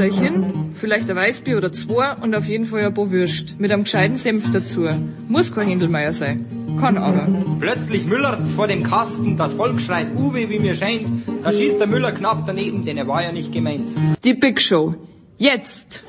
[0.00, 3.60] Hin, vielleicht ein Weißbier oder zwei und auf jeden Fall ein paar Würst.
[3.60, 4.88] Mit einem gescheiten Senf dazu.
[5.28, 6.46] Muss kein Händelmeier sein.
[6.80, 7.28] Kann aber.
[7.60, 11.08] Plötzlich Müller vor dem Kasten, das Volk schreit Uwe, wie mir scheint.
[11.44, 13.88] Da schießt der Müller knapp daneben, denn er war ja nicht gemeint.
[14.24, 14.94] Die Big Show.
[15.36, 16.04] Jetzt!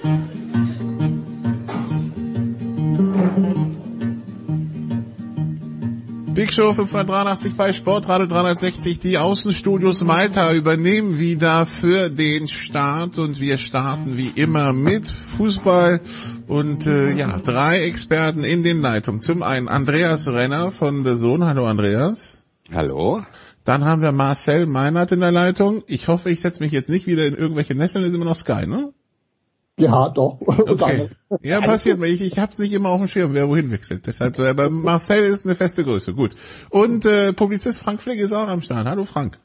[6.43, 8.99] Big Show 583 bei Sportradio 360.
[8.99, 16.02] Die Außenstudios Malta übernehmen wieder für den Start und wir starten wie immer mit Fußball
[16.47, 19.21] und äh, ja, drei Experten in den Leitungen.
[19.21, 21.45] Zum einen Andreas Renner von der Sohn.
[21.45, 22.44] Hallo Andreas.
[22.73, 23.21] Hallo.
[23.64, 25.83] Dann haben wir Marcel Meinert in der Leitung.
[25.88, 28.67] Ich hoffe, ich setze mich jetzt nicht wieder in irgendwelche Nesseln, ist immer noch Sky,
[28.67, 28.91] ne?
[29.77, 30.39] Ja, doch.
[30.47, 31.09] Okay.
[31.41, 32.07] Ja, passiert mir.
[32.07, 34.05] Ich, ich hab's nicht immer auf dem Schirm, wer wohin wechselt.
[34.05, 36.13] Deshalb, äh, aber Marcel ist eine feste Größe.
[36.13, 36.35] Gut.
[36.69, 38.88] Und äh, Publizist Frank Flick ist auch am Start.
[38.88, 39.39] Hallo Frank.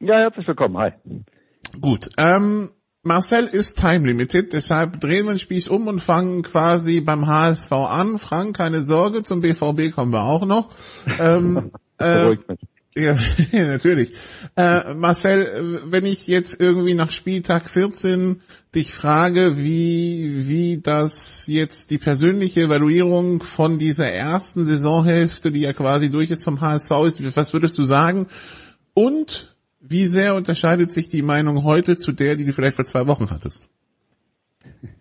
[0.00, 0.78] Ja, herzlich willkommen.
[0.78, 0.92] Hi.
[1.80, 2.08] Gut.
[2.16, 2.70] Ähm,
[3.02, 7.72] Marcel ist time limited, deshalb drehen wir den Spieß um und fangen quasi beim HSV
[7.72, 8.18] an.
[8.18, 10.70] Frank, keine Sorge, zum BVB kommen wir auch noch.
[11.18, 12.60] Ähm, äh, Beruhigt mich.
[12.96, 13.16] ja,
[13.52, 14.12] natürlich.
[14.56, 18.40] Äh, Marcel, wenn ich jetzt irgendwie nach Spieltag 14
[18.72, 25.72] dich frage, wie, wie das jetzt die persönliche Evaluierung von dieser ersten Saisonhälfte, die ja
[25.72, 28.28] quasi durch ist vom HSV ist, was würdest du sagen?
[28.94, 33.08] Und wie sehr unterscheidet sich die Meinung heute zu der, die du vielleicht vor zwei
[33.08, 33.66] Wochen hattest?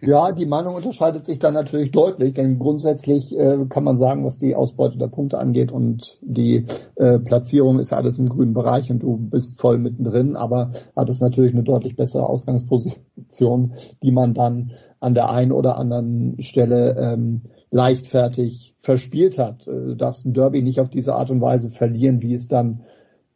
[0.01, 4.37] Ja, die Meinung unterscheidet sich dann natürlich deutlich, denn grundsätzlich äh, kann man sagen, was
[4.37, 8.91] die Ausbeute der Punkte angeht und die äh, Platzierung ist ja alles im grünen Bereich
[8.91, 14.33] und du bist voll mittendrin, aber hat es natürlich eine deutlich bessere Ausgangsposition, die man
[14.33, 19.67] dann an der einen oder anderen Stelle ähm, leichtfertig verspielt hat.
[19.67, 22.81] Äh, Du darfst ein Derby nicht auf diese Art und Weise verlieren, wie es dann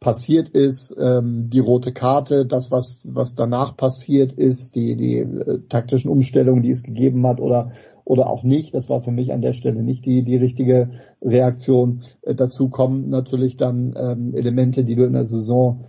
[0.00, 5.60] passiert ist, ähm, die rote Karte, das, was, was danach passiert ist, die, die äh,
[5.68, 7.72] taktischen Umstellungen, die es gegeben hat oder,
[8.04, 8.74] oder auch nicht.
[8.74, 12.04] Das war für mich an der Stelle nicht die, die richtige Reaktion.
[12.22, 15.84] Äh, dazu kommen natürlich dann ähm, Elemente, die du in der Saison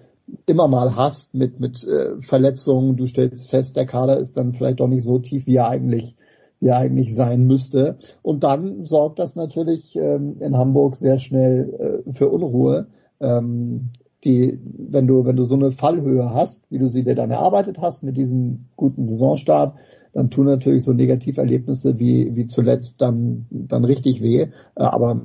[0.45, 2.97] immer mal hast mit, mit äh, Verletzungen.
[2.97, 6.15] Du stellst fest, der Kader ist dann vielleicht doch nicht so tief, wie er eigentlich
[6.61, 7.97] wie er eigentlich sein müsste.
[8.21, 12.87] Und dann sorgt das natürlich ähm, in Hamburg sehr schnell äh, für Unruhe
[13.19, 13.89] ähm,
[14.23, 17.77] die, wenn du, wenn du so eine Fallhöhe hast, wie du sie dir dann erarbeitet
[17.79, 19.75] hast mit diesem guten Saisonstart,
[20.13, 25.21] dann tun natürlich so Negativerlebnisse wie, wie zuletzt dann, dann richtig weh, äh, aber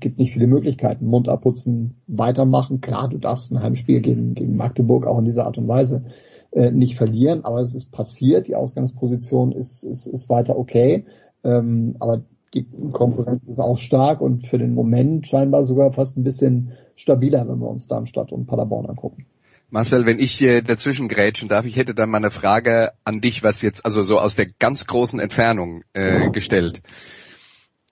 [0.00, 1.06] gibt nicht viele Möglichkeiten.
[1.06, 2.80] Mund abputzen, weitermachen.
[2.80, 6.04] Klar, du darfst ein Heimspiel gegen, gegen Magdeburg auch in dieser Art und Weise
[6.50, 11.04] äh, nicht verlieren, aber es ist passiert, die Ausgangsposition ist, ist, ist weiter okay,
[11.44, 12.22] ähm, aber
[12.54, 17.48] die Konkurrenz ist auch stark und für den Moment scheinbar sogar fast ein bisschen stabiler,
[17.48, 19.26] wenn wir uns Darmstadt und Paderborn angucken.
[19.68, 23.42] Marcel, wenn ich äh, dazwischen grätschen darf, ich hätte dann mal eine Frage an dich,
[23.42, 26.82] was jetzt also so aus der ganz großen Entfernung äh, gestellt.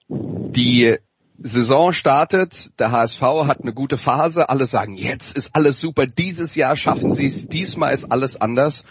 [0.09, 0.97] Die
[1.38, 6.54] Saison startet, der HSV hat eine gute Phase, alle sagen, jetzt ist alles super, dieses
[6.54, 8.84] Jahr schaffen sie es, diesmal ist alles anders.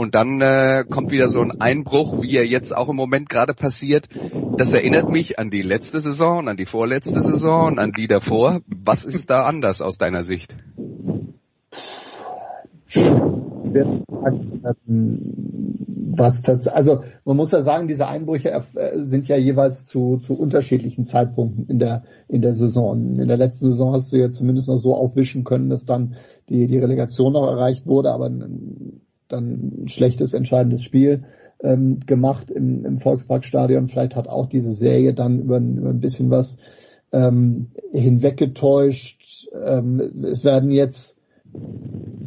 [0.00, 3.52] Und dann äh, kommt wieder so ein Einbruch, wie er jetzt auch im Moment gerade
[3.52, 4.08] passiert.
[4.56, 8.60] Das erinnert mich an die letzte Saison, an die vorletzte Saison an die davor.
[8.68, 10.54] Was ist da anders aus deiner Sicht?
[16.16, 20.34] Was tats- also man muss ja sagen, diese Einbrüche äh, sind ja jeweils zu, zu
[20.34, 23.18] unterschiedlichen Zeitpunkten in der in der Saison.
[23.18, 26.14] In der letzten Saison hast du ja zumindest noch so aufwischen können, dass dann
[26.48, 28.30] die die Relegation noch erreicht wurde, aber
[29.28, 31.24] dann ein schlechtes entscheidendes Spiel
[31.62, 33.88] ähm, gemacht im, im Volksparkstadion.
[33.88, 36.58] Vielleicht hat auch diese Serie dann über, ein- über ein bisschen was
[37.12, 39.48] ähm, hinweggetäuscht.
[39.64, 41.18] Ähm, es werden jetzt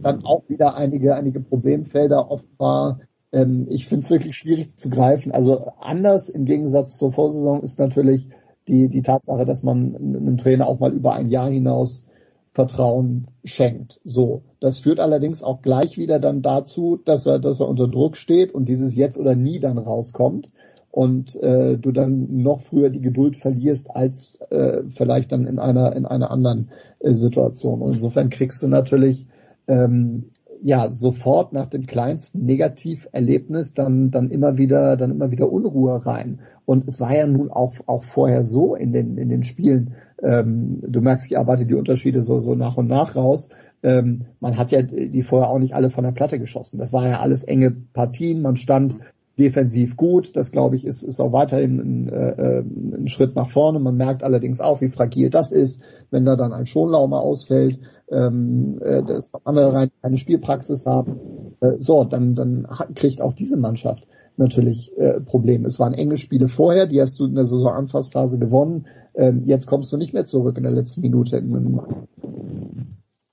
[0.01, 3.01] dann auch wieder einige, einige Problemfelder offenbar.
[3.31, 5.31] Ähm, ich finde es wirklich schwierig zu greifen.
[5.31, 8.27] Also anders im Gegensatz zur Vorsaison ist natürlich
[8.67, 12.05] die, die Tatsache, dass man einem Trainer auch mal über ein Jahr hinaus
[12.53, 13.99] Vertrauen schenkt.
[14.03, 14.43] So.
[14.59, 18.53] Das führt allerdings auch gleich wieder dann dazu, dass er, dass er unter Druck steht
[18.53, 20.49] und dieses jetzt oder nie dann rauskommt.
[20.91, 25.95] und äh, du dann noch früher die Geduld verlierst als äh, vielleicht dann in einer
[25.95, 26.69] in einer anderen
[26.99, 27.81] äh, Situation.
[27.81, 29.25] Und insofern kriegst du natürlich
[29.67, 30.31] ähm,
[30.63, 36.39] ja sofort nach dem kleinsten Negativerlebnis dann dann immer wieder dann immer wieder Unruhe rein.
[36.65, 39.95] Und es war ja nun auch auch vorher so in den in den Spielen.
[40.21, 43.49] Ähm, du merkst, ich arbeite die Unterschiede so so nach und nach raus.
[43.83, 46.77] Ähm, man hat ja die vorher auch nicht alle von der Platte geschossen.
[46.77, 48.41] Das war ja alles enge Partien.
[48.41, 48.95] Man stand
[49.39, 50.35] defensiv gut.
[50.35, 53.79] Das glaube ich ist, ist auch weiterhin ein, äh, ein Schritt nach vorne.
[53.79, 55.81] Man merkt allerdings auch, wie fragil das ist,
[56.11, 57.79] wenn da dann ein Schonlau mal ausfällt
[58.11, 61.55] ähm, äh, dass andere keine Spielpraxis haben.
[61.61, 64.05] Äh, so, dann, dann kriegt auch diese Mannschaft
[64.37, 65.67] natürlich äh, Probleme.
[65.67, 68.87] Es waren enge Spiele vorher, die hast du in der Saisonanfassphase gewonnen.
[69.15, 71.41] Ähm, jetzt kommst du nicht mehr zurück in der letzten Minute.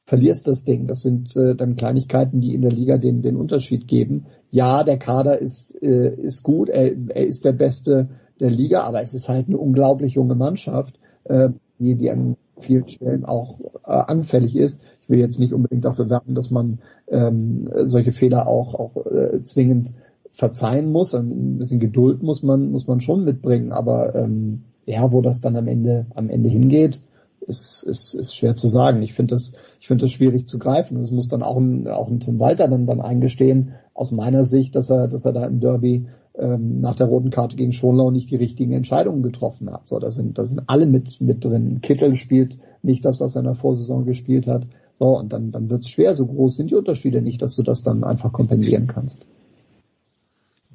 [0.07, 0.87] Verlierst das Ding.
[0.87, 4.25] Das sind dann Kleinigkeiten, die in der Liga den, den Unterschied geben.
[4.51, 8.09] Ja, der Kader ist, ist gut, er, er ist der Beste
[8.41, 12.89] der Liga, aber es ist halt eine unglaublich junge Mannschaft, äh, die, die an vielen
[12.89, 14.83] Stellen auch äh, anfällig ist.
[15.03, 19.43] Ich will jetzt nicht unbedingt dafür werben, dass man ähm, solche Fehler auch, auch äh,
[19.43, 19.93] zwingend
[20.33, 21.15] verzeihen muss.
[21.15, 25.57] Ein bisschen Geduld muss man, muss man schon mitbringen, aber ähm, ja, wo das dann
[25.57, 27.01] am Ende, am Ende hingeht,
[27.47, 29.03] ist, ist, ist schwer zu sagen.
[29.03, 31.03] Ich finde das, ich finde das schwierig zu greifen.
[31.03, 34.77] Es muss dann auch ein, auch ein Tim Walter dann, dann eingestehen, aus meiner Sicht,
[34.77, 36.07] dass er, dass er da im Derby
[36.39, 39.87] ähm, nach der roten Karte gegen Schonlau nicht die richtigen Entscheidungen getroffen hat.
[39.87, 41.81] So, da sind, da sind alle mit, mit drin.
[41.83, 44.67] Kittel spielt nicht das, was er in der Vorsaison gespielt hat.
[44.99, 46.15] So, und dann, dann wird es schwer.
[46.15, 49.27] So groß sind die Unterschiede nicht, dass du das dann einfach kompensieren kannst.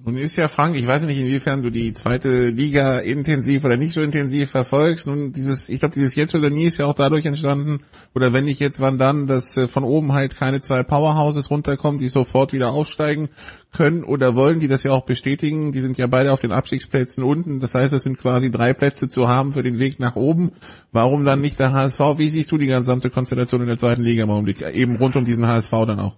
[0.05, 3.94] Nun ist ja Frank, ich weiß nicht, inwiefern du die zweite Liga intensiv oder nicht
[3.94, 5.07] so intensiv verfolgst.
[5.07, 8.44] Nun dieses, ich glaube, dieses Jetzt oder Nie ist ja auch dadurch entstanden, oder wenn
[8.44, 12.51] nicht jetzt, wann dann, dass äh, von oben halt keine zwei Powerhouses runterkommen, die sofort
[12.51, 13.29] wieder aufsteigen
[13.71, 15.71] können oder wollen, die das ja auch bestätigen.
[15.71, 17.61] Die sind ja beide auf den Abstiegsplätzen unten.
[17.61, 20.51] Das heißt, es sind quasi drei Plätze zu haben für den Weg nach oben.
[20.91, 22.17] Warum dann nicht der HSV?
[22.17, 24.63] Wie siehst du die gesamte Konstellation in der zweiten Liga im Augenblick?
[24.63, 26.17] Eben rund um diesen HSV dann auch.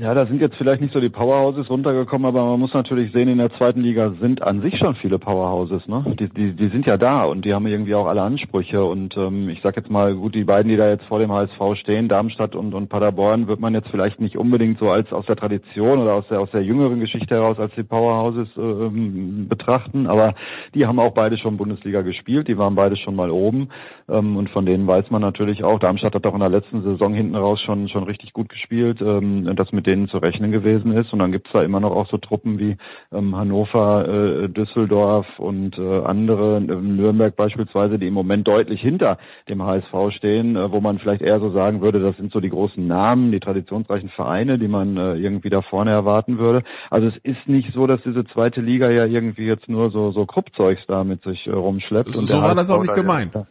[0.00, 3.28] Ja, da sind jetzt vielleicht nicht so die Powerhouses runtergekommen, aber man muss natürlich sehen,
[3.28, 6.04] in der zweiten Liga sind an sich schon viele Powerhouses, ne?
[6.18, 8.84] Die, die, die sind ja da und die haben irgendwie auch alle Ansprüche.
[8.84, 11.78] Und ähm, ich sag jetzt mal, gut, die beiden, die da jetzt vor dem HSV
[11.80, 15.36] stehen, Darmstadt und, und Paderborn, wird man jetzt vielleicht nicht unbedingt so als aus der
[15.36, 20.06] Tradition oder aus der aus der jüngeren Geschichte heraus als die Powerhouses äh, ähm, betrachten,
[20.06, 20.34] aber
[20.74, 23.68] die haben auch beide schon Bundesliga gespielt, die waren beide schon mal oben
[24.08, 27.14] ähm, und von denen weiß man natürlich auch, Darmstadt hat auch in der letzten Saison
[27.14, 29.00] hinten raus schon schon richtig gut gespielt.
[29.00, 31.12] Ähm, das mit denen zu rechnen gewesen ist.
[31.12, 32.76] Und dann gibt es da immer noch auch so Truppen wie
[33.12, 39.18] ähm, Hannover, äh, Düsseldorf und äh, andere, äh, Nürnberg beispielsweise, die im Moment deutlich hinter
[39.48, 42.50] dem HSV stehen, äh, wo man vielleicht eher so sagen würde, das sind so die
[42.50, 46.62] großen Namen, die traditionsreichen Vereine, die man äh, irgendwie da vorne erwarten würde.
[46.90, 50.26] Also es ist nicht so, dass diese zweite Liga ja irgendwie jetzt nur so so
[50.26, 52.12] Kruppzeugs da mit sich äh, rumschleppt.
[52.12, 53.34] So, und so war das auch nicht gemeint.
[53.34, 53.46] Ja,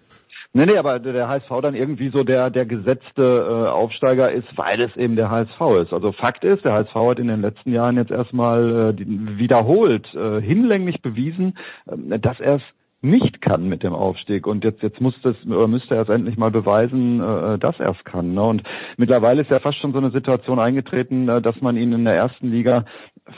[0.56, 4.80] Nee, nee, aber der HSV dann irgendwie so der, der gesetzte äh, Aufsteiger ist, weil
[4.82, 5.94] es eben der HSV ist.
[5.94, 9.06] Also Fakt ist, der HSV hat in den letzten Jahren jetzt erstmal äh,
[9.40, 11.58] wiederholt, äh, hinlänglich bewiesen,
[11.88, 12.62] äh, dass er es
[13.02, 16.38] nicht kann mit dem Aufstieg und jetzt jetzt muss das oder müsste er es endlich
[16.38, 18.34] mal beweisen, äh, dass er es kann.
[18.34, 18.44] Ne?
[18.44, 18.64] Und
[18.96, 22.16] mittlerweile ist ja fast schon so eine Situation eingetreten, äh, dass man ihn in der
[22.16, 22.86] ersten Liga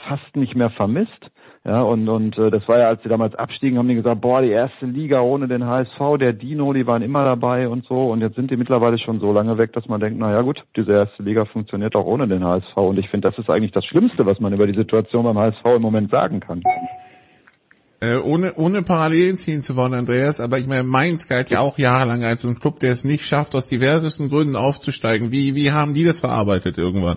[0.06, 1.30] fast nicht mehr vermisst.
[1.66, 4.40] Ja, und, und äh, das war ja, als sie damals abstiegen, haben die gesagt, boah,
[4.40, 8.12] die erste Liga ohne den HSV, der Dino, die waren immer dabei und so.
[8.12, 10.62] Und jetzt sind die mittlerweile schon so lange weg, dass man denkt, na ja gut,
[10.76, 12.76] diese erste Liga funktioniert auch ohne den HSV.
[12.76, 15.64] Und ich finde, das ist eigentlich das Schlimmste, was man über die Situation beim HSV
[15.74, 16.62] im Moment sagen kann.
[17.98, 21.78] Äh, ohne, ohne Parallelen ziehen zu wollen, Andreas, aber ich meine, Mainz galt ja auch
[21.78, 25.32] jahrelang als so ein Club, der es nicht schafft, aus diversesten Gründen aufzusteigen.
[25.32, 27.16] Wie, wie haben die das verarbeitet irgendwann?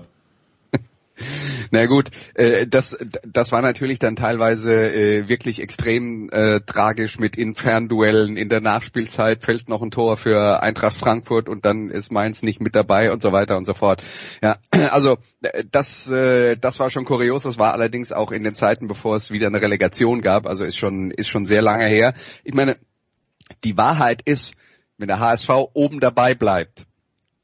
[1.71, 7.35] Na gut, äh, das, das war natürlich dann teilweise äh, wirklich extrem äh, tragisch mit
[7.35, 8.38] Infernduellen.
[8.38, 12.61] In der Nachspielzeit fällt noch ein Tor für Eintracht Frankfurt und dann ist Mainz nicht
[12.61, 14.03] mit dabei und so weiter und so fort.
[14.41, 17.43] Ja, also äh, das, äh, das war schon kurios.
[17.43, 20.45] Das war allerdings auch in den Zeiten, bevor es wieder eine Relegation gab.
[20.45, 22.13] Also ist schon, ist schon sehr lange her.
[22.43, 22.77] Ich meine,
[23.63, 24.53] die Wahrheit ist,
[24.97, 26.85] wenn der HSV oben dabei bleibt,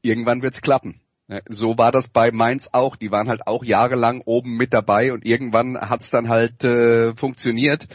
[0.02, 1.00] irgendwann wird's klappen.
[1.48, 2.96] So war das bei Mainz auch.
[2.96, 7.88] Die waren halt auch jahrelang oben mit dabei und irgendwann hat's dann halt äh, funktioniert.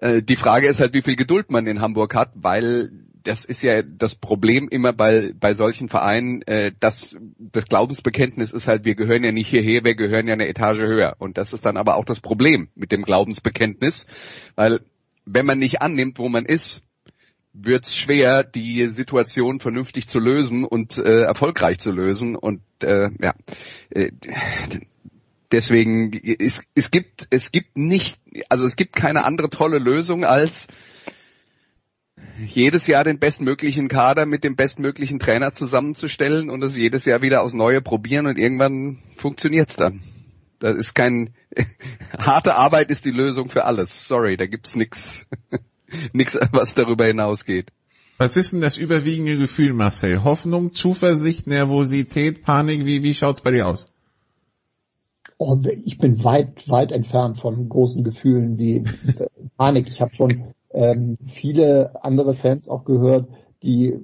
[0.00, 2.90] Äh, die Frage ist halt, wie viel Geduld man in Hamburg hat, weil
[3.22, 8.68] das ist ja das Problem immer bei, bei solchen Vereinen, äh, dass das Glaubensbekenntnis ist
[8.68, 11.14] halt, wir gehören ja nicht hierher, wir gehören ja eine Etage höher.
[11.18, 14.06] Und das ist dann aber auch das Problem mit dem Glaubensbekenntnis,
[14.56, 14.80] weil
[15.24, 16.82] wenn man nicht annimmt, wo man ist,
[17.54, 22.36] wird es schwer, die Situation vernünftig zu lösen und äh, erfolgreich zu lösen.
[22.36, 23.34] Und äh, ja,
[23.90, 24.10] äh,
[25.52, 30.66] deswegen, es, es gibt, es gibt nicht, also es gibt keine andere tolle Lösung als
[32.38, 37.42] jedes Jahr den bestmöglichen Kader mit dem bestmöglichen Trainer zusammenzustellen und es jedes Jahr wieder
[37.42, 40.02] aus Neue probieren und irgendwann funktioniert's dann.
[40.58, 41.34] Das ist kein
[42.18, 44.08] harte Arbeit ist die Lösung für alles.
[44.08, 45.28] Sorry, da gibt's nix,
[46.12, 47.70] nix, was darüber hinausgeht.
[48.16, 50.22] Was ist denn das überwiegende Gefühl, Marcel?
[50.22, 52.86] Hoffnung, Zuversicht, Nervosität, Panik?
[52.86, 53.86] Wie, wie schaut's bei dir aus?
[55.36, 58.84] Oh, ich bin weit, weit entfernt von großen Gefühlen wie
[59.56, 59.88] Panik.
[59.88, 63.28] Ich habe schon ähm, viele andere Fans auch gehört,
[63.64, 63.98] die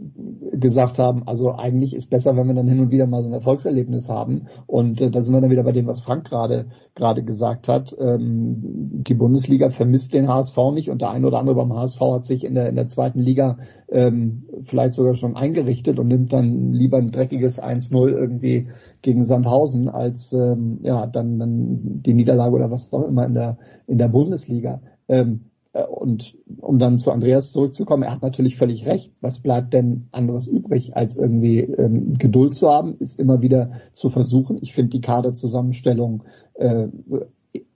[0.53, 3.35] gesagt haben, also eigentlich ist besser, wenn wir dann hin und wieder mal so ein
[3.35, 4.47] Erfolgserlebnis haben.
[4.67, 7.95] Und äh, da sind wir dann wieder bei dem, was Frank gerade gerade gesagt hat.
[7.99, 12.25] Ähm, die Bundesliga vermisst den HSV nicht und der eine oder andere beim HSV hat
[12.25, 13.59] sich in der in der zweiten Liga
[13.91, 18.69] ähm, vielleicht sogar schon eingerichtet und nimmt dann lieber ein dreckiges 1-0 irgendwie
[19.03, 23.59] gegen Sandhausen als ähm, ja dann dann die Niederlage oder was auch immer in der
[23.87, 24.81] in der Bundesliga.
[25.09, 29.13] Ähm, äh, und um dann zu Andreas zurückzukommen, er hat natürlich völlig recht.
[29.21, 34.11] Was bleibt denn anderes übrig, als irgendwie ähm, Geduld zu haben, ist immer wieder zu
[34.11, 34.59] versuchen.
[34.63, 36.25] Ich finde die Kaderzusammenstellung
[36.55, 36.89] äh,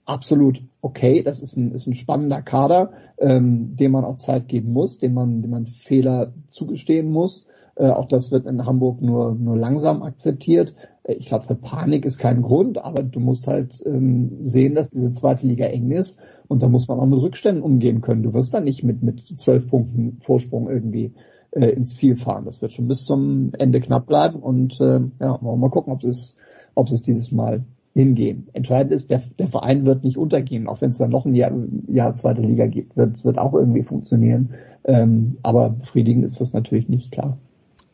[0.03, 1.23] absolut okay.
[1.23, 5.13] Das ist ein, ist ein spannender Kader, ähm, dem man auch Zeit geben muss, dem
[5.13, 7.45] man, dem man Fehler zugestehen muss.
[7.75, 10.75] Äh, auch das wird in Hamburg nur, nur langsam akzeptiert.
[11.03, 14.91] Äh, ich glaube, für Panik ist kein Grund, aber du musst halt ähm, sehen, dass
[14.91, 18.23] diese zweite Liga eng ist und da muss man auch mit Rückständen umgehen können.
[18.23, 21.13] Du wirst dann nicht mit, mit zwölf Punkten Vorsprung irgendwie
[21.51, 22.45] äh, ins Ziel fahren.
[22.45, 25.93] Das wird schon bis zum Ende knapp bleiben und äh, ja, wollen wir mal gucken,
[25.93, 26.35] ob es,
[26.75, 28.49] ob es dieses Mal hingehen.
[28.53, 31.51] Entscheidend ist, der, der Verein wird nicht untergehen, auch wenn es dann noch ein Jahr,
[31.87, 34.55] Jahr zweite Liga gibt, wird, wird auch irgendwie funktionieren.
[34.83, 37.37] Ähm, aber befriedigend ist das natürlich nicht klar.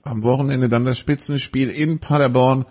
[0.03, 2.65] Am Wochenende dann das Spitzenspiel in Paderborn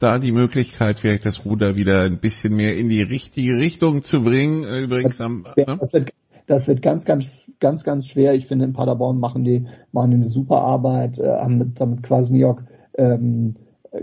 [0.00, 4.22] da die Möglichkeit, vielleicht das Ruder wieder ein bisschen mehr in die richtige Richtung zu
[4.22, 4.64] bringen.
[4.64, 5.78] Äh, übrigens am, ne?
[5.78, 6.12] das, wird,
[6.46, 7.26] das wird ganz, ganz,
[7.60, 8.34] ganz, ganz schwer.
[8.34, 12.08] Ich finde, in Paderborn machen die, machen die eine super Arbeit, äh, haben mit, damit
[12.08, 12.64] York
[12.96, 13.56] ähm,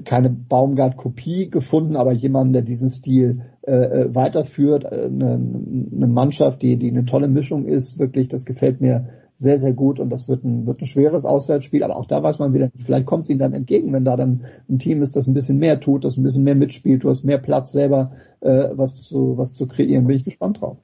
[0.06, 6.78] keine Baumgart-Kopie gefunden, aber jemanden, der diesen Stil äh, äh weiterführt, eine, eine Mannschaft, die,
[6.78, 10.44] die eine tolle Mischung ist, wirklich, das gefällt mir sehr, sehr gut und das wird
[10.44, 13.40] ein, wird ein schweres Auswärtsspiel, aber auch da weiß man wieder, vielleicht kommt es ihnen
[13.40, 16.24] dann entgegen, wenn da dann ein Team ist, das ein bisschen mehr tut, das ein
[16.24, 20.18] bisschen mehr mitspielt, du hast mehr Platz selber, äh, was zu, was zu kreieren, bin
[20.18, 20.78] ich gespannt drauf.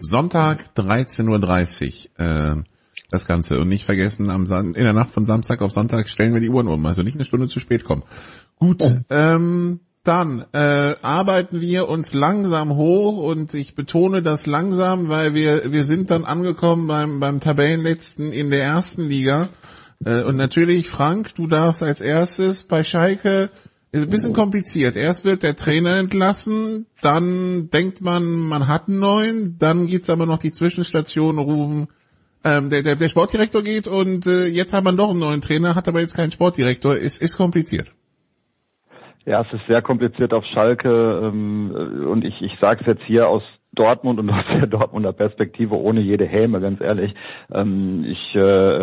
[0.00, 2.62] Sonntag 13.30 Uhr, äh,
[3.10, 6.34] das Ganze und nicht vergessen, am San in der Nacht von Samstag auf Sonntag stellen
[6.34, 8.02] wir die Uhren um, also nicht eine Stunde zu spät kommen.
[8.56, 15.34] Gut, ähm, dann äh, arbeiten wir uns langsam hoch und ich betone das langsam, weil
[15.34, 19.50] wir wir sind dann angekommen beim beim Tabellenletzten in der ersten Liga
[20.04, 23.50] äh, und natürlich Frank, du darfst als erstes bei Schalke
[23.90, 24.96] ist ein bisschen kompliziert.
[24.96, 30.26] Erst wird der Trainer entlassen, dann denkt man, man hat einen neuen, dann geht's aber
[30.26, 31.88] noch die Zwischenstation rufen,
[32.44, 35.74] ähm, der, der, der Sportdirektor geht und äh, jetzt hat man doch einen neuen Trainer,
[35.74, 36.96] hat aber jetzt keinen Sportdirektor.
[36.96, 37.92] Ist, ist kompliziert.
[39.28, 41.70] Ja, es ist sehr kompliziert auf Schalke ähm,
[42.10, 43.42] und ich, ich sage es jetzt hier aus
[43.74, 47.14] Dortmund und aus der Dortmunder Perspektive ohne jede Häme, ganz ehrlich.
[47.52, 48.40] Ähm, ich äh,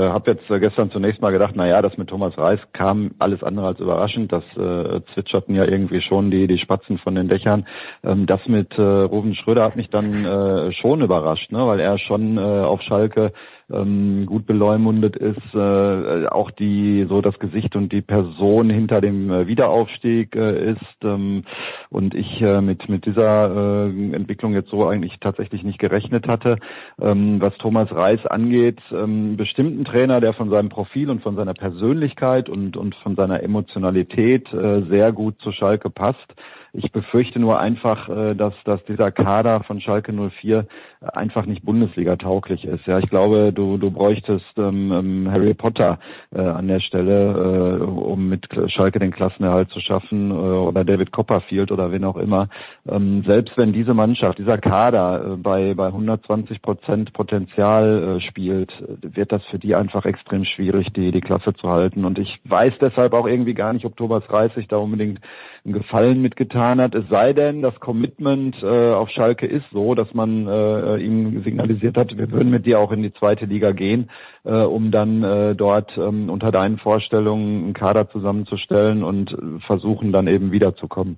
[0.10, 3.66] habe jetzt gestern zunächst mal gedacht, na ja, das mit Thomas Reis kam alles andere
[3.66, 4.32] als überraschend.
[4.32, 7.66] Das äh, zwitscherten ja irgendwie schon die, die Spatzen von den Dächern.
[8.04, 11.98] Ähm, das mit äh, Ruben Schröder hat mich dann äh, schon überrascht, ne, weil er
[11.98, 13.34] schon äh, auf Schalke
[13.72, 19.32] ähm, gut beleumundet ist, äh, auch die so das Gesicht und die Person hinter dem
[19.32, 21.44] äh, Wiederaufstieg äh, ist ähm,
[21.90, 26.58] und ich äh, mit mit dieser äh, Entwicklung jetzt so eigentlich tatsächlich nicht gerechnet hatte.
[27.02, 31.54] Ähm, was Thomas Reis angeht, ähm, bestimmten Trainer, der von seinem Profil und von seiner
[31.54, 36.36] Persönlichkeit und und von seiner Emotionalität äh, sehr gut zu Schalke passt.
[36.78, 40.68] Ich befürchte nur einfach, äh, dass, dass dieser Kader von Schalke 04
[41.14, 42.86] einfach nicht Bundesliga tauglich ist.
[42.86, 46.00] Ja, ich glaube, du, du bräuchtest ähm, ähm, Harry Potter
[46.34, 51.12] äh, an der Stelle, äh, um mit Schalke den Klassenerhalt zu schaffen äh, oder David
[51.12, 52.50] Copperfield oder wen auch immer.
[52.88, 58.72] Ähm, selbst wenn diese Mannschaft, dieser Kader äh, bei, bei 120 Prozent Potenzial äh, spielt,
[59.02, 62.06] wird das für die einfach extrem schwierig, die, die Klasse zu halten.
[62.06, 65.20] Und ich weiß deshalb auch irgendwie gar nicht, ob Thomas Reis sich da unbedingt
[65.66, 66.94] einen Gefallen mitgetan hat.
[66.94, 71.98] Es sei denn, das Commitment äh, auf Schalke ist so, dass man äh, ihm signalisiert
[71.98, 74.10] hat, wir würden mit dir auch in die zweite Liga gehen,
[74.44, 80.12] äh, um dann äh, dort ähm, unter deinen Vorstellungen einen Kader zusammenzustellen und äh, versuchen
[80.12, 81.18] dann eben wiederzukommen.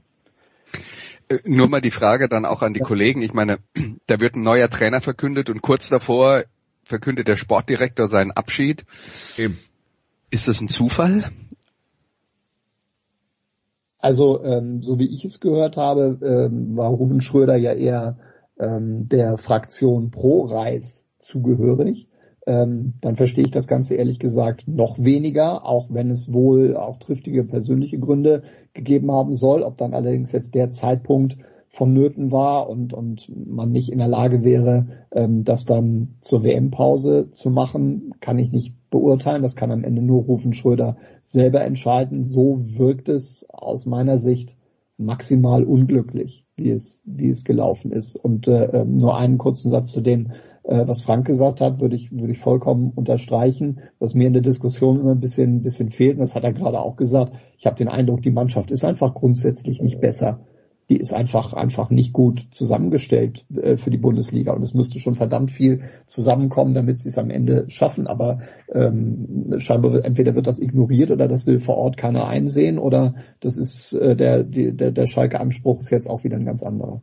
[1.29, 3.21] Äh, nur mal die Frage dann auch an die Kollegen.
[3.21, 3.59] Ich meine,
[4.07, 6.43] da wird ein neuer Trainer verkündet und kurz davor
[6.83, 8.85] verkündet der Sportdirektor seinen Abschied.
[9.37, 9.57] Eben.
[10.29, 11.25] Ist das ein Zufall?
[13.99, 18.17] Also ähm, so wie ich es gehört habe, ähm, war Ruven Schröder ja eher
[18.59, 22.07] ähm, der Fraktion pro Reis zugehörig.
[22.45, 26.97] Ähm, dann verstehe ich das Ganze ehrlich gesagt noch weniger, auch wenn es wohl auch
[26.97, 29.63] triftige persönliche Gründe gegeben haben soll.
[29.63, 31.37] Ob dann allerdings jetzt der Zeitpunkt
[31.69, 37.31] vonnöten war und, und man nicht in der Lage wäre, ähm, das dann zur WM-Pause
[37.31, 39.43] zu machen, kann ich nicht beurteilen.
[39.43, 40.95] Das kann am Ende nur Rufen Schröder
[41.25, 42.23] selber entscheiden.
[42.23, 44.55] So wirkt es aus meiner Sicht
[44.97, 48.15] maximal unglücklich, wie es, wie es gelaufen ist.
[48.15, 50.31] Und äh, ähm, nur einen kurzen Satz zu dem,
[50.63, 54.41] äh, was Frank gesagt hat, würde ich, würde ich vollkommen unterstreichen, was mir in der
[54.41, 56.15] Diskussion immer ein bisschen, ein bisschen fehlt.
[56.15, 57.33] Und das hat er gerade auch gesagt.
[57.57, 60.45] Ich habe den Eindruck, die Mannschaft ist einfach grundsätzlich nicht besser
[60.89, 65.15] die ist einfach einfach nicht gut zusammengestellt äh, für die Bundesliga und es müsste schon
[65.15, 68.07] verdammt viel zusammenkommen, damit sie es am Ende schaffen.
[68.07, 68.39] Aber
[68.73, 73.57] ähm, scheinbar entweder wird das ignoriert oder das will vor Ort keiner einsehen oder das
[73.57, 77.01] ist äh, der, der der Schalke Anspruch ist jetzt auch wieder ein ganz anderer.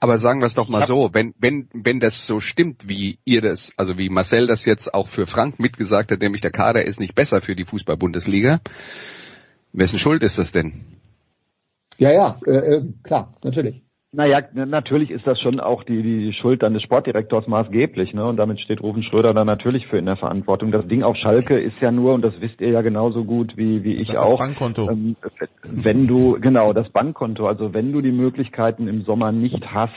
[0.00, 3.40] Aber sagen wir es doch mal so, wenn, wenn, wenn das so stimmt, wie ihr
[3.40, 7.00] das, also wie Marcel das jetzt auch für Frank mitgesagt hat, nämlich der Kader ist
[7.00, 8.60] nicht besser für die Fußball-Bundesliga,
[9.72, 10.97] wessen Schuld ist das denn?
[11.98, 13.82] Ja, ja, äh, äh, klar, natürlich.
[14.10, 18.24] Naja, natürlich ist das schon auch die, die Schuld dann des Sportdirektors maßgeblich, ne?
[18.24, 20.70] Und damit steht Rufen Schröder dann natürlich für in der Verantwortung.
[20.72, 23.84] Das Ding auf Schalke ist ja nur, und das wisst ihr ja genauso gut wie,
[23.84, 24.38] wie ich auch.
[24.38, 24.88] Das Bankkonto.
[24.88, 25.16] Ähm,
[25.62, 29.92] wenn du, genau, das Bankkonto, also wenn du die Möglichkeiten im Sommer nicht hast,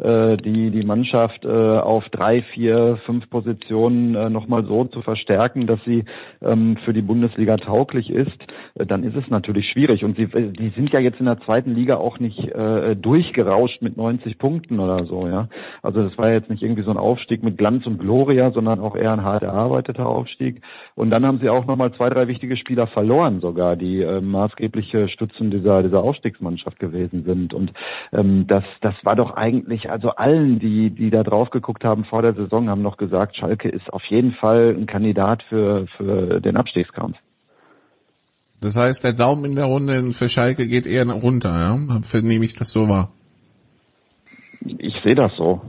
[0.00, 5.66] äh, die, die Mannschaft äh, auf drei, vier, fünf Positionen äh, nochmal so zu verstärken,
[5.66, 6.04] dass sie
[6.42, 8.38] ähm, für die Bundesliga tauglich ist,
[8.74, 10.04] äh, dann ist es natürlich schwierig.
[10.04, 13.82] Und sie, äh, die sind ja jetzt in der zweiten Liga auch nicht äh, durchgerauscht
[13.82, 15.48] mit 90 Punkten oder so, ja.
[15.82, 18.96] Also das war jetzt nicht irgendwie so ein Aufstieg mit Glanz und Gloria, sondern auch
[18.96, 20.62] eher ein hart erarbeiteter Aufstieg.
[20.94, 25.08] Und dann haben sie auch nochmal zwei, drei wichtige Spieler verloren sogar, die äh, maßgebliche
[25.08, 27.54] Stützen dieser, dieser Aufstiegsmannschaft gewesen sind.
[27.54, 27.72] Und
[28.12, 32.22] ähm, das, das war doch eigentlich also allen, die, die da drauf geguckt haben vor
[32.22, 36.56] der Saison, haben noch gesagt, Schalke ist auf jeden Fall ein Kandidat für, für den
[36.56, 37.16] Abstiegskampf.
[38.60, 42.20] Das heißt, der Daumen in der Runde für Schalke geht eher runter, ja?
[42.20, 43.12] Nehme ich das so wahr?
[44.60, 45.62] Ich sehe das so.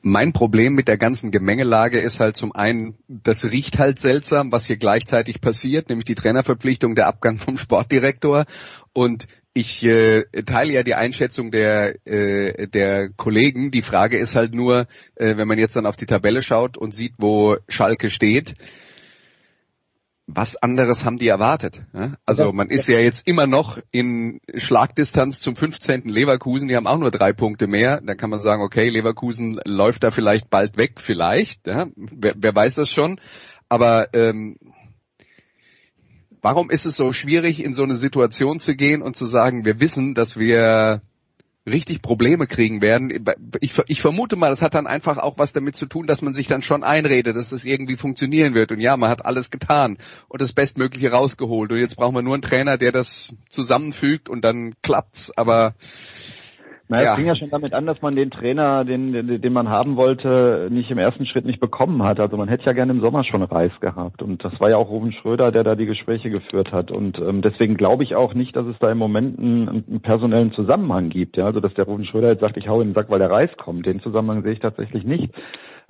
[0.00, 4.66] Mein Problem mit der ganzen Gemengelage ist halt zum einen, das riecht halt seltsam, was
[4.66, 8.46] hier gleichzeitig passiert, nämlich die Trainerverpflichtung, der Abgang vom Sportdirektor
[8.92, 13.70] und ich äh, teile ja die Einschätzung der, äh, der Kollegen.
[13.70, 14.86] Die Frage ist halt nur,
[15.16, 18.54] äh, wenn man jetzt dann auf die Tabelle schaut und sieht, wo Schalke steht,
[20.26, 21.82] was anderes haben die erwartet?
[21.92, 22.16] Ja?
[22.24, 26.04] Also man ist ja jetzt immer noch in Schlagdistanz zum 15.
[26.04, 28.00] Leverkusen, die haben auch nur drei Punkte mehr.
[28.00, 31.66] Da kann man sagen, okay, Leverkusen läuft da vielleicht bald weg, vielleicht.
[31.66, 31.88] Ja?
[31.96, 33.20] Wer, wer weiß das schon?
[33.68, 34.56] Aber ähm,
[36.42, 39.80] Warum ist es so schwierig, in so eine Situation zu gehen und zu sagen, wir
[39.80, 41.00] wissen, dass wir
[41.66, 43.24] richtig Probleme kriegen werden.
[43.60, 46.34] Ich, ich, vermute mal, das hat dann einfach auch was damit zu tun, dass man
[46.34, 48.72] sich dann schon einredet, dass es irgendwie funktionieren wird.
[48.72, 51.70] Und ja, man hat alles getan und das Bestmögliche rausgeholt.
[51.70, 55.30] Und jetzt brauchen wir nur einen Trainer, der das zusammenfügt und dann klappt's.
[55.36, 55.74] Aber
[56.88, 57.10] naja, ja.
[57.10, 59.96] es fing ja schon damit an, dass man den Trainer, den, den, den man haben
[59.96, 62.20] wollte, nicht im ersten Schritt nicht bekommen hat.
[62.20, 64.22] Also man hätte ja gerne im Sommer schon Reis gehabt.
[64.22, 66.90] Und das war ja auch Ruben Schröder, der da die Gespräche geführt hat.
[66.90, 70.52] Und ähm, deswegen glaube ich auch nicht, dass es da im Moment einen, einen personellen
[70.52, 71.36] Zusammenhang gibt.
[71.36, 73.30] Ja, also dass der Ruben Schröder jetzt sagt, ich hau in den Sack, weil der
[73.30, 73.86] Reis kommt.
[73.86, 75.32] Den Zusammenhang sehe ich tatsächlich nicht.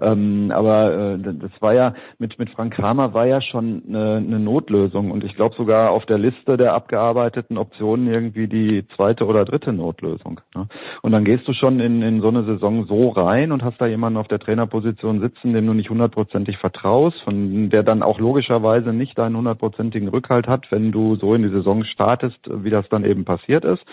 [0.03, 4.41] Ähm, aber äh, das war ja mit mit Frank Kramer war ja schon eine, eine
[4.41, 9.45] Notlösung und ich glaube sogar auf der Liste der abgearbeiteten Optionen irgendwie die zweite oder
[9.45, 10.41] dritte Notlösung.
[10.55, 10.67] Ne?
[11.03, 13.87] Und dann gehst du schon in, in so eine Saison so rein und hast da
[13.87, 18.93] jemanden auf der Trainerposition sitzen, dem du nicht hundertprozentig vertraust, von der dann auch logischerweise
[18.93, 23.05] nicht deinen hundertprozentigen Rückhalt hat, wenn du so in die Saison startest, wie das dann
[23.05, 23.85] eben passiert ist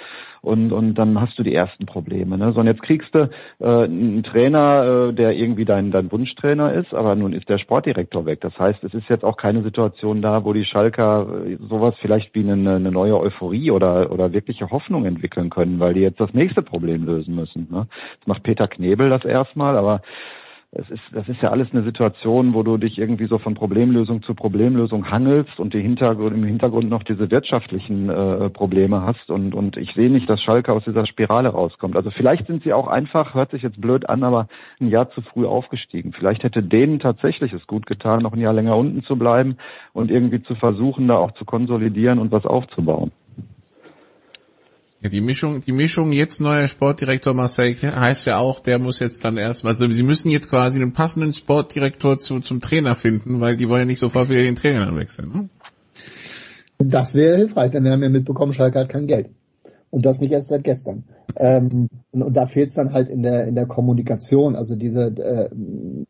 [0.42, 2.38] und, und dann hast du die ersten Probleme.
[2.38, 2.54] Ne?
[2.54, 6.94] So, und jetzt kriegst du äh, einen Trainer, äh, der irgendwie dein, dein Wunschtrainer ist,
[6.94, 8.42] aber nun ist der Sportdirektor weg.
[8.42, 12.34] Das heißt, es ist jetzt auch keine Situation da, wo die Schalker äh, sowas vielleicht
[12.34, 16.34] wie eine, eine neue Euphorie oder, oder wirkliche Hoffnung entwickeln können, weil die jetzt das
[16.34, 17.68] nächste Problem lösen müssen.
[17.70, 17.88] Ne?
[18.20, 20.02] Das macht Peter Knebel das erstmal, aber
[20.72, 24.22] es ist, das ist ja alles eine Situation, wo du dich irgendwie so von Problemlösung
[24.22, 29.56] zu Problemlösung hangelst und die Hintergrund, im Hintergrund noch diese wirtschaftlichen äh, Probleme hast und,
[29.56, 31.96] und ich sehe nicht, dass Schalke aus dieser Spirale rauskommt.
[31.96, 34.48] Also vielleicht sind sie auch einfach, hört sich jetzt blöd an, aber
[34.80, 36.14] ein Jahr zu früh aufgestiegen.
[36.14, 39.58] Vielleicht hätte denen tatsächlich es gut getan, noch ein Jahr länger unten zu bleiben
[39.94, 43.12] und irgendwie zu versuchen, da auch zu konsolidieren und was aufzubauen.
[45.02, 49.24] Ja, die Mischung, die Mischung jetzt neuer Sportdirektor Marcel heißt ja auch, der muss jetzt
[49.24, 53.56] dann erst, also sie müssen jetzt quasi einen passenden Sportdirektor zu, zum Trainer finden, weil
[53.56, 55.30] die wollen ja nicht sofort wieder den Trainer wechseln.
[55.30, 55.50] Ne?
[56.80, 59.30] Das wäre hilfreich, denn wir haben ja mitbekommen, Schalke hat kein Geld.
[59.90, 61.06] Und das nicht erst seit gestern.
[61.38, 64.56] Ähm, und, und, da fehlt es dann halt in der in der Kommunikation.
[64.56, 65.50] Also diese, äh,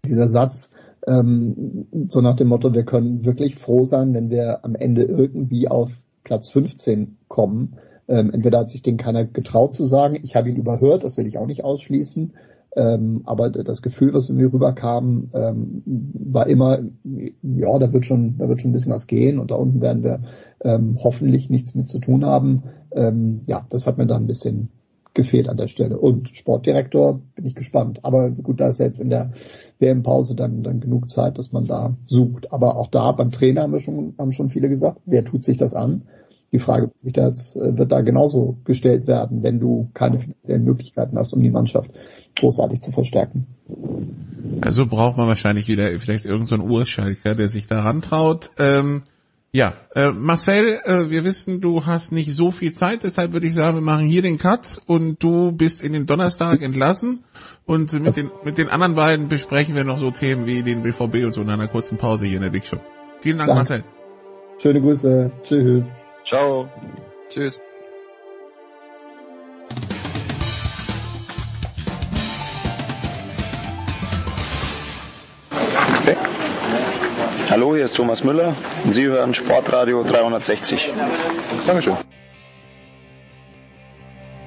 [0.06, 0.72] dieser Satz,
[1.08, 5.68] ähm, so nach dem Motto, wir können wirklich froh sein, wenn wir am Ende irgendwie
[5.68, 5.92] auf
[6.24, 7.78] Platz 15 kommen.
[8.10, 11.28] Ähm, entweder hat sich den keiner getraut zu sagen, ich habe ihn überhört, das will
[11.28, 12.34] ich auch nicht ausschließen.
[12.76, 18.50] Ähm, aber das Gefühl, was mir rüberkam, ähm, war immer, ja, da wird schon, da
[18.50, 20.22] wird schon ein bisschen was gehen und da unten werden wir
[20.64, 22.64] ähm, hoffentlich nichts mit zu tun haben.
[22.92, 24.70] Ähm, ja, das hat mir da ein bisschen
[25.14, 26.00] gefehlt an der Stelle.
[26.00, 28.00] Und Sportdirektor bin ich gespannt.
[28.04, 29.34] Aber gut, da ist jetzt in der
[29.80, 32.52] WM-Pause dann, dann genug Zeit, dass man da sucht.
[32.54, 35.58] Aber auch da beim Trainer haben wir schon, haben schon viele gesagt, wer tut sich
[35.58, 36.04] das an?
[36.52, 41.34] Die Frage wird, das, wird da genauso gestellt werden, wenn du keine finanziellen Möglichkeiten hast,
[41.34, 41.92] um die Mannschaft
[42.40, 43.46] großartig zu verstärken.
[44.62, 48.50] Also braucht man wahrscheinlich wieder vielleicht irgendeinen so Urschalker, der sich daran traut.
[48.58, 49.04] Ähm,
[49.52, 53.56] ja, äh, Marcel, äh, wir wissen, du hast nicht so viel Zeit, deshalb würde ich
[53.56, 57.24] sagen, wir machen hier den Cut und du bist in den Donnerstag entlassen
[57.66, 61.26] und mit den, mit den anderen beiden besprechen wir noch so Themen wie den BVB
[61.26, 62.78] und so in einer kurzen Pause hier in der Big Show.
[63.22, 63.60] Vielen Dank, Danke.
[63.60, 63.84] Marcel.
[64.60, 65.32] Schöne Grüße.
[65.44, 65.99] Tschüss.
[66.30, 66.70] Ciao.
[67.30, 67.60] Tschüss.
[77.50, 80.92] Hallo, hier ist Thomas Müller und Sie hören Sportradio 360.
[81.66, 81.96] Dankeschön.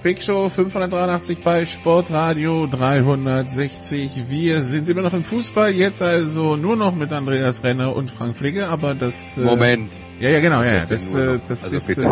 [0.05, 4.29] Big Show 583 bei Sportradio 360.
[4.29, 8.37] Wir sind immer noch im Fußball, jetzt also nur noch mit Andreas Renner und Frank
[8.37, 9.37] Fligge, aber das...
[9.37, 9.93] Äh, Moment.
[10.23, 10.87] Ja, ja, genau, ja, ja.
[10.87, 11.99] Das, äh, das also ist...
[11.99, 12.07] Äh,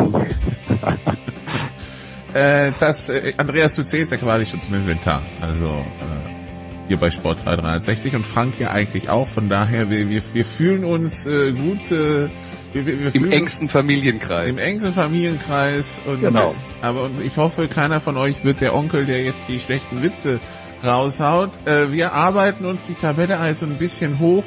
[2.68, 5.22] äh, das, äh, Andreas, du zählst ja quasi schon zum Inventar.
[5.40, 9.28] Also, äh, hier bei Sport 360 und Frank ja eigentlich auch.
[9.28, 11.92] Von daher, wir, wir, wir fühlen uns äh, gut.
[11.92, 12.30] Äh,
[12.72, 14.50] wir, wir Im engsten Familienkreis.
[14.50, 16.00] Im engsten Familienkreis.
[16.04, 16.56] Und, genau.
[16.82, 20.40] Aber und ich hoffe, keiner von euch wird der Onkel, der jetzt die schlechten Witze
[20.82, 21.50] raushaut.
[21.64, 24.42] Äh, wir arbeiten uns die Tabelle also ein bisschen hoch.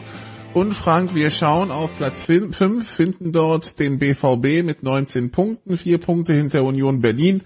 [0.53, 2.55] Und Frank, wir schauen auf Platz 5,
[2.87, 7.41] finden dort den BVB mit 19 Punkten, vier Punkte hinter Union Berlin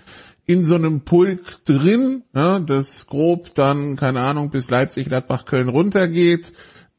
[0.46, 5.70] in so einem Pulk drin, ja, das grob dann, keine Ahnung, bis Leipzig, Gladbach, Köln
[5.70, 6.52] runtergeht.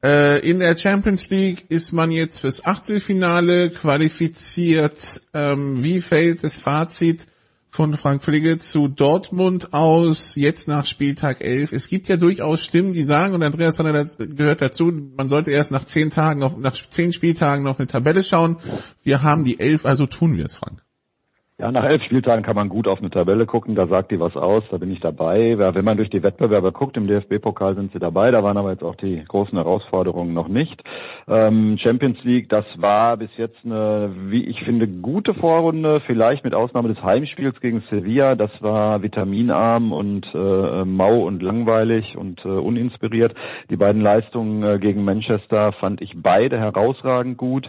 [0.02, 5.20] Äh, in der Champions League ist man jetzt fürs Achtelfinale qualifiziert.
[5.34, 7.26] Ähm, wie fällt das Fazit
[7.70, 11.72] von Frank Fligge zu Dortmund aus, jetzt nach Spieltag 11?
[11.72, 15.70] Es gibt ja durchaus Stimmen, die sagen, und Andreas Hanner gehört dazu, man sollte erst
[15.70, 18.56] nach zehn Tagen, noch, nach zehn Spieltagen noch eine Tabelle schauen.
[19.02, 20.82] Wir haben die elf, also tun wir es, Frank.
[21.60, 24.36] Ja, nach elf Spieltagen kann man gut auf eine Tabelle gucken, da sagt die was
[24.36, 25.58] aus, da bin ich dabei.
[25.58, 28.84] Wenn man durch die Wettbewerbe guckt, im DFB-Pokal sind sie dabei, da waren aber jetzt
[28.84, 30.80] auch die großen Herausforderungen noch nicht.
[31.26, 36.54] Ähm, Champions League, das war bis jetzt eine, wie ich finde, gute Vorrunde, vielleicht mit
[36.54, 42.50] Ausnahme des Heimspiels gegen Sevilla, das war vitaminarm und äh, mau und langweilig und äh,
[42.50, 43.34] uninspiriert.
[43.68, 47.68] Die beiden Leistungen äh, gegen Manchester fand ich beide herausragend gut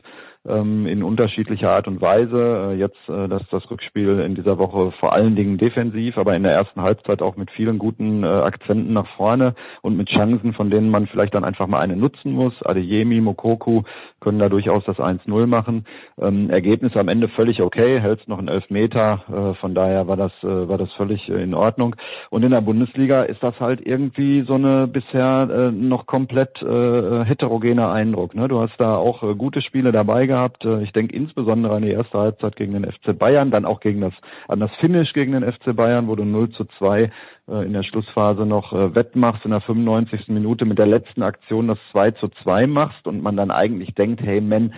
[0.86, 2.72] in unterschiedlicher Art und Weise.
[2.72, 6.44] Äh, jetzt äh, das, das Rückspiel in dieser Woche vor allen Dingen defensiv, aber in
[6.44, 10.70] der ersten Halbzeit auch mit vielen guten äh, Akzenten nach vorne und mit Chancen, von
[10.70, 12.54] denen man vielleicht dann einfach mal eine nutzen muss.
[12.64, 13.84] Adeyemi, Mokoku
[14.20, 15.86] können da durchaus das 1-0 machen.
[16.20, 20.32] Ähm, Ergebnis am Ende völlig okay, hältst noch einen Elfmeter, äh, von daher war das,
[20.44, 21.96] äh, war das völlig äh, in Ordnung.
[22.30, 27.24] Und in der Bundesliga ist das halt irgendwie so eine bisher äh, noch komplett äh,
[27.26, 28.36] heterogene Eindruck.
[28.36, 28.48] Ne?
[28.48, 30.39] Du hast da auch äh, gute Spiele dabei gehabt.
[30.46, 34.02] Äh, ich denke insbesondere an die erste Halbzeit gegen den FC Bayern, dann auch gegen
[34.02, 34.14] das,
[34.48, 37.04] an das Finish gegen den FC Bayern, wo du 0 zu 2
[37.50, 40.28] äh, in der Schlussphase noch äh, wettmachst in der 95.
[40.30, 44.22] Minute mit der letzten Aktion das 2 zu 2 machst und man dann eigentlich denkt,
[44.22, 44.74] hey man,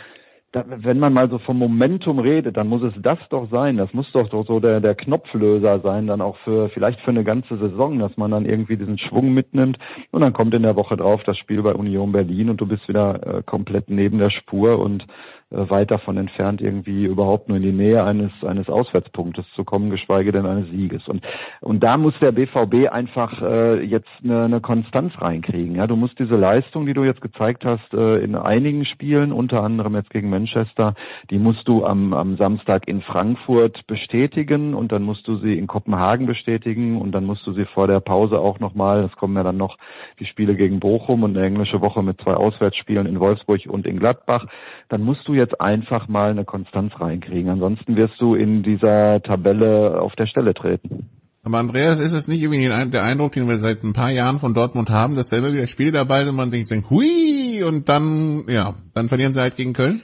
[0.54, 3.78] wenn man mal so vom Momentum redet, dann muss es das doch sein.
[3.78, 7.58] Das muss doch, so der, der Knopflöser sein, dann auch für vielleicht für eine ganze
[7.58, 9.78] Saison, dass man dann irgendwie diesen Schwung mitnimmt
[10.12, 12.88] und dann kommt in der Woche drauf das Spiel bei Union Berlin und du bist
[12.89, 15.06] wieder äh, komplett neben der Spur und
[15.52, 20.32] weit davon entfernt, irgendwie überhaupt nur in die Nähe eines, eines Auswärtspunktes zu kommen, geschweige
[20.32, 21.06] denn eines Sieges.
[21.08, 21.26] Und,
[21.60, 25.76] und da muss der BVB einfach äh, jetzt eine, eine Konstanz reinkriegen.
[25.76, 29.62] Ja, du musst diese Leistung, die du jetzt gezeigt hast, äh, in einigen Spielen, unter
[29.62, 30.96] anderem jetzt gegen Manchester,
[31.30, 35.68] die musst du am, am Samstag in Frankfurt bestätigen und dann musst du sie in
[35.68, 39.44] Kopenhagen bestätigen und dann musst du sie vor der Pause auch nochmal, es kommen ja
[39.44, 39.78] dann noch
[40.20, 44.00] die Spiele gegen Bochum und eine englische Woche mit zwei Auswärtsspielen in Wolfsburg und in
[44.00, 44.46] Gladbach,
[44.88, 47.50] dann musst du jetzt einfach mal eine Konstanz reinkriegen.
[47.50, 51.10] Ansonsten wirst du in dieser Tabelle auf der Stelle treten.
[51.44, 54.54] Aber Andreas, ist es nicht irgendwie der Eindruck, den wir seit ein paar Jahren von
[54.54, 58.76] Dortmund haben, dass selber wieder Spiele dabei sind, man sich denkt, hui, und dann, ja,
[58.94, 60.02] dann verlieren sie halt gegen Köln?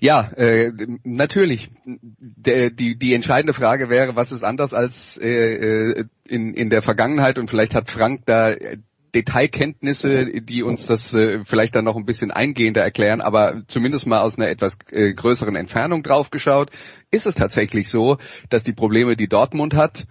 [0.00, 0.72] Ja, äh,
[1.04, 1.70] natürlich.
[1.86, 6.82] Der, die, die entscheidende Frage wäre, was ist anders als äh, äh in, in der
[6.82, 8.48] Vergangenheit und vielleicht hat Frank da
[9.14, 14.20] Detailkenntnisse, die uns das äh, vielleicht dann noch ein bisschen eingehender erklären, aber zumindest mal
[14.20, 16.70] aus einer etwas äh, größeren Entfernung draufgeschaut,
[17.10, 20.06] ist es tatsächlich so, dass die Probleme, die Dortmund hat,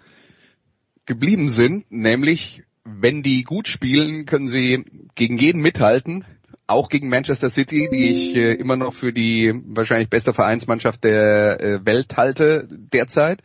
[1.06, 4.86] geblieben sind, nämlich wenn die gut spielen, können sie
[5.16, 6.26] gegen jeden mithalten,
[6.68, 11.60] auch gegen Manchester City, die ich äh, immer noch für die wahrscheinlich beste Vereinsmannschaft der
[11.60, 13.42] äh, Welt halte derzeit.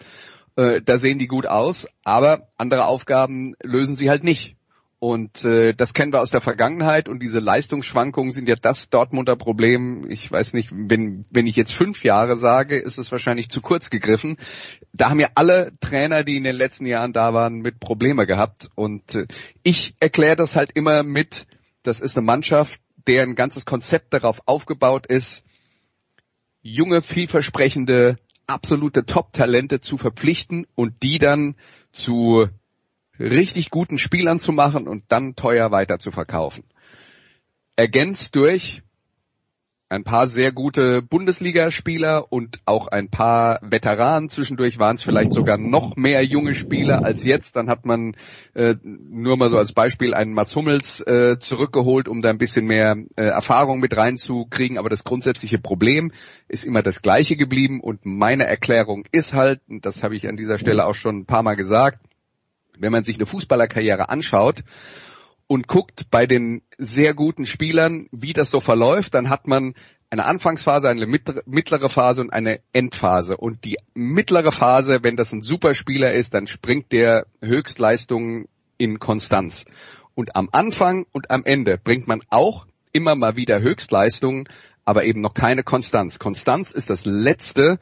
[0.56, 4.55] Äh, da sehen die gut aus, aber andere Aufgaben lösen sie halt nicht.
[4.98, 9.36] Und äh, das kennen wir aus der Vergangenheit und diese Leistungsschwankungen sind ja das Dortmunder
[9.36, 10.06] Problem.
[10.08, 13.90] Ich weiß nicht, wenn, wenn ich jetzt fünf Jahre sage, ist es wahrscheinlich zu kurz
[13.90, 14.38] gegriffen.
[14.94, 18.70] Da haben ja alle Trainer, die in den letzten Jahren da waren, mit Probleme gehabt.
[18.74, 19.26] Und äh,
[19.62, 21.46] ich erkläre das halt immer mit,
[21.82, 25.44] das ist eine Mannschaft, deren ganzes Konzept darauf aufgebaut ist,
[26.62, 31.56] junge, vielversprechende, absolute Top-Talente zu verpflichten und die dann
[31.92, 32.48] zu
[33.18, 36.64] richtig guten Spielern zu machen und dann teuer weiter zu verkaufen.
[37.76, 38.82] Ergänzt durch
[39.88, 44.28] ein paar sehr gute Bundesligaspieler und auch ein paar Veteranen.
[44.28, 47.54] Zwischendurch waren es vielleicht sogar noch mehr junge Spieler als jetzt.
[47.54, 48.16] Dann hat man
[48.54, 52.66] äh, nur mal so als Beispiel einen Mats Hummels äh, zurückgeholt, um da ein bisschen
[52.66, 54.76] mehr äh, Erfahrung mit reinzukriegen.
[54.76, 56.10] Aber das grundsätzliche Problem
[56.48, 57.80] ist immer das gleiche geblieben.
[57.80, 61.26] Und meine Erklärung ist halt, und das habe ich an dieser Stelle auch schon ein
[61.26, 62.00] paar Mal gesagt,
[62.78, 64.62] wenn man sich eine Fußballerkarriere anschaut
[65.46, 69.74] und guckt bei den sehr guten Spielern, wie das so verläuft, dann hat man
[70.10, 73.36] eine Anfangsphase, eine mittlere Phase und eine Endphase.
[73.36, 78.46] Und die mittlere Phase, wenn das ein Superspieler ist, dann springt der Höchstleistungen
[78.78, 79.64] in Konstanz.
[80.14, 84.48] Und am Anfang und am Ende bringt man auch immer mal wieder Höchstleistungen,
[84.84, 86.18] aber eben noch keine Konstanz.
[86.18, 87.78] Konstanz ist das Letzte,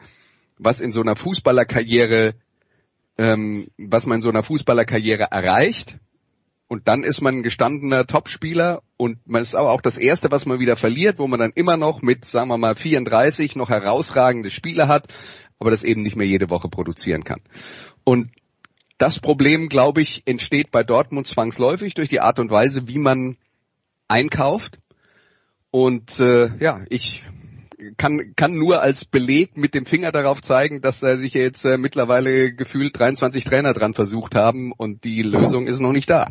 [0.59, 2.35] was in so einer Fußballerkarriere
[3.18, 5.98] ähm, was man in so einer Fußballerkarriere erreicht.
[6.66, 10.46] Und dann ist man ein gestandener Topspieler und man ist aber auch das Erste, was
[10.46, 14.50] man wieder verliert, wo man dann immer noch mit, sagen wir mal, 34 noch herausragende
[14.50, 15.07] Spieler hat,
[15.59, 17.42] aber das eben nicht mehr jede Woche produzieren kann.
[18.03, 18.31] Und
[18.98, 23.37] das Problem, glaube ich, entsteht bei Dortmund zwangsläufig durch die Art und Weise, wie man
[24.09, 24.79] einkauft.
[25.70, 27.24] Und äh, ja, ich
[27.96, 31.76] kann, kann nur als Beleg mit dem Finger darauf zeigen, dass da sich jetzt äh,
[31.76, 36.30] mittlerweile gefühlt 23 Trainer dran versucht haben und die Lösung ist noch nicht da.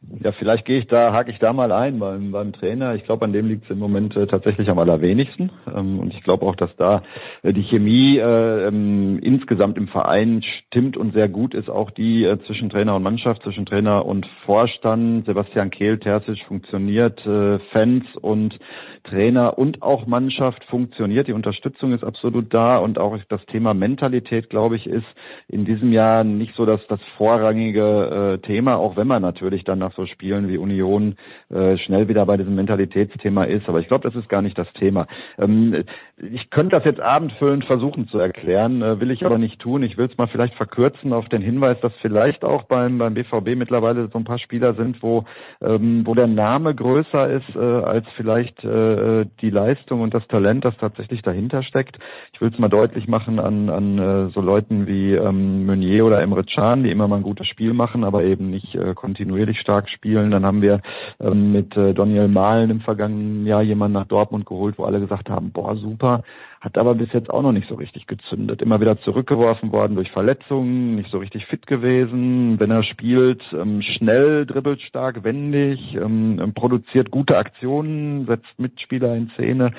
[0.00, 2.94] Ja, vielleicht gehe ich da, hake ich da mal ein beim, beim Trainer.
[2.94, 5.50] Ich glaube, an dem liegt es im Moment äh, tatsächlich am allerwenigsten.
[5.74, 7.02] Ähm, und ich glaube auch, dass da
[7.42, 11.68] äh, die Chemie äh, ähm, insgesamt im Verein stimmt und sehr gut ist.
[11.68, 15.26] Auch die äh, zwischen Trainer und Mannschaft, zwischen Trainer und Vorstand.
[15.26, 18.56] Sebastian Kehl, Terzic funktioniert, äh, Fans und
[19.04, 21.28] Trainer und auch Mannschaft funktioniert.
[21.28, 25.06] Die Unterstützung ist absolut da und auch das Thema Mentalität, glaube ich, ist
[25.48, 29.78] in diesem Jahr nicht so das, das vorrangige äh, Thema, auch wenn man natürlich dann
[29.88, 31.16] nach so Spielen wie Union
[31.50, 33.68] äh, schnell wieder bei diesem Mentalitätsthema ist.
[33.68, 35.06] Aber ich glaube, das ist gar nicht das Thema.
[35.38, 35.84] Ähm,
[36.18, 39.82] ich könnte das jetzt abendfüllend versuchen zu erklären, äh, will ich aber nicht tun.
[39.82, 43.56] Ich will es mal vielleicht verkürzen auf den Hinweis, dass vielleicht auch beim, beim BVB
[43.56, 45.24] mittlerweile so ein paar Spieler sind, wo,
[45.62, 50.64] ähm, wo der Name größer ist äh, als vielleicht äh, die Leistung und das Talent,
[50.64, 51.98] das tatsächlich dahinter steckt.
[52.34, 56.20] Ich will es mal deutlich machen an, an äh, so Leuten wie ähm, Meunier oder
[56.20, 59.77] Emre Can, die immer mal ein gutes Spiel machen, aber eben nicht äh, kontinuierlich stark
[59.86, 60.32] spielen.
[60.32, 60.80] Dann haben wir
[61.20, 65.30] ähm, mit äh, Daniel Mahlen im vergangenen Jahr jemanden nach Dortmund geholt, wo alle gesagt
[65.30, 66.24] haben, boah, super,
[66.60, 68.62] hat aber bis jetzt auch noch nicht so richtig gezündet.
[68.62, 72.58] Immer wieder zurückgeworfen worden durch Verletzungen, nicht so richtig fit gewesen.
[72.58, 79.14] Wenn er spielt, ähm, schnell, dribbelt stark, wendig, ähm, ähm, produziert gute Aktionen, setzt Mitspieler
[79.14, 79.72] in Szene,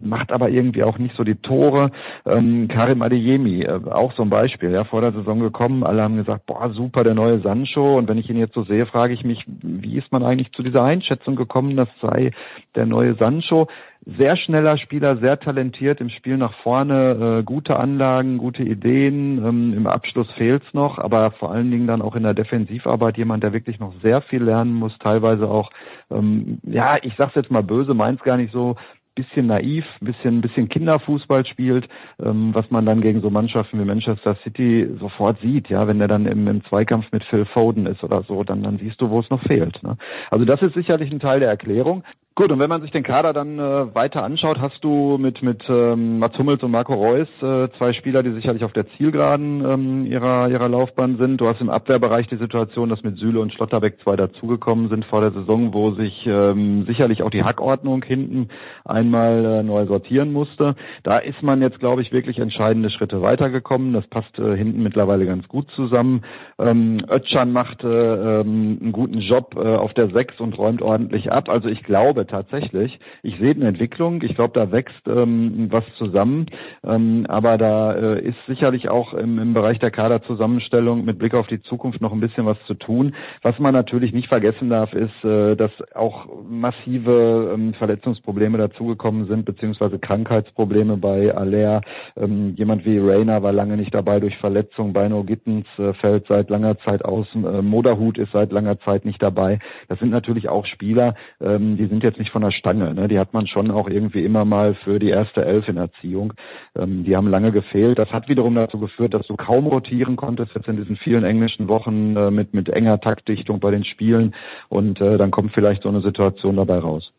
[0.00, 1.92] macht aber irgendwie auch nicht so die Tore.
[2.26, 6.16] Ähm, Karim Adeyemi, äh, auch so ein Beispiel, ja, vor der Saison gekommen, alle haben
[6.16, 7.96] gesagt, boah, super, der neue Sancho.
[7.96, 10.62] Und wenn ich ihn jetzt so sehe, frage ich mich, wie ist man eigentlich zu
[10.62, 12.32] dieser Einschätzung gekommen, das sei
[12.74, 13.68] der neue Sancho?
[14.04, 19.38] Sehr schneller Spieler, sehr talentiert im Spiel nach vorne, äh, gute Anlagen, gute Ideen.
[19.44, 23.42] Ähm, Im Abschluss fehlt's noch, aber vor allen Dingen dann auch in der Defensivarbeit jemand,
[23.42, 25.70] der wirklich noch sehr viel lernen muss, teilweise auch,
[26.10, 28.76] ähm, ja, ich sag's jetzt mal böse, meint's gar nicht so,
[29.14, 31.88] bisschen naiv, bisschen, bisschen Kinderfußball spielt,
[32.20, 36.08] ähm, was man dann gegen so Mannschaften wie Manchester City sofort sieht, ja, wenn er
[36.08, 39.20] dann im, im Zweikampf mit Phil Foden ist oder so, dann, dann siehst du, wo
[39.20, 39.82] es noch fehlt.
[39.82, 39.96] Ne?
[40.30, 42.02] Also das ist sicherlich ein Teil der Erklärung.
[42.36, 45.62] Gut, und wenn man sich den Kader dann äh, weiter anschaut, hast du mit mit
[45.68, 50.06] ähm, Mats Hummels und Marco Reus äh, zwei Spieler, die sicherlich auf der Zielgeraden ähm,
[50.06, 51.40] ihrer ihrer Laufbahn sind.
[51.40, 55.20] Du hast im Abwehrbereich die Situation, dass mit Süle und Schlotterbeck zwei dazugekommen sind vor
[55.20, 58.48] der Saison, wo sich ähm, sicherlich auch die Hackordnung hinten
[58.84, 60.74] einmal äh, neu sortieren musste.
[61.04, 63.92] Da ist man jetzt, glaube ich, wirklich entscheidende Schritte weitergekommen.
[63.92, 66.24] Das passt äh, hinten mittlerweile ganz gut zusammen.
[66.58, 71.30] Ähm, Ötchan macht äh, ähm, einen guten Job äh, auf der Sechs und räumt ordentlich
[71.30, 71.48] ab.
[71.48, 74.22] Also ich glaube tatsächlich, ich sehe eine Entwicklung.
[74.22, 76.46] Ich glaube, da wächst ähm, was zusammen.
[76.84, 81.46] Ähm, aber da äh, ist sicherlich auch im, im Bereich der Kaderzusammenstellung mit Blick auf
[81.46, 83.14] die Zukunft noch ein bisschen was zu tun.
[83.42, 89.44] Was man natürlich nicht vergessen darf, ist, äh, dass auch massive ähm, Verletzungsprobleme dazugekommen sind,
[89.44, 91.82] beziehungsweise Krankheitsprobleme bei Aller.
[92.16, 94.92] Ähm, jemand wie Rainer war lange nicht dabei durch Verletzung.
[94.92, 97.26] Beino Gittens äh, fällt seit langer Zeit aus.
[97.34, 99.58] Äh, Moderhut ist seit langer Zeit nicht dabei.
[99.88, 102.94] Das sind natürlich auch Spieler, ähm, die sind jetzt nicht von der Stange.
[102.94, 103.08] Ne?
[103.08, 106.34] Die hat man schon auch irgendwie immer mal für die erste Elf in Erziehung.
[106.76, 107.98] Ähm, die haben lange gefehlt.
[107.98, 111.68] Das hat wiederum dazu geführt, dass du kaum rotieren konntest jetzt in diesen vielen englischen
[111.68, 114.34] Wochen äh, mit, mit enger Taktdichtung bei den Spielen.
[114.68, 117.10] Und äh, dann kommt vielleicht so eine Situation dabei raus.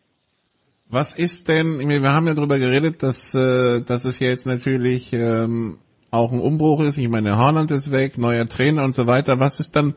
[0.89, 5.79] Was ist denn, wir haben ja darüber geredet, dass, äh, dass es jetzt natürlich ähm,
[6.11, 6.97] auch ein Umbruch ist.
[6.97, 9.39] Ich meine, Haaland ist weg, neuer Trainer und so weiter.
[9.39, 9.95] Was ist dann,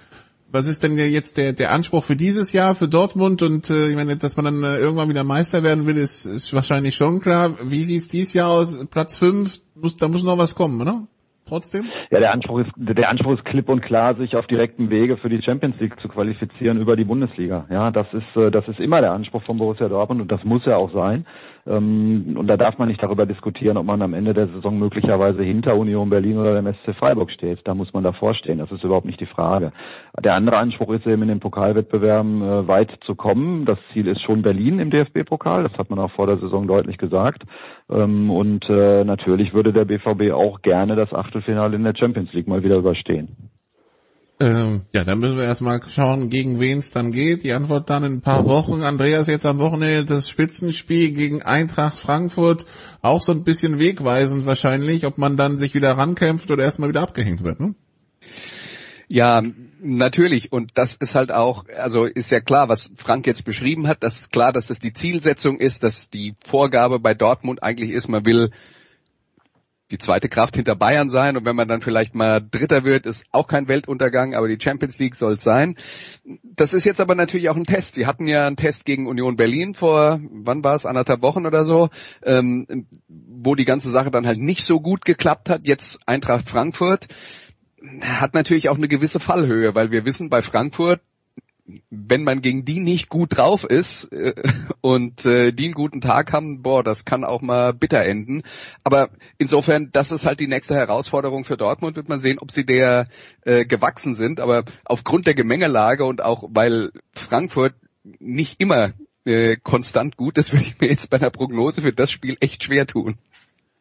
[0.51, 3.43] was ist denn jetzt der, der Anspruch für dieses Jahr für Dortmund?
[3.43, 6.55] Und äh, ich meine, dass man dann äh, irgendwann wieder Meister werden will, ist, ist
[6.55, 7.57] wahrscheinlich schon klar.
[7.63, 8.87] Wie sieht's dieses Jahr aus?
[8.91, 11.07] Platz fünf, muss, da muss noch was kommen, oder?
[11.47, 11.87] Trotzdem?
[12.11, 15.31] Ja, der Anspruch ist der Anspruch ist klipp und klar, sich auf direktem Wege für
[15.31, 17.67] die Champions League zu qualifizieren über die Bundesliga.
[17.71, 20.65] Ja, das ist äh, das ist immer der Anspruch von Borussia Dortmund und das muss
[20.67, 21.27] ja auch sein.
[21.69, 25.43] Ähm, und da darf man nicht darüber diskutieren, ob man am Ende der Saison möglicherweise
[25.43, 27.61] hinter Union Berlin oder dem SC Freiburg steht.
[27.65, 28.59] Da muss man davor stehen.
[28.59, 29.73] Das ist überhaupt nicht die Frage.
[30.19, 33.67] Der andere Anspruch ist eben in den Pokalwettbewerben äh, weit zu kommen.
[33.67, 35.63] Das Ziel ist schon Berlin im DFB-Pokal.
[35.63, 37.43] Das hat man auch vor der Saison deutlich gesagt.
[37.91, 42.49] Ähm, und äh, natürlich würde der BVB auch gerne das Achtelfinale in der Champions League
[42.49, 43.51] mal wieder überstehen.
[44.41, 47.43] Ähm, ja, dann müssen wir erstmal schauen, gegen wen es dann geht.
[47.43, 48.83] Die Antwort dann in ein paar Wochen.
[48.83, 52.65] Andreas, jetzt am Wochenende das Spitzenspiel gegen Eintracht Frankfurt.
[53.03, 57.03] Auch so ein bisschen wegweisend wahrscheinlich, ob man dann sich wieder rankämpft oder erstmal wieder
[57.03, 57.75] abgehängt wird, ne?
[59.09, 59.43] Ja,
[59.81, 60.53] natürlich.
[60.53, 64.19] Und das ist halt auch, also ist ja klar, was Frank jetzt beschrieben hat, das
[64.19, 68.25] ist klar, dass das die Zielsetzung ist, dass die Vorgabe bei Dortmund eigentlich ist, man
[68.25, 68.51] will
[69.91, 73.25] die zweite Kraft hinter Bayern sein und wenn man dann vielleicht mal Dritter wird, ist
[73.33, 75.77] auch kein Weltuntergang, aber die Champions League soll es sein.
[76.43, 77.95] Das ist jetzt aber natürlich auch ein Test.
[77.95, 81.65] Sie hatten ja einen Test gegen Union Berlin vor, wann war es, anderthalb Wochen oder
[81.65, 81.89] so,
[82.23, 85.67] ähm, wo die ganze Sache dann halt nicht so gut geklappt hat.
[85.67, 87.09] Jetzt Eintracht Frankfurt
[88.03, 91.01] hat natürlich auch eine gewisse Fallhöhe, weil wir wissen, bei Frankfurt
[91.91, 94.35] wenn man gegen die nicht gut drauf ist äh,
[94.81, 98.43] und äh, die einen guten Tag haben, boah, das kann auch mal bitter enden.
[98.85, 102.65] Aber insofern, das ist halt die nächste Herausforderung für Dortmund, wird man sehen, ob sie
[102.65, 103.09] der
[103.43, 104.41] äh, gewachsen sind.
[104.41, 107.75] Aber aufgrund der Gemengelage und auch weil Frankfurt
[108.19, 108.93] nicht immer
[109.25, 112.65] äh, konstant gut ist, würde ich mir jetzt bei einer Prognose für das Spiel echt
[112.65, 113.19] schwer tun.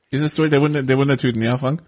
[0.09, 1.83] Ist es so der, Wunder, der Wundertüten, ja, Frank?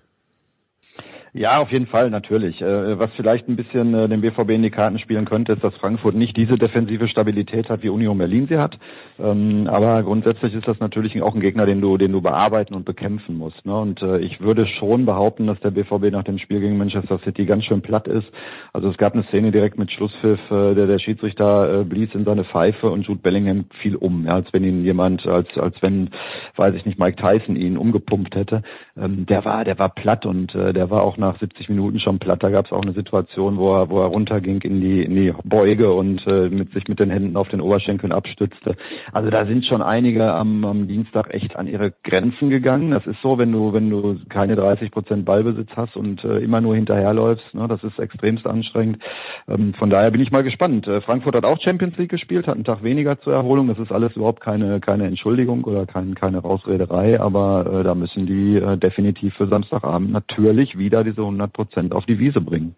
[1.34, 2.60] Ja, auf jeden Fall, natürlich.
[2.60, 5.76] Äh, was vielleicht ein bisschen äh, dem BVB in die Karten spielen könnte, ist, dass
[5.76, 8.80] Frankfurt nicht diese defensive Stabilität hat, wie Union Berlin sie hat.
[9.20, 12.84] Ähm, aber grundsätzlich ist das natürlich auch ein Gegner, den du, den du bearbeiten und
[12.84, 13.64] bekämpfen musst.
[13.64, 13.78] Ne?
[13.78, 17.46] Und äh, ich würde schon behaupten, dass der BVB nach dem Spiel gegen Manchester City
[17.46, 18.28] ganz schön platt ist.
[18.74, 22.90] Also es gab eine Szene direkt mit Schlusspfiff, der, der Schiedsrichter blies in seine Pfeife
[22.90, 26.10] und Jude Bellingham fiel um, als wenn ihn jemand, als, als wenn,
[26.56, 28.64] weiß ich nicht, Mike Tyson ihn umgepumpt hätte.
[28.98, 32.42] Ähm, der war, der war platt und der war auch nach 70 Minuten schon platt.
[32.42, 35.34] Da gab es auch eine Situation, wo er, wo er runterging in die, in die
[35.44, 38.76] Beuge und äh, mit sich mit den Händen auf den Oberschenkeln abstützte.
[39.12, 42.92] Also da sind schon einige am, am Dienstag echt an ihre Grenzen gegangen.
[42.92, 46.62] Das ist so, wenn du, wenn du keine 30 Prozent Ballbesitz hast und äh, immer
[46.62, 47.54] nur hinterherläufst.
[47.54, 47.68] Ne?
[47.68, 49.00] Das ist extremst anstrengend.
[49.48, 50.88] Ähm, von daher bin ich mal gespannt.
[50.88, 53.68] Äh, Frankfurt hat auch Champions League gespielt, hat einen Tag weniger zur Erholung.
[53.68, 58.26] Das ist alles überhaupt keine, keine Entschuldigung oder kein, keine Rausrederei, aber äh, da müssen
[58.26, 62.76] die äh, definitiv für Samstagabend natürlich wieder diese 100 Prozent auf die Wiese bringen.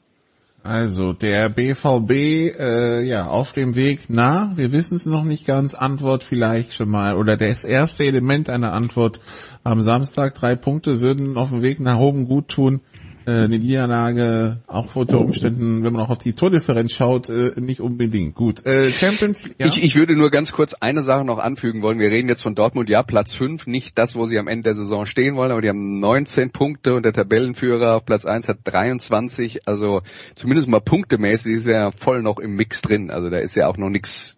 [0.64, 4.52] Also der BVB äh, ja auf dem Weg nah.
[4.56, 5.74] Wir wissen es noch nicht ganz.
[5.74, 9.20] Antwort vielleicht schon mal oder das erste Element einer Antwort
[9.64, 10.36] am Samstag.
[10.36, 12.82] Drei Punkte würden auf dem Weg nach oben gut tun
[13.26, 17.82] äh, eine Niederlage auch unter Umständen, wenn man auch auf die Tordifferenz schaut, äh, nicht
[17.82, 18.66] unbedingt gut.
[18.66, 19.68] Äh, Champions, ja?
[19.68, 22.00] ich, ich würde nur ganz kurz eine Sache noch anfügen wollen.
[22.00, 24.76] Wir reden jetzt von Dortmund, ja, Platz 5, nicht das, wo sie am Ende der
[24.76, 28.60] Saison stehen wollen, aber die haben 19 Punkte und der Tabellenführer auf Platz 1 hat
[28.64, 29.68] 23.
[29.68, 30.02] Also
[30.36, 33.12] zumindest mal punktemäßig ist er voll noch im Mix drin.
[33.12, 34.38] Also da ist ja auch noch nichts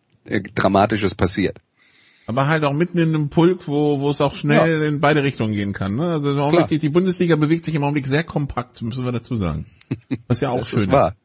[0.55, 1.57] Dramatisches passiert.
[2.25, 4.87] Aber halt auch mitten in einem Pulk, wo, wo es auch schnell ja.
[4.87, 5.95] in beide Richtungen gehen kann.
[5.95, 6.07] Ne?
[6.07, 9.35] Also im Augenblick, die, die Bundesliga bewegt sich im Augenblick sehr kompakt, müssen wir dazu
[9.35, 9.65] sagen.
[10.27, 10.91] Was ja auch das schön ist.
[10.91, 11.15] Wahr.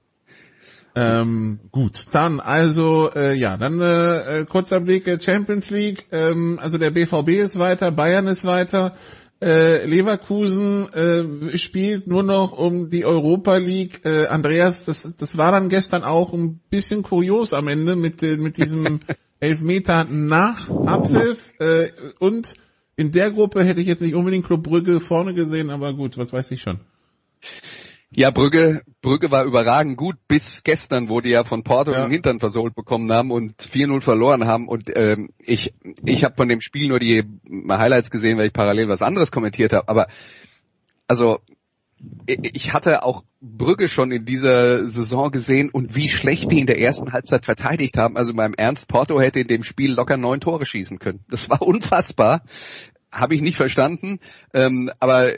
[0.95, 6.07] Ähm, gut, dann also äh, ja, dann äh, kurzer Blick äh, Champions League.
[6.11, 8.97] Ähm, also der BVB ist weiter, Bayern ist weiter.
[9.41, 14.05] Äh, Leverkusen äh, spielt nur noch um die Europa League.
[14.05, 18.37] Äh, Andreas, das, das war dann gestern auch ein bisschen kurios am Ende mit, äh,
[18.37, 18.99] mit diesem
[19.41, 21.53] Elfmeter nach Abpfiff.
[21.61, 22.55] Äh, und
[22.97, 26.33] in der Gruppe hätte ich jetzt nicht unbedingt Club Brügge vorne gesehen, aber gut, was
[26.33, 26.81] weiß ich schon.
[28.11, 32.03] Ja, Brügge, Brügge war überragend gut bis gestern, wo die ja von Porto ja.
[32.03, 34.67] den Hintern versohlt bekommen haben und 4-0 verloren haben.
[34.67, 35.75] Und ähm, ich,
[36.05, 37.23] ich habe von dem Spiel nur die
[37.69, 39.89] Highlights gesehen, weil ich parallel was anderes kommentiert habe.
[39.89, 40.09] Aber
[41.07, 41.41] also
[42.27, 46.79] ich hatte auch Brügge schon in dieser Saison gesehen und wie schlecht die in der
[46.79, 48.17] ersten Halbzeit verteidigt haben.
[48.17, 51.21] Also beim Ernst Porto hätte in dem Spiel locker neun Tore schießen können.
[51.29, 52.43] Das war unfassbar
[53.11, 54.19] habe ich nicht verstanden.
[54.53, 55.33] Ähm, aber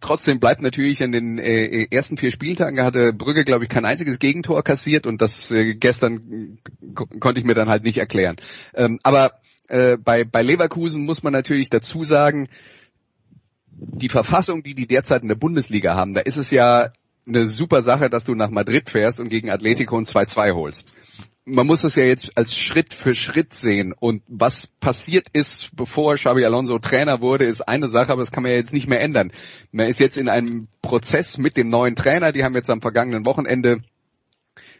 [0.00, 4.18] trotzdem bleibt natürlich an den äh, ersten vier Spieltagen hatte Brügge, glaube ich, kein einziges
[4.18, 6.58] Gegentor kassiert und das äh, gestern
[6.94, 8.36] konnte ich mir dann halt nicht erklären.
[8.74, 9.32] Ähm, aber
[9.68, 12.48] äh, bei, bei Leverkusen muss man natürlich dazu sagen,
[13.76, 16.92] die Verfassung, die die derzeit in der Bundesliga haben, da ist es ja
[17.26, 20.92] eine super Sache, dass du nach Madrid fährst und gegen Atletico ein 2-2 holst
[21.44, 23.92] man muss es ja jetzt als Schritt für Schritt sehen.
[23.98, 28.42] Und was passiert ist, bevor Xabi Alonso Trainer wurde, ist eine Sache, aber das kann
[28.42, 29.32] man ja jetzt nicht mehr ändern.
[29.72, 32.32] Man ist jetzt in einem Prozess mit dem neuen Trainer.
[32.32, 33.80] Die haben jetzt am vergangenen Wochenende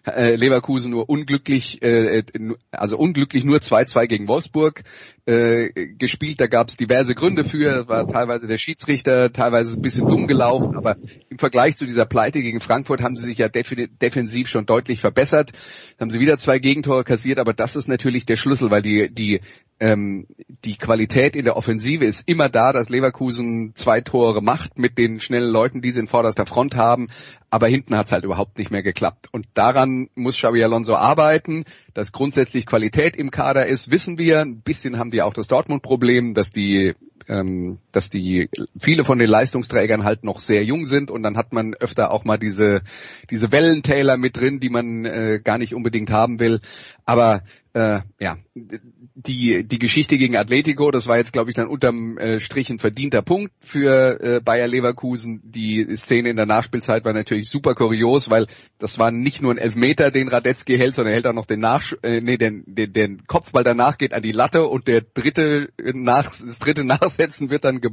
[0.05, 2.23] äh, Leverkusen nur unglücklich, äh,
[2.71, 4.85] also unglücklich nur 2-2 gegen Wolfsburg
[5.25, 6.41] äh, gespielt.
[6.41, 7.89] Da gab es diverse Gründe für.
[7.89, 10.97] War teilweise der Schiedsrichter, teilweise ein bisschen dumm gelaufen, aber
[11.29, 15.53] im Vergleich zu dieser Pleite gegen Frankfurt haben sie sich ja defensiv schon deutlich verbessert.
[16.01, 19.41] Haben sie wieder zwei Gegentore kassiert, aber das ist natürlich der Schlüssel, weil die die
[19.83, 20.27] ähm,
[20.65, 25.19] die Qualität in der Offensive ist immer da, dass Leverkusen zwei Tore macht mit den
[25.19, 27.09] schnellen Leuten, die sie in vorderster Front haben.
[27.51, 29.29] Aber hinten hat es halt überhaupt nicht mehr geklappt.
[29.33, 31.65] Und daran muss Xabi Alonso arbeiten.
[31.95, 34.41] Dass grundsätzlich Qualität im Kader ist, wissen wir.
[34.41, 36.95] Ein bisschen haben wir auch das Dortmund-Problem, dass die
[37.29, 38.49] ähm, dass die
[38.81, 42.25] viele von den Leistungsträgern halt noch sehr jung sind und dann hat man öfter auch
[42.25, 42.83] mal diese
[43.31, 46.61] diese Wellentäler mit drin, die man äh, gar nicht unbedingt haben will.
[47.05, 47.43] Aber
[47.75, 52.39] äh, ja, die, die Geschichte gegen Atletico, das war jetzt, glaube ich, dann unterm äh,
[52.39, 55.41] Strich ein verdienter Punkt für äh, Bayer Leverkusen.
[55.43, 58.47] Die Szene in der Nachspielzeit war natürlich super kurios, weil
[58.79, 61.61] das war nicht nur ein Elfmeter, den Radetzky hält, sondern er hält auch noch den,
[61.61, 65.71] Nach äh, nee, den, den, den Kopfball danach geht an die Latte und der dritte
[65.79, 67.91] nach, das dritte Nachsetzen wird dann ge,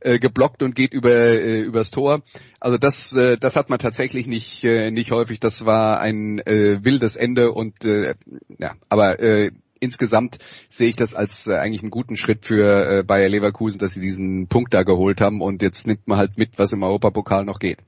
[0.00, 2.22] äh, geblockt und geht über äh, übers Tor.
[2.62, 5.40] Also das, äh, das hat man tatsächlich nicht, äh, nicht häufig.
[5.40, 8.14] Das war ein äh, wildes Ende und äh,
[8.56, 9.50] ja, aber äh,
[9.80, 10.38] insgesamt
[10.68, 14.00] sehe ich das als äh, eigentlich einen guten Schritt für äh, Bayer Leverkusen, dass sie
[14.00, 17.58] diesen Punkt da geholt haben und jetzt nimmt man halt mit, was im Europapokal noch
[17.58, 17.78] geht.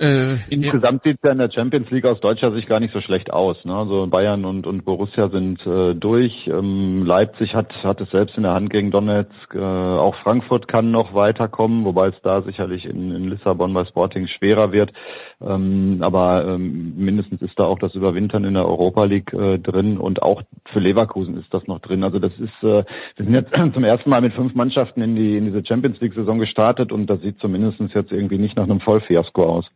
[0.00, 1.10] Äh, Insgesamt ja.
[1.10, 3.56] sieht es in der Champions League aus deutscher Sicht gar nicht so schlecht aus.
[3.64, 3.74] Ne?
[3.74, 6.32] Also Bayern und, und Borussia sind äh, durch.
[6.46, 9.54] Ähm, Leipzig hat, hat es selbst in der Hand gegen Donetsk.
[9.54, 14.28] Äh, auch Frankfurt kann noch weiterkommen, wobei es da sicherlich in, in Lissabon bei Sporting
[14.28, 14.92] schwerer wird.
[15.40, 19.98] Ähm, aber ähm, mindestens ist da auch das Überwintern in der Europa League äh, drin
[19.98, 20.42] und auch
[20.72, 22.04] für Leverkusen ist das noch drin.
[22.04, 22.84] Also das ist, äh,
[23.16, 26.14] wir sind jetzt zum ersten Mal mit fünf Mannschaften in die in diese Champions League
[26.14, 29.68] Saison gestartet und das sieht zumindest jetzt irgendwie nicht nach einem Vollfiasko aus.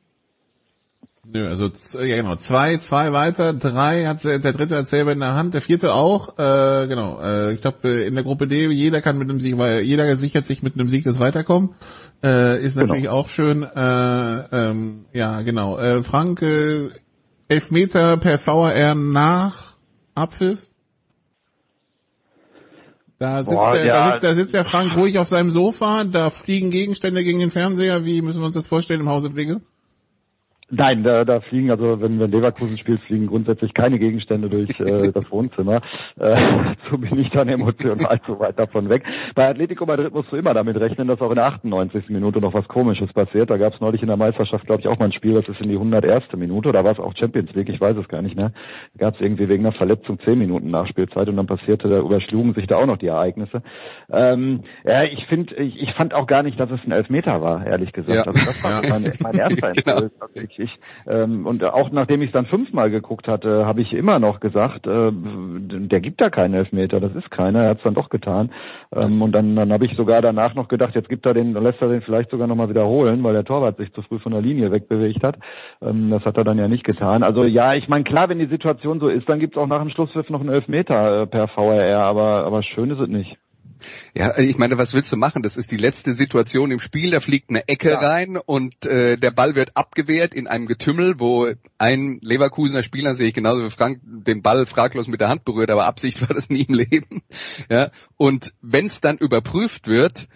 [1.24, 1.70] Nö, also
[2.00, 5.60] ja genau, zwei, zwei weiter, drei hat der dritte hat selber in der Hand, der
[5.60, 7.20] vierte auch, äh, genau.
[7.20, 10.46] Äh, ich glaube in der Gruppe D jeder kann mit einem Sieg, weil jeder sichert
[10.46, 11.76] sich mit einem Sieg das Weiterkommen,
[12.24, 13.14] äh, ist natürlich genau.
[13.14, 13.62] auch schön.
[13.62, 15.78] Äh, ähm, ja genau.
[15.78, 16.88] Äh, Frank, äh,
[17.46, 19.76] Elfmeter per VAR nach
[20.16, 20.68] Abpfiff.
[23.20, 23.92] Da sitzt, Boah, der, ja.
[23.92, 27.52] da, sitzt, da sitzt der Frank ruhig auf seinem Sofa, da fliegen Gegenstände gegen den
[27.52, 28.04] Fernseher.
[28.04, 29.60] Wie müssen wir uns das vorstellen im Hause Pflege?
[30.74, 35.12] Nein, da, da fliegen, also wenn, wenn Leverkusen spielt, fliegen grundsätzlich keine Gegenstände durch äh,
[35.12, 35.82] das Wohnzimmer.
[36.18, 39.04] Äh, so bin ich dann emotional so weit davon weg.
[39.34, 42.08] Bei Atletico Madrid musst du immer damit rechnen, dass auch in der 98.
[42.08, 43.50] Minute noch was Komisches passiert.
[43.50, 45.60] Da gab es neulich in der Meisterschaft, glaube ich, auch mal ein Spiel, das ist
[45.60, 46.24] in die 101.
[46.36, 48.52] Minute, da war es auch Champions League, ich weiß es gar nicht mehr.
[48.94, 52.54] Da gab es irgendwie wegen einer Verletzung 10 Minuten Nachspielzeit und dann passierte, da überschlugen
[52.54, 53.62] sich da auch noch die Ereignisse.
[54.10, 57.66] Ähm, ja, ich finde, ich, ich fand auch gar nicht, dass es ein Elfmeter war,
[57.66, 58.16] ehrlich gesagt.
[58.16, 58.22] Ja.
[58.22, 59.96] Also das war mein, mein erster genau.
[60.04, 64.18] Impuls, ich ähm, und auch nachdem ich es dann fünfmal geguckt hatte, habe ich immer
[64.18, 67.64] noch gesagt, äh, der gibt da keinen Elfmeter, das ist keiner.
[67.64, 68.50] Er hat es dann doch getan.
[68.94, 71.80] Ähm, und dann dann habe ich sogar danach noch gedacht, jetzt gibt er den, lässt
[71.80, 74.42] er den vielleicht sogar noch mal wiederholen, weil der Torwart sich zu früh von der
[74.42, 75.36] Linie wegbewegt hat.
[75.80, 77.22] Ähm, das hat er dann ja nicht getan.
[77.22, 79.80] Also ja, ich meine klar, wenn die Situation so ist, dann gibt es auch nach
[79.80, 83.36] dem Schlusspfiff noch einen Elfmeter äh, per VRR, aber aber schön ist es nicht.
[84.14, 85.42] Ja, ich meine, was willst du machen?
[85.42, 87.10] Das ist die letzte Situation im Spiel.
[87.10, 87.98] Da fliegt eine Ecke ja.
[87.98, 93.28] rein und äh, der Ball wird abgewehrt in einem Getümmel, wo ein Leverkusener Spieler, sehe
[93.28, 96.50] ich genauso wie Frank, den Ball fraglos mit der Hand berührt, aber Absicht war das
[96.50, 97.22] nie im Leben.
[97.70, 100.28] Ja, und wenn es dann überprüft wird,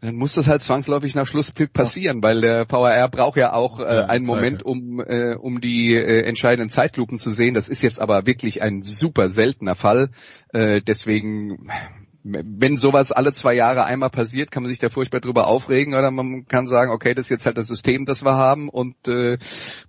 [0.00, 3.84] dann muss das halt zwangsläufig nach Schlusspfiff passieren, weil der VAR braucht ja auch äh,
[3.84, 7.54] einen Moment, um, äh, um die äh, entscheidenden Zeitlupen zu sehen.
[7.54, 10.10] Das ist jetzt aber wirklich ein super seltener Fall.
[10.52, 11.68] Äh, deswegen
[12.28, 16.10] wenn sowas alle zwei Jahre einmal passiert, kann man sich da furchtbar drüber aufregen oder
[16.10, 19.38] man kann sagen, okay, das ist jetzt halt das System, das wir haben und äh,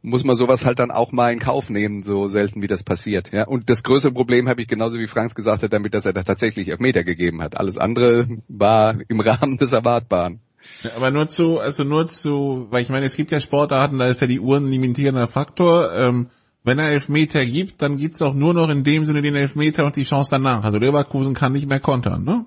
[0.02, 3.32] muss man sowas halt dann auch mal in Kauf nehmen, so selten wie das passiert.
[3.32, 6.14] Ja, und das größere Problem habe ich genauso wie Franks gesagt hat, damit, dass er
[6.14, 7.58] da tatsächlich Elfmeter gegeben hat.
[7.58, 10.42] Alles andere war im Rahmen des Erwartbaren.
[10.84, 14.08] Ja, aber nur zu, also nur zu, weil ich meine, es gibt ja Sportarten, da
[14.08, 15.94] ist ja die Uhren limitierender Faktor.
[15.94, 16.30] Ähm,
[16.70, 19.96] wenn er Elfmeter gibt, dann gibt's auch nur noch in dem Sinne den Elfmeter und
[19.96, 20.64] die Chance danach.
[20.64, 22.46] Also Leverkusen kann nicht mehr kontern, ne?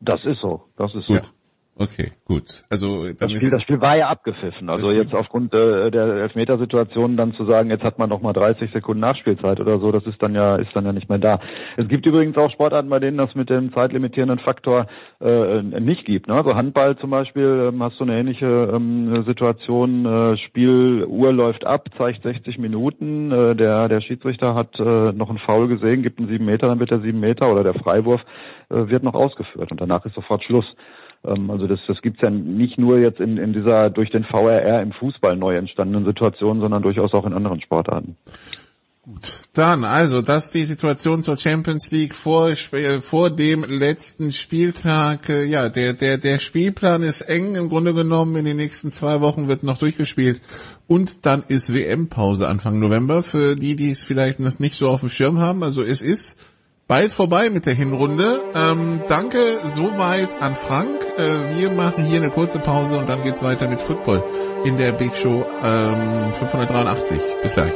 [0.00, 1.24] Das ist so, das ist Gut.
[1.24, 1.30] so.
[1.74, 2.64] Okay, gut.
[2.70, 4.68] Also das Spiel, das Spiel war ja abgepfiffen.
[4.68, 8.70] Also jetzt aufgrund äh, der Elfmetersituation dann zu sagen, jetzt hat man noch mal 30
[8.72, 11.40] Sekunden Nachspielzeit oder so, das ist dann ja ist dann ja nicht mehr da.
[11.78, 14.86] Es gibt übrigens auch Sportarten, bei denen das mit dem zeitlimitierenden Faktor
[15.22, 16.28] äh, nicht gibt.
[16.28, 16.34] Ne?
[16.34, 20.04] Also Handball zum Beispiel ähm, hast du eine ähnliche ähm, Situation.
[20.04, 23.32] Äh, Spiel Uhr läuft ab, zeigt 60 Minuten.
[23.32, 26.80] Äh, der der Schiedsrichter hat äh, noch einen Foul gesehen, gibt einen sieben Meter, dann
[26.80, 28.20] wird der sieben Meter oder der Freiwurf
[28.68, 30.66] äh, wird noch ausgeführt und danach ist sofort Schluss.
[31.24, 34.82] Ähm, also das, das gibt's ja nicht nur jetzt in, in dieser durch den VRR
[34.82, 38.16] im Fußball neu entstandenen Situation, sondern durchaus auch in anderen Sportarten.
[39.04, 42.50] Gut, dann also das ist die Situation zur Champions League vor
[43.00, 45.28] vor dem letzten Spieltag.
[45.28, 48.36] Äh, ja, der der der Spielplan ist eng im Grunde genommen.
[48.36, 50.40] In den nächsten zwei Wochen wird noch durchgespielt
[50.86, 55.00] und dann ist WM-Pause Anfang November für die, die es vielleicht noch nicht so auf
[55.00, 55.64] dem Schirm haben.
[55.64, 56.38] Also es ist
[56.92, 58.44] bald vorbei mit der Hinrunde.
[58.54, 61.00] Ähm, danke soweit an Frank.
[61.16, 64.22] Äh, wir machen hier eine kurze Pause und dann geht's weiter mit Football
[64.66, 67.18] in der Big Show ähm, 583.
[67.42, 67.72] Bis gleich.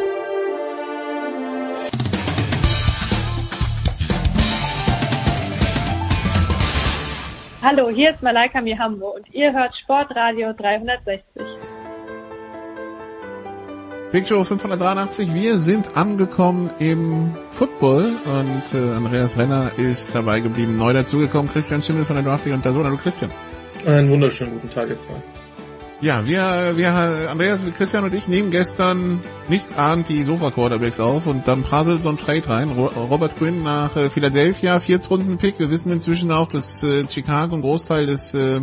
[7.62, 11.65] Hallo, hier ist Malaika Mihambo und ihr hört Sportradio 360.
[14.12, 20.76] Big Show 583, wir sind angekommen im Football und äh, Andreas Renner ist dabei geblieben.
[20.76, 22.84] Neu dazugekommen, Christian Schimmel von der Drafting und der Sohn.
[22.84, 23.32] Hallo Christian.
[23.84, 25.20] Einen wunderschönen guten Tag jetzt mal.
[26.00, 26.92] Ja, wir, wir,
[27.30, 32.11] Andreas, Christian und ich nehmen gestern nichts ahnt die Sofa-Quarterbacks auf und dann prasselt so
[32.11, 32.70] ein Trade rein.
[32.70, 35.59] Robert Quinn nach äh, Philadelphia, Viertrunden-Pick.
[35.59, 38.61] Wir wissen inzwischen auch, dass äh, Chicago einen Großteil des äh,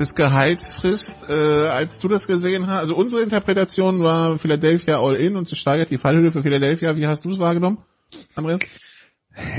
[0.00, 1.32] des Gehalts frisst, äh,
[1.68, 2.80] als du das gesehen hast.
[2.80, 6.96] Also unsere Interpretation war Philadelphia All-In und es steigert die Fallhöhe für Philadelphia.
[6.96, 7.78] Wie hast du es wahrgenommen,
[8.34, 8.60] Andreas?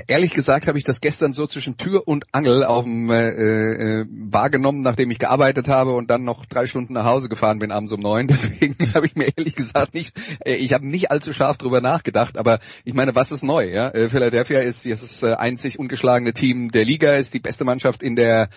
[0.07, 4.05] Ehrlich gesagt habe ich das gestern so zwischen Tür und Angel auf dem, äh, äh,
[4.09, 7.91] wahrgenommen, nachdem ich gearbeitet habe und dann noch drei Stunden nach Hause gefahren bin abends
[7.93, 8.27] um neun.
[8.27, 10.13] Deswegen habe ich mir ehrlich gesagt nicht,
[10.45, 12.37] äh, ich habe nicht allzu scharf drüber nachgedacht.
[12.37, 13.69] Aber ich meine, was ist neu?
[13.69, 13.89] Ja?
[13.89, 18.15] Äh, Philadelphia ist das äh, einzig ungeschlagene Team der Liga, ist die beste Mannschaft in
[18.15, 18.49] der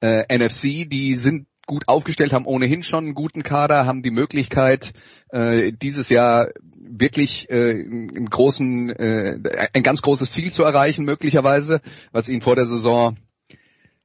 [0.00, 4.92] äh, NFC, die sind gut aufgestellt, haben ohnehin schon einen guten Kader, haben die Möglichkeit,
[5.28, 11.80] äh, dieses Jahr wirklich äh, einen großen, äh, ein ganz großes Ziel zu erreichen, möglicherweise,
[12.10, 13.16] was ihnen vor der Saison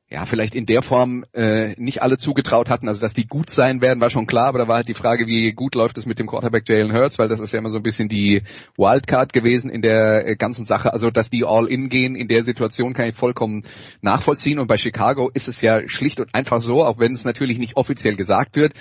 [0.07, 2.87] ja, vielleicht in der Form äh, nicht alle zugetraut hatten.
[2.87, 5.25] Also, dass die gut sein werden, war schon klar, aber da war halt die Frage,
[5.25, 7.77] wie gut läuft es mit dem Quarterback Jalen Hurts, weil das ist ja immer so
[7.77, 8.43] ein bisschen die
[8.77, 10.93] Wildcard gewesen in der äh, ganzen Sache.
[10.93, 13.63] Also, dass die All-In gehen in der Situation, kann ich vollkommen
[14.01, 14.59] nachvollziehen.
[14.59, 17.75] Und bei Chicago ist es ja schlicht und einfach so, auch wenn es natürlich nicht
[17.75, 18.73] offiziell gesagt wird,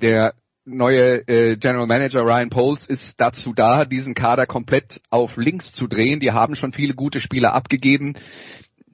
[0.00, 0.32] der
[0.64, 5.88] neue äh, General Manager Ryan Poles ist dazu da, diesen Kader komplett auf links zu
[5.88, 6.20] drehen.
[6.20, 8.14] Die haben schon viele gute Spieler abgegeben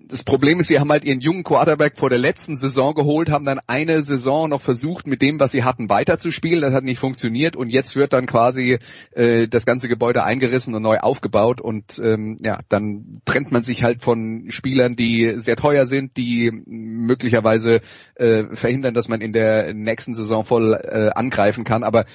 [0.09, 3.45] das Problem ist, sie haben halt ihren jungen Quarterback vor der letzten Saison geholt, haben
[3.45, 6.63] dann eine Saison noch versucht, mit dem, was sie hatten, weiterzuspielen.
[6.63, 8.79] Das hat nicht funktioniert und jetzt wird dann quasi
[9.13, 13.85] äh, das ganze Gebäude eingerissen und neu aufgebaut und ähm, ja, dann trennt man sich
[13.85, 17.81] halt von Spielern, die sehr teuer sind, die möglicherweise
[18.15, 21.85] äh, verhindern, dass man in der nächsten Saison voll äh, angreifen kann.
[21.85, 22.07] Aber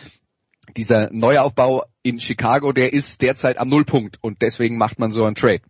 [0.75, 5.35] dieser Neuaufbau in Chicago, der ist derzeit am Nullpunkt und deswegen macht man so einen
[5.35, 5.61] Trade.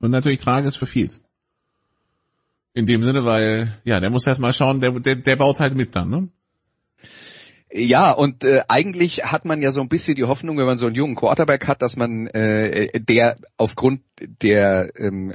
[0.00, 1.22] Und natürlich tragisch für Fields.
[2.78, 5.74] In dem Sinne, weil, ja, der muss erst mal schauen, der, der, der baut halt
[5.74, 6.28] mit dann, ne?
[7.72, 10.86] Ja, und äh, eigentlich hat man ja so ein bisschen die Hoffnung, wenn man so
[10.86, 15.34] einen jungen Quarterback hat, dass man äh, der aufgrund der ähm,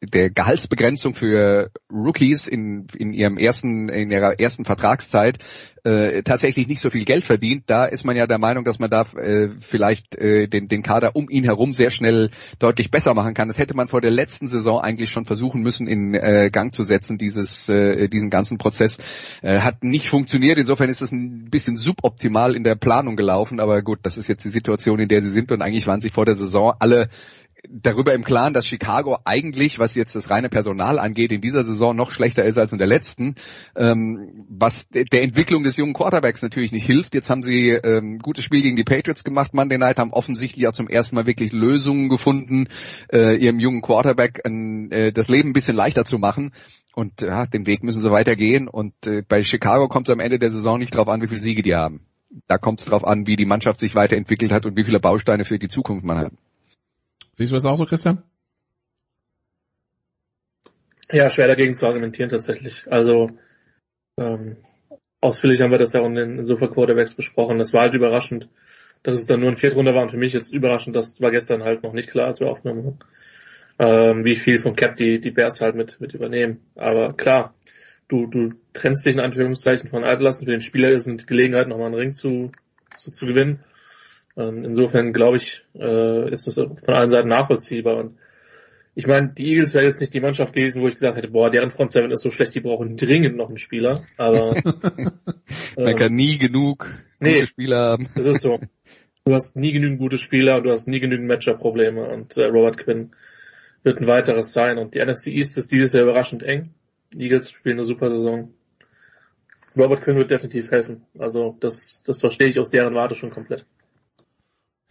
[0.00, 5.38] der Gehaltsbegrenzung für Rookies in in ihrem ersten in ihrer ersten Vertragszeit
[5.84, 7.64] äh, tatsächlich nicht so viel Geld verdient.
[7.66, 11.14] Da ist man ja der Meinung, dass man da äh, vielleicht äh, den den Kader
[11.14, 13.48] um ihn herum sehr schnell deutlich besser machen kann.
[13.48, 16.82] Das hätte man vor der letzten Saison eigentlich schon versuchen müssen in äh, Gang zu
[16.82, 17.18] setzen.
[17.18, 18.98] Dieses äh, diesen ganzen Prozess
[19.42, 20.58] äh, hat nicht funktioniert.
[20.58, 23.60] Insofern ist es ein bisschen suboptimal in der Planung gelaufen.
[23.60, 26.12] Aber gut, das ist jetzt die Situation, in der sie sind und eigentlich waren sich
[26.12, 27.10] vor der Saison alle
[27.68, 31.96] darüber im Klaren, dass Chicago eigentlich, was jetzt das reine Personal angeht, in dieser Saison
[31.96, 33.34] noch schlechter ist als in der letzten,
[33.76, 37.14] ähm, was der Entwicklung des jungen Quarterbacks natürlich nicht hilft.
[37.14, 40.72] Jetzt haben sie ähm, gutes Spiel gegen die Patriots gemacht, Monday Night, haben offensichtlich auch
[40.72, 42.68] zum ersten Mal wirklich Lösungen gefunden,
[43.12, 46.52] äh, ihrem jungen Quarterback ein, äh, das Leben ein bisschen leichter zu machen.
[46.94, 48.68] Und ja, den Weg müssen sie weitergehen.
[48.68, 51.42] Und äh, bei Chicago kommt es am Ende der Saison nicht darauf an, wie viele
[51.42, 52.06] Siege die haben.
[52.46, 55.44] Da kommt es darauf an, wie die Mannschaft sich weiterentwickelt hat und wie viele Bausteine
[55.44, 56.32] für die Zukunft man hat.
[57.36, 58.22] Siehst du das auch so, Christian?
[61.10, 62.90] Ja, schwer dagegen zu argumentieren tatsächlich.
[62.90, 63.30] Also
[64.18, 64.56] ähm,
[65.20, 67.58] ausführlich haben wir das ja auch in den Sofa Quarterbacks besprochen.
[67.58, 68.48] Das war halt überraschend,
[69.02, 71.62] dass es dann nur ein Viertrunder war und für mich jetzt überraschend, das war gestern
[71.62, 72.98] halt noch nicht klar, als wir aufgenommen haben.
[73.78, 76.60] Ähm, wie viel vom Cap die, die Bears halt mit, mit übernehmen.
[76.76, 77.54] Aber klar,
[78.08, 80.46] du, du trennst dich in Anführungszeichen von Altlasten.
[80.46, 82.52] Für den Spieler ist es eine Gelegenheit, nochmal einen Ring zu,
[82.94, 83.64] zu, zu gewinnen.
[84.36, 87.96] Ähm, insofern glaube ich, äh, ist das von allen Seiten nachvollziehbar.
[87.96, 88.18] Und
[88.94, 91.50] ich meine, die Eagles wäre jetzt nicht die Mannschaft gewesen, wo ich gesagt hätte, boah,
[91.50, 94.04] deren Front Seven ist so schlecht, die brauchen dringend noch einen Spieler.
[94.16, 94.50] Aber
[95.76, 98.08] man äh, kann nie genug nee, gute Spieler haben.
[98.14, 98.60] Das ist so.
[99.24, 102.78] Du hast nie genügend gute Spieler und du hast nie genügend Matchup-Probleme und äh, Robert
[102.78, 103.12] Quinn
[103.82, 104.78] wird ein weiteres sein.
[104.78, 106.74] Und die NFC East ist dieses Jahr überraschend eng.
[107.12, 108.52] Die Eagles spielen eine super Saison.
[109.76, 111.06] Robert Quinn wird definitiv helfen.
[111.18, 113.64] Also das, das verstehe ich aus deren Warte schon komplett.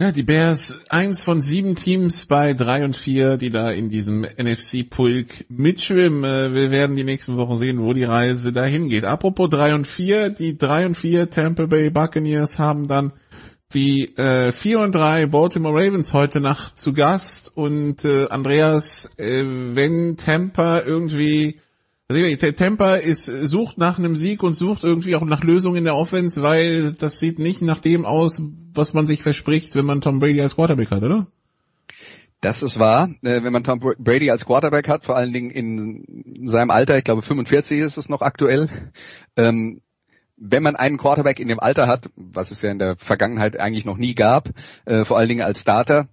[0.04, 4.24] Ja, die Bears, eins von sieben Teams bei drei und vier, die da in diesem
[4.24, 6.26] NFC-Pulk mitschwimmen.
[6.26, 9.06] Äh, wir werden die nächsten Wochen sehen, wo die Reise dahin geht.
[9.06, 13.14] Apropos drei und vier, die drei und vier Tampa Bay Buccaneers haben dann
[13.74, 19.46] die äh, 4 und 3 Baltimore Ravens heute Nacht zu Gast und äh, Andreas, äh,
[19.46, 21.62] wenn Tampa irgendwie
[22.10, 25.96] also Tampa ist, sucht nach einem Sieg und sucht irgendwie auch nach Lösungen in der
[25.96, 28.42] Offense, weil das sieht nicht nach dem aus,
[28.74, 31.28] was man sich verspricht, wenn man Tom Brady als Quarterback hat, oder?
[32.42, 33.10] Das ist wahr.
[33.22, 37.06] Äh, wenn man Tom Brady als Quarterback hat, vor allen Dingen in seinem Alter, ich
[37.06, 38.70] glaube 45 ist es noch aktuell,
[39.38, 39.82] ähm,
[40.36, 43.86] wenn man einen Quarterback in dem Alter hat, was es ja in der Vergangenheit eigentlich
[43.86, 44.50] noch nie gab,
[44.84, 46.10] äh, vor allen Dingen als Starter,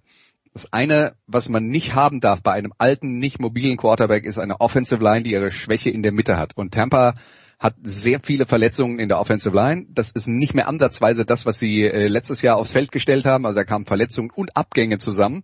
[0.53, 4.59] das eine, was man nicht haben darf bei einem alten, nicht mobilen Quarterback, ist eine
[4.59, 6.57] Offensive Line, die ihre Schwäche in der Mitte hat.
[6.57, 7.15] Und Tampa
[7.57, 9.85] hat sehr viele Verletzungen in der Offensive Line.
[9.89, 13.45] Das ist nicht mehr ansatzweise das, was sie äh, letztes Jahr aufs Feld gestellt haben.
[13.45, 15.43] Also da kamen Verletzungen und Abgänge zusammen.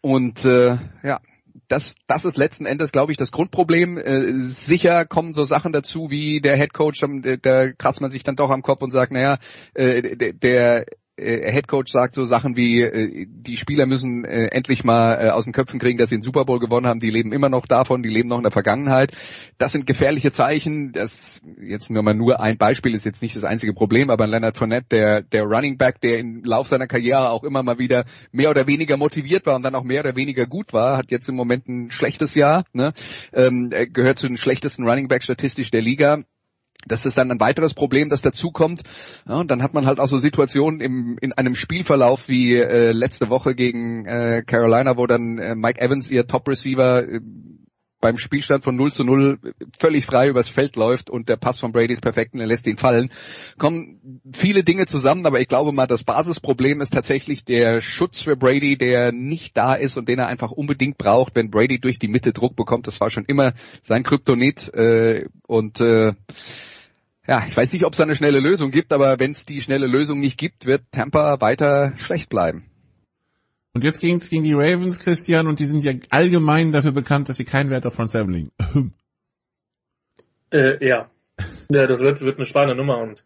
[0.00, 1.20] Und äh, ja,
[1.68, 3.98] das, das ist letzten Endes, glaube ich, das Grundproblem.
[3.98, 7.02] Äh, sicher kommen so Sachen dazu, wie der Head Coach,
[7.42, 9.38] da kratzt man sich dann doch am Kopf und sagt, naja,
[9.74, 10.86] äh, der
[11.16, 15.30] äh, Head Coach sagt so Sachen wie, äh, die Spieler müssen äh, endlich mal äh,
[15.30, 17.00] aus den Köpfen kriegen, dass sie den Super Bowl gewonnen haben.
[17.00, 19.12] Die leben immer noch davon, die leben noch in der Vergangenheit.
[19.58, 20.92] Das sind gefährliche Zeichen.
[20.92, 24.56] Das jetzt nur mal nur ein Beispiel ist jetzt nicht das einzige Problem, aber Leonard
[24.56, 28.50] Fournette, der der Running Back, der im Lauf seiner Karriere auch immer mal wieder mehr
[28.50, 31.34] oder weniger motiviert war und dann auch mehr oder weniger gut war, hat jetzt im
[31.34, 32.64] Moment ein schlechtes Jahr.
[32.72, 32.92] Ne?
[33.32, 36.24] Ähm, gehört zu den schlechtesten Running Back statistisch der Liga
[36.86, 38.82] das ist dann ein weiteres Problem, das dazukommt.
[39.28, 42.92] Ja, und dann hat man halt auch so Situationen im, in einem Spielverlauf wie äh,
[42.92, 47.20] letzte Woche gegen äh, Carolina, wo dann äh, Mike Evans, ihr Top-Receiver, äh,
[48.00, 49.38] beim Spielstand von 0 zu 0
[49.78, 52.66] völlig frei übers Feld läuft und der Pass von Brady ist perfekt und er lässt
[52.66, 53.10] ihn fallen.
[53.58, 58.36] Kommen viele Dinge zusammen, aber ich glaube mal, das Basisproblem ist tatsächlich der Schutz für
[58.36, 62.08] Brady, der nicht da ist und den er einfach unbedingt braucht, wenn Brady durch die
[62.08, 62.86] Mitte Druck bekommt.
[62.86, 66.12] Das war schon immer sein Kryptonit äh, und äh,
[67.28, 69.86] ja, ich weiß nicht, ob es eine schnelle Lösung gibt, aber wenn es die schnelle
[69.86, 72.66] Lösung nicht gibt, wird Tampa weiter schlecht bleiben.
[73.76, 77.28] Und jetzt ging es gegen die Ravens, Christian, und die sind ja allgemein dafür bekannt,
[77.28, 78.50] dass sie keinen Wert auf Front Seven legen.
[80.50, 81.10] äh, ja.
[81.68, 83.22] ja, das wird, wird eine spannende Nummer und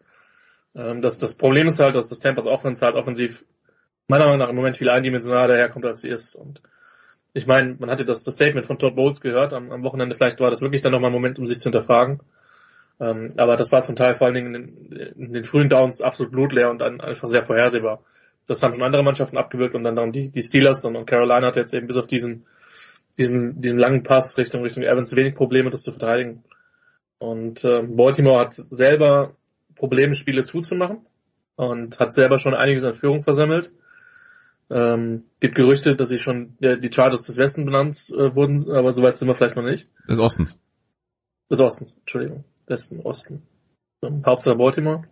[0.75, 3.45] ähm, das, das Problem ist halt, dass das Tampas Offense halt offensiv
[4.09, 6.35] meiner Meinung nach im Moment viel eindimensionaler daherkommt, als sie ist.
[6.35, 6.61] Und
[7.31, 10.41] ich meine, man hatte das, das Statement von Todd Bowles gehört am, am Wochenende, vielleicht
[10.41, 12.19] war das wirklich dann nochmal ein Moment, um sich zu hinterfragen.
[12.99, 16.01] Ähm, aber das war zum Teil vor allen Dingen in den, in den frühen Downs
[16.01, 18.03] absolut blutleer und dann einfach sehr vorhersehbar.
[18.47, 21.47] Das haben schon andere Mannschaften abgewirkt und dann, dann die, die Steelers und, und Carolina
[21.47, 22.45] hat jetzt eben bis auf diesen,
[23.17, 26.43] diesen, diesen langen Pass Richtung, Richtung Evans wenig Probleme, das zu verteidigen.
[27.19, 29.35] Und äh, Baltimore hat selber
[29.75, 31.05] Probleme, Spiele zuzumachen.
[31.55, 33.71] und hat selber schon einiges an Führung versammelt.
[34.69, 38.93] Ähm, gibt Gerüchte, dass sie schon ja, die Chargers des Westen benannt äh, wurden, aber
[38.93, 39.87] soweit sind wir vielleicht noch nicht.
[40.07, 40.57] Des Ostens.
[41.49, 42.45] Des Ostens, Entschuldigung.
[42.67, 43.43] Westen, Osten.
[44.01, 45.03] Ähm, Hauptsache Baltimore.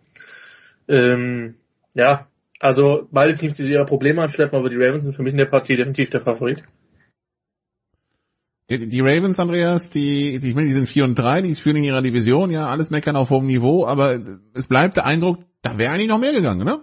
[0.88, 1.56] Ähm,
[1.94, 2.26] ja,
[2.60, 5.46] also beide Teams, die ihre Probleme anschleppen, aber die Ravens sind für mich in der
[5.46, 6.62] Partie definitiv der Favorit.
[8.68, 11.76] Die, die Ravens, Andreas, die, die, ich meine, die sind 4 und 3, die führen
[11.76, 14.20] in ihrer Division, ja, alles meckern auf hohem Niveau, aber
[14.54, 16.80] es bleibt der Eindruck, da wäre eigentlich noch mehr gegangen, ne?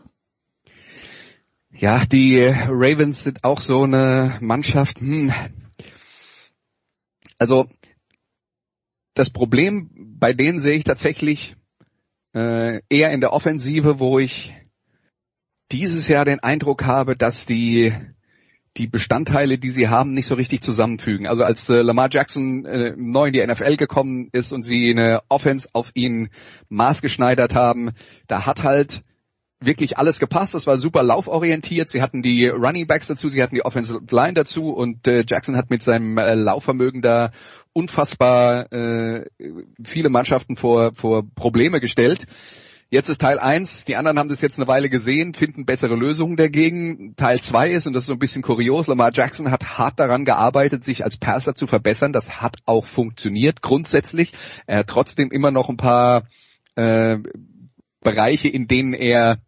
[1.71, 4.99] Ja, die Ravens sind auch so eine Mannschaft.
[4.99, 5.32] Hm.
[7.38, 7.67] Also
[9.13, 11.55] das Problem bei denen sehe ich tatsächlich
[12.34, 14.53] äh, eher in der Offensive, wo ich
[15.72, 17.93] dieses Jahr den Eindruck habe, dass die
[18.78, 21.28] die Bestandteile, die sie haben, nicht so richtig zusammenfügen.
[21.28, 25.22] Also als äh, Lamar Jackson äh, neu in die NFL gekommen ist und sie eine
[25.30, 26.30] Offense auf ihn
[26.70, 27.91] maßgeschneidert haben,
[28.28, 29.01] da hat halt
[29.59, 30.53] wirklich alles gepasst.
[30.53, 31.89] Das war super lauforientiert.
[31.89, 35.57] Sie hatten die Running Backs dazu, sie hatten die Offensive Line dazu und äh, Jackson
[35.57, 37.32] hat mit seinem äh, Laufvermögen da
[37.74, 39.26] unfassbar äh,
[39.84, 42.28] viele Mannschaften vor, vor Probleme gestellt.
[42.89, 46.38] Jetzt ist Teil 1, die anderen haben das jetzt eine Weile gesehen, finden bessere Lösungen
[46.38, 47.17] dagegen.
[47.17, 50.23] Teil 2 ist, und das ist so ein bisschen kurios, Lamar Jackson hat hart daran
[50.23, 52.13] gearbeitet, sich als Passer zu verbessern.
[52.13, 54.31] Das hat auch funktioniert grundsätzlich.
[54.67, 56.29] Er hat trotzdem immer noch ein paar
[56.75, 57.17] äh,
[57.99, 59.41] Bereiche, in denen er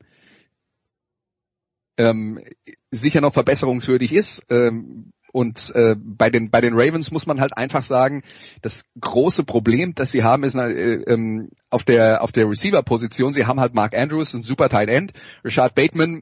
[1.98, 2.44] ähm,
[2.92, 4.46] sicher noch verbesserungswürdig ist.
[4.50, 8.24] Ähm, und äh, bei den bei den Ravens muss man halt einfach sagen,
[8.62, 13.34] das große Problem, das sie haben, ist äh, ähm, auf der auf der Receiver-Position.
[13.34, 15.14] Sie haben halt Mark Andrews, ein super Tight End,
[15.44, 16.22] Richard Bateman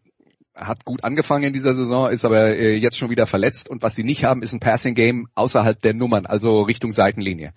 [0.58, 3.70] hat gut angefangen in dieser Saison, ist aber äh, jetzt schon wieder verletzt.
[3.70, 7.54] Und was sie nicht haben, ist ein Passing Game außerhalb der Nummern, also Richtung Seitenlinie.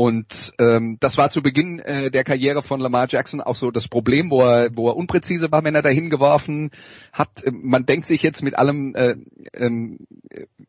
[0.00, 3.86] Und ähm, das war zu Beginn äh, der Karriere von Lamar Jackson auch so das
[3.86, 6.70] Problem, wo er, wo er unpräzise war, wenn er dahin geworfen
[7.12, 7.42] hat.
[7.52, 9.16] Man denkt sich jetzt mit allem, äh,
[9.52, 9.98] ähm,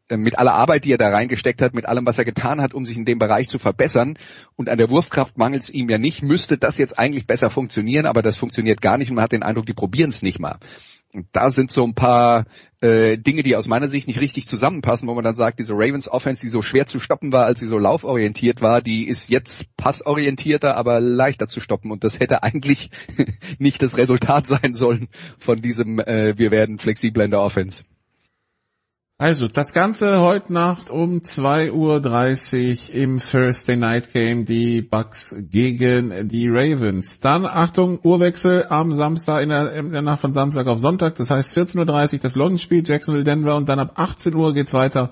[0.10, 2.74] äh, mit aller Arbeit, die er da reingesteckt hat, mit allem, was er getan hat,
[2.74, 4.18] um sich in dem Bereich zu verbessern.
[4.58, 6.22] Und an der Wurfkraft mangelt es ihm ja nicht.
[6.22, 9.44] Müsste das jetzt eigentlich besser funktionieren, aber das funktioniert gar nicht und man hat den
[9.44, 10.58] Eindruck, die probieren es nicht mal.
[11.32, 12.45] Da sind so ein paar
[12.80, 16.09] äh, Dinge, die aus meiner Sicht nicht richtig zusammenpassen, wo man dann sagt, diese Ravens
[16.09, 19.66] Offense, die so schwer zu stoppen war, als sie so lauforientiert war, die ist jetzt
[19.78, 21.91] passorientierter, aber leichter zu stoppen.
[21.91, 22.89] Und das hätte eigentlich
[23.59, 27.84] nicht das Resultat sein sollen von diesem äh, wir werden flexibler in der Offense.
[29.22, 36.28] Also, das Ganze heute Nacht um 2.30 Uhr im Thursday Night Game, die Bucks gegen
[36.28, 37.20] die Ravens.
[37.20, 41.30] Dann, Achtung, Uhrwechsel am Samstag, in der, in der Nacht von Samstag auf Sonntag, das
[41.30, 45.12] heißt 14.30 Uhr das London-Spiel, Jacksonville, Denver und dann ab 18 Uhr geht's weiter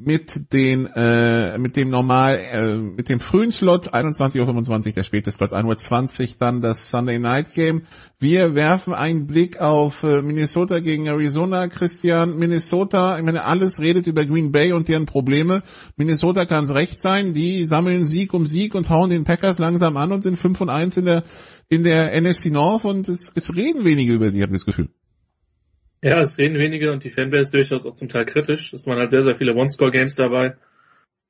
[0.00, 5.32] mit den äh, mit dem normal äh, mit dem frühen Slot 21.25 Uhr der späte
[5.32, 7.82] Slot 1.20 Uhr dann das Sunday Night Game.
[8.20, 11.66] Wir werfen einen Blick auf äh, Minnesota gegen Arizona.
[11.66, 15.64] Christian, Minnesota, ich meine, alles redet über Green Bay und deren Probleme.
[15.96, 19.96] Minnesota kann es recht sein, die sammeln Sieg um Sieg und hauen den Packers langsam
[19.96, 21.24] an und sind 5 und 1 in der
[21.68, 24.88] in der NFC North und es, es reden wenige über sie, habe ich das Gefühl.
[26.02, 28.72] Ja, es reden wenige und die Fanbase durchaus auch zum Teil kritisch.
[28.72, 30.56] Es waren halt sehr, sehr viele One-Score-Games dabei.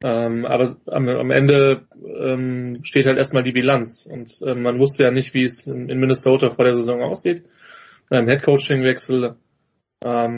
[0.05, 1.87] Ähm, aber am, am Ende
[2.21, 4.07] ähm, steht halt erstmal die Bilanz.
[4.07, 7.45] Und ähm, man wusste ja nicht, wie es in, in Minnesota vor der Saison aussieht.
[8.11, 9.37] Ähm, Headcoaching-Wechsel,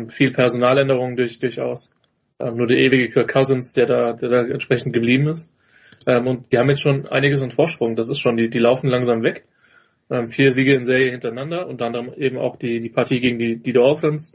[0.08, 1.92] viel Personaländerungen durch, durchaus.
[2.40, 5.52] Ähm, nur der ewige Kirk Cousins, der da, der da entsprechend geblieben ist.
[6.06, 7.96] Ähm, und die haben jetzt schon einiges an Vorsprung.
[7.96, 9.44] Das ist schon, die, die laufen langsam weg.
[10.10, 13.56] Ähm, vier Siege in Serie hintereinander, unter anderem eben auch die, die Partie gegen die,
[13.56, 14.34] die Dolphins.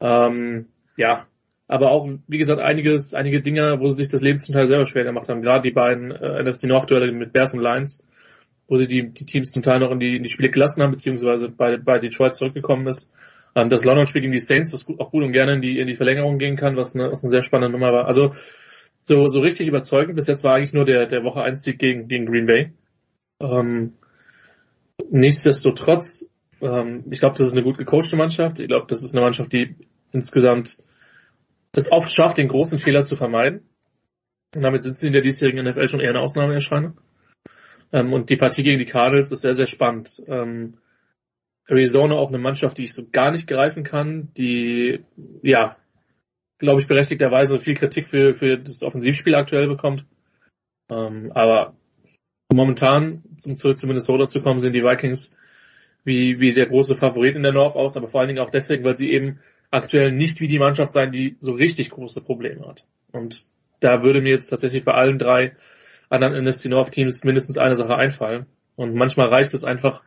[0.00, 0.66] Ähm,
[0.96, 1.26] ja,
[1.66, 4.86] aber auch, wie gesagt, einiges, einige Dinge, wo sie sich das Leben zum Teil selber
[4.86, 5.42] schwer gemacht haben.
[5.42, 8.02] Gerade die beiden äh, NFC North-Duelle mit Bears und Lions,
[8.68, 10.92] wo sie die, die Teams zum Teil noch in die, in die Spiele gelassen haben,
[10.92, 13.12] beziehungsweise bei, bei Detroit zurückgekommen ist.
[13.54, 15.96] Ähm, das London-Spiel gegen die Saints, was auch gut und gerne in die, in die
[15.96, 18.06] Verlängerung gehen kann, was eine, was eine sehr spannende Nummer war.
[18.06, 18.34] Also
[19.02, 22.08] so, so richtig überzeugend bis jetzt war eigentlich nur der, der Woche 1 Sieg gegen,
[22.08, 22.72] gegen Green Bay.
[23.40, 23.94] Ähm,
[25.10, 26.28] Nichtsdestotrotz,
[26.60, 28.60] ähm, ich glaube, das ist eine gut gecoachte Mannschaft.
[28.60, 29.76] Ich glaube, das ist eine Mannschaft, die
[30.12, 30.78] insgesamt
[31.72, 33.68] es oft schafft, den großen Fehler zu vermeiden.
[34.54, 36.98] Und damit sind sie in der diesjährigen NFL schon eher eine Ausnahmeerscheinung.
[37.92, 40.22] Ähm, und die Partie gegen die Cardinals ist sehr, sehr spannend.
[40.26, 40.78] Ähm,
[41.66, 45.04] Arizona auch eine Mannschaft, die ich so gar nicht greifen kann, die,
[45.42, 45.76] ja,
[46.58, 50.06] glaube ich, berechtigterweise viel Kritik für, für das Offensivspiel aktuell bekommt.
[50.90, 51.74] Ähm, aber
[52.52, 55.36] Momentan, zum zurück zu Minnesota zu kommen, sind die Vikings
[56.04, 58.84] wie, wie der große Favorit in der North aus, aber vor allen Dingen auch deswegen,
[58.84, 59.40] weil sie eben
[59.70, 62.86] aktuell nicht wie die Mannschaft sein, die so richtig große Probleme hat.
[63.12, 63.44] Und
[63.80, 65.52] da würde mir jetzt tatsächlich bei allen drei
[66.08, 68.46] anderen NFC North Teams mindestens eine Sache einfallen.
[68.76, 70.02] Und manchmal reicht es einfach,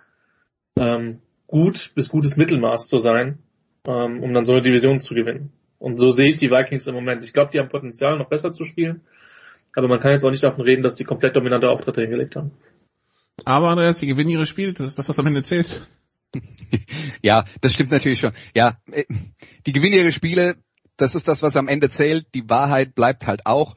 [0.79, 3.39] ähm, gut bis gutes Mittelmaß zu sein,
[3.85, 5.51] ähm, um dann so eine Division zu gewinnen.
[5.77, 7.23] Und so sehe ich die Vikings im Moment.
[7.23, 9.01] Ich glaube, die haben Potenzial, noch besser zu spielen.
[9.75, 12.51] Aber man kann jetzt auch nicht davon reden, dass die komplett dominante Auftritte hingelegt haben.
[13.45, 15.87] Aber Andreas, die gewinnen ihre Spiele, das ist das, was am Ende zählt.
[17.23, 18.31] Ja, das stimmt natürlich schon.
[18.55, 19.05] Ja, äh,
[19.67, 20.55] die gewinnen ihre Spiele,
[20.97, 22.25] das ist das, was am Ende zählt.
[22.33, 23.75] Die Wahrheit bleibt halt auch.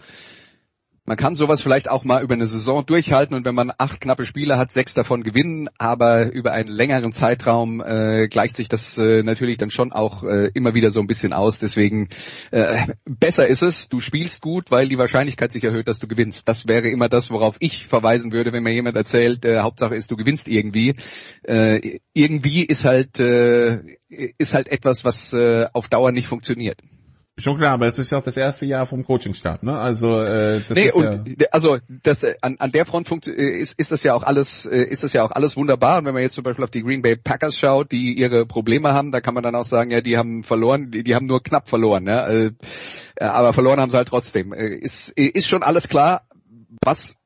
[1.07, 4.25] Man kann sowas vielleicht auch mal über eine Saison durchhalten und wenn man acht knappe
[4.25, 9.23] Spiele hat, sechs davon gewinnen, aber über einen längeren Zeitraum äh, gleicht sich das äh,
[9.23, 11.59] natürlich dann schon auch äh, immer wieder so ein bisschen aus.
[11.59, 12.09] Deswegen
[12.53, 16.49] äh, besser ist es, du spielst gut, weil die Wahrscheinlichkeit sich erhöht, dass du gewinnst.
[16.49, 20.11] Das wäre immer das, worauf ich verweisen würde, wenn mir jemand erzählt, äh, Hauptsache ist,
[20.11, 20.95] du gewinnst irgendwie.
[21.43, 26.79] Äh, irgendwie ist halt äh, ist halt etwas, was äh, auf Dauer nicht funktioniert.
[27.37, 29.77] Schon klar, aber es ist ja auch das erste Jahr vom Coachingstab, ne?
[29.77, 33.27] Also äh, das nee, ist und ja also das äh, an, an der Front funkt,
[33.27, 35.99] äh, ist, ist das ja auch alles äh, ist das ja auch alles wunderbar.
[35.99, 38.93] Und wenn man jetzt zum Beispiel auf die Green Bay Packers schaut, die ihre Probleme
[38.93, 41.43] haben, da kann man dann auch sagen, ja, die haben verloren, die, die haben nur
[41.43, 42.29] knapp verloren, ja?
[42.29, 42.53] Äh,
[43.19, 44.53] aber verloren haben sie halt trotzdem.
[44.53, 46.29] Äh, Ist ist schon alles klar.
[46.85, 47.17] Was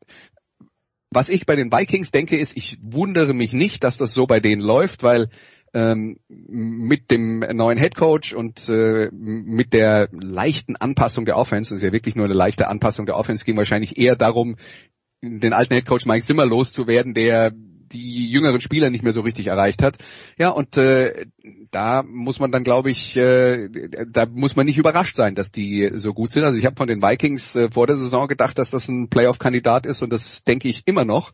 [1.11, 4.41] was ich bei den Vikings denke, ist, ich wundere mich nicht, dass das so bei
[4.41, 5.29] denen läuft, weil
[5.75, 11.79] ähm, mit dem neuen Head Coach und äh, mit der leichten Anpassung der Offense, das
[11.79, 14.57] ist ja wirklich nur eine leichte Anpassung der Offense, ging wahrscheinlich eher darum,
[15.23, 17.53] den alten Head Coach Mike Zimmer loszuwerden, der
[17.93, 19.97] die jüngeren Spieler nicht mehr so richtig erreicht hat.
[20.39, 21.27] Ja, und äh,
[21.71, 23.69] da muss man dann, glaube ich, äh,
[24.11, 26.45] da muss man nicht überrascht sein, dass die so gut sind.
[26.45, 29.87] Also ich habe von den Vikings äh, vor der Saison gedacht, dass das ein Playoff-Kandidat
[29.87, 31.33] ist und das denke ich immer noch.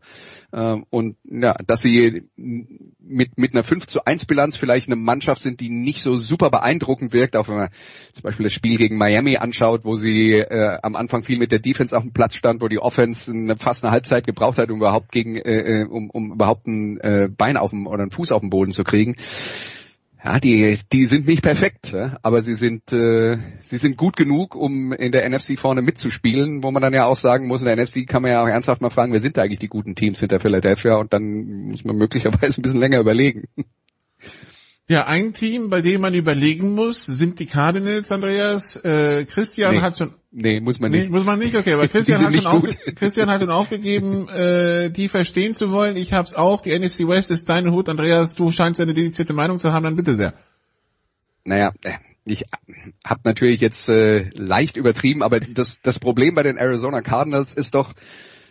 [0.53, 5.41] Ähm, und ja, dass sie mit, mit einer 5 zu 1 Bilanz vielleicht eine Mannschaft
[5.41, 7.69] sind, die nicht so super beeindruckend wirkt, auch wenn man
[8.13, 11.59] zum Beispiel das Spiel gegen Miami anschaut, wo sie äh, am Anfang viel mit der
[11.59, 14.77] Defense auf dem Platz stand, wo die Offense eine, fast eine Halbzeit gebraucht hat, um
[14.77, 18.31] überhaupt gegen, äh, äh um, um überhaupt ein äh, Bein auf dem oder einen Fuß
[18.31, 19.15] auf dem Boden zu kriegen
[20.25, 24.91] ja, die, die sind nicht perfekt, aber sie sind, äh, sie sind gut genug, um
[24.91, 28.07] in der NFC vorne mitzuspielen, wo man dann ja auch sagen muss, in der NFC
[28.07, 30.39] kann man ja auch ernsthaft mal fragen, wer sind da eigentlich die guten Teams hinter
[30.39, 33.43] Philadelphia und dann muss man möglicherweise ein bisschen länger überlegen.
[34.87, 38.75] Ja, ein Team, bei dem man überlegen muss, sind die Cardinals, Andreas.
[38.83, 39.81] Äh, Christian Nee.
[39.81, 40.13] hat schon.
[40.31, 41.05] Nee, muss man nicht.
[41.05, 42.75] Nee, muss man nicht, okay, aber Christian hat, schon aufge.
[42.95, 45.97] Christian hat schon aufgegeben, äh, die verstehen zu wollen.
[45.97, 46.61] Ich hab's auch.
[46.61, 48.35] Die NFC West ist deine Hut, Andreas.
[48.35, 50.35] Du scheinst eine dedizierte Meinung zu haben, dann bitte sehr.
[51.45, 51.93] Naja, äh,
[52.25, 52.43] ich
[53.03, 57.73] habe natürlich jetzt äh, leicht übertrieben, aber das, das Problem bei den Arizona Cardinals ist
[57.73, 57.93] doch,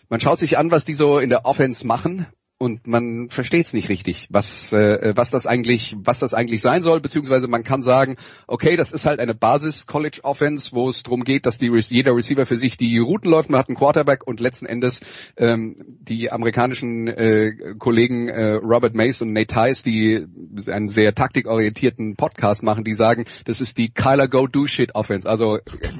[0.09, 2.27] man schaut sich an, was die so in der Offense machen
[2.65, 6.81] und man versteht es nicht richtig, was äh, was das eigentlich was das eigentlich sein
[6.81, 11.03] soll, beziehungsweise man kann sagen, okay, das ist halt eine Basis College Offense, wo es
[11.03, 14.27] darum geht, dass die jeder Receiver für sich die Routen läuft, man hat einen Quarterback
[14.27, 15.01] und letzten Endes
[15.37, 20.27] ähm, die amerikanischen äh, Kollegen äh, Robert Mace und Nate Tice, die
[20.67, 25.29] einen sehr taktikorientierten Podcast machen, die sagen, das ist die Kyler Go Do Shit Offense,
[25.29, 25.59] also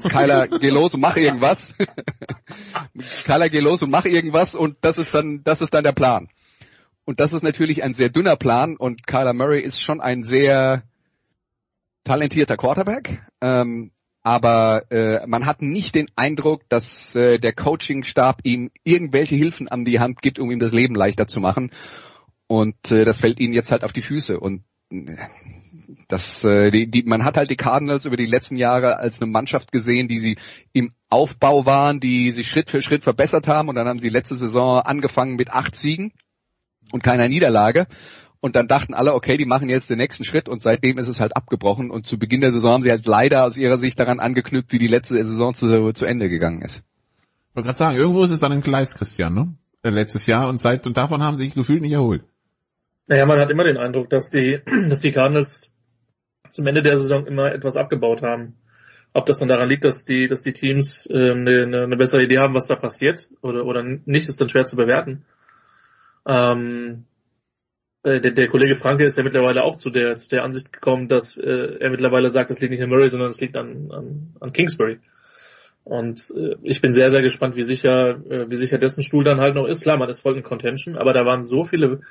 [0.09, 1.75] Kyler geh los und mach irgendwas.
[3.25, 6.27] Kyler geh los und mach irgendwas und das ist dann das ist dann der Plan.
[7.05, 10.83] Und das ist natürlich ein sehr dünner Plan und Kyler Murray ist schon ein sehr
[12.03, 13.21] talentierter Quarterback.
[13.41, 13.91] Ähm,
[14.23, 19.85] aber äh, man hat nicht den Eindruck, dass äh, der Coachingstab ihm irgendwelche Hilfen an
[19.85, 21.69] die Hand gibt, um ihm das Leben leichter zu machen.
[22.47, 24.39] Und äh, das fällt ihnen jetzt halt auf die Füße.
[24.39, 25.15] Und äh,
[26.07, 29.29] das, äh, die, die, man hat halt die Cardinals über die letzten Jahre als eine
[29.29, 30.37] Mannschaft gesehen, die sie
[30.73, 33.69] im Aufbau waren, die sich Schritt für Schritt verbessert haben.
[33.69, 36.13] Und dann haben sie letzte Saison angefangen mit acht Siegen
[36.91, 37.87] und keiner Niederlage.
[38.39, 41.19] Und dann dachten alle, okay, die machen jetzt den nächsten Schritt und seitdem ist es
[41.19, 41.89] halt abgebrochen.
[41.89, 44.77] Und zu Beginn der Saison haben sie halt leider aus ihrer Sicht daran angeknüpft, wie
[44.77, 46.83] die letzte Saison zu, zu Ende gegangen ist.
[47.49, 49.55] Ich wollte gerade sagen, irgendwo ist es dann ein Gleis, Christian, ne?
[49.81, 52.23] Äh, Letztes Jahr und seit und davon haben sie sich gefühlt nicht erholt.
[53.07, 55.73] Naja, man hat immer den Eindruck, dass die, dass die Cardinals
[56.51, 58.55] zum Ende der Saison immer etwas abgebaut haben.
[59.13, 62.23] Ob das dann daran liegt, dass die, dass die Teams ähm, eine, eine, eine bessere
[62.23, 65.25] Idee haben, was da passiert oder, oder nicht, ist dann schwer zu bewerten.
[66.27, 67.05] Ähm,
[68.03, 71.07] äh, der, der Kollege Franke ist ja mittlerweile auch zu der, zu der Ansicht gekommen,
[71.07, 74.35] dass äh, er mittlerweile sagt, es liegt nicht an Murray, sondern es liegt an, an,
[74.39, 74.99] an Kingsbury.
[75.83, 79.39] Und äh, ich bin sehr, sehr gespannt, wie sicher, äh, wie sicher dessen Stuhl dann
[79.39, 79.83] halt noch ist.
[79.83, 82.01] Klar, man ist voll in Contention, aber da waren so viele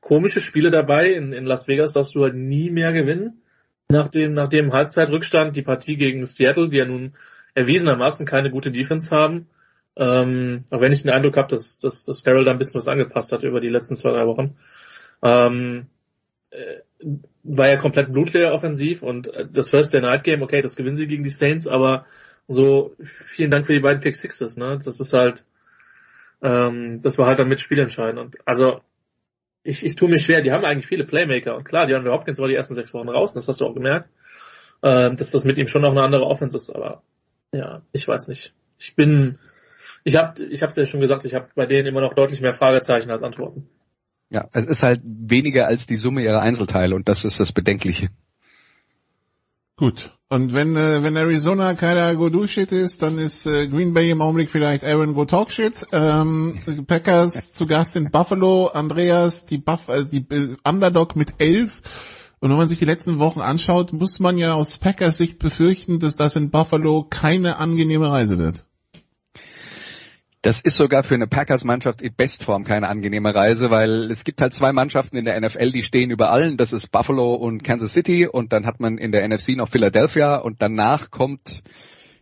[0.00, 1.12] komische Spiele dabei.
[1.12, 3.42] In, in Las Vegas darfst du halt nie mehr gewinnen.
[3.88, 7.14] Nach dem, nach dem Halbzeitrückstand, die Partie gegen Seattle, die ja nun
[7.54, 9.46] erwiesenermaßen keine gute Defense haben.
[9.96, 12.88] Ähm, auch wenn ich den Eindruck habe, dass, dass, dass Farrell da ein bisschen was
[12.88, 14.56] angepasst hat über die letzten zwei, drei Wochen.
[15.22, 15.86] Ähm,
[16.50, 16.80] äh,
[17.42, 20.96] war ja komplett blutleer offensiv und äh, das First Day Night Game, okay, das gewinnen
[20.96, 22.06] sie gegen die Saints, aber
[22.48, 24.78] so vielen Dank für die beiden Pick Sixes, ne?
[24.84, 25.44] Das ist halt,
[26.42, 28.80] ähm, das war halt dann mit spielentscheidend und also
[29.62, 30.42] ich, ich tue mich schwer.
[30.42, 33.08] Die haben eigentlich viele Playmaker und klar, die haben Hopkins war die ersten sechs Wochen
[33.08, 34.08] raus, das hast du auch gemerkt,
[34.82, 37.02] äh, dass das mit ihm schon noch eine andere Offense ist, aber
[37.52, 38.52] ja, ich weiß nicht.
[38.78, 39.38] Ich bin,
[40.04, 42.40] ich habe, ich habe es ja schon gesagt, ich habe bei denen immer noch deutlich
[42.40, 43.68] mehr Fragezeichen als Antworten.
[44.30, 48.08] Ja, es ist halt weniger als die Summe ihrer Einzelteile und das ist das Bedenkliche.
[49.76, 50.12] Gut.
[50.28, 54.10] Und wenn, äh, wenn Arizona keiner Go Do Shit ist, dann ist äh, Green Bay
[54.10, 55.86] im Augenblick vielleicht Aaron Go Talk Shit.
[55.92, 61.82] Ähm, Packers zu Gast in Buffalo, Andreas, die Buff, also die äh, Underdog mit elf.
[62.40, 65.98] Und wenn man sich die letzten Wochen anschaut, muss man ja aus Packers Sicht befürchten,
[65.98, 68.64] dass das in Buffalo keine angenehme Reise wird.
[70.44, 74.52] Das ist sogar für eine Packers-Mannschaft in Bestform keine angenehme Reise, weil es gibt halt
[74.52, 76.58] zwei Mannschaften in der NFL, die stehen über allen.
[76.58, 80.36] Das ist Buffalo und Kansas City und dann hat man in der NFC noch Philadelphia
[80.36, 81.62] und danach kommt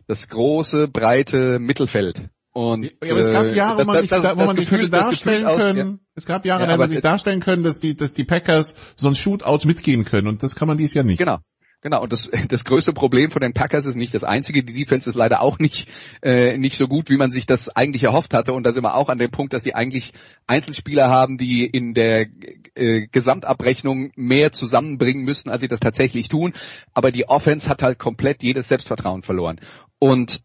[0.07, 2.29] das große, breite Mittelfeld.
[2.53, 4.69] Und, ja, aber es gab äh, Jahre, wo man sich, das- da, wo man sich
[4.69, 5.97] Gefühl- hätte darstellen aus- können, ja.
[6.15, 8.23] es gab Jahre, Ja, da hätte aber man sich darstellen können, dass die, dass die
[8.23, 11.17] Packers so ein Shootout mitgehen können und das kann man dies Jahr nicht.
[11.17, 11.39] Genau.
[11.83, 14.63] Genau, und das, das größte Problem von den Packers ist nicht das einzige.
[14.63, 15.87] Die Defense ist leider auch nicht,
[16.21, 18.53] äh, nicht so gut, wie man sich das eigentlich erhofft hatte.
[18.53, 20.13] Und da sind wir auch an dem Punkt, dass die eigentlich
[20.47, 22.27] Einzelspieler haben, die in der
[22.75, 26.53] äh, Gesamtabrechnung mehr zusammenbringen müssen, als sie das tatsächlich tun.
[26.93, 29.59] Aber die Offense hat halt komplett jedes Selbstvertrauen verloren.
[29.99, 30.41] Und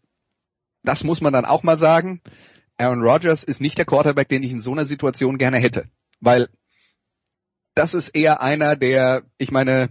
[0.83, 2.21] das muss man dann auch mal sagen.
[2.77, 5.85] Aaron Rodgers ist nicht der Quarterback, den ich in so einer Situation gerne hätte.
[6.19, 6.49] Weil
[7.75, 9.89] das ist eher einer, der, ich meine,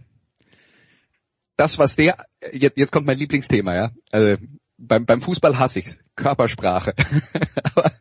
[1.58, 3.90] das, was der, jetzt, jetzt kommt mein Lieblingsthema, ja.
[4.10, 4.36] Also,
[4.78, 5.98] beim, beim Fußball hasse ich's.
[6.14, 6.94] Körpersprache.
[7.74, 7.92] aber,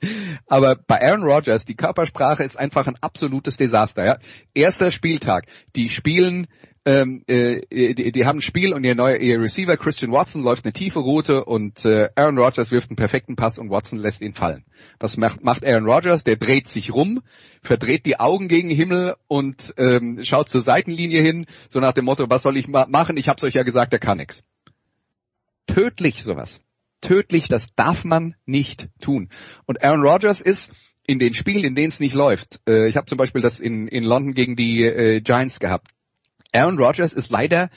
[0.48, 4.18] aber bei Aaron Rodgers, die Körpersprache ist einfach ein absolutes Desaster, ja.
[4.54, 5.48] Erster Spieltag.
[5.76, 6.48] Die spielen,
[6.88, 10.64] ähm, äh, die, die haben ein Spiel und ihr neuer, ihr Receiver Christian Watson läuft
[10.64, 14.34] eine tiefe Route und äh, Aaron Rodgers wirft einen perfekten Pass und Watson lässt ihn
[14.34, 14.64] fallen.
[14.98, 16.24] Was macht, macht Aaron Rodgers?
[16.24, 17.22] Der dreht sich rum,
[17.62, 22.06] verdreht die Augen gegen den Himmel und ähm, schaut zur Seitenlinie hin, so nach dem
[22.06, 23.18] Motto, was soll ich ma machen?
[23.18, 24.42] Ich hab's euch ja gesagt, der kann nix.
[25.66, 26.62] Tödlich sowas.
[27.02, 29.28] Tödlich, das darf man nicht tun.
[29.66, 30.72] Und Aaron Rodgers ist
[31.06, 32.62] in den Spielen, in denen es nicht läuft.
[32.66, 35.90] Äh, ich habe zum Beispiel das in, in London gegen die äh, Giants gehabt.
[36.54, 37.70] Aaron Rodgers ist leider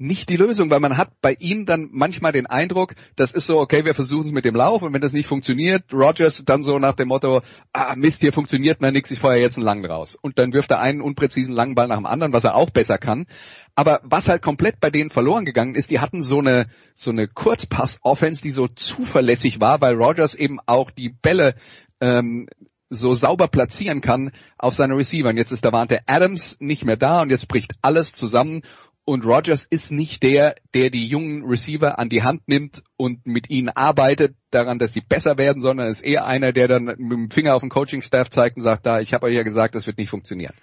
[0.00, 3.60] nicht die Lösung, weil man hat bei ihm dann manchmal den Eindruck, das ist so,
[3.60, 6.78] okay, wir versuchen es mit dem Lauf und wenn das nicht funktioniert, Rodgers dann so
[6.78, 7.42] nach dem Motto,
[7.74, 10.16] ah Mist, hier funktioniert mal nichts, ich feuer jetzt einen langen raus.
[10.18, 12.96] Und dann wirft er einen unpräzisen langen Ball nach dem anderen, was er auch besser
[12.96, 13.26] kann.
[13.74, 17.28] Aber was halt komplett bei denen verloren gegangen ist, die hatten so eine, so eine
[17.28, 21.56] Kurzpass-Offense, die so zuverlässig war, weil Rodgers eben auch die Bälle
[22.00, 22.48] ähm,
[22.90, 25.28] so sauber platzieren kann auf seine Receiver.
[25.28, 28.62] Und jetzt ist Davante Adams nicht mehr da und jetzt bricht alles zusammen
[29.04, 33.50] und Rodgers ist nicht der, der die jungen Receiver an die Hand nimmt und mit
[33.50, 37.30] ihnen arbeitet daran, dass sie besser werden, sondern ist eher einer, der dann mit dem
[37.30, 39.98] Finger auf den Coaching-Staff zeigt und sagt, da, ich habe euch ja gesagt, das wird
[39.98, 40.54] nicht funktionieren.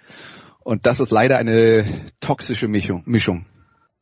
[0.60, 3.02] Und das ist leider eine toxische Mischung.
[3.06, 3.46] Mischung.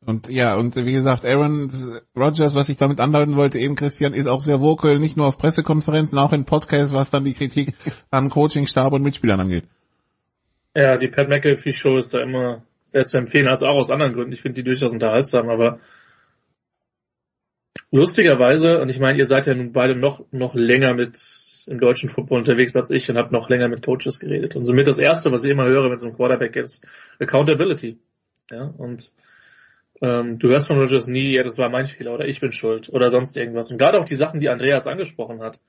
[0.06, 1.68] Und ja, und wie gesagt, Aaron
[2.16, 5.36] Rodgers, was ich damit andeuten wollte, eben Christian, ist auch sehr vocal, nicht nur auf
[5.36, 7.74] Pressekonferenzen, auch in Podcasts, was dann die Kritik
[8.12, 9.64] an Coachingstab und Mitspielern angeht.
[10.76, 14.12] Ja, die Pat McAfee Show ist da immer sehr zu empfehlen, also auch aus anderen
[14.12, 14.32] Gründen.
[14.32, 15.80] Ich finde die durchaus unterhaltsam, aber
[17.90, 21.18] lustigerweise, und ich meine, ihr seid ja nun beide noch, noch länger mit
[21.66, 24.54] im deutschen Football unterwegs als ich und habt noch länger mit Coaches geredet.
[24.54, 26.86] Und somit das erste, was ich immer höre, wenn es um Quarterback geht, ist
[27.18, 27.98] Accountability.
[28.52, 29.12] Ja, und
[30.02, 32.88] ähm, du hörst von Rogers nie, ja, das war mein Fehler oder ich bin schuld
[32.90, 33.70] oder sonst irgendwas.
[33.70, 35.60] Und gerade auch die Sachen, die Andreas angesprochen hat,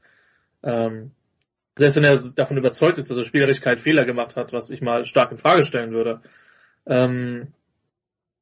[0.64, 1.12] ähm,
[1.78, 4.82] selbst wenn er davon überzeugt ist, dass er spielerisch keinen Fehler gemacht hat, was ich
[4.82, 6.22] mal stark in Frage stellen würde,
[6.86, 7.54] ähm,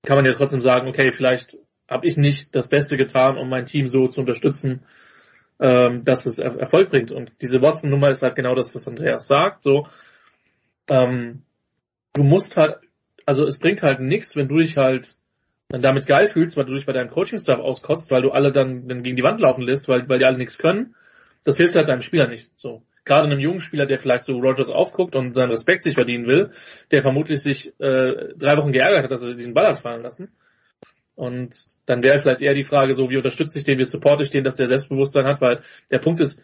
[0.06, 1.58] kann man ja trotzdem sagen, okay, vielleicht
[1.90, 4.86] habe ich nicht das Beste getan, um mein Team so zu unterstützen,
[5.60, 7.12] ähm, dass es er Erfolg bringt.
[7.12, 9.64] Und diese Watson-Nummer ist halt genau das, was Andreas sagt.
[9.64, 9.88] So,
[10.90, 11.44] ähm,
[12.14, 12.78] du musst halt,
[13.26, 15.16] also es bringt halt nichts, wenn du dich halt
[15.70, 18.88] dann damit geil fühlst, weil du dich bei deinem Coaching-Staff auskotzt, weil du alle dann,
[18.88, 20.96] dann gegen die Wand laufen lässt, weil, weil die alle nichts können.
[21.44, 22.52] Das hilft halt deinem Spieler nicht.
[22.56, 22.84] So.
[23.04, 26.52] Gerade einem jungen Spieler, der vielleicht so Rogers aufguckt und seinen Respekt sich verdienen will,
[26.92, 30.32] der vermutlich sich äh, drei Wochen geärgert hat, dass er diesen Ball hat fallen lassen.
[31.16, 31.56] Und
[31.86, 34.44] dann wäre vielleicht eher die Frage so, wie unterstütze ich den, wie supporte ich den,
[34.44, 35.62] dass der Selbstbewusstsein hat, weil
[35.92, 36.42] der Punkt ist,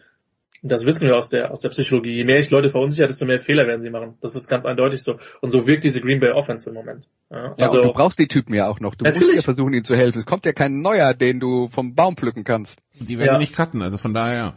[0.62, 3.40] das wissen wir aus der, aus der Psychologie, je mehr ich Leute verunsichert, desto mehr
[3.40, 4.16] Fehler werden sie machen.
[4.20, 5.18] Das ist ganz eindeutig so.
[5.40, 7.06] Und so wirkt diese Green Bay Offense im Moment.
[7.30, 8.94] Ja, Ja, also, und du brauchst die Typen ja auch noch.
[8.94, 9.36] Du musst Natürlich.
[9.36, 10.18] ja versuchen, ihnen zu helfen.
[10.18, 12.80] Es kommt ja kein neuer, den du vom Baum pflücken kannst.
[12.94, 13.38] Die werden Ja.
[13.38, 14.54] nicht cutten, also von daher.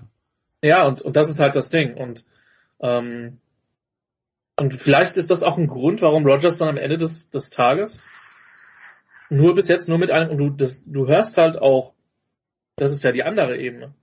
[0.61, 1.95] Ja, und, und das ist halt das Ding.
[1.95, 2.23] Und,
[2.81, 3.39] ähm,
[4.57, 8.05] und vielleicht ist das auch ein Grund, warum Rogers dann am Ende des, des Tages
[9.29, 11.93] nur bis jetzt nur mit einem, und du, das, du hörst halt auch,
[12.75, 13.93] das ist ja die andere Ebene.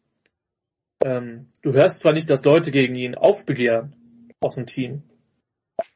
[1.05, 3.95] Ähm, du hörst zwar nicht, dass Leute gegen ihn aufbegehren
[4.41, 5.03] aus dem Team,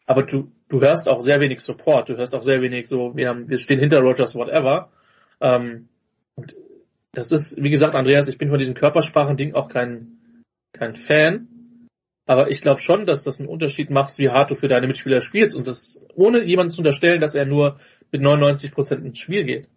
[0.07, 3.29] aber du, du hörst auch sehr wenig Support, du hörst auch sehr wenig so, wir
[3.29, 4.91] haben, wir stehen hinter Rogers, whatever.
[5.41, 5.89] Ähm,
[6.37, 6.55] und
[7.13, 10.19] das ist, wie gesagt, Andreas, ich bin von diesem Körpersprachen-Ding auch kein,
[10.73, 11.49] kein Fan.
[12.27, 15.21] Aber ich glaube schon, dass das einen Unterschied macht, wie hart du für deine Mitspieler
[15.21, 17.79] spielst und das ohne jemanden zu unterstellen, dass er nur
[18.11, 19.69] mit 99 Prozent ins Spiel geht.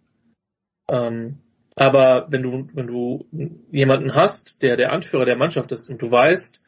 [0.88, 1.38] Ähm,
[1.76, 3.26] aber wenn du, wenn du
[3.70, 6.64] jemanden hast, der der Anführer der Mannschaft ist und du weißt,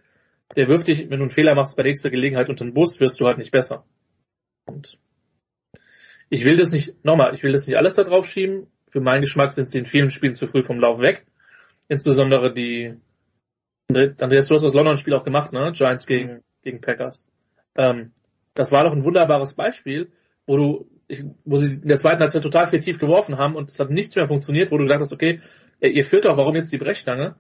[0.57, 3.21] der wirft dich, wenn du einen Fehler machst bei nächster Gelegenheit unter den Bus, wirst
[3.21, 3.85] du halt nicht besser.
[4.67, 4.99] Und
[6.29, 8.67] ich will das nicht, nochmal, ich will das nicht alles da drauf schieben.
[8.91, 11.27] Für meinen Geschmack sind sie in vielen Spielen zu früh vom Lauf weg.
[11.89, 12.95] Insbesondere die,
[13.89, 15.73] Andreas, du hast das London-Spiel auch gemacht, ne?
[15.73, 17.27] Giants gegen, gegen Packers.
[17.77, 18.13] Ähm,
[18.55, 20.13] das war doch ein wunderbares Beispiel,
[20.47, 20.91] wo du,
[21.45, 24.27] wo sie in der zweiten Halbzeit total kreativ geworfen haben und es hat nichts mehr
[24.27, 25.41] funktioniert, wo du gedacht hast, okay,
[25.81, 27.37] ihr führt doch, warum jetzt die Brechstange?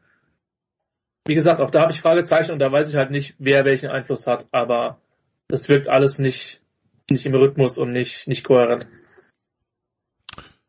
[1.26, 3.90] Wie gesagt, auch da habe ich Fragezeichen und da weiß ich halt nicht, wer welchen
[3.90, 4.98] Einfluss hat, aber
[5.48, 6.60] das wirkt alles nicht,
[7.10, 8.86] nicht im Rhythmus und nicht, nicht kohärent.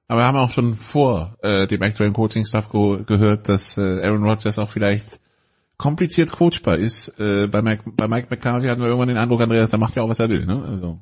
[0.07, 4.59] Aber wir haben auch schon vor äh, dem aktuellen Coaching-Staff gehört, dass äh, Aaron Rodgers
[4.59, 5.19] auch vielleicht
[5.77, 7.07] kompliziert coachbar ist.
[7.19, 10.03] Äh, bei, Mike, bei Mike McCarthy hatten wir irgendwann den Eindruck, Andreas, der macht ja
[10.03, 10.45] auch, was er will.
[10.45, 10.63] Ne?
[10.63, 10.99] Also.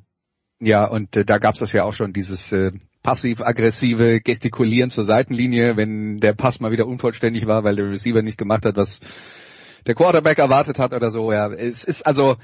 [0.61, 5.75] Ja, und äh, da gab's das ja auch schon, dieses äh, passiv-aggressive Gestikulieren zur Seitenlinie,
[5.75, 8.99] wenn der Pass mal wieder unvollständig war, weil der Receiver nicht gemacht hat, was
[9.87, 11.31] der Quarterback erwartet hat oder so.
[11.31, 12.37] Ja, es ist also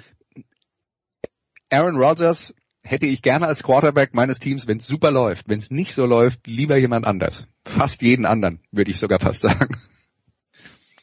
[1.70, 5.47] Aaron Rodgers hätte ich gerne als Quarterback meines Teams, wenn es super läuft.
[5.47, 7.45] Wenn es nicht so läuft, lieber jemand anders.
[7.65, 9.78] Fast jeden anderen, würde ich sogar fast sagen.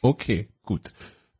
[0.01, 0.93] Okay, gut.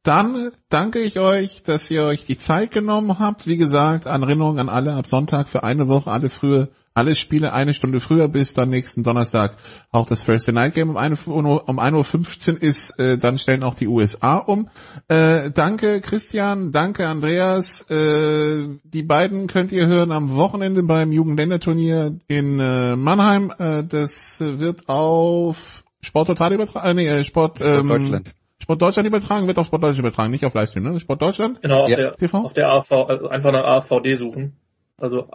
[0.06, 3.47] Dann danke ich euch, dass ihr euch die Zeit genommen habt.
[3.47, 7.74] Wie gesagt, Erinnerung an alle ab Sonntag für eine Woche, alle frühe, alle Spiele eine
[7.74, 9.58] Stunde früher bis dann nächsten Donnerstag
[9.91, 13.64] auch das Thursday Night Game um 1 Uhr, um 1.15 Uhr ist, äh, dann stellen
[13.64, 14.70] auch die USA um.
[15.08, 17.82] Äh, danke Christian, danke Andreas.
[17.89, 23.51] Äh, die beiden könnt ihr hören am Wochenende beim Jugendländerturnier in äh, Mannheim.
[23.58, 28.36] Äh, das wird auf Sport Total übertragen, äh, nee, Sport, ähm, Sport Deutschland.
[28.66, 30.99] Sport Deutschland übertragen, wird auf Sport Deutschland übertragen, nicht auf Livestream, ne?
[30.99, 31.61] Sport Deutschland?
[31.61, 31.97] Genau, auf, ja.
[31.97, 32.39] der, TV?
[32.39, 34.53] auf der AV, also einfach nach AVD suchen.
[34.97, 35.28] Also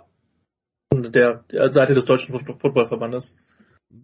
[0.92, 3.36] der, der Seite des Deutschen Footballverbandes.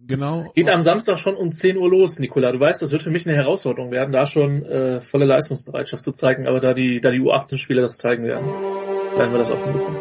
[0.06, 0.52] Genau.
[0.54, 2.52] Geht am Samstag schon um 10 Uhr los, Nikola.
[2.52, 6.12] Du weißt, das wird für mich eine Herausforderung werden, da schon äh, volle Leistungsbereitschaft zu
[6.12, 10.00] zeigen, aber da die, da die U18-Spieler das zeigen werden, werden wir das auch hinbekommen.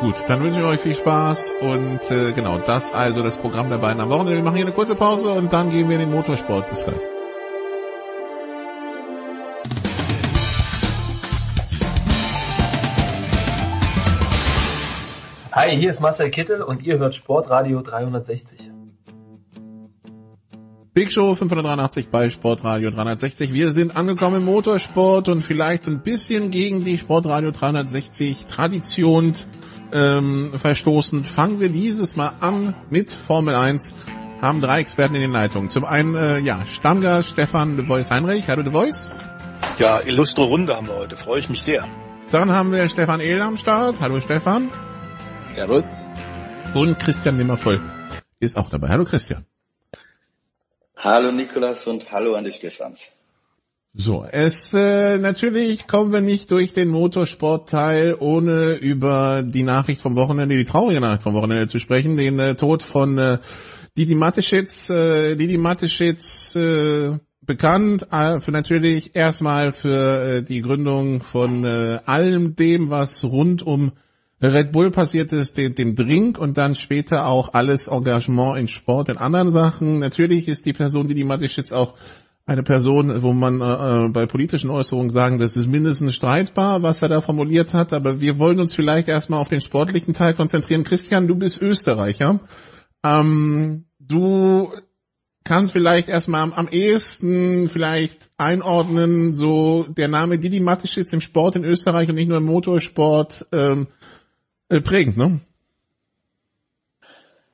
[0.00, 3.78] Gut, dann wünsche ich euch viel Spaß und äh, genau, das also das Programm der
[3.78, 4.38] beiden am Wochenende.
[4.38, 6.68] Wir machen hier eine kurze Pause und dann gehen wir in den Motorsport.
[6.68, 7.15] Bis gleich.
[15.56, 18.70] Hi, hier ist Marcel Kittel und ihr hört Sportradio 360.
[20.92, 23.54] Big Show 583 bei Sportradio 360.
[23.54, 29.32] Wir sind angekommen im Motorsport und vielleicht so ein bisschen gegen die Sportradio 360 Tradition
[29.94, 31.26] ähm, verstoßend.
[31.26, 33.94] Fangen wir dieses Mal an mit Formel 1.
[34.42, 35.70] Haben drei Experten in den Leitungen.
[35.70, 38.46] Zum einen, äh, ja, Stammgast Stefan de Voice Heinrich.
[38.48, 39.20] Hallo de Voice.
[39.78, 41.16] Ja, illustre Runde haben wir heute.
[41.16, 41.82] Freue ich mich sehr.
[42.30, 43.96] Dann haben wir Stefan Ehl am Start.
[44.00, 44.70] Hallo Stefan.
[45.56, 45.98] Servus.
[46.74, 47.80] Und Christian Nimmervoll
[48.40, 48.88] ist auch dabei.
[48.88, 49.46] Hallo Christian.
[50.94, 53.10] Hallo Nikolas und hallo an die Stefans.
[53.94, 60.14] So, es äh, natürlich kommen wir nicht durch den Motorsportteil, ohne über die Nachricht vom
[60.14, 63.38] Wochenende, die traurige Nachricht vom Wochenende zu sprechen, den äh, Tod von äh,
[63.96, 64.90] Didi Mateschitz.
[64.90, 72.00] Äh, Didi Mateschitz äh, bekannt äh, für natürlich erstmal für äh, die Gründung von äh,
[72.04, 73.92] allem dem, was rund um
[74.42, 79.16] Red Bull passiert ist, dem, Drink und dann später auch alles Engagement in Sport in
[79.16, 79.98] anderen Sachen.
[79.98, 81.94] Natürlich ist die Person, die die Mateschitz auch
[82.44, 87.08] eine Person, wo man äh, bei politischen Äußerungen sagen, das ist mindestens streitbar, was er
[87.08, 90.84] da formuliert hat, aber wir wollen uns vielleicht erstmal auf den sportlichen Teil konzentrieren.
[90.84, 92.40] Christian, du bist Österreicher.
[93.02, 94.70] Ähm, du
[95.42, 101.56] kannst vielleicht erstmal am, am ehesten vielleicht einordnen, so der Name Didi Mateschitz im Sport
[101.56, 104.05] in Österreich und nicht nur im Motorsport ähm, äh,
[104.68, 105.40] prägend, ne?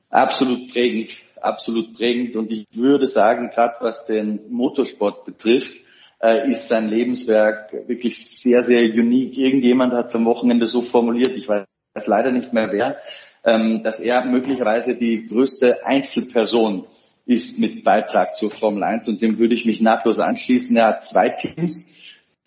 [0.09, 1.11] Absolut prägend,
[1.41, 2.35] absolut prägend.
[2.35, 5.75] Und ich würde sagen, gerade was den Motorsport betrifft,
[6.21, 9.37] äh, ist sein Lebenswerk wirklich sehr, sehr unique.
[9.37, 11.65] Irgendjemand hat es am Wochenende so formuliert, ich weiß
[12.05, 12.97] leider nicht mehr wer,
[13.43, 16.85] ähm, dass er möglicherweise die größte Einzelperson
[17.25, 20.75] ist mit Beitrag zur Formel 1 und dem würde ich mich nahtlos anschließen.
[20.75, 21.97] Er hat zwei Teams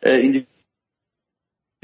[0.00, 0.46] äh, in die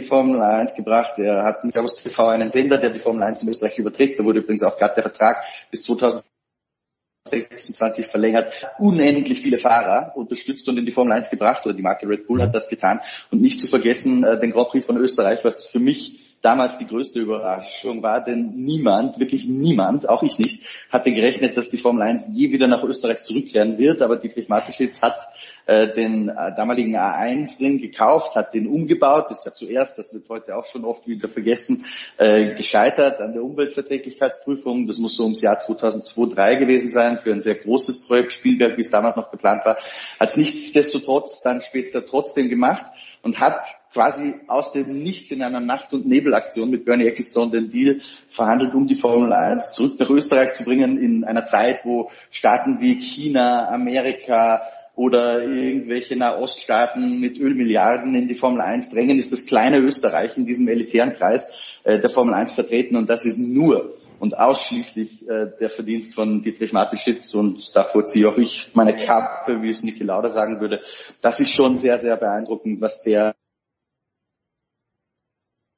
[0.01, 1.19] Formel 1 gebracht.
[1.19, 4.19] Er hat mit Servus TV einen Sender, der die Formel 1 in Österreich überträgt.
[4.19, 8.55] Da wurde übrigens auch gerade der Vertrag bis 2026 verlängert.
[8.78, 12.40] Unendlich viele Fahrer unterstützt und in die Formel 1 gebracht oder die Marke Red Bull
[12.40, 13.01] hat das getan.
[13.31, 16.86] Und nicht zu vergessen äh, den Grand Prix von Österreich, was für mich damals die
[16.86, 22.02] größte Überraschung war, denn niemand, wirklich niemand, auch ich nicht, hatte gerechnet, dass die Formel
[22.02, 24.02] 1 je wieder nach Österreich zurückkehren wird.
[24.02, 25.28] Aber Dietrich Mateschitz hat
[25.66, 29.30] äh, den äh, damaligen A1-Ring gekauft, hat den umgebaut.
[29.30, 31.84] Ist ja zuerst, das wird heute auch schon oft wieder vergessen,
[32.16, 34.86] äh, gescheitert an der Umweltverträglichkeitsprüfung.
[34.86, 38.76] Das muss so ums Jahr 2002, 2003 gewesen sein für ein sehr großes Projekt Spielberg,
[38.76, 39.76] wie es damals noch geplant war.
[40.18, 42.86] Hat es nichtsdestotrotz dann später trotzdem gemacht
[43.22, 47.70] und hat quasi aus dem Nichts in einer Nacht- und Nebelaktion mit Bernie Ecclestone den
[47.70, 52.10] Deal verhandelt, um die Formel 1 zurück nach Österreich zu bringen in einer Zeit, wo
[52.30, 54.62] Staaten wie China, Amerika
[54.94, 60.44] oder irgendwelche Nahoststaaten mit Ölmilliarden in die Formel 1 drängen, ist das kleine Österreich in
[60.44, 65.51] diesem elitären Kreis äh, der Formel 1 vertreten und das ist nur und ausschließlich äh,
[65.59, 70.05] der Verdienst von Dietrich Mateschitz und davor ziehe auch ich meine Kappe, wie es Niki
[70.05, 70.81] Lauda sagen würde.
[71.20, 73.35] Das ist schon sehr, sehr beeindruckend, was der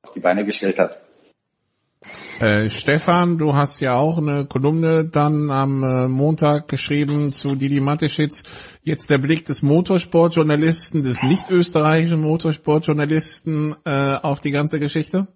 [0.03, 1.01] auf die Beine gestellt hat.
[2.41, 7.81] Äh, Stefan, du hast ja auch eine Kolumne dann am äh, Montag geschrieben zu Didi
[7.81, 8.43] Mateschitz.
[8.83, 15.29] Jetzt der Blick des Motorsportjournalisten, des nicht österreichischen Motorsportjournalisten äh, auf die ganze Geschichte?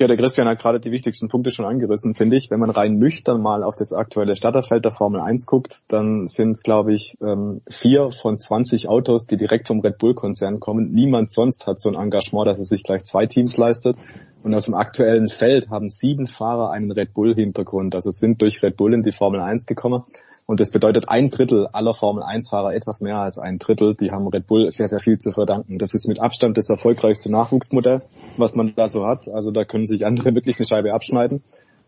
[0.00, 2.52] Ja, der Christian hat gerade die wichtigsten Punkte schon angerissen, finde ich.
[2.52, 6.52] Wenn man rein nüchtern mal auf das aktuelle Starterfeld der Formel 1 guckt, dann sind
[6.52, 10.92] es, glaube ich, ähm, vier von 20 Autos, die direkt vom Red Bull-Konzern kommen.
[10.92, 13.96] Niemand sonst hat so ein Engagement, dass er sich gleich zwei Teams leistet.
[14.42, 17.94] Und aus dem aktuellen Feld haben sieben Fahrer einen Red Bull-Hintergrund.
[17.94, 20.04] Also sind durch Red Bull in die Formel 1 gekommen.
[20.46, 24.28] Und das bedeutet ein Drittel aller Formel 1-Fahrer, etwas mehr als ein Drittel, die haben
[24.28, 25.78] Red Bull sehr, sehr viel zu verdanken.
[25.78, 28.02] Das ist mit Abstand das erfolgreichste Nachwuchsmodell,
[28.36, 29.28] was man da so hat.
[29.28, 31.42] Also da können sich andere wirklich eine Scheibe abschneiden.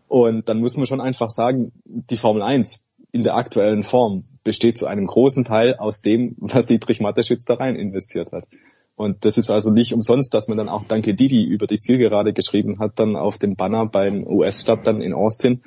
[0.07, 4.77] Und dann muss man schon einfach sagen, die Formel 1 in der aktuellen Form besteht
[4.77, 8.45] zu einem großen Teil aus dem, was Dietrich Mateschitz da rein investiert hat.
[9.01, 12.33] Und das ist also nicht umsonst, dass man dann auch Danke Didi über die Zielgerade
[12.33, 15.63] geschrieben hat, dann auf dem Banner beim US-Start dann in Austin.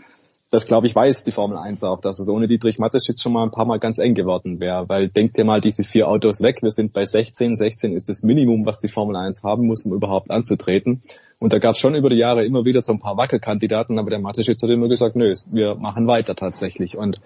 [0.53, 3.43] Das glaube ich weiß die Formel 1 auch, dass es ohne Dietrich Mateschitz schon mal
[3.43, 4.89] ein paar Mal ganz eng geworden wäre.
[4.89, 7.57] Weil denkt dir mal diese vier Autos weg, wir sind bei 16.
[7.57, 11.03] 16 ist das Minimum, was die Formel 1 haben muss, um überhaupt anzutreten.
[11.41, 14.11] Und da gab es schon über die Jahre immer wieder so ein paar Wackelkandidaten, aber
[14.11, 16.97] der Mateschitz hat immer gesagt, nö, wir machen weiter tatsächlich.
[16.97, 17.21] Und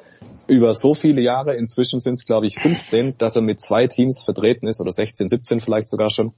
[0.48, 4.22] über so viele Jahre, inzwischen sind es glaube ich 15, dass er mit zwei Teams
[4.24, 6.32] vertreten ist, oder 16, 17 vielleicht sogar schon.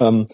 [0.00, 0.26] Ähm,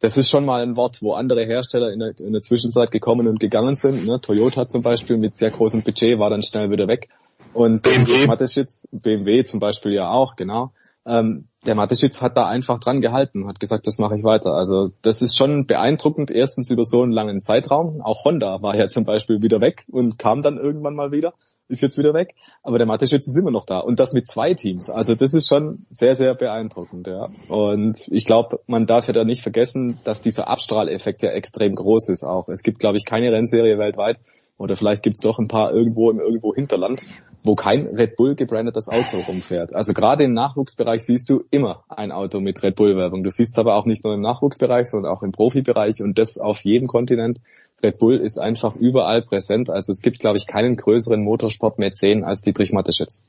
[0.00, 3.28] das ist schon mal ein Wort, wo andere Hersteller in der, in der Zwischenzeit gekommen
[3.28, 4.04] und gegangen sind.
[4.04, 4.20] Ne?
[4.20, 7.08] Toyota zum Beispiel mit sehr großem Budget war dann schnell wieder weg.
[7.54, 8.26] Und BMW.
[8.26, 10.72] Mateschitz, BMW zum Beispiel ja auch, genau.
[11.06, 14.54] Ähm, der Mateschitz hat da einfach dran gehalten, hat gesagt, das mache ich weiter.
[14.54, 18.00] Also das ist schon beeindruckend, erstens über so einen langen Zeitraum.
[18.02, 21.34] Auch Honda war ja zum Beispiel wieder weg und kam dann irgendwann mal wieder
[21.72, 24.54] ist jetzt wieder weg, aber der Mateschitz ist immer noch da und das mit zwei
[24.54, 24.90] Teams.
[24.90, 27.28] Also das ist schon sehr, sehr beeindruckend, ja.
[27.48, 32.10] Und ich glaube, man darf ja da nicht vergessen, dass dieser Abstrahleffekt ja extrem groß
[32.10, 32.48] ist auch.
[32.48, 34.20] Es gibt, glaube ich, keine Rennserie weltweit
[34.58, 37.02] oder vielleicht gibt's doch ein paar irgendwo im irgendwo Hinterland,
[37.42, 39.74] wo kein Red Bull gebrandetes Auto rumfährt.
[39.74, 43.24] Also gerade im Nachwuchsbereich siehst du immer ein Auto mit Red Bull Werbung.
[43.24, 46.60] Du siehst aber auch nicht nur im Nachwuchsbereich, sondern auch im Profibereich und das auf
[46.60, 47.40] jedem Kontinent.
[47.82, 49.70] Red Bull ist einfach überall präsent.
[49.70, 53.24] Also es gibt, glaube ich, keinen größeren Motorsport-Mäzen als Dietrich Mateschitz.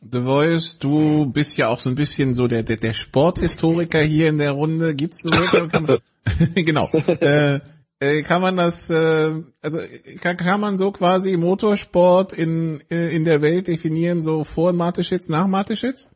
[0.00, 4.28] The Voice, du bist ja auch so ein bisschen so der, der, der Sporthistoriker hier
[4.28, 4.94] in der Runde.
[4.94, 5.30] Gibt's so
[6.54, 6.88] genau.
[6.92, 7.60] Äh,
[8.00, 9.32] äh, kann man das, äh,
[9.62, 9.78] also
[10.20, 15.46] kann, kann man so quasi Motorsport in, in der Welt definieren, so vor Mateschitz, nach
[15.46, 16.10] Mateschitz?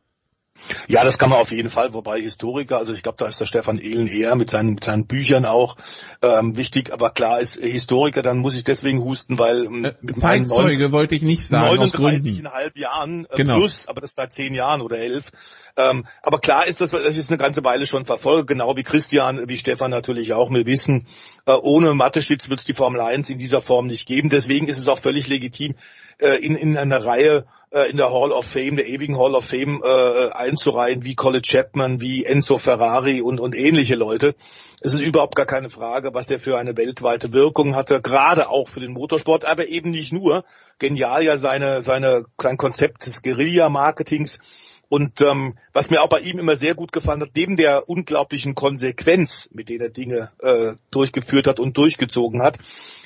[0.87, 3.45] Ja, das kann man auf jeden Fall, wobei Historiker, also ich glaube, da ist der
[3.45, 5.75] Stefan Ehlen eher mit seinen, mit seinen Büchern auch
[6.21, 10.19] ähm, wichtig, aber klar ist Historiker, dann muss ich deswegen husten, weil ähm, äh, mit
[10.19, 11.79] Zeitzeuge neun, wollte ich nicht sagen.
[11.79, 13.57] 39,5 Jahren äh, genau.
[13.57, 15.31] plus, aber das seit zehn Jahren oder elf.
[15.77, 19.47] Ähm, aber klar ist das, das ist eine ganze Weile schon verfolgt, genau wie Christian,
[19.47, 20.51] wie Stefan natürlich auch.
[20.51, 21.07] Wir wissen,
[21.45, 24.29] äh, ohne Mathe-Schitz wird es die Formel 1 in dieser Form nicht geben.
[24.29, 25.75] Deswegen ist es auch völlig legitim,
[26.19, 29.45] äh, in, in einer Reihe äh, in der Hall of Fame, der ewigen Hall of
[29.45, 34.35] Fame äh, einzureihen, wie Colin Chapman, wie Enzo Ferrari und, und ähnliche Leute.
[34.81, 38.67] Es ist überhaupt gar keine Frage, was der für eine weltweite Wirkung hatte, gerade auch
[38.67, 40.43] für den Motorsport, aber eben nicht nur.
[40.79, 44.39] Genial ja seine, seine, sein Konzept des Guerilla-Marketings.
[44.87, 48.55] Und ähm, was mir auch bei ihm immer sehr gut gefallen hat, neben der unglaublichen
[48.55, 52.57] Konsequenz, mit der er Dinge äh, durchgeführt hat und durchgezogen hat,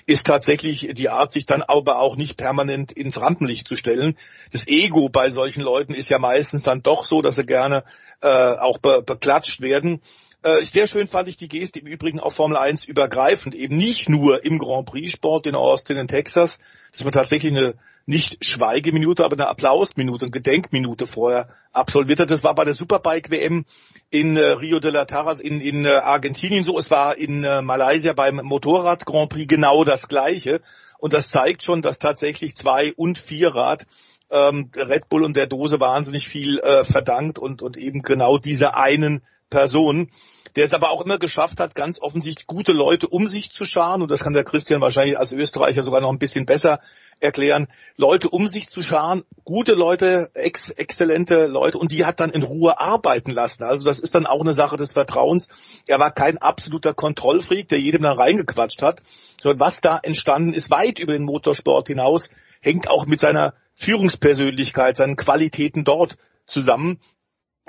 [0.06, 4.16] ist tatsächlich die Art, sich dann aber auch nicht permanent ins Rampenlicht zu stellen.
[4.52, 7.84] Das Ego bei solchen Leuten ist ja meistens dann doch so, dass sie gerne
[8.22, 10.02] äh, auch be beklatscht werden.
[10.44, 14.10] Äh, sehr schön fand ich die Geste im Übrigen auf Formel 1 übergreifend, eben nicht
[14.10, 16.60] nur im Grand Prix Sport in Austin in Texas,
[16.92, 17.76] dass man tatsächlich eine
[18.06, 22.30] nicht Schweigeminute, aber eine Applausminute, eine Gedenkminute vorher absolviert hat.
[22.30, 23.64] Das war bei der Superbike WM
[24.10, 26.78] in äh, Rio de la Taras in, in äh, Argentinien so.
[26.78, 30.60] Es war in äh, Malaysia beim Motorrad Grand Prix genau das Gleiche.
[31.00, 33.86] Und das zeigt schon, dass tatsächlich Zwei- und Vierrad
[34.30, 38.76] ähm, Red Bull und der Dose wahnsinnig viel äh, verdankt und, und eben genau dieser
[38.76, 39.22] einen
[39.54, 40.10] Person,
[40.56, 44.02] der es aber auch immer geschafft hat, ganz offensichtlich gute Leute um sich zu scharen,
[44.02, 46.80] und das kann der Christian wahrscheinlich als Österreicher sogar noch ein bisschen besser
[47.20, 52.32] erklären, Leute um sich zu scharen, gute Leute, ex exzellente Leute, und die hat dann
[52.32, 53.64] in Ruhe arbeiten lassen.
[53.64, 55.50] Also das ist dann auch eine Sache des Vertrauens.
[55.88, 59.04] Er war kein absoluter Kontrollfreak, der jedem dann reingequatscht hat,
[59.40, 64.98] sondern was da entstanden ist, weit über den Motorsport hinaus, hängt auch mit seiner Führungspersönlichkeit,
[64.98, 67.00] seinen Qualitäten dort zusammen.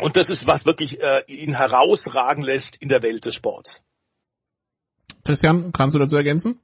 [0.00, 3.82] Und das ist, was wirklich äh, ihn herausragen lässt in der Welt des Sports.
[5.24, 6.60] Christian, kannst du dazu ergänzen?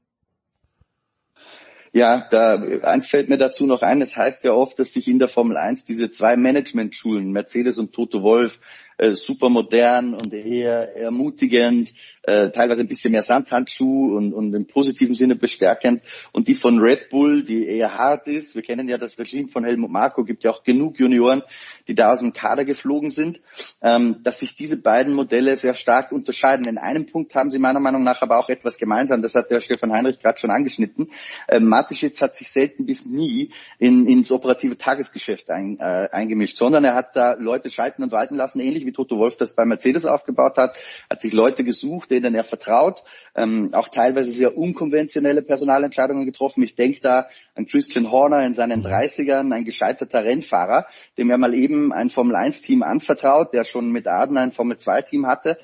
[1.92, 4.00] Ja, da eins fällt mir dazu noch ein.
[4.00, 7.92] Es heißt ja oft, dass sich in der Formel 1 diese zwei Management-Schulen, Mercedes und
[7.92, 8.60] Toto Wolf,
[9.00, 11.90] äh, super modern und eher ermutigend,
[12.22, 16.02] äh, teilweise ein bisschen mehr Sandhandschuh und, und im positiven Sinne bestärkend.
[16.32, 18.54] Und die von Red Bull, die eher hart ist.
[18.54, 21.42] Wir kennen ja das Regime von Helmut Marko, gibt ja auch genug Junioren,
[21.88, 23.40] die da aus dem Kader geflogen sind,
[23.80, 26.68] ähm, dass sich diese beiden Modelle sehr stark unterscheiden.
[26.68, 29.22] In einem Punkt haben sie meiner Meinung nach aber auch etwas gemeinsam.
[29.22, 31.08] Das hat der Stefan Heinrich gerade schon angeschnitten.
[31.48, 36.84] Ähm, Mateschitz hat sich selten bis nie in, ins operative Tagesgeschäft ein, äh, eingemischt, sondern
[36.84, 39.64] er hat da Leute schalten und walten lassen, ähnlich wie wie Toto Wolf das bei
[39.64, 40.76] Mercedes aufgebaut hat,
[41.08, 43.04] hat sich Leute gesucht, denen er vertraut,
[43.36, 46.62] ähm, auch teilweise sehr unkonventionelle Personalentscheidungen getroffen.
[46.62, 50.86] Ich denke da an Christian Horner in seinen 30ern, ein gescheiterter Rennfahrer,
[51.16, 55.58] dem er mal eben ein Formel-1-Team anvertraut, der schon mit Aden ein Formel-2-Team hatte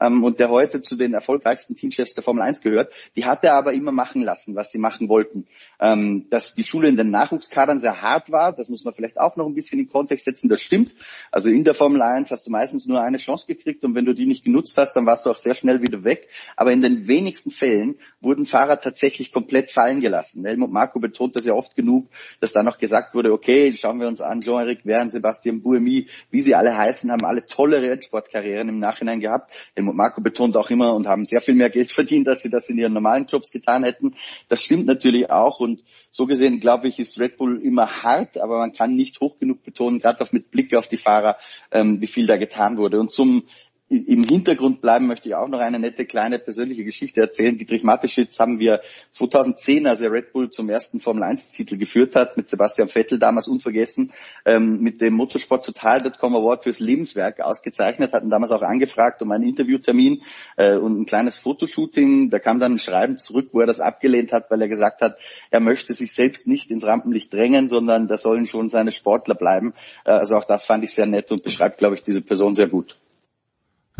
[0.00, 3.54] ähm, und der heute zu den erfolgreichsten Teamchefs der Formel 1 gehört, die hat er
[3.54, 5.46] aber immer machen lassen, was sie machen wollten.
[5.80, 9.36] Ähm, dass die Schule in den Nachwuchskadern sehr hart war, das muss man vielleicht auch
[9.36, 10.94] noch ein bisschen in Kontext setzen, das stimmt.
[11.30, 14.14] Also in der Formel 1 hast du meistens nur eine Chance gekriegt und wenn du
[14.14, 16.28] die nicht genutzt hast, dann warst du auch sehr schnell wieder weg.
[16.56, 20.44] Aber in den wenigsten Fällen wurden Fahrer tatsächlich komplett fallen gelassen.
[20.44, 22.08] Helmut Marco betont das ja oft genug,
[22.40, 26.40] dass da noch gesagt wurde, okay, schauen wir uns an, Jean-Éric Verne, Sebastian Buemi, wie
[26.40, 29.52] sie alle heißen, haben alle tolle Rennsportkarrieren im Nachhinein gehabt.
[29.74, 32.68] Helmut Marco betont auch immer und haben sehr viel mehr Geld verdient, als sie das
[32.68, 34.14] in ihren normalen Jobs getan hätten.
[34.48, 35.69] Das stimmt natürlich auch und
[36.10, 39.62] so gesehen, glaube ich, ist Red Bull immer hart, aber man kann nicht hoch genug
[39.62, 41.36] betonen, gerade auch mit Blick auf die Fahrer,
[41.70, 42.98] ähm, wie viel da getan wurde.
[42.98, 43.44] Und zum
[43.90, 47.58] im Hintergrund bleiben möchte ich auch noch eine nette kleine persönliche Geschichte erzählen.
[47.58, 52.48] Dietrich Mateschitz haben wir 2010, als er Red Bull zum ersten Formel-1-Titel geführt hat, mit
[52.48, 54.12] Sebastian Vettel damals unvergessen,
[54.44, 60.22] ähm, mit dem Motorsport-Total.com Award fürs Lebenswerk ausgezeichnet, hatten damals auch angefragt um einen Interviewtermin
[60.56, 62.30] äh, und ein kleines Fotoshooting.
[62.30, 65.18] Da kam dann ein Schreiben zurück, wo er das abgelehnt hat, weil er gesagt hat,
[65.50, 69.74] er möchte sich selbst nicht ins Rampenlicht drängen, sondern da sollen schon seine Sportler bleiben.
[70.04, 72.68] Äh, also auch das fand ich sehr nett und beschreibt, glaube ich, diese Person sehr
[72.68, 72.99] gut.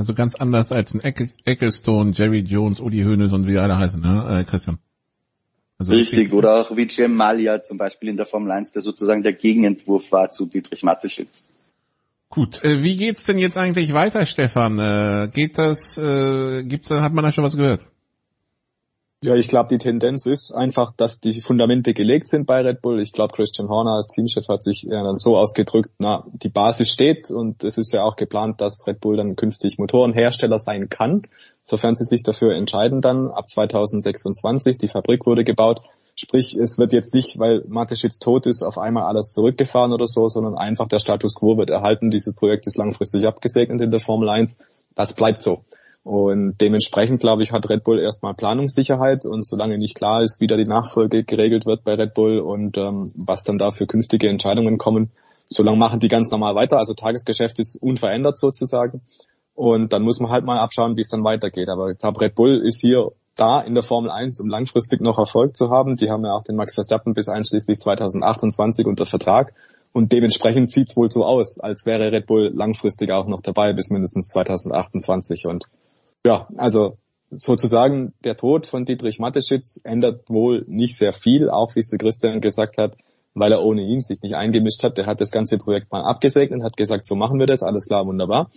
[0.01, 4.41] Also ganz anders als ein Ecclestone, Jerry Jones, Udi Hoeneß und wie alle heißen, ne,
[4.41, 4.79] äh, Christian?
[5.77, 9.23] Also Richtig, oder auch wie Jim Malia zum Beispiel in der Formel 1, der sozusagen
[9.23, 11.45] der Gegenentwurf war zu Dietrich Mateschitz.
[12.31, 14.79] Gut, äh, wie geht's denn jetzt eigentlich weiter, Stefan?
[14.79, 17.87] Äh, geht das, äh, gibt's, hat man da schon was gehört?
[19.23, 23.03] Ja, ich glaube, die Tendenz ist einfach, dass die Fundamente gelegt sind bei Red Bull.
[23.03, 26.89] Ich glaube, Christian Horner als Teamchef hat sich ja dann so ausgedrückt, na, die Basis
[26.89, 31.25] steht und es ist ja auch geplant, dass Red Bull dann künftig Motorenhersteller sein kann,
[31.63, 34.79] sofern sie sich dafür entscheiden dann ab 2026.
[34.79, 35.83] Die Fabrik wurde gebaut.
[36.17, 40.29] Sprich, es wird jetzt nicht, weil Mateschitz tot ist, auf einmal alles zurückgefahren oder so,
[40.29, 42.09] sondern einfach der Status quo wird erhalten.
[42.09, 44.57] Dieses Projekt ist langfristig abgesegnet in der Formel 1.
[44.95, 45.63] Das bleibt so.
[46.03, 50.47] Und dementsprechend, glaube ich, hat Red Bull erstmal Planungssicherheit und solange nicht klar ist, wie
[50.47, 54.29] da die Nachfolge geregelt wird bei Red Bull und ähm, was dann da für künftige
[54.29, 55.11] Entscheidungen kommen,
[55.49, 56.79] solange machen die ganz normal weiter.
[56.79, 59.03] Also Tagesgeschäft ist unverändert sozusagen.
[59.55, 61.69] Und dann muss man halt mal abschauen, wie es dann weitergeht.
[61.69, 65.19] Aber ich glaube, Red Bull ist hier da in der Formel 1, um langfristig noch
[65.19, 65.97] Erfolg zu haben.
[65.97, 69.53] Die haben ja auch den Max Verstappen bis einschließlich 2028 unter Vertrag.
[69.93, 73.73] Und dementsprechend sieht es wohl so aus, als wäre Red Bull langfristig auch noch dabei
[73.73, 75.47] bis mindestens 2028.
[75.47, 75.67] Und
[76.27, 76.99] ja, also
[77.31, 81.99] sozusagen der Tod von Dietrich Mateschitz ändert wohl nicht sehr viel, auch wie es der
[81.99, 82.97] Christian gesagt hat,
[83.35, 84.99] weil er ohne ihn sich nicht eingemischt hat.
[84.99, 88.07] Der hat das ganze Projekt mal abgesegnet, hat gesagt, so machen wir das, alles klar,
[88.07, 88.51] wunderbar.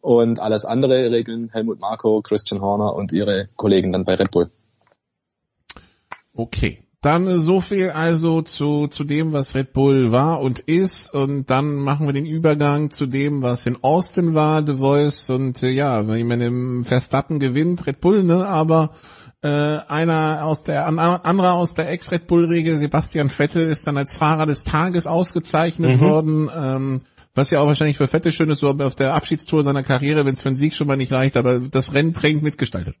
[0.00, 4.50] Und alles andere regeln Helmut Marko, Christian Horner und ihre Kollegen dann bei Red Bull.
[6.34, 6.82] Okay.
[7.02, 11.12] Dann so viel also zu, zu dem, was Red Bull war und ist.
[11.12, 15.30] Und dann machen wir den Übergang zu dem, was in Austin war, The Voice.
[15.30, 18.46] Und äh, ja, wenn man im Verstappen gewinnt, Red Bull, ne?
[18.46, 18.90] Aber
[19.42, 24.14] äh, einer aus der an, anderer aus der Ex-Red Bull-Regel, Sebastian Vettel, ist dann als
[24.14, 26.00] Fahrer des Tages ausgezeichnet mhm.
[26.00, 26.50] worden.
[26.54, 27.00] Ähm,
[27.34, 30.34] was ja auch wahrscheinlich für Vettel schön ist, so auf der Abschiedstour seiner Karriere, wenn
[30.34, 32.96] es für einen Sieg schon mal nicht reicht, aber das Rennen prägend mitgestaltet.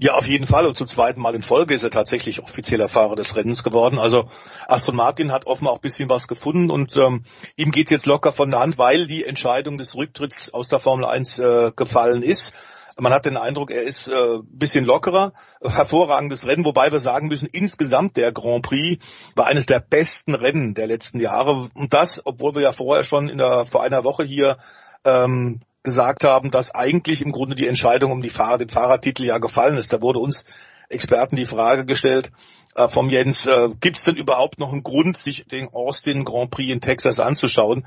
[0.00, 0.66] Ja, auf jeden Fall.
[0.66, 3.98] Und zum zweiten Mal in Folge ist er tatsächlich offizieller Fahrer des Rennens geworden.
[3.98, 4.26] Also
[4.66, 7.24] Aston Martin hat offenbar auch ein bisschen was gefunden und ähm,
[7.56, 11.04] ihm geht jetzt locker von der Hand, weil die Entscheidung des Rücktritts aus der Formel
[11.04, 12.60] 1 äh, gefallen ist.
[12.98, 15.32] Man hat den Eindruck, er ist äh, bisschen lockerer.
[15.62, 20.74] Hervorragendes Rennen, wobei wir sagen müssen, insgesamt der Grand Prix war eines der besten Rennen
[20.74, 21.70] der letzten Jahre.
[21.74, 24.58] Und das, obwohl wir ja vorher schon in der, vor einer Woche hier
[25.04, 29.38] ähm, gesagt haben, dass eigentlich im Grunde die Entscheidung um die Fahrer, den Fahrertitel ja
[29.38, 29.92] gefallen ist.
[29.92, 30.44] Da wurde uns
[30.88, 32.32] Experten die Frage gestellt
[32.74, 36.50] äh, vom Jens, äh, gibt es denn überhaupt noch einen Grund, sich den Austin Grand
[36.50, 37.86] Prix in Texas anzuschauen?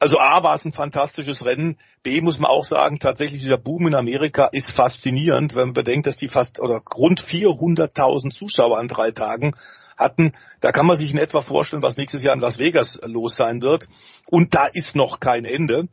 [0.00, 3.86] Also A war es ein fantastisches Rennen, B muss man auch sagen, tatsächlich dieser Boom
[3.86, 8.88] in Amerika ist faszinierend, wenn man bedenkt, dass die fast oder rund 400.000 Zuschauer an
[8.88, 9.52] drei Tagen
[9.96, 10.32] hatten.
[10.60, 13.62] Da kann man sich in etwa vorstellen, was nächstes Jahr in Las Vegas los sein
[13.62, 13.88] wird.
[14.26, 15.88] Und da ist noch kein Ende.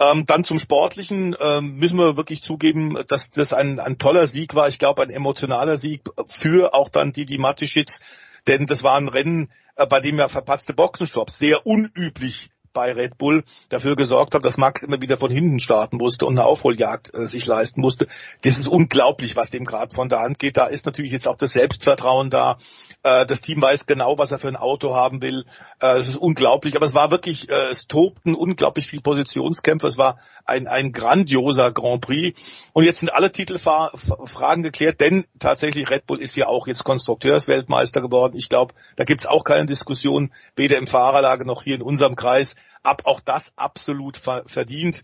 [0.00, 4.54] Ähm, dann zum Sportlichen ähm, müssen wir wirklich zugeben, dass das ein, ein toller Sieg
[4.54, 4.68] war.
[4.68, 8.00] Ich glaube, ein emotionaler Sieg für auch dann die, die Matischitz.
[8.46, 13.16] Denn das war ein Rennen, äh, bei dem ja verpatzte Boxenstopps sehr unüblich bei Red
[13.16, 17.14] Bull dafür gesorgt hat, dass Max immer wieder von hinten starten musste und eine Aufholjagd
[17.14, 18.08] äh, sich leisten musste.
[18.42, 20.56] Das ist unglaublich, was dem gerade von der Hand geht.
[20.56, 22.58] Da ist natürlich jetzt auch das Selbstvertrauen da.
[23.04, 25.44] Äh, das Team weiß genau, was er für ein Auto haben will.
[25.80, 26.74] Äh, es ist unglaublich.
[26.74, 29.86] Aber es war wirklich, äh, es tobten unglaublich viel Positionskämpfe.
[29.86, 32.40] Es war ein, ein grandioser Grand Prix.
[32.72, 38.00] Und jetzt sind alle Titelfragen geklärt, denn tatsächlich Red Bull ist ja auch jetzt Konstrukteursweltmeister
[38.00, 38.36] geworden.
[38.36, 42.16] Ich glaube, da gibt es auch keine Diskussion, weder im Fahrerlager noch hier in unserem
[42.16, 42.56] Kreis.
[42.82, 45.02] Ab auch das absolut verdient.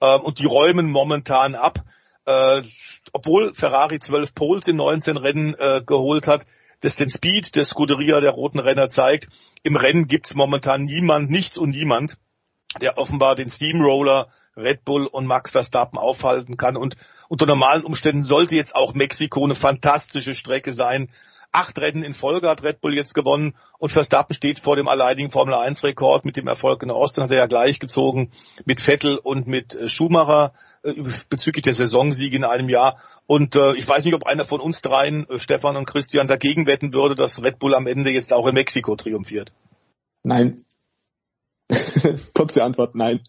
[0.00, 1.78] Ähm, und die räumen momentan ab.
[3.12, 6.46] Obwohl Ferrari 12 Poles in 19 Rennen geholt hat,
[6.82, 9.28] das den Speed der Scuderia der roten Renner zeigt.
[9.62, 12.18] Im Rennen gibt es momentan niemand, nichts und niemand,
[12.80, 16.76] der offenbar den Steamroller Red Bull und Max Verstappen aufhalten kann.
[16.76, 16.96] Und
[17.28, 21.08] unter normalen Umständen sollte jetzt auch Mexiko eine fantastische Strecke sein.
[21.54, 25.30] Acht Rennen in Folge hat Red Bull jetzt gewonnen und Verstappen steht vor dem alleinigen
[25.30, 28.30] Formel 1 Rekord mit dem Erfolg in Austin hat er ja gleich gezogen
[28.64, 30.94] mit Vettel und mit äh, Schumacher äh,
[31.28, 32.96] bezüglich der Saisonsiege in einem Jahr.
[33.26, 36.94] Und äh, ich weiß nicht, ob einer von uns dreien, Stefan und Christian, dagegen wetten
[36.94, 39.52] würde, dass Red Bull am Ende jetzt auch in Mexiko triumphiert.
[40.22, 40.56] Nein.
[42.34, 43.20] Kurze Antwort, nein.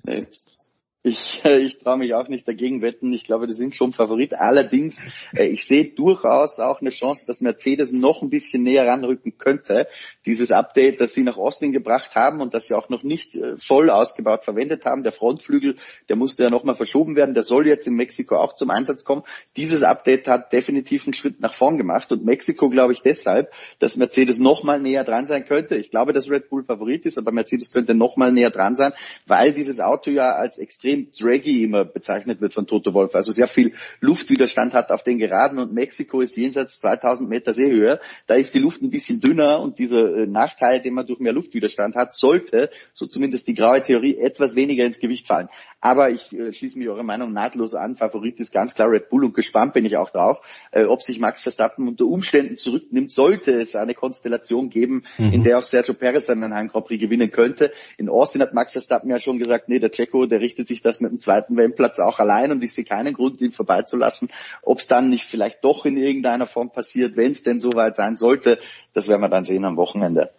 [1.05, 3.11] Ich, äh, ich traue mich auch nicht dagegen wetten.
[3.11, 4.35] Ich glaube, die sind schon Favorit.
[4.35, 5.01] Allerdings,
[5.35, 9.87] äh, ich sehe durchaus auch eine Chance, dass Mercedes noch ein bisschen näher ranrücken könnte.
[10.25, 13.57] Dieses Update, das sie nach Austin gebracht haben und das sie auch noch nicht äh,
[13.57, 15.03] voll ausgebaut verwendet haben.
[15.03, 15.75] Der Frontflügel,
[16.07, 17.33] der musste ja nochmal verschoben werden.
[17.33, 19.23] Der soll jetzt in Mexiko auch zum Einsatz kommen.
[19.57, 23.97] Dieses Update hat definitiv einen Schritt nach vorn gemacht und Mexiko glaube ich deshalb, dass
[23.97, 25.75] Mercedes nochmal näher dran sein könnte.
[25.75, 28.93] Ich glaube, dass Red Bull Favorit ist, aber Mercedes könnte nochmal näher dran sein,
[29.27, 33.15] weil dieses Auto ja als extrem extrem draggy immer bezeichnet wird von Toto Wolf.
[33.15, 37.99] Also sehr viel Luftwiderstand hat auf den Geraden und Mexiko ist jenseits 2000 Meter Seehöhe.
[38.27, 41.33] Da ist die Luft ein bisschen dünner und dieser äh, Nachteil, den man durch mehr
[41.33, 45.49] Luftwiderstand hat, sollte, so zumindest die graue Theorie, etwas weniger ins Gewicht fallen.
[45.81, 47.95] Aber ich äh, schließe mich eurer Meinung nahtlos an.
[47.95, 50.41] Favorit ist ganz klar Red Bull und gespannt bin ich auch drauf,
[50.71, 55.33] äh, ob sich Max Verstappen unter Umständen zurücknimmt, sollte es eine Konstellation geben, mhm.
[55.33, 57.71] in der auch Sergio Perez einen Grand Prix gewinnen könnte.
[57.97, 60.99] In Austin hat Max Verstappen ja schon gesagt, nee, der Checo, der richtet sich das
[60.99, 64.29] mit dem zweiten WM-Platz auch allein und ich sehe keinen Grund, ihn vorbeizulassen.
[64.61, 68.15] Ob es dann nicht vielleicht doch in irgendeiner Form passiert, wenn es denn soweit sein
[68.15, 68.59] sollte,
[68.93, 70.31] das werden wir dann sehen am Wochenende.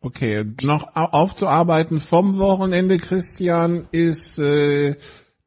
[0.00, 4.96] Okay, noch aufzuarbeiten vom Wochenende, Christian, ist äh,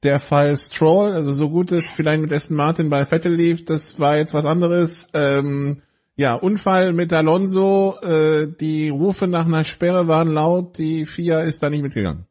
[0.03, 3.99] der Fall Stroll, also so gut es vielleicht mit Aston Martin bei Vettel lief, das
[3.99, 5.09] war jetzt was anderes.
[5.13, 5.81] Ähm,
[6.15, 11.61] ja, Unfall mit Alonso, äh, die Rufe nach einer Sperre waren laut, die FIA ist
[11.61, 12.25] da nicht mitgegangen.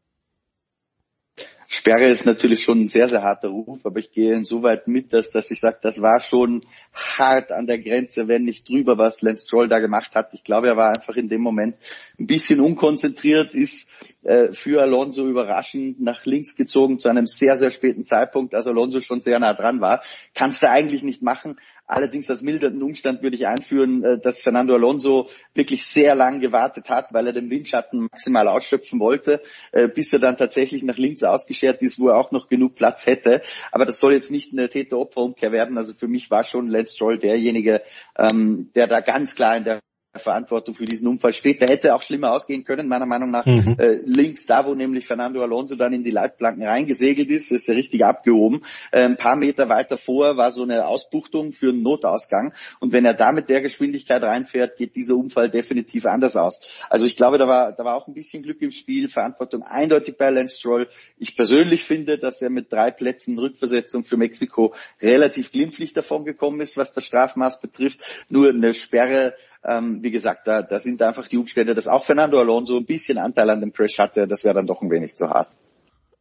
[1.75, 5.31] Sperre ist natürlich schon ein sehr, sehr harter Ruf, aber ich gehe insoweit mit, dass,
[5.31, 9.45] dass ich sage, das war schon hart an der Grenze, wenn nicht drüber, was Lance
[9.45, 10.35] Stroll da gemacht hat.
[10.35, 11.75] Ich glaube, er war einfach in dem Moment
[12.19, 13.89] ein bisschen unkonzentriert, ist
[14.23, 19.01] äh, für Alonso überraschend nach links gezogen zu einem sehr, sehr späten Zeitpunkt, als Alonso
[19.01, 20.03] schon sehr nah dran war.
[20.33, 21.57] Kannst du eigentlich nicht machen.
[21.87, 26.89] Allerdings als mildernden Umstand würde ich einführen, äh, dass Fernando Alonso wirklich sehr lang gewartet
[26.89, 29.43] hat, weil er den Windschatten maximal ausschöpfen wollte,
[29.73, 33.07] äh, bis er dann tatsächlich nach links ausgeschert ist, wo er auch noch genug Platz
[33.07, 33.43] hätte.
[33.71, 35.77] Aber das soll jetzt nicht eine Täter-Opfer-Umkehr werden.
[35.77, 37.83] Also für mich war schon Lance Stroll derjenige,
[38.17, 39.81] ähm, der da ganz klar in der
[40.17, 41.61] Verantwortung für diesen Unfall steht.
[41.61, 43.47] Der hätte auch schlimmer ausgehen können, meiner Meinung nach.
[43.47, 43.77] Mhm.
[43.79, 47.77] Äh, links da, wo nämlich Fernando Alonso dann in die Leitplanken reingesegelt ist, ist er
[47.77, 48.63] richtig abgehoben.
[48.93, 52.53] Äh, ein paar Meter weiter vor war so eine Ausbuchtung für einen Notausgang.
[52.81, 56.61] Und wenn er da mit der Geschwindigkeit reinfährt, geht dieser Unfall definitiv anders aus.
[56.89, 60.17] Also ich glaube, da war, da war auch ein bisschen Glück im Spiel, Verantwortung eindeutig
[60.17, 60.89] bei Lance Stroll.
[61.19, 66.61] Ich persönlich finde, dass er mit drei Plätzen Rückversetzung für Mexiko relativ glimpflich davon gekommen
[66.61, 68.01] ist, was das Strafmaß betrifft.
[68.29, 69.35] Nur eine Sperre
[69.65, 73.19] ähm, wie gesagt, da, da sind einfach die Umstände, dass auch Fernando Alonso ein bisschen
[73.19, 75.49] Anteil an dem Crash hatte, das wäre dann doch ein wenig zu hart.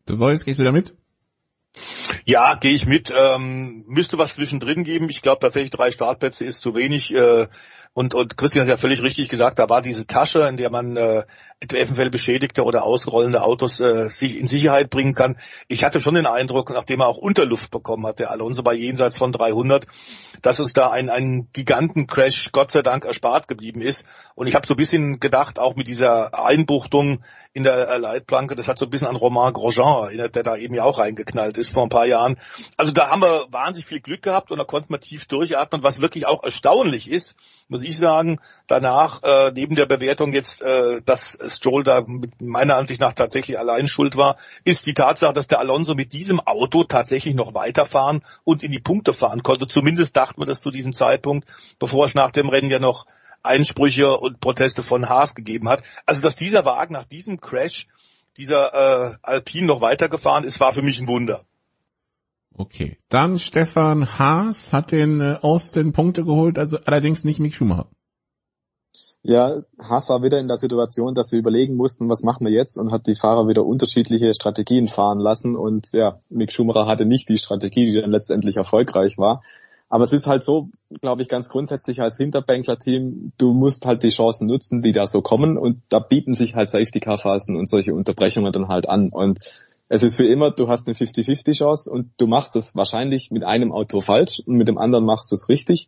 [0.06, 0.94] Du wolltest, gehst du damit?
[2.26, 3.12] Ja, gehe ich mit.
[3.12, 5.10] Ähm, müsste was zwischendrin geben.
[5.10, 7.14] Ich glaube tatsächlich drei Startplätze ist zu wenig.
[7.14, 7.48] Äh,
[7.94, 10.98] und, und Christian hat ja völlig richtig gesagt, da war diese Tasche, in der man
[10.98, 11.24] äh,
[11.72, 15.38] eventuell beschädigte oder ausrollende Autos äh, sich in Sicherheit bringen kann.
[15.68, 19.18] Ich hatte schon den Eindruck, nachdem er auch Unterluft bekommen hat, der Alonso bei jenseits
[19.18, 19.86] von 300,
[20.42, 24.06] dass uns da ein, ein Gigantencrash Gott sei Dank erspart geblieben ist.
[24.36, 28.68] Und ich habe so ein bisschen gedacht, auch mit dieser Einbuchtung in der Leitplanke, das
[28.68, 31.70] hat so ein bisschen an Romain Grosjean erinnert, der da eben ja auch reingeknallt ist
[31.70, 32.40] vor ein paar Jahren.
[32.78, 35.84] Also da haben wir wahnsinnig viel Glück gehabt und da konnte man tief durchatmen.
[35.84, 37.36] Was wirklich auch erstaunlich ist,
[37.68, 42.76] muss ich sagen, danach, äh, neben der Bewertung jetzt, äh, dass Stroll da mit meiner
[42.76, 46.84] Ansicht nach tatsächlich allein schuld war, ist die Tatsache, dass der Alonso mit diesem Auto
[46.84, 49.68] tatsächlich noch weiterfahren und in die Punkte fahren konnte.
[49.68, 51.48] Zumindest dachten wir das zu diesem Zeitpunkt,
[51.80, 53.06] bevor es nach dem Rennen ja noch
[53.44, 55.84] Einsprüche und Proteste von Haas gegeben hat.
[56.06, 57.88] Also dass dieser Wagen nach diesem Crash,
[58.38, 61.44] dieser äh, Alpine noch weitergefahren ist, war für mich ein Wunder.
[62.56, 67.88] Okay, dann Stefan Haas hat den äh, Austin Punkte geholt, also allerdings nicht Mick Schumacher.
[69.26, 72.78] Ja, Haas war wieder in der Situation, dass sie überlegen mussten, was machen wir jetzt
[72.78, 77.30] und hat die Fahrer wieder unterschiedliche Strategien fahren lassen und ja, Mick Schumacher hatte nicht
[77.30, 79.42] die Strategie, die dann letztendlich erfolgreich war.
[79.88, 80.70] Aber es ist halt so,
[81.02, 85.22] glaube ich, ganz grundsätzlich als Hinterbänkler-Team, du musst halt die Chancen nutzen, die da so
[85.22, 89.40] kommen und da bieten sich halt Safety-Car-Phasen und solche Unterbrechungen dann halt an und
[89.90, 93.44] es ist wie immer, du hast eine 50-50 Chance und du machst es wahrscheinlich mit
[93.44, 95.88] einem Auto falsch und mit dem anderen machst du es richtig.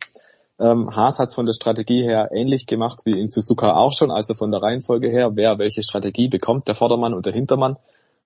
[0.60, 4.12] Ähm, Haas hat es von der Strategie her ähnlich gemacht wie in Suzuka auch schon,
[4.12, 7.78] also von der Reihenfolge her, wer welche Strategie bekommt, der Vordermann und der Hintermann.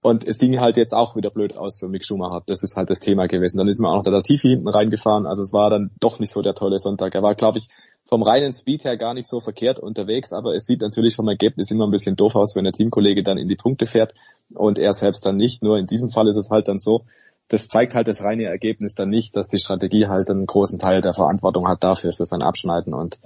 [0.01, 2.41] Und es ging halt jetzt auch wieder blöd aus für Mick Schumacher.
[2.45, 3.57] Das ist halt das Thema gewesen.
[3.57, 5.25] Dann ist man auch noch der Latifi hinten reingefahren.
[5.25, 7.15] Also es war dann doch nicht so der tolle Sonntag.
[7.15, 7.67] Er war, glaube ich,
[8.09, 11.69] vom reinen Speed her gar nicht so verkehrt unterwegs, aber es sieht natürlich vom Ergebnis
[11.69, 14.15] immer ein bisschen doof aus, wenn der Teamkollege dann in die Punkte fährt
[14.55, 15.61] und er selbst dann nicht.
[15.61, 17.05] Nur in diesem Fall ist es halt dann so,
[17.49, 21.01] das zeigt halt das reine Ergebnis dann nicht, dass die Strategie halt einen großen Teil
[21.01, 22.95] der Verantwortung hat dafür, für sein Abschneiden.
[22.95, 23.19] Und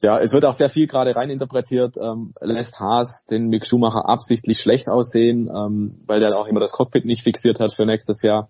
[0.00, 4.60] ja, es wird auch sehr viel gerade reininterpretiert, ähm, lässt Haas den Mick Schumacher absichtlich
[4.60, 8.48] schlecht aussehen, ähm, weil der auch immer das Cockpit nicht fixiert hat für nächstes Jahr.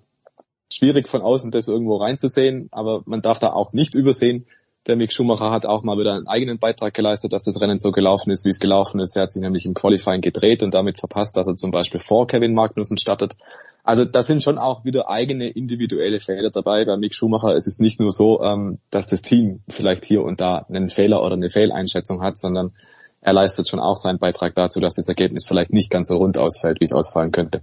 [0.72, 4.47] Schwierig von außen das irgendwo reinzusehen, aber man darf da auch nicht übersehen,
[4.86, 7.90] der Mick Schumacher hat auch mal wieder einen eigenen Beitrag geleistet, dass das Rennen so
[7.90, 9.16] gelaufen ist, wie es gelaufen ist.
[9.16, 12.26] Er hat sich nämlich im Qualifying gedreht und damit verpasst, dass er zum Beispiel vor
[12.26, 13.36] Kevin Magnussen startet.
[13.82, 17.54] Also da sind schon auch wieder eigene individuelle Fehler dabei bei Mick Schumacher.
[17.54, 21.22] Es ist nicht nur so, ähm, dass das Team vielleicht hier und da einen Fehler
[21.22, 22.72] oder eine Fehleinschätzung hat, sondern
[23.20, 26.38] er leistet schon auch seinen Beitrag dazu, dass das Ergebnis vielleicht nicht ganz so rund
[26.38, 27.62] ausfällt, wie es ausfallen könnte.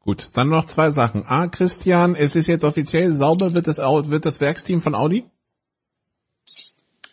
[0.00, 1.24] Gut, dann noch zwei Sachen.
[1.26, 5.24] A, Christian, es ist jetzt offiziell sauber, wird das, wird das Werksteam von Audi?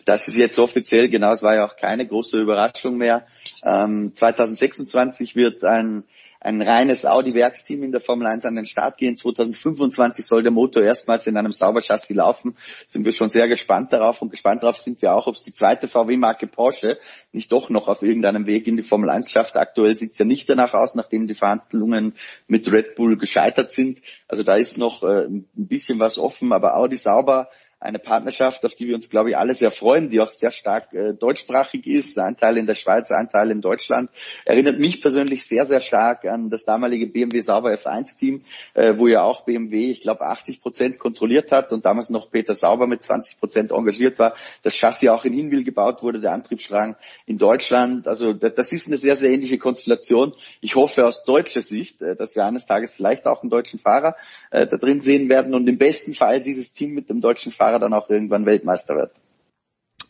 [0.06, 3.26] Das ist jetzt offiziell, genau, es war ja auch keine große Überraschung mehr.
[3.65, 6.03] Ähm, 2026 wird ein
[6.45, 9.15] ein reines Audi-Werksteam in der Formel 1 an den Start gehen.
[9.15, 12.56] 2025 soll der Motor erstmals in einem Sauberchassis laufen.
[12.88, 15.52] Sind wir schon sehr gespannt darauf und gespannt darauf sind wir auch, ob es die
[15.52, 16.99] zweite VW-Marke Porsche
[17.32, 19.57] nicht doch noch auf irgendeinem Weg in die Formel 1 schafft.
[19.57, 22.14] Aktuell sieht es ja nicht danach aus, nachdem die Verhandlungen
[22.48, 24.02] mit Red Bull gescheitert sind.
[24.27, 27.49] Also da ist noch äh, ein bisschen was offen, aber Audi sauber
[27.86, 30.91] eine Partnerschaft, auf die wir uns, glaube ich, alle sehr freuen, die auch sehr stark
[30.94, 32.18] äh, deutschsprachig ist.
[32.18, 34.10] Ein Teil in der Schweiz, ein Teil in Deutschland.
[34.44, 38.44] Erinnert mich persönlich sehr, sehr stark an das damalige BMW Sauber F1-Team,
[38.74, 42.56] äh, wo ja auch BMW, ich glaube, 80 Prozent kontrolliert hat und damals noch Peter
[42.56, 44.36] Sauber mit 20 Prozent engagiert war.
[44.64, 46.95] Das Chassis auch in Hinwil gebaut wurde, der Antriebsstrang
[47.26, 48.07] in Deutschland.
[48.07, 50.32] Also das ist eine sehr, sehr ähnliche Konstellation.
[50.62, 54.16] Ich hoffe aus deutscher Sicht, äh, dass wir eines Tages vielleicht auch einen deutschen Fahrer
[54.52, 57.74] äh, da drin sehen werden und im besten Fall dieses Team mit dem deutschen Fahrer
[57.76, 59.11] Fahrer dann auch irgendwann Weltmeister wird.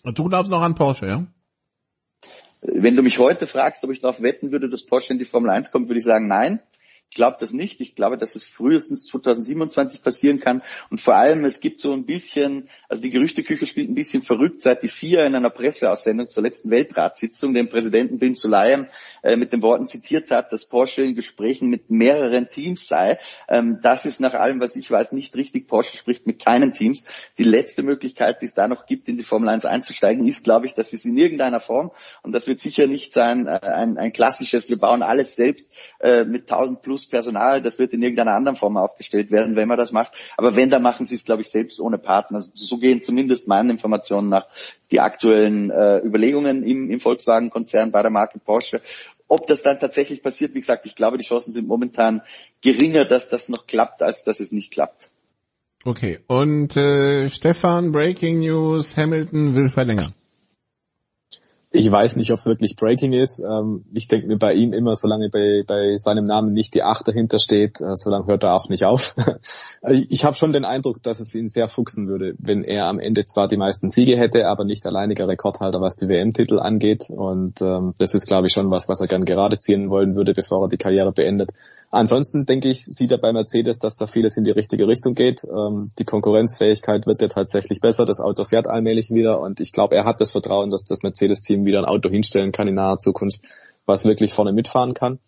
[0.03, 1.23] Und du glaubst noch an Porsche, ja?
[2.61, 5.49] Wenn du mich heute fragst, ob ich darauf wetten würde, dass Porsche in die Formel
[5.49, 6.59] 1 kommt, würde ich sagen, nein.
[7.15, 7.81] Glaube das nicht.
[7.81, 10.61] Ich glaube, dass es frühestens 2027 passieren kann.
[10.91, 14.61] Und vor allem, es gibt so ein bisschen, also die Gerüchteküche spielt ein bisschen verrückt,
[14.61, 18.87] seit die FIA in einer Presseaussendung zur letzten Weltratssitzung den Präsidenten Bin Sulayem
[19.23, 23.17] äh, mit den Worten zitiert hat, dass Porsche in Gesprächen mit mehreren Teams sei.
[23.47, 25.67] Ähm, das ist nach allem, was ich weiß, nicht richtig.
[25.67, 27.07] Porsche spricht mit keinen Teams.
[27.37, 30.65] Die letzte Möglichkeit, die es da noch gibt, in die Formel 1 einzusteigen, ist, glaube
[30.65, 31.91] ich, dass es in irgendeiner Form,
[32.23, 35.71] und das wird sicher nicht sein, äh, ein, ein klassisches, wir bauen alles selbst
[36.01, 39.77] äh, mit 1000 plus Personal, das wird in irgendeiner anderen Form aufgestellt werden, wenn man
[39.77, 40.11] das macht.
[40.37, 42.43] Aber wenn, dann machen sie es, glaube ich, selbst ohne Partner.
[42.53, 44.47] So gehen zumindest meinen Informationen nach
[44.91, 48.81] die aktuellen äh, Überlegungen im, im Volkswagen-Konzern bei der Marke Porsche.
[49.27, 52.21] Ob das dann tatsächlich passiert, wie gesagt, ich glaube, die Chancen sind momentan
[52.61, 55.09] geringer, dass das noch klappt, als dass es nicht klappt.
[55.83, 60.13] Okay, und äh, Stefan, Breaking News, Hamilton will verlängern.
[61.75, 63.39] Ich weiß nicht, ob es wirklich Breaking ist.
[63.39, 67.07] Ähm, ich denke mir bei ihm immer, solange bei, bei seinem Namen nicht die Acht
[67.07, 69.15] dahinter steht, äh, solange hört er auch nicht auf.
[69.89, 72.99] ich ich habe schon den Eindruck, dass es ihn sehr fuchsen würde, wenn er am
[72.99, 77.09] Ende zwar die meisten Siege hätte, aber nicht alleiniger Rekordhalter, was die WM-Titel angeht.
[77.09, 80.33] Und ähm, das ist, glaube ich, schon was, was er gern gerade ziehen wollen würde,
[80.33, 81.51] bevor er die Karriere beendet.
[81.91, 85.43] Ansonsten denke ich, sieht er bei Mercedes, dass da vieles in die richtige Richtung geht.
[85.45, 88.05] Ähm, die Konkurrenzfähigkeit wird ja tatsächlich besser.
[88.05, 91.65] Das Auto fährt allmählich wieder und ich glaube, er hat das Vertrauen, dass das Mercedes-Team
[91.65, 93.41] wieder ein Auto hinstellen kann in naher Zukunft,
[93.85, 95.19] was wirklich vorne mitfahren kann.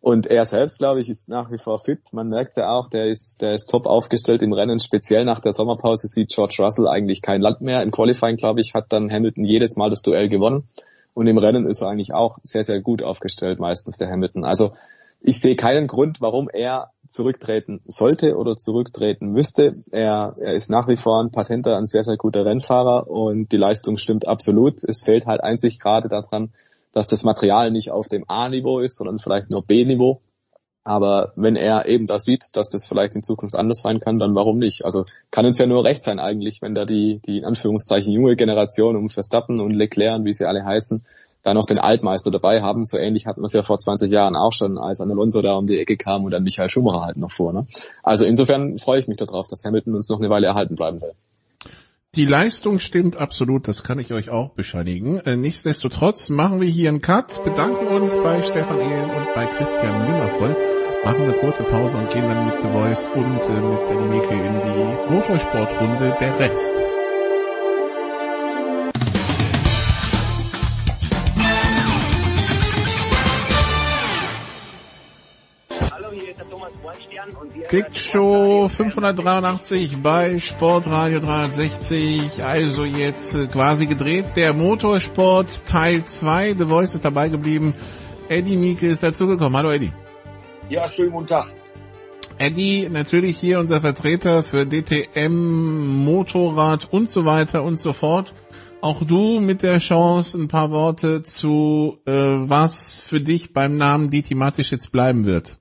[0.00, 2.00] Und er selbst, glaube ich, ist nach wie vor fit.
[2.12, 4.78] Man merkt ja auch, der ist, der ist top aufgestellt im Rennen.
[4.78, 7.82] Speziell nach der Sommerpause sieht George Russell eigentlich kein Land mehr.
[7.82, 10.68] Im Qualifying, glaube ich, hat dann Hamilton jedes Mal das Duell gewonnen.
[11.12, 14.44] Und im Rennen ist er eigentlich auch sehr, sehr gut aufgestellt, meistens der Hamilton.
[14.44, 14.74] Also
[15.26, 19.72] ich sehe keinen Grund, warum er zurücktreten sollte oder zurücktreten müsste.
[19.90, 23.56] Er, er ist nach wie vor ein patenter, ein sehr, sehr guter Rennfahrer und die
[23.56, 24.84] Leistung stimmt absolut.
[24.84, 26.52] Es fehlt halt einzig gerade daran,
[26.92, 30.20] dass das Material nicht auf dem A-Niveau ist, sondern vielleicht nur B-Niveau.
[30.84, 34.36] Aber wenn er eben das sieht, dass das vielleicht in Zukunft anders sein kann, dann
[34.36, 34.84] warum nicht?
[34.84, 38.36] Also kann uns ja nur recht sein eigentlich, wenn da die, die in Anführungszeichen junge
[38.36, 41.04] Generation um Verstappen und Leclerc, wie sie alle heißen,
[41.46, 42.84] da noch den Altmeister dabei haben.
[42.84, 45.54] So ähnlich hatten wir es ja vor 20 Jahren auch schon, als an Alonso da
[45.54, 47.52] um die Ecke kam und dann Michael Schumacher halt noch vor.
[47.52, 47.68] Ne?
[48.02, 51.12] Also insofern freue ich mich darauf, dass Hamilton uns noch eine Weile erhalten bleiben will.
[52.16, 55.18] Die Leistung stimmt absolut, das kann ich euch auch bescheinigen.
[55.18, 60.10] Äh, nichtsdestotrotz machen wir hier einen Cut, bedanken uns bei Stefan Ehlen und bei Christian
[60.10, 60.56] Müller
[61.04, 64.34] machen eine kurze Pause und gehen dann mit The Voice und äh, mit Danny Mike
[64.34, 66.95] in die Motorsportrunde der Rest.
[77.68, 82.42] Klickshow 583 bei Sportradio 360.
[82.44, 84.26] Also jetzt äh, quasi gedreht.
[84.36, 86.54] Der Motorsport Teil 2.
[86.58, 87.74] The Voice ist dabei geblieben.
[88.28, 89.56] Eddie Mieke ist dazugekommen.
[89.56, 89.92] Hallo Eddie.
[90.68, 91.46] Ja, schönen guten Tag.
[92.38, 98.32] Eddie, natürlich hier unser Vertreter für DTM, Motorrad und so weiter und so fort.
[98.80, 104.10] Auch du mit der Chance, ein paar Worte zu, äh, was für dich beim Namen
[104.10, 105.58] Diti Matisch jetzt bleiben wird.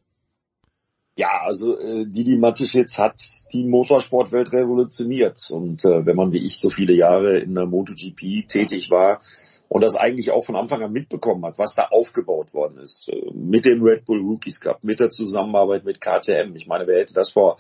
[1.18, 3.22] Ja, also äh, Didi Matischitz hat
[3.54, 5.50] die Motorsportwelt revolutioniert.
[5.50, 9.22] Und äh, wenn man wie ich so viele Jahre in der MotoGP tätig war
[9.70, 13.32] und das eigentlich auch von Anfang an mitbekommen hat, was da aufgebaut worden ist, äh,
[13.34, 16.54] mit dem Red Bull Rookies Cup, mit der Zusammenarbeit mit KTM.
[16.56, 17.56] Ich meine, wer hätte das vor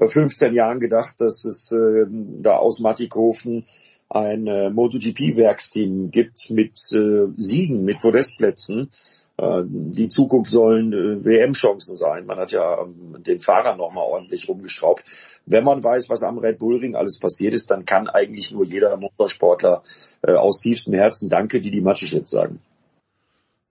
[0.00, 2.06] 15 äh, Jahren gedacht, dass es äh,
[2.38, 3.66] da aus Mattikofen
[4.08, 8.88] ein äh, MotoGP-Werksteam gibt mit äh, Siegen, mit Podestplätzen
[9.64, 12.26] die Zukunft sollen äh, WM-Chancen sein.
[12.26, 15.04] Man hat ja ähm, den Fahrern nochmal ordentlich rumgeschraubt.
[15.46, 18.64] Wenn man weiß, was am Red Bull Ring alles passiert ist, dann kann eigentlich nur
[18.64, 19.82] jeder Motorsportler
[20.22, 22.60] äh, aus tiefstem Herzen Danke, die die Matschig jetzt sagen.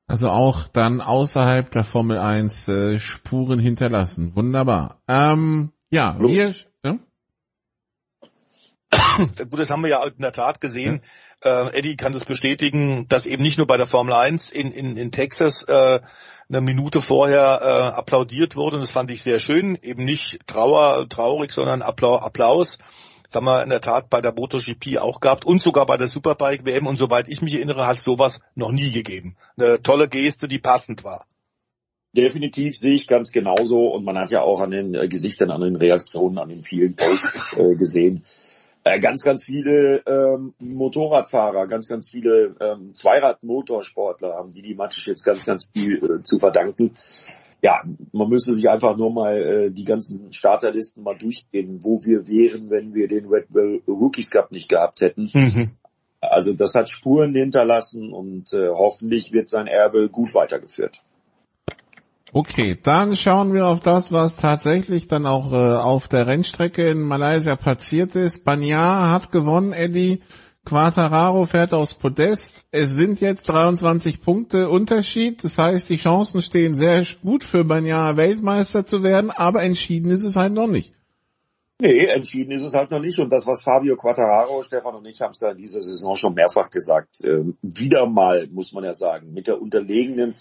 [0.08, 4.36] Also auch dann außerhalb der Formel 1 äh, Spuren hinterlassen.
[4.36, 5.02] Wunderbar.
[5.08, 6.34] Ähm, ja, Lust.
[6.34, 6.56] wir...
[9.18, 11.02] Gut, das haben wir ja in der Tat gesehen.
[11.04, 11.10] Ja
[11.44, 14.98] äh, Eddie kann das bestätigen, dass eben nicht nur bei der Formel 1 in, in,
[14.98, 16.00] in Texas äh,
[16.50, 21.08] eine Minute vorher äh, applaudiert wurde und das fand ich sehr schön, eben nicht Trauer,
[21.10, 22.80] traurig, sondern Appla Applaus.
[23.26, 26.08] Das haben wir in der Tat bei der MotoGP auch gehabt und sogar bei der
[26.08, 29.36] Superbike WM und soweit ich mich erinnere, hat sowas noch nie gegeben.
[29.58, 31.26] Eine tolle Geste, die passend war.
[32.14, 35.62] Definitiv sehe ich ganz genauso und man hat ja auch an den äh, Gesichtern, an
[35.62, 38.24] den Reaktionen, an den vielen Posts äh, gesehen,
[39.00, 45.24] ganz, ganz viele ähm, Motorradfahrer, ganz, ganz viele ähm, Zweirad-Motorsportler haben die die Matic jetzt
[45.24, 46.92] ganz, ganz viel äh, zu verdanken.
[47.62, 47.82] Ja,
[48.12, 52.70] man müsste sich einfach nur mal äh, die ganzen Starterlisten mal durchgehen, wo wir wären,
[52.70, 55.30] wenn wir den Red Bull Rookies Cup nicht gehabt hätten.
[55.34, 55.72] Mhm.
[56.22, 61.04] Also das hat Spuren hinterlassen und äh, hoffentlich wird sein Erbe gut weitergeführt.
[62.34, 67.00] Okay, dann schauen wir auf das, was tatsächlich dann auch äh, auf der Rennstrecke in
[67.00, 68.44] Malaysia passiert ist.
[68.44, 70.22] Banyar hat gewonnen, Eddie.
[70.66, 72.66] Quattararo fährt aufs Podest.
[72.72, 75.42] Es sind jetzt 23 Punkte Unterschied.
[75.46, 80.26] Das heißt, die Chancen stehen sehr gut für Banyar Weltmeister zu werden, aber entschieden ist
[80.26, 80.94] es halt noch nicht.
[81.80, 83.18] Nee, entschieden ist es halt noch nicht.
[83.20, 86.34] Und das, was Fabio Quattararo, Stefan und ich haben es ja in dieser Saison schon
[86.34, 90.36] mehrfach gesagt, äh, wieder mal, muss man ja sagen, mit der unterlegenen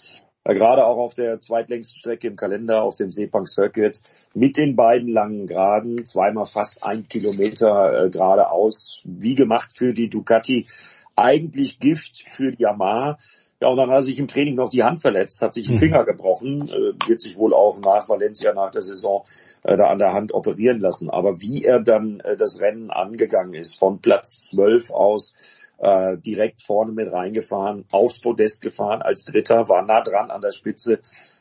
[0.53, 4.01] gerade auch auf der zweitlängsten Strecke im Kalender, auf dem Sepang Circuit,
[4.33, 10.09] mit den beiden langen Geraden, zweimal fast ein Kilometer äh, geradeaus, wie gemacht für die
[10.09, 10.67] Ducati,
[11.15, 13.17] eigentlich Gift für die Yamaha.
[13.59, 15.75] Ja, und dann hat er sich im Training noch die Hand verletzt, hat sich den
[15.75, 15.79] mhm.
[15.79, 19.23] Finger gebrochen, äh, wird sich wohl auch nach Valencia, nach der Saison
[19.63, 21.09] äh, da an der Hand operieren lassen.
[21.09, 25.33] Aber wie er dann äh, das Rennen angegangen ist, von Platz 12 aus,
[25.79, 30.51] äh, direkt vorne mit reingefahren, aufs Podest gefahren als Dritter, war nah dran an der
[30.51, 30.99] Spitze.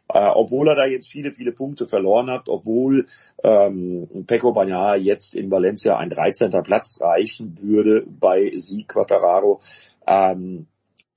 [0.08, 3.06] Äh, obwohl er da jetzt viele, viele Punkte verloren hat, obwohl
[3.42, 6.50] ähm, Pecco Bagnaia jetzt in Valencia ein 13.
[6.62, 9.60] Platz reichen würde bei Sieg Quattararo.
[10.06, 10.66] Ähm,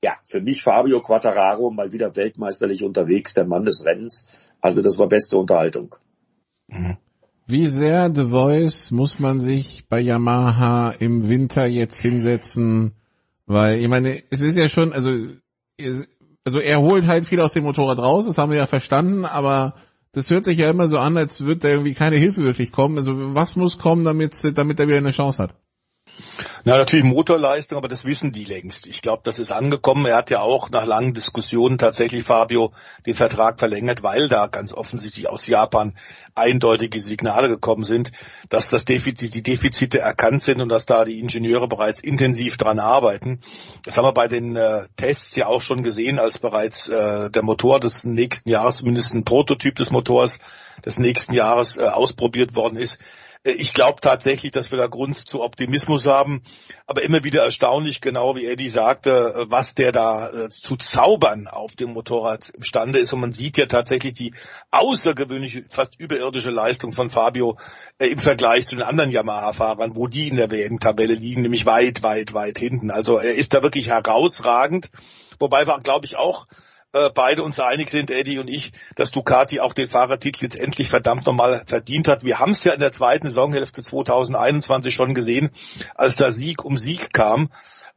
[0.01, 4.27] ja, für mich Fabio Quattararo mal wieder weltmeisterlich unterwegs, der Mann des Rennens.
[4.61, 5.95] Also das war beste Unterhaltung.
[7.45, 12.95] Wie sehr The Voice muss man sich bei Yamaha im Winter jetzt hinsetzen
[13.49, 15.09] weil, ich meine, es ist ja schon, also,
[16.45, 19.73] also er holt halt viel aus dem Motorrad raus, das haben wir ja verstanden, aber
[20.11, 22.97] das hört sich ja immer so an, als würde da irgendwie keine Hilfe wirklich kommen.
[22.99, 25.55] Also was muss kommen, damit, damit er wieder eine Chance hat?
[26.63, 28.87] Na, natürlich Motorleistung, aber das wissen die längst.
[28.87, 30.05] Ich glaube, das ist angekommen.
[30.05, 32.71] Er hat ja auch nach langen Diskussionen tatsächlich Fabio
[33.05, 35.95] den Vertrag verlängert, weil da ganz offensichtlich aus Japan
[36.35, 38.11] eindeutige Signale gekommen sind,
[38.49, 42.79] dass das Defizit, die Defizite erkannt sind und dass da die Ingenieure bereits intensiv dran
[42.79, 43.41] arbeiten.
[43.85, 47.43] Das haben wir bei den äh, Tests ja auch schon gesehen, als bereits äh, der
[47.43, 50.39] Motor des nächsten Jahres, zumindest ein Prototyp des Motors
[50.85, 52.99] des nächsten Jahres äh, ausprobiert worden ist.
[53.43, 56.41] Äh, ich glaube tatsächlich, dass wir da Grund zu Optimismus haben,
[56.85, 61.47] aber immer wieder erstaunlich, genau wie Eddie sagte, äh, was der da äh, zu zaubern
[61.47, 63.13] auf dem Motorrad imstande ist.
[63.13, 64.33] Und man sieht ja tatsächlich die
[64.71, 67.57] außergewöhnliche, fast überirdische Leistung von Fabio
[67.99, 72.33] im Vergleich zu den anderen Yamaha-Fahrern, wo die in der WM-Tabelle liegen, nämlich weit, weit,
[72.33, 72.91] weit hinten.
[72.91, 74.89] Also er ist da wirklich herausragend.
[75.39, 76.47] Wobei wir, glaube ich, auch
[76.93, 80.89] äh, beide uns einig sind, Eddie und ich, dass Ducati auch den Fahrertitel jetzt endlich
[80.89, 82.23] verdammt nochmal verdient hat.
[82.23, 85.51] Wir haben es ja in der zweiten Saisonhälfte 2021 schon gesehen,
[85.95, 87.49] als da Sieg um Sieg kam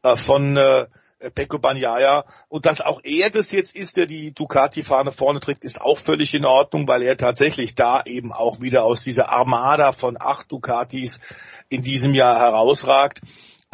[0.03, 0.87] äh, von äh,
[1.35, 2.25] Pecco Bagnaia.
[2.49, 6.35] Und dass auch er das jetzt ist, der die Ducati-Fahne vorne trägt, ist auch völlig
[6.35, 11.21] in Ordnung, weil er tatsächlich da eben auch wieder aus dieser Armada von acht Ducatis
[11.69, 13.21] in diesem Jahr herausragt.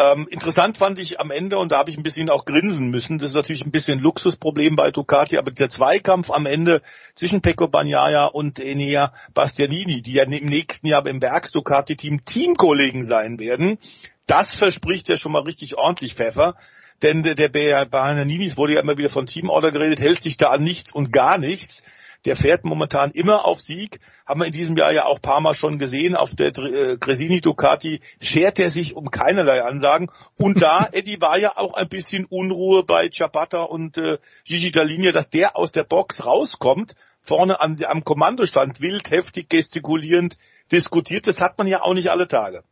[0.01, 3.19] Ähm, interessant fand ich am Ende, und da habe ich ein bisschen auch grinsen müssen,
[3.19, 6.83] das ist natürlich ein bisschen Luxusproblem bei Ducati, aber der Zweikampf am Ende
[7.17, 13.03] zwischen Pecco Bagnaia und Enea Bastianini, die ja im nächsten Jahr im Werks Ducati-Team Teamkollegen
[13.03, 13.79] sein werden,
[14.27, 16.55] das verspricht ja schon mal richtig ordentlich Pfeffer.
[17.03, 20.65] Denn der, der Bagnaninis wurde ja immer wieder von Teamorder geredet, hält sich da an
[20.65, 21.85] nichts und gar nichts.
[22.25, 24.01] Der fährt momentan immer auf Sieg.
[24.27, 26.17] Haben wir in diesem Jahr ja auch paar Mal schon gesehen.
[26.17, 30.11] Auf der äh, Gresini Ducati schert er sich um keinerlei Ansagen.
[30.37, 35.13] Und da, Eddie, war ja auch ein bisschen Unruhe bei Ciabatta und äh, Gigi Dall'Igna,
[35.13, 40.37] dass der aus der Box rauskommt, vorne an, am Kommandostand wild, heftig gestikulierend
[40.73, 41.27] diskutiert.
[41.27, 42.65] Das hat man ja auch nicht alle Tage.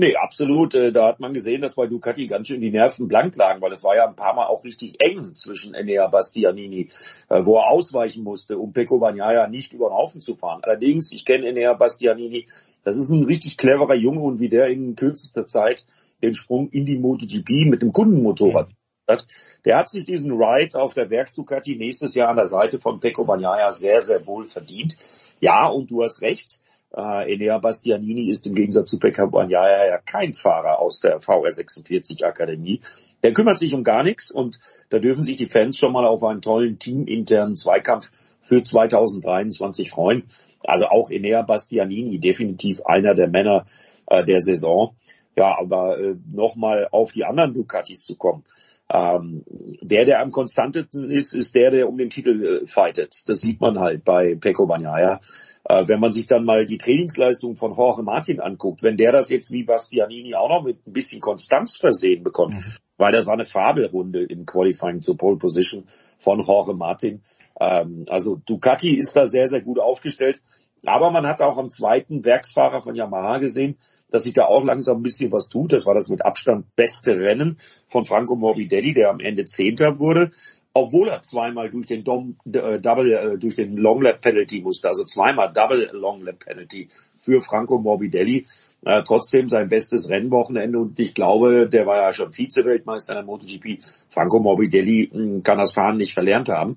[0.00, 0.76] Nee, absolut.
[0.76, 3.72] Äh, da hat man gesehen, dass bei Ducati ganz schön die Nerven blank lagen, weil
[3.72, 6.88] es war ja ein paar Mal auch richtig eng zwischen Enea Bastianini,
[7.28, 10.60] äh, wo er ausweichen musste, um Pecco Bagnaia nicht über den Haufen zu fahren.
[10.62, 12.46] Allerdings, ich kenne Enea Bastianini,
[12.84, 15.84] das ist ein richtig cleverer Junge und wie der in kürzester Zeit
[16.22, 18.68] den Sprung in die MotoGP mit dem Kundenmotorrad
[19.08, 19.26] hat.
[19.64, 23.00] Der hat sich diesen Ride auf der Werks Ducati nächstes Jahr an der Seite von
[23.00, 24.96] Pecco Bagnaia sehr, sehr wohl verdient.
[25.40, 26.60] Ja, und du hast recht
[26.96, 32.24] äh, Enea Bastianini ist im Gegensatz zu Pekka Bagnaia ja kein Fahrer aus der VR46
[32.24, 32.80] Akademie.
[33.22, 34.60] Der kümmert sich um gar nichts und
[34.90, 38.10] da dürfen sich die Fans schon mal auf einen tollen teaminternen Zweikampf
[38.40, 40.24] für 2023 freuen.
[40.66, 43.66] Also auch Enea Bastianini definitiv einer der Männer
[44.06, 44.96] äh, der Saison.
[45.36, 48.44] Ja, aber äh, nochmal auf die anderen Ducatis zu kommen.
[48.90, 49.44] Ähm,
[49.82, 53.28] der, der am konstantesten ist, ist der, der um den Titel äh, fightet.
[53.28, 55.20] Das sieht man halt bei Pecco Bagnaia.
[55.64, 59.28] Äh, wenn man sich dann mal die Trainingsleistung von Jorge Martin anguckt, wenn der das
[59.28, 62.72] jetzt wie Bastianini auch noch mit ein bisschen Konstanz versehen bekommt, mhm.
[62.96, 65.84] weil das war eine Fabelrunde im Qualifying zur Pole Position
[66.18, 67.22] von Jorge Martin.
[67.60, 70.40] Ähm, also Ducati ist da sehr, sehr gut aufgestellt.
[70.84, 73.78] Aber man hat auch am zweiten Werksfahrer von Yamaha gesehen,
[74.10, 75.72] dass sich da auch langsam ein bisschen was tut.
[75.72, 77.58] Das war das mit Abstand beste Rennen
[77.88, 80.30] von Franco Morbidelli, der am Ende Zehnter wurde.
[80.78, 84.88] Obwohl er zweimal durch den Dom, äh, Double, äh, durch den Long Lap Penalty musste,
[84.88, 86.88] also zweimal Double Long Lap Penalty
[87.18, 88.46] für Franco Morbidelli.
[88.84, 93.24] Äh, trotzdem sein bestes Rennwochenende und ich glaube, der war ja schon Vize-Weltmeister in der
[93.24, 93.80] MotoGP.
[94.08, 96.76] Franco Morbidelli mh, hm, kann das Fahren nicht verlernt haben.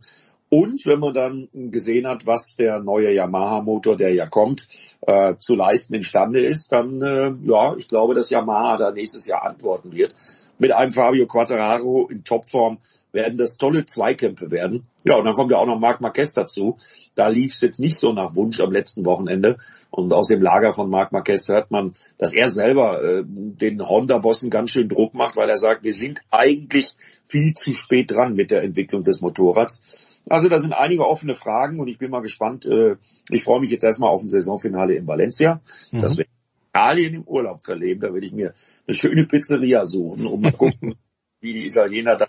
[0.53, 4.67] Und wenn man dann gesehen hat, was der neue Yamaha-Motor, der ja kommt,
[4.99, 9.45] äh, zu leisten imstande ist, dann äh, ja, ich glaube, dass Yamaha da nächstes Jahr
[9.45, 10.13] antworten wird.
[10.59, 12.79] Mit einem Fabio Quattararo in Topform
[13.13, 14.87] werden das tolle Zweikämpfe werden.
[15.05, 16.77] Ja, und dann kommt ja auch noch Marc Marquez dazu.
[17.15, 19.57] Da lief es jetzt nicht so nach Wunsch am letzten Wochenende.
[19.89, 24.49] Und aus dem Lager von Marc Marquez hört man, dass er selber äh, den Honda-Bossen
[24.49, 26.95] ganz schön Druck macht, weil er sagt, wir sind eigentlich
[27.29, 29.81] viel zu spät dran mit der Entwicklung des Motorrads.
[30.29, 32.65] Also da sind einige offene Fragen und ich bin mal gespannt.
[32.65, 32.95] Äh,
[33.29, 35.61] ich freue mich jetzt erstmal auf ein Saisonfinale in Valencia.
[35.91, 35.99] Mhm.
[35.99, 36.25] Das wir
[36.73, 38.01] Italien im Urlaub verleben.
[38.01, 38.53] Da werde ich mir
[38.87, 40.95] eine schöne Pizzeria suchen, um mal gucken,
[41.41, 42.27] wie die Italiener da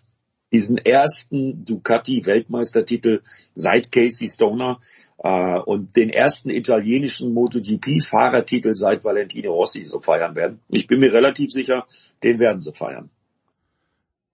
[0.52, 3.23] diesen ersten Ducati-Weltmeistertitel
[3.55, 4.81] seit Casey Stoner
[5.16, 10.60] äh, und den ersten italienischen MotoGP-Fahrertitel seit Valentino Rossi so feiern werden.
[10.69, 11.86] Ich bin mir relativ sicher,
[12.23, 13.09] den werden sie feiern.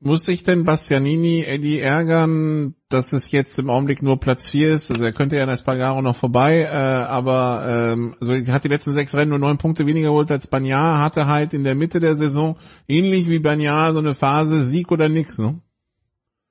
[0.01, 4.93] Muss sich denn Bastianini Eddie ärgern, dass es jetzt im Augenblick nur Platz 4 ist?
[4.93, 8.69] Also er könnte ja in Espargaro noch vorbei, äh, aber ähm, also er hat die
[8.69, 11.99] letzten sechs Rennen nur neun Punkte weniger geholt als Banyar, hatte halt in der Mitte
[11.99, 12.57] der Saison,
[12.87, 15.61] ähnlich wie Banyar, so eine Phase Sieg oder nix, ne?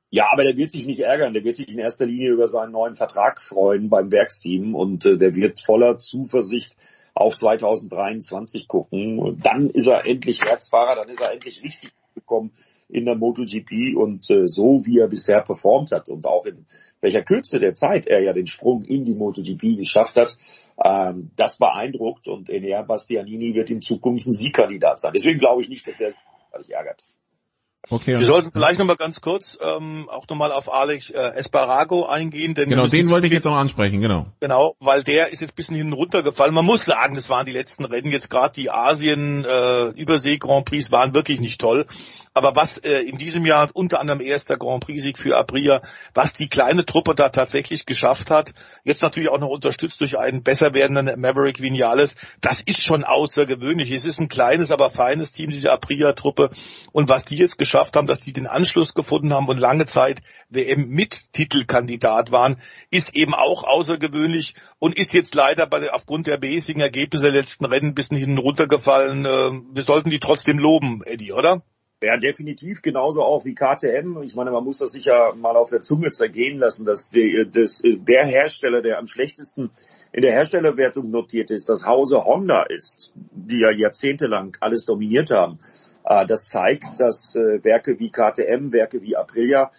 [0.09, 1.33] Ja, aber der wird sich nicht ärgern.
[1.33, 5.17] Der wird sich in erster Linie über seinen neuen Vertrag freuen beim Werksteam und äh,
[5.17, 6.75] der wird voller Zuversicht
[7.13, 9.19] auf 2023 gucken.
[9.19, 12.51] Und dann ist er endlich Werksfahrer, dann ist er endlich richtig gekommen
[12.89, 16.65] in der MotoGP und äh, so wie er bisher performt hat und auch in
[17.01, 20.37] welcher Kürze der Zeit er ja den Sprung in die MotoGP geschafft hat,
[20.83, 25.11] ähm, das beeindruckt und Enea Bastianini wird in Zukunft ein Siegkandidat sein.
[25.13, 26.13] Deswegen glaube ich nicht, dass der
[26.61, 27.05] sich ärgert.
[27.89, 28.19] Okay.
[28.19, 32.53] Wir sollten vielleicht nochmal ganz kurz ähm, auch nochmal auf Alex äh, Esparago eingehen.
[32.53, 34.25] Denn genau, den wollte ich jetzt noch ansprechen, genau.
[34.41, 36.53] Genau, weil der ist jetzt ein bisschen hinten runtergefallen.
[36.53, 40.65] Man muss sagen, das waren die letzten Rennen jetzt gerade die Asien äh, Übersee Grand
[40.65, 41.85] Prix waren wirklich nicht toll.
[42.37, 45.81] Aber was äh, in diesem Jahr unter anderem erster Grand Prix-Sieg für Aprilia,
[46.13, 48.53] was die kleine Truppe da tatsächlich geschafft hat,
[48.83, 53.89] jetzt natürlich auch noch unterstützt durch einen besser werdenden Maverick Vinales, das ist schon außergewöhnlich.
[53.89, 56.51] Es ist ein kleines, aber feines Team, diese Aprilia-Truppe.
[56.91, 60.21] Und was die jetzt geschafft haben, dass die den Anschluss gefunden haben und lange Zeit
[60.49, 62.57] WM mit Titelkandidat waren,
[62.91, 67.65] ist eben auch außergewöhnlich und ist jetzt leider bei, aufgrund der basigen Ergebnisse der letzten
[67.65, 69.25] Rennen ein bisschen hinten runtergefallen.
[69.25, 71.63] Äh, wir sollten die trotzdem loben, Eddie, oder?
[72.03, 74.21] Ja, definitiv genauso auch wie KTM.
[74.21, 77.81] Ich meine, man muss das sicher mal auf der Zunge zergehen lassen, dass die, das,
[77.83, 79.71] der Hersteller, der am schlechtesten
[80.11, 85.57] in der Herstellerwertung notiert ist, das Hause Honda ist, die ja jahrzehntelang alles dominiert haben.
[86.03, 89.71] Äh, das zeigt, dass äh, Werke wie KTM, Werke wie Aprilia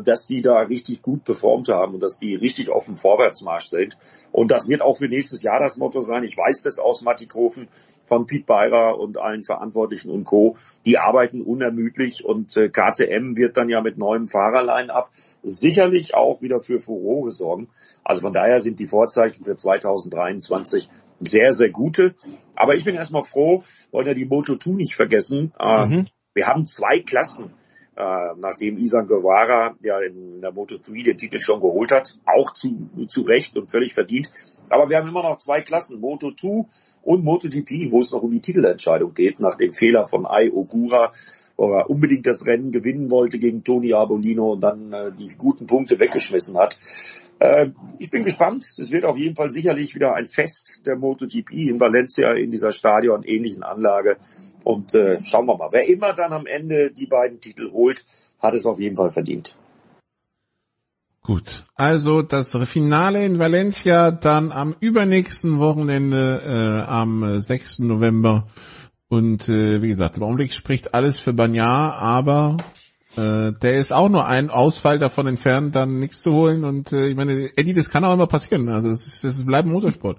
[0.00, 3.96] dass die da richtig gut performt haben und dass die richtig auf dem Vorwärtsmarsch sind.
[4.32, 6.24] Und das wird auch für nächstes Jahr das Motto sein.
[6.24, 7.68] Ich weiß das aus Mattighofen
[8.04, 10.56] von Piet Beirer und allen Verantwortlichen und Co.
[10.84, 15.10] Die arbeiten unermüdlich und äh, KTM wird dann ja mit neuem Fahrerline-Up
[15.42, 17.68] sicherlich auch wieder für Furore sorgen.
[18.04, 20.88] Also von daher sind die Vorzeichen für 2023
[21.18, 22.14] sehr, sehr gute.
[22.56, 25.52] Aber ich bin erstmal froh, wollen ja die Moto2 nicht vergessen.
[25.58, 26.06] Ähm, mhm.
[26.34, 27.52] Wir haben zwei Klassen
[27.96, 32.90] äh, nachdem Isan Guevara ja in der Moto3 den Titel schon geholt hat, auch zu,
[33.06, 34.30] zu Recht und völlig verdient.
[34.68, 36.66] Aber wir haben immer noch zwei Klassen, Moto2
[37.02, 41.12] und MotoGP, wo es noch um die Titelentscheidung geht, nach dem Fehler von Ai Ogura,
[41.56, 45.66] wo er unbedingt das Rennen gewinnen wollte gegen Toni Arbolino und dann äh, die guten
[45.66, 46.78] Punkte weggeschmissen hat.
[47.44, 48.64] Äh, ich bin gespannt.
[48.78, 52.72] Es wird auf jeden Fall sicherlich wieder ein Fest der MotoGP in Valencia in dieser
[52.72, 54.16] Stadion-ähnlichen Anlage.
[54.64, 55.68] Und äh, schauen wir mal.
[55.70, 58.06] Wer immer dann am Ende die beiden Titel holt,
[58.40, 59.56] hat es auf jeden Fall verdient.
[61.22, 66.42] Gut, also das Finale in Valencia dann am übernächsten Wochenende
[66.86, 67.80] äh, am 6.
[67.80, 68.48] November.
[69.08, 72.56] Und äh, wie gesagt, im Augenblick spricht alles für Banyar, aber
[73.16, 76.64] äh, der ist auch nur ein Ausfall davon entfernt, dann nichts zu holen.
[76.64, 78.68] Und äh, ich meine, Eddie, das kann auch immer passieren.
[78.68, 80.18] Also es, ist, es bleibt Motorsport.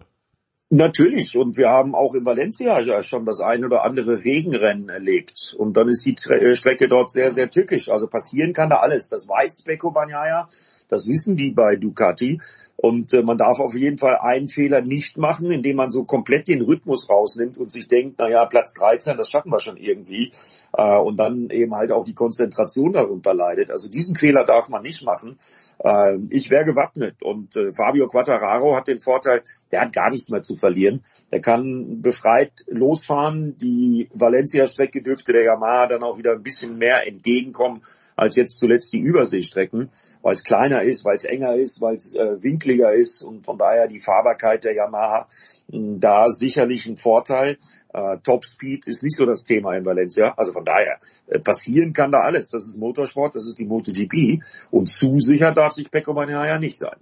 [0.70, 1.38] Natürlich.
[1.38, 5.56] Und wir haben auch in Valencia ja schon das ein oder andere Regenrennen erlebt.
[5.58, 7.90] Und dann ist die äh, Strecke dort sehr, sehr tückisch.
[7.90, 9.10] Also passieren kann da alles.
[9.10, 10.48] Das weiß Beko Bagnaia.
[10.88, 12.40] Das wissen die bei Ducati.
[12.78, 16.50] Und äh, man darf auf jeden Fall einen Fehler nicht machen, indem man so komplett
[16.50, 20.34] den Rhythmus rausnimmt und sich denkt, na ja, Platz 13, das schaffen wir schon irgendwie.
[20.74, 23.72] Äh, und dann eben halt auch die Konzentration darunter leidet.
[23.72, 25.38] Also diesen Fehler darf man nicht machen.
[25.80, 27.24] Äh, ich wäre gewappnet.
[27.24, 29.42] Und äh, Fabio Quattararo hat den Vorteil,
[29.72, 31.04] der hat gar nichts mehr zu verlieren.
[31.32, 33.58] Der kann befreit losfahren.
[33.58, 37.82] Die Valencia-Strecke dürfte der Yamaha dann auch wieder ein bisschen mehr entgegenkommen
[38.16, 39.90] als jetzt zuletzt die Überseestrecken,
[40.22, 43.58] weil es kleiner ist, weil es enger ist, weil es äh, winkliger ist und von
[43.58, 45.28] daher die Fahrbarkeit der Yamaha
[45.68, 47.58] mh, da sicherlich ein Vorteil.
[47.94, 50.34] Äh, Topspeed ist nicht so das Thema in Valencia.
[50.38, 52.50] Also von daher, äh, passieren kann da alles.
[52.50, 54.44] Das ist Motorsport, das ist die MotoGP.
[54.72, 56.98] Und zu sicher darf sich Pecco Bagnaia nicht sein.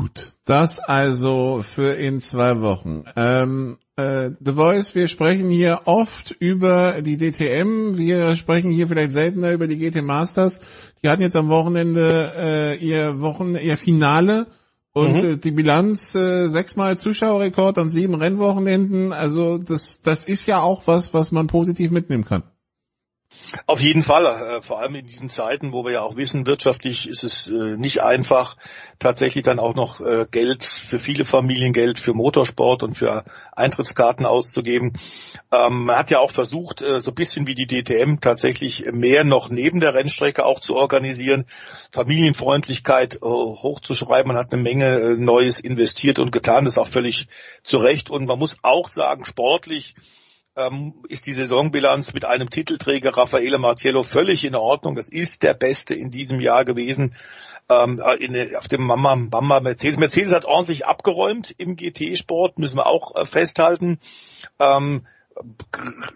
[0.00, 3.04] Gut, das also für in zwei Wochen.
[3.16, 9.12] Ähm, äh, The Voice, wir sprechen hier oft über die DTM, wir sprechen hier vielleicht
[9.12, 10.58] seltener über die GT Masters.
[11.02, 14.46] Die hatten jetzt am Wochenende äh, ihr Wochen, ihr Finale
[14.92, 15.24] und mhm.
[15.24, 19.12] äh, die Bilanz äh, sechsmal Zuschauerrekord an sieben Rennwochenenden.
[19.12, 22.44] Also das, das ist ja auch was, was man positiv mitnehmen kann.
[23.66, 27.08] Auf jeden Fall, äh, vor allem in diesen Zeiten, wo wir ja auch wissen, wirtschaftlich
[27.08, 28.56] ist es äh, nicht einfach,
[28.98, 34.26] tatsächlich dann auch noch äh, Geld für viele Familien, Geld für Motorsport und für Eintrittskarten
[34.26, 34.92] auszugeben.
[35.52, 39.50] Ähm, man hat ja auch versucht, so ein bisschen wie die DTM tatsächlich mehr noch
[39.50, 41.46] neben der Rennstrecke auch zu organisieren,
[41.92, 44.28] Familienfreundlichkeit hochzuschreiben.
[44.28, 47.26] Man hat eine Menge Neues investiert und getan, das ist auch völlig
[47.62, 48.10] zu Recht.
[48.10, 49.94] Und man muss auch sagen, sportlich
[50.56, 54.94] ähm, ist die Saisonbilanz mit einem Titelträger Raffaele Marciello völlig in Ordnung.
[54.96, 57.14] Das ist der Beste in diesem Jahr gewesen.
[57.68, 59.96] Ähm, in, auf dem Mama, Mama Mercedes.
[59.96, 64.00] Mercedes hat ordentlich abgeräumt im GT-Sport, müssen wir auch äh, festhalten.
[64.58, 65.06] Ähm,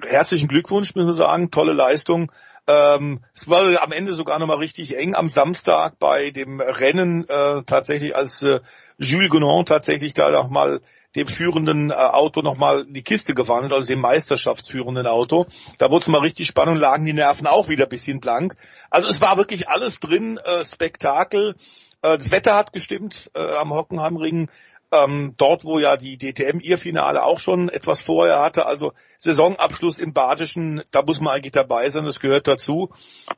[0.06, 2.32] herzlichen Glückwunsch, müssen wir sagen, tolle Leistung.
[2.66, 7.62] Ähm, es war am Ende sogar nochmal richtig eng am Samstag bei dem Rennen äh,
[7.64, 8.60] tatsächlich, als äh,
[8.98, 10.80] Jules Gonon tatsächlich da nochmal
[11.16, 15.46] dem führenden äh, Auto nochmal die Kiste gewandelt, also dem meisterschaftsführenden Auto.
[15.78, 18.56] Da wurde es mal richtig spannend, lagen die Nerven auch wieder ein bisschen blank.
[18.90, 21.54] Also es war wirklich alles drin, äh, Spektakel.
[22.02, 24.48] Äh, das Wetter hat gestimmt äh, am Hockenheimring.
[24.92, 29.98] Ähm, dort, wo ja die DTM ihr Finale auch schon etwas vorher hatte, also Saisonabschluss
[29.98, 32.90] im Badischen, da muss man eigentlich dabei sein, das gehört dazu.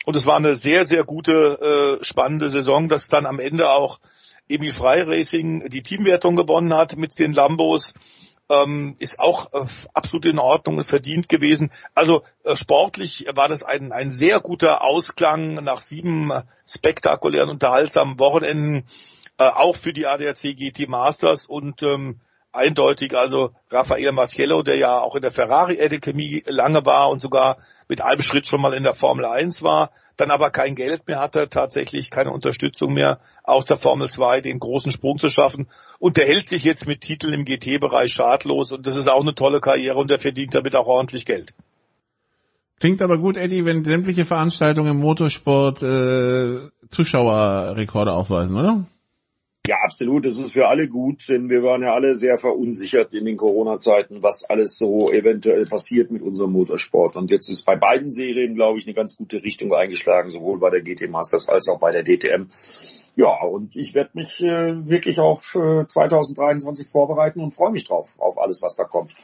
[0.05, 4.01] Und es war eine sehr, sehr gute, äh, spannende Saison, dass dann am Ende auch
[4.49, 7.95] Emil Frey Racing die Teamwertung gewonnen hat mit den Lambos.
[8.49, 11.73] Ähm, ist auch äh, absolut in Ordnung verdient gewesen.
[11.97, 16.31] Also äh, sportlich war das ein, ein sehr guter Ausklang nach sieben
[16.65, 18.87] spektakulären, unterhaltsamen Wochenenden,
[19.39, 22.21] äh, auch für die ADAC GT Masters und ähm,
[22.53, 27.59] eindeutig also Raffaele Marciello, der ja auch in der Ferrari Academy lange war und sogar
[27.89, 31.21] mit einem Schritt schon mal in der Formel 1 war, dann aber kein Geld mehr
[31.21, 35.69] hatte, tatsächlich keine Unterstützung mehr aus der Formel 2, den großen Sprung zu schaffen.
[35.99, 39.35] Und der hält sich jetzt mit Titeln im GT-Bereich schadlos und das ist auch eine
[39.35, 41.53] tolle Karriere und der verdient damit auch ordentlich Geld.
[42.79, 48.87] Klingt aber gut, Eddie, wenn sämtliche Veranstaltungen im Motorsport äh, Zuschauerrekorde aufweisen, oder?
[49.67, 50.25] Ja, absolut.
[50.25, 54.23] Das ist für alle gut, denn wir waren ja alle sehr verunsichert in den Corona-Zeiten,
[54.23, 57.17] was alles so eventuell passiert mit unserem Motorsport.
[57.17, 60.71] Und jetzt ist bei beiden Serien, glaube ich, eine ganz gute Richtung eingeschlagen, sowohl bei
[60.71, 62.49] der GT Masters als auch bei der DTM.
[63.17, 68.15] Ja, und ich werde mich äh, wirklich auf äh, 2023 vorbereiten und freue mich drauf,
[68.19, 69.15] auf alles, was da kommt.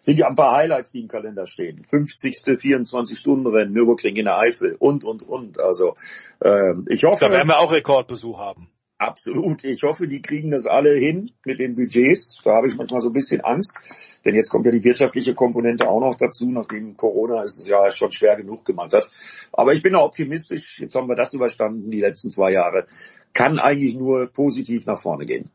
[0.00, 1.84] Sind ja ein paar Highlights, die im Kalender stehen.
[1.84, 2.36] 50.
[2.36, 5.60] 24-Stunden-Rennen, Nürburgring in der Eifel und, und, und.
[5.60, 5.94] Also
[6.42, 7.26] äh, ich hoffe...
[7.26, 8.70] Da werden wir auch Rekordbesuch haben.
[9.00, 9.64] Absolut.
[9.64, 12.38] Ich hoffe, die kriegen das alle hin mit den Budgets.
[12.44, 13.78] Da habe ich manchmal so ein bisschen Angst.
[14.26, 18.12] Denn jetzt kommt ja die wirtschaftliche Komponente auch noch dazu, nachdem Corona es ja schon
[18.12, 19.10] schwer genug gemacht hat.
[19.54, 20.80] Aber ich bin da optimistisch.
[20.80, 22.86] Jetzt haben wir das überstanden, die letzten zwei Jahre.
[23.32, 25.48] Kann eigentlich nur positiv nach vorne gehen.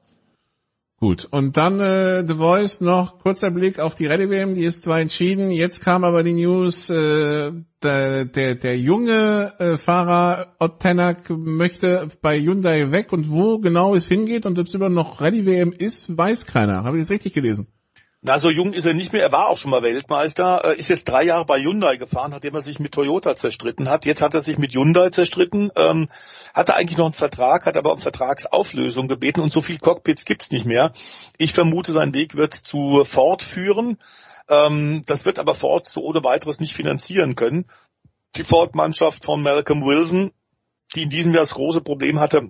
[0.98, 4.82] Gut, und dann äh, The Voice noch kurzer Blick auf die Rallye WM, die ist
[4.82, 7.52] zwar entschieden, jetzt kam aber die News, äh,
[7.84, 13.94] der, der, der junge äh, Fahrer Ott Tänak möchte bei Hyundai weg und wo genau
[13.94, 16.86] es hingeht und ob es immer noch Rallye WM ist, weiß keiner.
[16.86, 17.68] Habe ich das richtig gelesen?
[18.27, 19.22] Na, so jung ist er nicht mehr.
[19.22, 22.61] Er war auch schon mal Weltmeister, ist jetzt drei Jahre bei Hyundai gefahren, nachdem er
[22.61, 24.03] sich mit Toyota zerstritten hat.
[24.03, 26.10] Jetzt hat er sich mit Hyundai zerstritten, ähm,
[26.52, 30.49] hatte eigentlich noch einen Vertrag, hat aber um Vertragsauflösung gebeten und so viel Cockpits gibt's
[30.49, 30.91] nicht mehr.
[31.38, 33.99] Ich vermute, sein Weg wird zu Ford führen.
[34.49, 37.68] Ähm, das wird aber Ford so ohne weiteres nicht finanzieren können.
[38.38, 40.31] Die Ford-Mannschaft von Malcolm Wilson,
[40.95, 42.49] die in diesem Jahr das große Problem hatte,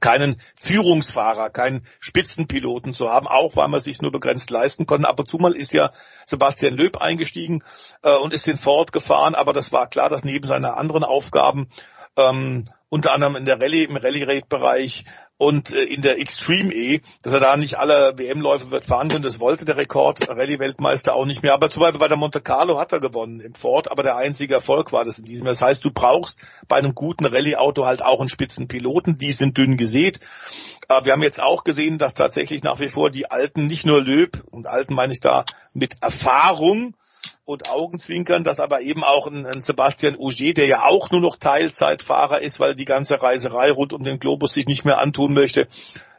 [0.00, 5.08] keinen Führungsfahrer, keinen Spitzenpiloten zu haben, auch weil man sich nur begrenzt leisten konnte.
[5.08, 5.90] Ab und zu mal ist ja
[6.26, 7.62] Sebastian Löb eingestiegen
[8.02, 11.68] äh, und ist den Ford gefahren, aber das war klar, dass neben seinen anderen Aufgaben
[12.16, 15.04] ähm, unter anderem in der Rallye, im Rallye-Rate-Bereich
[15.38, 19.24] und äh, in der Extreme E, dass er da nicht alle WM-Läufe wird fahren können.
[19.24, 21.54] Das wollte der Rekord Rallye-Weltmeister auch nicht mehr.
[21.54, 24.54] Aber zum Beispiel bei der Monte Carlo hat er gewonnen im Ford, aber der einzige
[24.54, 25.46] Erfolg war das in diesem.
[25.46, 29.18] Das heißt, du brauchst bei einem guten Rallye-Auto halt auch einen Spitzenpiloten.
[29.18, 30.20] Die sind dünn gesät.
[30.88, 34.00] Aber wir haben jetzt auch gesehen, dass tatsächlich nach wie vor die Alten, nicht nur
[34.00, 36.94] Löb, und Alten meine ich da mit Erfahrung,
[37.46, 41.36] und Augenzwinkern, dass aber eben auch ein, ein Sebastian Auger, der ja auch nur noch
[41.36, 45.68] Teilzeitfahrer ist, weil die ganze Reiserei rund um den Globus sich nicht mehr antun möchte,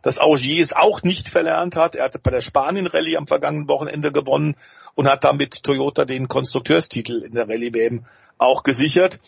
[0.02, 1.96] dass Auger es auch nicht verlernt hat.
[1.96, 4.56] Er hatte bei der Spanien-Rallye am vergangenen Wochenende gewonnen
[4.96, 8.06] und hat damit Toyota den Konstrukteurstitel in der Rallye-WM
[8.38, 9.20] auch gesichert.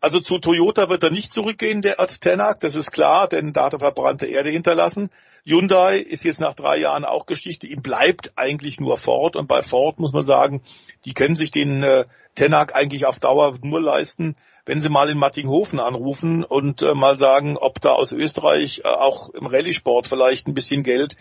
[0.00, 3.66] Also zu Toyota wird er nicht zurückgehen, der Art Tenak, das ist klar, denn da
[3.66, 5.08] hat er verbrannte Erde hinterlassen.
[5.46, 7.66] Hyundai ist jetzt nach drei Jahren auch Geschichte.
[7.66, 10.62] Ihm bleibt eigentlich nur Ford und bei Ford muss man sagen,
[11.04, 15.18] die können sich den äh, Tenak eigentlich auf Dauer nur leisten, wenn sie mal in
[15.18, 20.48] Mattinghofen anrufen und äh, mal sagen, ob da aus Österreich äh, auch im Rallye-Sport vielleicht
[20.48, 21.16] ein bisschen Geld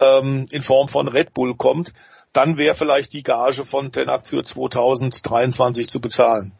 [0.00, 1.92] ähm, in Form von Red Bull kommt,
[2.32, 6.52] dann wäre vielleicht die Gage von Tenak für 2023 zu bezahlen.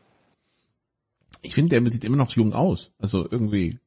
[1.43, 2.91] Ich finde, der sieht immer noch jung aus.
[2.99, 3.79] Also irgendwie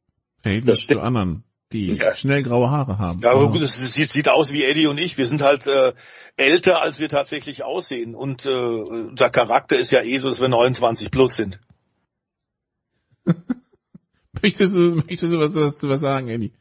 [0.41, 1.43] Verhältnis zu anderen,
[1.73, 2.15] die ja.
[2.15, 3.19] schnell graue Haare haben.
[3.21, 5.17] Ja, aber gut, es sieht, sieht aus wie Eddie und ich.
[5.17, 5.93] Wir sind halt äh,
[6.37, 8.15] älter, als wir tatsächlich aussehen.
[8.15, 11.59] Und äh, unser Charakter ist ja eh so, dass wir 29 plus sind.
[14.41, 16.53] möchtest du, möchtest du was, was, was sagen, Eddie?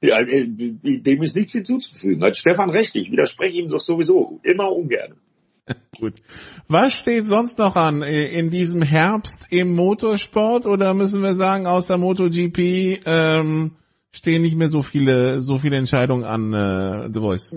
[0.00, 2.22] Ja, äh, dem ist nichts hinzuzufügen.
[2.22, 5.16] Hat Stefan recht, ich widerspreche ihm doch sowieso immer ungern.
[5.98, 6.14] Gut.
[6.68, 11.66] Was steht sonst noch an äh, in diesem Herbst im Motorsport oder müssen wir sagen,
[11.66, 13.72] außer MotoGP ähm,
[14.12, 17.54] stehen nicht mehr so viele so viele Entscheidungen an äh, The Voice?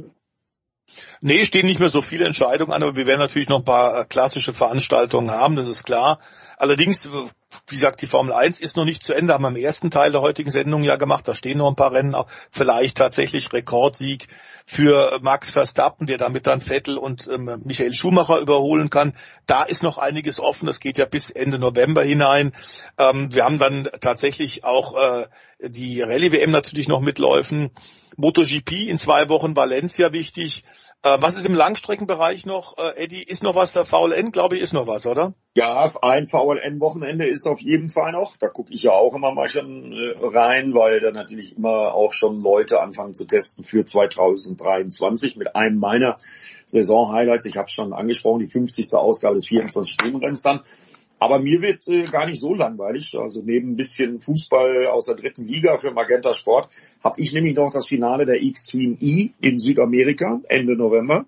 [1.22, 4.02] Nee, stehen nicht mehr so viele Entscheidungen an, aber wir werden natürlich noch ein paar
[4.02, 6.20] äh, klassische Veranstaltungen haben, das ist klar.
[6.62, 9.90] Allerdings, wie gesagt, die Formel 1 ist noch nicht zu Ende, haben wir im ersten
[9.90, 11.28] Teil der heutigen Sendung ja gemacht.
[11.28, 14.28] Da stehen noch ein paar Rennen, auch vielleicht tatsächlich Rekordsieg
[14.68, 19.14] für Max Verstappen, der damit dann Vettel und ähm, Michael Schumacher überholen kann.
[19.48, 20.68] Da ist noch einiges offen.
[20.68, 22.52] Das geht ja bis Ende November hinein.
[23.00, 25.26] Ähm, wir haben dann tatsächlich auch äh,
[25.68, 27.72] die Rallye-WM natürlich noch mitläufen.
[28.18, 30.64] MotoGP in zwei Wochen Valencia wichtig.
[31.04, 33.24] Äh, was ist im Langstreckenbereich noch, äh, Eddie?
[33.24, 34.32] Ist noch was der VLN?
[34.32, 35.34] Glaube ich, ist noch was, oder?
[35.56, 38.38] Ja, ein VLN-Wochenende ist auf jeden Fall noch.
[38.38, 42.14] Da gucke ich ja auch immer mal schon äh, rein, weil da natürlich immer auch
[42.14, 46.18] schon Leute anfangen zu testen für 2023 mit einem meiner
[46.68, 47.46] Saison-Highlights.
[47.46, 48.94] Ich habe schon angesprochen, die 50.
[48.94, 50.62] Ausgabe des 24-Stunden-Renns dann.
[51.22, 53.16] Aber mir wird äh, gar nicht so langweilig.
[53.16, 56.68] Also neben ein bisschen Fußball aus der dritten Liga für Magenta Sport
[57.04, 61.26] habe ich nämlich noch das Finale der Xtreme E in Südamerika Ende November.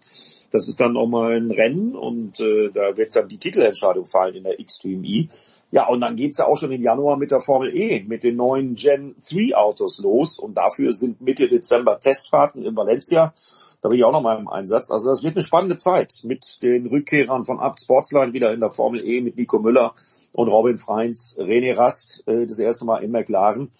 [0.50, 4.46] Das ist dann nochmal ein Rennen und äh, da wird dann die Titelentscheidung fallen in
[4.46, 5.30] der Xtreme E.
[5.70, 8.36] Ja, und dann geht's ja auch schon im Januar mit der Formel E, mit den
[8.36, 10.40] neuen Gen 3 Autos los.
[10.40, 13.36] Und dafür sind Mitte Dezember Testfahrten in Valencia.
[13.84, 14.90] Da bin ich auch noch mal im Einsatz.
[14.90, 18.72] Also das wird eine spannende Zeit mit den Rückkehrern von Abt Sportsline wieder in der
[18.72, 19.94] Formel E mit Nico Müller
[20.32, 23.72] und Robin Freins, René Rast, äh, das erste Mal in McLaren.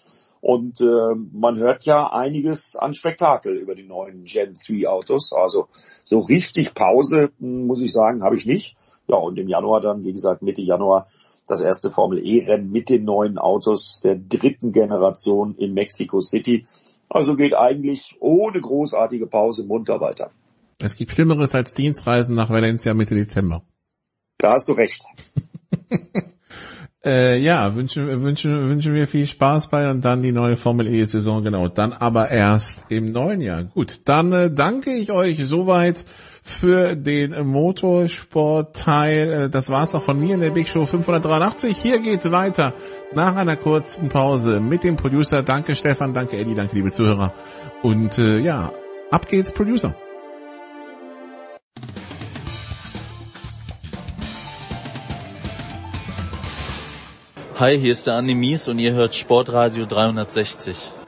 [0.42, 5.32] Und äh, man hört ja einiges an Spektakel über die neuen Gen 3 Autos.
[5.32, 5.68] Also
[6.04, 8.76] so richtig Pause, hm, muss ich sagen, habe ich nicht.
[9.08, 11.06] Ja, und im Januar dann, wie gesagt, Mitte Januar
[11.46, 16.66] das erste Formel E-Rennen mit den neuen Autos der dritten Generation in Mexico City.
[17.14, 20.32] Also geht eigentlich ohne großartige Pause munter weiter.
[20.80, 23.62] Es gibt Schlimmeres als Dienstreisen nach Valencia Mitte Dezember.
[24.36, 25.04] Da hast du recht.
[27.04, 31.44] äh, ja, wünschen, wünschen, wünschen wir viel Spaß bei und dann die neue Formel E-Saison,
[31.44, 31.68] genau.
[31.68, 33.62] Dann aber erst im neuen Jahr.
[33.62, 36.04] Gut, dann äh, danke ich euch soweit
[36.46, 39.32] für den Motorsport-Teil.
[39.32, 41.74] Äh, das war's auch von mir in der Big Show 583.
[41.76, 42.74] Hier geht's weiter
[43.14, 45.42] nach einer kurzen Pause mit dem Producer.
[45.42, 47.32] Danke Stefan, danke Eddie, danke liebe Zuhörer.
[47.82, 48.72] Und äh, ja,
[49.10, 49.96] ab geht's Producer.
[57.58, 61.03] Hi, hier ist der Andi Mies und ihr hört Sportradio 360.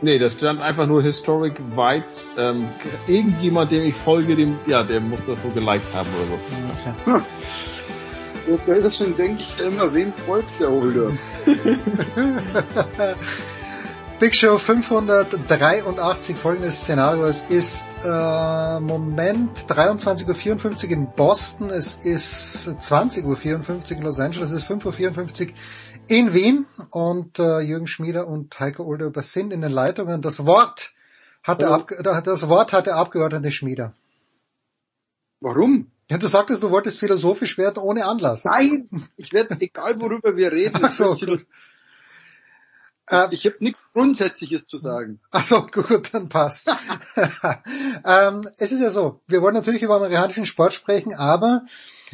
[0.00, 2.28] Nee, das stand einfach nur Historic Whites.
[2.36, 2.68] Ähm,
[3.08, 6.38] irgendjemand, dem ich folge, dem, ja, der muss das wohl geliked haben oder so.
[6.80, 6.94] Okay.
[7.04, 7.22] Hm.
[8.66, 11.10] Deswegen denke ich immer, wem folgt der Holder?
[14.18, 17.26] Big Show 583 folgendes Szenario.
[17.26, 24.50] Es ist äh, Moment 23.54 Uhr in Boston, es ist 20.54 Uhr in Los Angeles,
[24.50, 25.52] es ist 5.54 Uhr
[26.08, 30.22] in Wien und äh, Jürgen Schmieder und Heiko Olderber sind in den Leitungen.
[30.22, 30.92] Das Wort
[31.42, 31.90] hat, der, Ab
[32.24, 33.94] das Wort hat der Abgeordnete Schmieder.
[35.40, 35.90] Warum?
[36.10, 38.44] Ja, du sagtest, du wolltest philosophisch werden ohne Anlass.
[38.44, 41.46] Nein, ich werde, egal worüber wir reden, Ach so, ich,
[43.10, 45.20] äh, ich habe nichts Grundsätzliches zu sagen.
[45.30, 46.68] Ach so, gut, dann passt.
[48.04, 51.62] ähm, es ist ja so, wir wollen natürlich über amerikanischen Sport sprechen, aber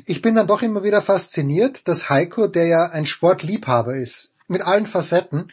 [0.07, 4.63] ich bin dann doch immer wieder fasziniert, dass Heiko, der ja ein Sportliebhaber ist, mit
[4.63, 5.53] allen Facetten,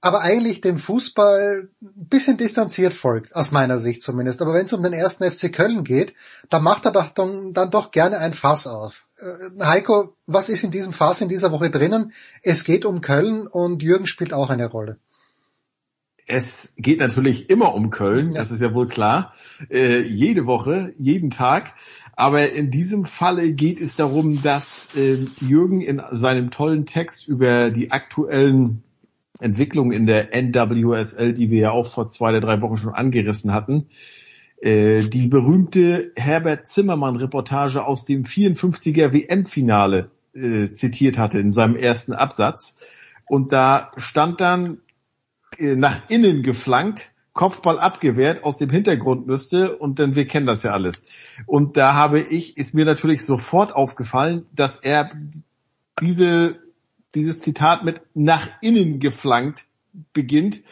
[0.00, 4.42] aber eigentlich dem Fußball ein bisschen distanziert folgt, aus meiner Sicht zumindest.
[4.42, 6.14] Aber wenn es um den ersten FC Köln geht,
[6.50, 9.06] dann macht er doch dann, dann doch gerne ein Fass auf.
[9.18, 12.12] Äh, Heiko, was ist in diesem Fass in dieser Woche drinnen?
[12.42, 14.98] Es geht um Köln und Jürgen spielt auch eine Rolle.
[16.26, 19.34] Es geht natürlich immer um Köln, das ist ja wohl klar.
[19.70, 21.74] Äh, jede Woche, jeden Tag.
[22.14, 27.70] Aber in diesem Falle geht es darum, dass äh, Jürgen in seinem tollen Text über
[27.70, 28.82] die aktuellen
[29.40, 33.52] Entwicklung in der NWSL, die wir ja auch vor zwei oder drei Wochen schon angerissen
[33.52, 33.86] hatten.
[34.60, 41.76] Äh, die berühmte Herbert Zimmermann Reportage aus dem 54er WM-Finale äh, zitiert hatte in seinem
[41.76, 42.76] ersten Absatz.
[43.26, 44.78] Und da stand dann
[45.58, 50.62] äh, nach innen geflankt, Kopfball abgewehrt, aus dem Hintergrund müsste und dann, wir kennen das
[50.62, 51.04] ja alles.
[51.46, 55.10] Und da habe ich, ist mir natürlich sofort aufgefallen, dass er
[56.00, 56.60] diese
[57.14, 59.64] dieses Zitat mit nach innen geflankt
[60.12, 60.62] beginnt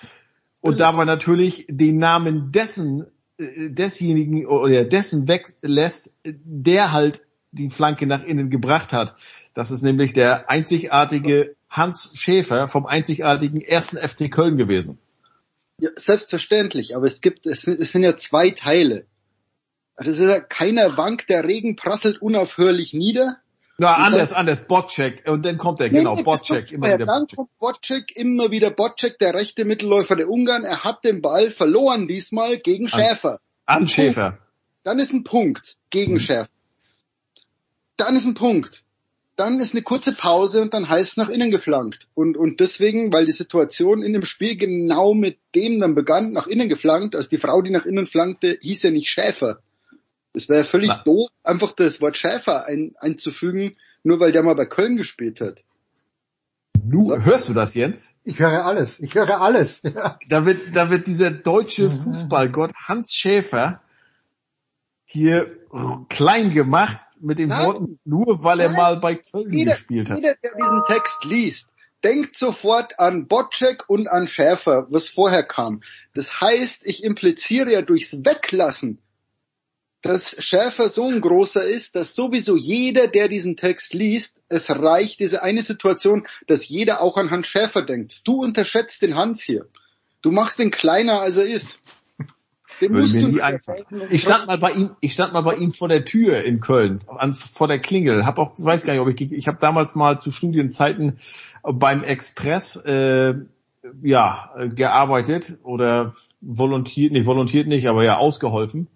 [0.60, 3.06] und dabei natürlich den Namen dessen,
[3.38, 7.22] äh, desjenigen oder dessen weglässt, der halt
[7.52, 9.16] die Flanke nach innen gebracht hat.
[9.54, 14.98] Das ist nämlich der einzigartige Hans Schäfer vom einzigartigen ersten FC Köln gewesen.
[15.80, 19.06] Ja, selbstverständlich, aber es gibt, es sind, es sind ja zwei Teile.
[19.96, 23.36] Das ist ja keiner Wank, der Regen prasselt unaufhörlich nieder.
[23.78, 25.26] Na, anders, anders, Botcheck.
[25.26, 29.18] Und dann kommt er, nee, genau, Botcheck, immer wieder Dann kommt Botcheck, immer wieder Botcheck,
[29.18, 30.64] der rechte Mittelläufer der Ungarn.
[30.64, 33.40] Er hat den Ball verloren diesmal gegen Schäfer.
[33.64, 34.38] An, an Schäfer.
[34.82, 36.20] Dann ist ein Punkt gegen mhm.
[36.20, 36.48] Schäfer.
[37.96, 38.84] Dann ist ein Punkt.
[39.40, 42.08] Dann ist eine kurze Pause und dann heißt es nach innen geflankt.
[42.12, 46.46] Und, und deswegen, weil die Situation in dem Spiel genau mit dem dann begann, nach
[46.46, 49.60] innen geflankt, also die Frau, die nach innen flankte, hieß ja nicht Schäfer.
[50.34, 51.02] Es wäre völlig Na.
[51.06, 55.64] doof, einfach das Wort Schäfer ein, einzufügen, nur weil der mal bei Köln gespielt hat.
[56.84, 57.22] Nu, so.
[57.22, 58.16] hörst du das jetzt?
[58.24, 59.00] Ich höre alles.
[59.00, 59.82] Ich höre alles.
[59.84, 60.18] Ja.
[60.28, 63.80] Da wird, da wird dieser deutsche Fußballgott Hans Schäfer
[65.06, 65.56] hier
[66.10, 67.66] klein gemacht mit den Nein.
[67.66, 70.16] Worten, nur weil er mal bei Köln jeder, gespielt hat.
[70.18, 71.72] Jeder, der diesen Text liest,
[72.02, 75.82] denkt sofort an Bocek und an Schäfer, was vorher kam.
[76.14, 78.98] Das heißt, ich impliziere ja durchs Weglassen
[80.02, 85.20] dass Schäfer so ein großer ist, dass sowieso jeder, der diesen Text liest, es reicht
[85.20, 88.22] diese eine Situation, dass jeder auch an Hans Schäfer denkt.
[88.24, 89.66] Du unterschätzt den Hans hier.
[90.22, 91.78] Du machst den kleiner, als er ist.
[92.80, 93.40] Den musst du nie
[94.08, 97.00] ich stand mal bei ihm, ich stand mal bei ihm vor der Tür in Köln,
[97.06, 98.24] an, vor der Klingel.
[98.24, 101.18] Hab auch, weiß gar nicht, ob ich, ich habe damals mal zu Studienzeiten
[101.62, 103.34] beim Express äh,
[104.02, 108.88] ja gearbeitet oder volontiert, nicht volontiert nicht, aber ja ausgeholfen.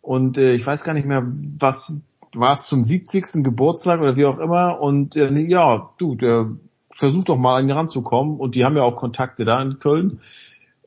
[0.00, 1.26] Und äh, ich weiß gar nicht mehr,
[1.58, 2.00] was
[2.34, 3.44] war es zum 70.
[3.44, 4.80] Geburtstag oder wie auch immer.
[4.80, 6.50] Und äh, ja, du, der
[6.96, 8.38] versucht doch mal an ihn ranzukommen.
[8.38, 10.20] Und die haben ja auch Kontakte da in Köln.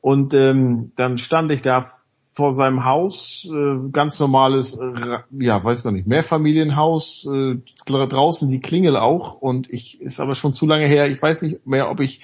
[0.00, 1.84] Und ähm, dann stand ich da
[2.36, 7.56] vor seinem Haus, äh, ganz normales, äh, ja, weiß gar nicht, Mehrfamilienhaus, äh,
[7.86, 9.34] draußen die Klingel auch.
[9.34, 11.10] Und ich ist aber schon zu lange her.
[11.10, 12.20] Ich weiß nicht mehr, ob ich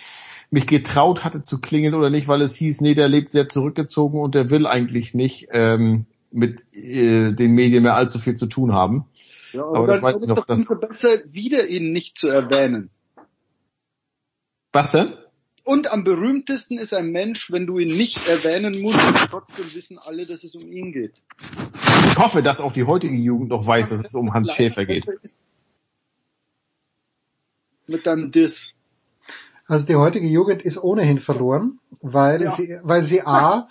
[0.51, 4.21] mich getraut hatte zu klingeln oder nicht, weil es hieß, nee, der lebt sehr zurückgezogen
[4.21, 5.49] und der will eigentlich nicht.
[5.51, 9.07] Ähm, mit äh, den Medien mehr allzu viel zu tun haben.
[9.53, 12.91] Ja, aber, aber das weiß ich noch, dass besser wieder ihn nicht zu erwähnen.
[14.73, 15.13] Was denn?
[15.65, 19.99] Und am berühmtesten ist ein Mensch, wenn du ihn nicht erwähnen musst, und trotzdem wissen
[19.99, 21.13] alle, dass es um ihn geht.
[22.09, 25.07] Ich hoffe, dass auch die heutige Jugend noch weiß, dass es um Hans Schäfer geht.
[27.87, 28.73] Mit deinem Diss.
[29.67, 32.57] Also die heutige Jugend ist ohnehin verloren, weil ja.
[32.57, 33.69] sie, weil sie A,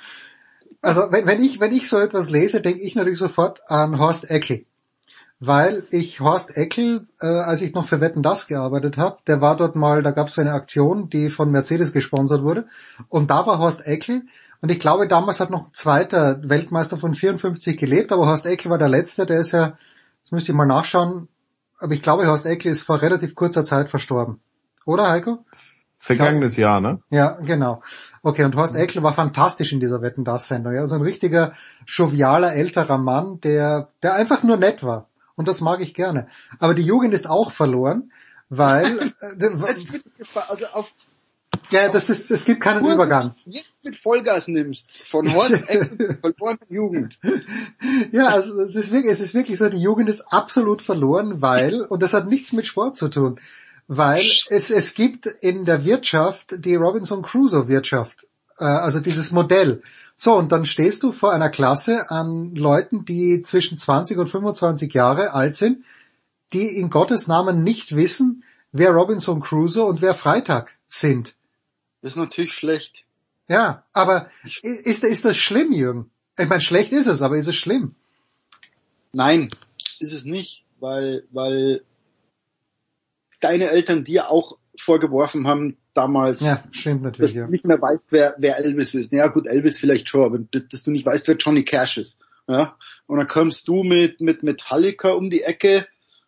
[0.82, 4.30] also wenn, wenn ich, wenn ich so etwas lese, denke ich natürlich sofort an Horst
[4.30, 4.66] Eckel.
[5.44, 9.58] Weil ich Horst Eckel, äh, als ich noch für Wetten das gearbeitet habe, der war
[9.58, 12.68] dort mal, da gab es so eine Aktion, die von Mercedes gesponsert wurde.
[13.10, 14.22] Und da war Horst Eckel.
[14.62, 18.70] Und ich glaube, damals hat noch ein zweiter Weltmeister von 54 gelebt, aber Horst Eckel
[18.70, 19.80] war der letzte, der ist ja,
[20.22, 21.28] das müsste ich mal nachschauen,
[21.80, 24.42] aber ich glaube, Horst Eckel ist vor relativ kurzer Zeit verstorben.
[24.86, 25.44] Oder, Heiko?
[25.98, 27.00] Vergangenes Jahr, ne?
[27.10, 27.82] Ja, genau.
[28.22, 30.74] Okay, und Horst Eckel war fantastisch in dieser Wetten das Sendung.
[30.74, 31.54] Ja, so ein richtiger
[31.88, 35.08] jovialer älterer Mann, der der einfach nur nett war.
[35.42, 36.28] Und das mag ich gerne.
[36.60, 38.12] Aber die Jugend ist auch verloren,
[38.48, 39.12] weil
[40.48, 40.86] also auf
[41.72, 43.34] ja, das ist, es gibt keinen Übergang.
[43.46, 45.58] Jetzt mit Vollgas nimmst, von Horst
[46.22, 47.18] verloren Jugend.
[48.12, 51.82] Ja, also es ist wirklich, es ist wirklich so, die Jugend ist absolut verloren, weil,
[51.82, 53.40] und das hat nichts mit Sport zu tun,
[53.88, 58.28] weil es, es gibt in der Wirtschaft die Robinson Crusoe Wirtschaft,
[58.60, 59.82] äh, also dieses Modell.
[60.24, 64.94] So, und dann stehst du vor einer Klasse an Leuten, die zwischen 20 und 25
[64.94, 65.84] Jahre alt sind,
[66.54, 71.34] die in Gottes Namen nicht wissen, wer Robinson Crusoe und wer Freitag sind.
[72.04, 73.06] Das ist natürlich schlecht.
[73.48, 76.12] Ja, aber ist, ist das schlimm, Jürgen?
[76.38, 77.96] Ich meine, schlecht ist es, aber ist es schlimm?
[79.14, 79.50] Nein,
[79.98, 81.82] ist es nicht, weil, weil
[83.40, 87.46] deine Eltern dir auch vorgeworfen haben damals, ja, stimmt natürlich, dass ja.
[87.46, 89.12] du nicht mehr weißt, wer, wer Elvis ist.
[89.12, 92.22] Ja gut, Elvis vielleicht schon, aber dass du nicht weißt, wer Johnny Cash ist.
[92.48, 92.76] Ja?
[93.08, 95.86] Und dann kommst du mit, mit Metallica um die Ecke.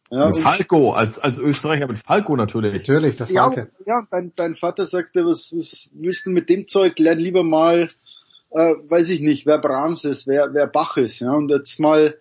[0.09, 2.73] Ja, mit Falco, als, als Österreicher mit Falco natürlich.
[2.73, 3.71] Natürlich, der Falke.
[3.85, 6.99] Ja, ja dein, dein Vater sagte, was, was willst du mit dem Zeug?
[6.99, 7.87] Lern lieber mal,
[8.51, 11.19] äh, weiß ich nicht, wer Brahms ist, wer, wer Bach ist.
[11.19, 11.31] Ja?
[11.31, 12.15] Und jetzt mal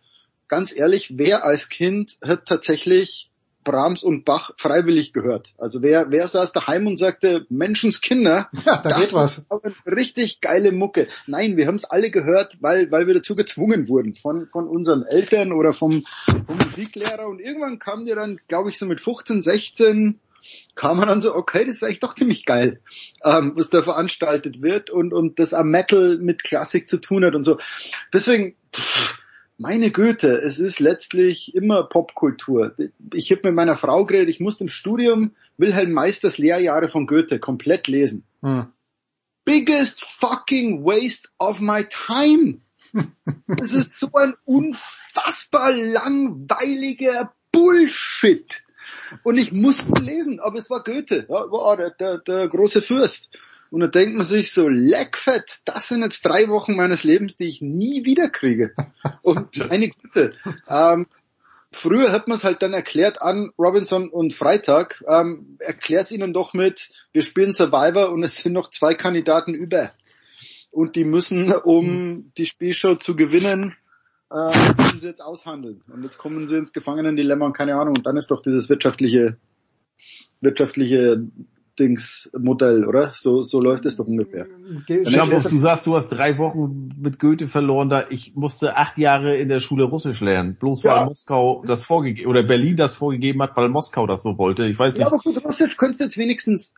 [0.49, 3.32] ganz ehrlich, wer als Kind hat tatsächlich
[3.65, 5.53] Brahms und Bach freiwillig gehört.
[5.59, 9.39] Also wer, wer saß daheim und sagte, Menschenskinder, ja, da das geht was.
[9.39, 11.09] ist aber eine richtig geile Mucke.
[11.27, 15.05] Nein, wir haben es alle gehört, weil, weil wir dazu gezwungen wurden von, von unseren
[15.05, 16.03] Eltern oder vom,
[16.47, 17.27] vom Musiklehrer.
[17.29, 20.21] Und irgendwann kam dir dann, glaube ich, so mit 15, 16,
[20.75, 22.81] kam man dann so, okay, das ist eigentlich doch ziemlich geil,
[23.25, 27.35] ähm, was da veranstaltet wird und, und das am Metal mit Klassik zu tun hat
[27.35, 27.59] und so.
[28.13, 29.22] Deswegen, pff,
[29.63, 32.75] meine Güte, es ist letztlich immer Popkultur.
[33.15, 37.39] Ich habe mit meiner Frau geredet, ich musste im Studium Wilhelm Meisters Lehrjahre von Goethe
[37.39, 38.25] komplett lesen.
[38.43, 38.67] Hm.
[39.45, 42.61] Biggest fucking waste of my time.
[43.63, 48.65] Es ist so ein unfassbar langweiliger Bullshit.
[49.23, 53.31] Und ich musste lesen, aber es war Goethe, ja, war der, der, der große Fürst.
[53.73, 57.47] Und da denkt man sich so, leckfett, das sind jetzt drei Wochen meines Lebens, die
[57.47, 58.75] ich nie wieder kriege.
[59.23, 60.35] Und meine Güte.
[60.69, 61.07] Ähm,
[61.71, 66.53] früher hat man es halt dann erklärt an Robinson und Freitag, ähm, erklär's ihnen doch
[66.53, 69.93] mit, wir spielen Survivor und es sind noch zwei Kandidaten über.
[70.71, 73.75] Und die müssen, um die Spielshow zu gewinnen,
[74.31, 75.81] äh, müssen sie jetzt aushandeln.
[75.91, 77.97] Und jetzt kommen sie ins Gefangenendilemma und keine Ahnung.
[77.97, 79.39] Und dann ist doch dieses wirtschaftliche,
[80.43, 81.27] wirtschaftliche
[81.79, 83.13] Dings-Modell, oder?
[83.15, 84.47] So, so läuft es doch ungefähr.
[85.07, 89.37] Schambos, du sagst, du hast drei Wochen mit Goethe verloren, da ich musste acht Jahre
[89.37, 90.57] in der Schule Russisch lernen.
[90.57, 91.05] Bloß weil Ja.
[91.07, 94.67] Moskau das vorgegeben, oder Berlin das vorgegeben hat, weil Moskau das so wollte.
[94.67, 95.13] Ich weiß Ja, nicht.
[95.13, 96.75] aber gut, Russisch könntest du jetzt wenigstens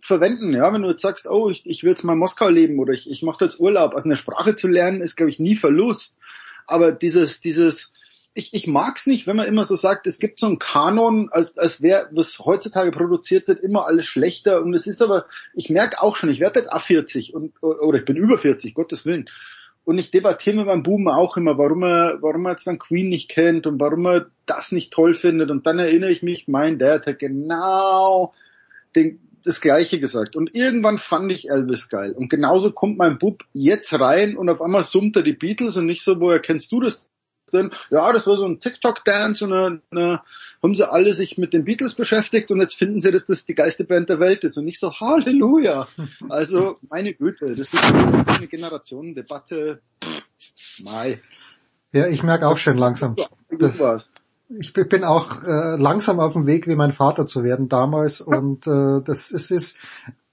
[0.00, 2.78] verwenden, ja, wenn du jetzt sagst, oh, ich, ich will jetzt mal in Moskau leben
[2.78, 3.94] oder ich, ich mache jetzt Urlaub.
[3.94, 6.16] Also eine Sprache zu lernen ist, glaube ich, nie Verlust.
[6.66, 7.92] Aber dieses, dieses,
[8.38, 11.58] ich, ich mag's nicht, wenn man immer so sagt, es gibt so einen Kanon, als,
[11.58, 14.62] als wäre, was heutzutage produziert wird, immer alles schlechter.
[14.62, 18.04] Und es ist aber, ich merke auch schon, ich werde jetzt A40 und, oder ich
[18.04, 19.28] bin über 40, Gottes Willen.
[19.84, 23.08] Und ich debattiere mit meinem Buben auch immer, warum er, warum er jetzt dann Queen
[23.08, 25.50] nicht kennt und warum er das nicht toll findet.
[25.50, 28.34] Und dann erinnere ich mich, mein Dad hat genau
[28.94, 30.36] den, das Gleiche gesagt.
[30.36, 32.12] Und irgendwann fand ich Elvis geil.
[32.12, 35.86] Und genauso kommt mein Bub jetzt rein und auf einmal summt er die Beatles und
[35.86, 37.08] nicht so, woher kennst du das
[37.50, 37.70] denn?
[37.90, 40.20] Ja, das war so ein TikTok-Dance und dann, dann
[40.62, 43.54] haben sie alle sich mit den Beatles beschäftigt und jetzt finden sie, dass das die
[43.54, 45.88] geilste Band der Welt ist und nicht so Halleluja.
[46.28, 49.80] Also, meine Güte, das ist eine Generationendebatte.
[50.82, 51.20] Mai.
[51.92, 53.16] Ja, ich merke auch schon langsam.
[53.58, 54.10] Das.
[54.50, 58.20] Ich bin auch äh, langsam auf dem Weg, wie mein Vater zu werden damals.
[58.20, 59.76] Und äh, das es ist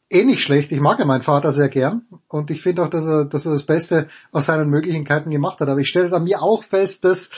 [0.10, 0.72] eh nicht schlecht.
[0.72, 3.54] Ich mag ja meinen Vater sehr gern und ich finde auch, dass er, dass er
[3.54, 5.70] das Beste aus seinen Möglichkeiten gemacht hat.
[5.70, 7.30] Aber ich stelle an mir auch fest, dass,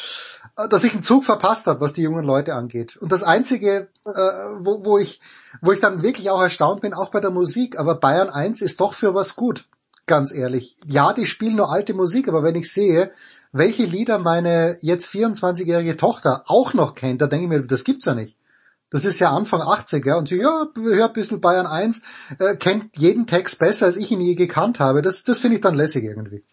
[0.57, 2.97] äh, dass ich einen Zug verpasst habe, was die jungen Leute angeht.
[2.97, 4.11] Und das Einzige, äh,
[4.59, 5.21] wo, wo, ich,
[5.61, 8.81] wo ich dann wirklich auch erstaunt bin, auch bei der Musik, aber Bayern 1 ist
[8.81, 9.65] doch für was gut.
[10.05, 10.75] Ganz ehrlich.
[10.85, 13.11] Ja, die spielen nur alte Musik, aber wenn ich sehe,
[13.51, 18.05] welche Lieder meine jetzt 24-jährige Tochter auch noch kennt, da denke ich mir, das gibt's
[18.05, 18.37] ja nicht.
[18.89, 22.01] Das ist ja Anfang 80er und sie, ja, hört ein bisschen Bayern 1,
[22.39, 25.01] äh, kennt jeden Text besser, als ich ihn je gekannt habe.
[25.01, 26.43] Das, das finde ich dann lässig irgendwie.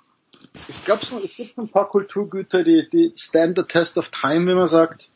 [0.68, 4.54] Ich glaube, es gibt ein paar Kulturgüter, die, die stand the test of time, wie
[4.54, 5.10] man sagt.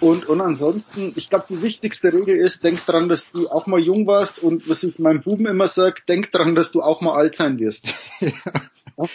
[0.00, 3.80] Und, und ansonsten, ich glaube, die wichtigste Regel ist, denk dran, dass du auch mal
[3.80, 7.14] jung warst und was ich meinem Buben immer sage, denk dran, dass du auch mal
[7.14, 7.86] alt sein wirst.
[8.98, 9.06] Ja?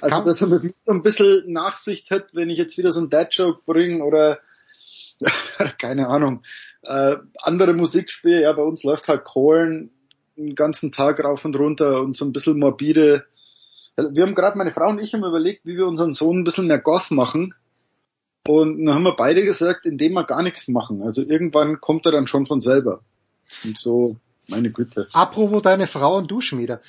[0.00, 3.00] Also, dass er mit mir so ein bisschen Nachsicht hat, wenn ich jetzt wieder so
[3.00, 4.38] einen Dad-Joke bringe oder
[5.78, 6.42] keine Ahnung,
[6.82, 8.42] äh, andere Musik spiele.
[8.42, 9.90] Ja, bei uns läuft halt Kohlen
[10.36, 13.24] den ganzen Tag rauf und runter und so ein bisschen morbide.
[13.96, 16.66] Wir haben gerade, meine Frau und ich haben überlegt, wie wir unseren Sohn ein bisschen
[16.66, 17.54] mehr Goth machen.
[18.46, 21.02] Und dann haben wir beide gesagt, indem wir gar nichts machen.
[21.02, 23.00] Also irgendwann kommt er dann schon von selber.
[23.64, 24.16] Und so,
[24.48, 25.08] meine Güte.
[25.12, 26.80] Apropos deine Frau und du, Schmieder.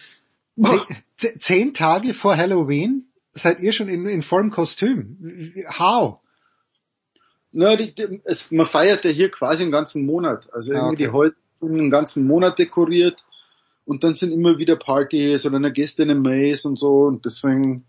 [1.15, 5.53] Zehn, zehn Tage vor Halloween seid ihr schon in, in vollem Kostüm.
[5.79, 6.19] How?
[7.57, 10.53] Na, die, die, es, man feiert ja hier quasi einen ganzen Monat.
[10.53, 11.03] Also irgendwie Ah, okay.
[11.05, 13.25] die Häuser sind einen ganzen Monat dekoriert
[13.85, 17.25] und dann sind immer wieder Partys oder eine Gäste in einem Maze und so und
[17.25, 17.83] deswegen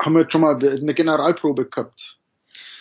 [0.00, 2.16] haben wir jetzt schon mal eine Generalprobe gehabt.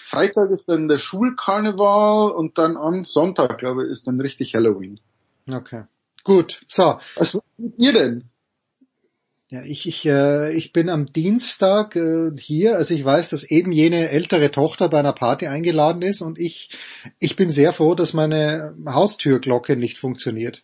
[0.05, 5.01] Freitag ist dann der Schulkarneval und dann am Sonntag, glaube ich, ist dann richtig Halloween.
[5.51, 5.83] Okay.
[6.23, 6.99] Gut, so.
[7.17, 7.45] Was macht
[7.77, 8.29] ihr denn?
[9.49, 13.71] Ja, ich, ich, äh, ich bin am Dienstag äh, hier, also ich weiß, dass eben
[13.71, 16.71] jene ältere Tochter bei einer Party eingeladen ist und ich,
[17.19, 20.63] ich bin sehr froh, dass meine Haustürglocke nicht funktioniert.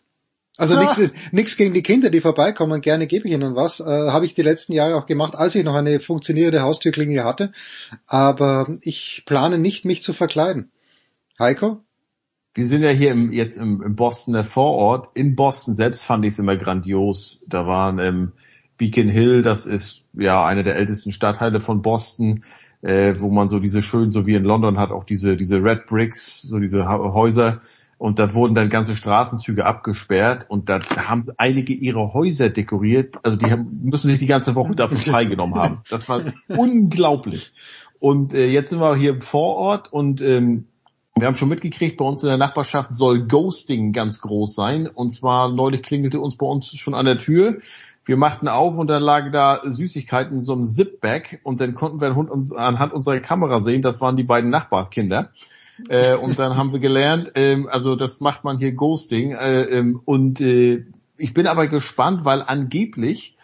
[0.58, 0.80] Also Ah.
[0.84, 3.80] nichts nichts gegen die Kinder, die vorbeikommen, gerne gebe ich ihnen was.
[3.80, 7.52] Äh, Habe ich die letzten Jahre auch gemacht, als ich noch eine funktionierende Haustürklingel hatte.
[8.06, 10.70] Aber ich plane nicht, mich zu verkleiden.
[11.38, 11.80] Heiko?
[12.54, 15.16] Wir sind ja hier im, jetzt im, im Bostoner Vorort.
[15.16, 17.44] In Boston selbst fand ich es immer grandios.
[17.48, 18.32] Da waren ähm,
[18.76, 22.44] Beacon Hill, das ist ja einer der ältesten Stadtteile von Boston,
[22.82, 25.86] äh, wo man so diese schön, so wie in London hat, auch diese, diese Red
[25.86, 27.60] Bricks, so diese Häuser.
[27.96, 33.24] Und da wurden dann ganze Straßenzüge abgesperrt und da haben einige ihre Häuser dekoriert.
[33.24, 35.80] Also die haben, müssen sich die ganze Woche dafür freigenommen haben.
[35.88, 37.52] Das war unglaublich.
[38.00, 40.66] Und äh, jetzt sind wir hier im Vorort und ähm,
[41.16, 44.88] wir haben schon mitgekriegt, bei uns in der Nachbarschaft soll Ghosting ganz groß sein.
[44.88, 47.58] Und zwar neulich klingelte uns bei uns schon an der Tür.
[48.04, 52.00] Wir machten auf und da lagen da Süßigkeiten in so einem Zip-Bag und dann konnten
[52.00, 55.30] wir anhand uns- anhand unserer Kamera sehen, das waren die beiden Nachbarskinder.
[55.88, 59.32] Äh, und dann haben wir gelernt, ähm, also das macht man hier Ghosting.
[59.32, 60.84] Äh, ähm, und äh,
[61.16, 63.36] ich bin aber gespannt, weil angeblich,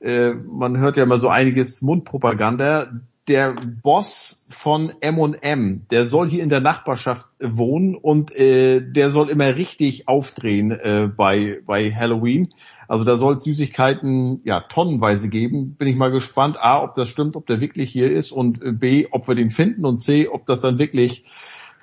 [0.00, 2.88] äh, man hört ja immer so einiges Mundpropaganda,
[3.28, 9.30] der Boss von M&M, der soll hier in der Nachbarschaft wohnen und äh, der soll
[9.30, 12.52] immer richtig aufdrehen äh, bei, bei Halloween.
[12.92, 15.76] Also da soll es Süßigkeiten ja tonnenweise geben.
[15.76, 18.72] Bin ich mal gespannt, A, ob das stimmt, ob der wirklich hier ist und äh,
[18.72, 21.24] B, ob wir den finden und C, ob das dann wirklich,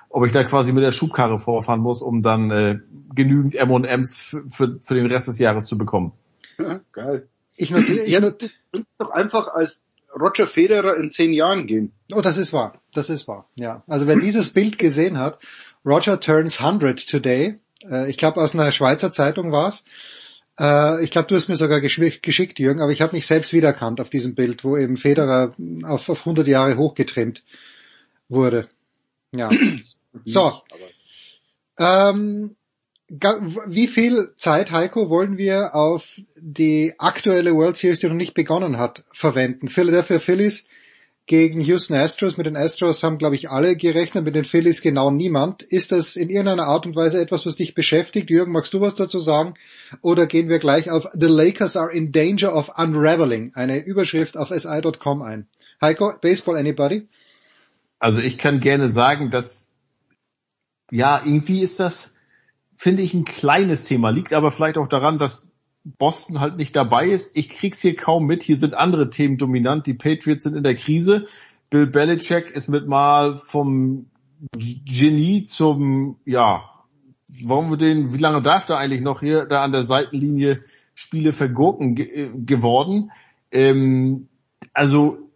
[0.08, 2.78] ob ich da quasi mit der Schubkarre vorfahren muss, um dann äh,
[3.12, 6.12] genügend M&Ms für, für, für den Rest des Jahres zu bekommen.
[6.60, 7.26] Ja, geil.
[7.56, 9.82] Ich notiere, ich Ja, not du kannst doch einfach als
[10.14, 11.90] Roger Federer in zehn Jahren gehen.
[12.14, 12.80] Oh, das ist wahr.
[12.94, 13.48] Das ist wahr.
[13.56, 13.82] Ja.
[13.88, 15.40] Also wer dieses Bild gesehen hat,
[15.84, 17.56] Roger turns 100 today.
[17.84, 19.84] Äh, ich glaube aus einer Schweizer Zeitung war's.
[20.60, 24.00] Äh, ich glaube, du hast mir sogar geschickt, Jürgen, aber ich habe mich selbst wiedererkannt
[24.00, 25.54] auf diesem Bild, wo eben Federer
[25.84, 27.42] auf, auf 100 Jahre hochgetrimmt
[28.28, 28.68] wurde.
[29.34, 29.50] Ja.
[30.24, 30.52] so.
[31.78, 32.56] Ähm,
[33.08, 38.76] wie viel Zeit, Heiko, wollen wir auf die aktuelle World Series, die noch nicht begonnen
[38.76, 39.68] hat, verwenden?
[39.68, 40.68] Philadelphia Phillies
[41.30, 42.36] gegen Houston Astros.
[42.36, 45.62] Mit den Astros haben, glaube ich, alle gerechnet, mit den Phillies genau niemand.
[45.62, 48.30] Ist das in irgendeiner Art und Weise etwas, was dich beschäftigt?
[48.30, 49.54] Jürgen, magst du was dazu sagen?
[50.02, 54.48] Oder gehen wir gleich auf The Lakers are in danger of unraveling, eine Überschrift auf
[54.48, 55.46] si.com ein?
[55.80, 57.06] Heiko, Baseball anybody?
[58.00, 59.72] Also ich kann gerne sagen, dass
[60.90, 62.12] ja, irgendwie ist das,
[62.74, 64.10] finde ich, ein kleines Thema.
[64.10, 65.46] Liegt aber vielleicht auch daran, dass
[65.84, 67.36] Boston halt nicht dabei ist.
[67.36, 68.42] Ich krieg's hier kaum mit.
[68.42, 69.86] Hier sind andere Themen dominant.
[69.86, 71.26] Die Patriots sind in der Krise.
[71.70, 74.06] Bill Belichick ist mit mal vom
[74.58, 76.62] Genie zum, ja,
[77.42, 80.62] wollen wir den, wie lange darf der eigentlich noch hier da an der Seitenlinie
[80.94, 83.12] Spiele vergurken ge äh, geworden?
[83.52, 84.28] Ähm,
[84.72, 85.29] also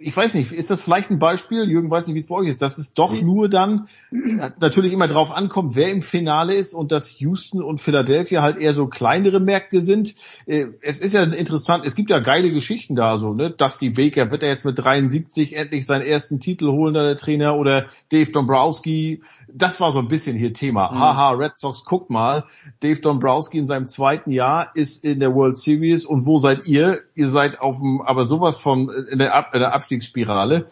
[0.00, 2.46] ich weiß nicht, ist das vielleicht ein Beispiel, Jürgen weiß nicht, wie es bei euch
[2.46, 3.88] ist, dass es doch nur dann
[4.60, 8.74] natürlich immer drauf ankommt, wer im Finale ist und dass Houston und Philadelphia halt eher
[8.74, 10.14] so kleinere Märkte sind.
[10.46, 13.50] Äh, Es ist ja interessant, es gibt ja geile Geschichten da so, ne?
[13.50, 17.86] Dusty Baker wird er jetzt mit 73 endlich seinen ersten Titel holen, der Trainer, oder
[18.12, 19.22] Dave Dombrowski,
[19.52, 20.92] das war so ein bisschen hier Thema.
[20.92, 20.98] Mhm.
[21.00, 22.44] Haha, Red Sox, guck mal,
[22.80, 27.00] Dave Dombrowski in seinem zweiten Jahr ist in der World Series und wo seid ihr?
[27.16, 30.66] Ihr seid auf dem, aber sowas von in der, Ab in der Abstiegsspirale.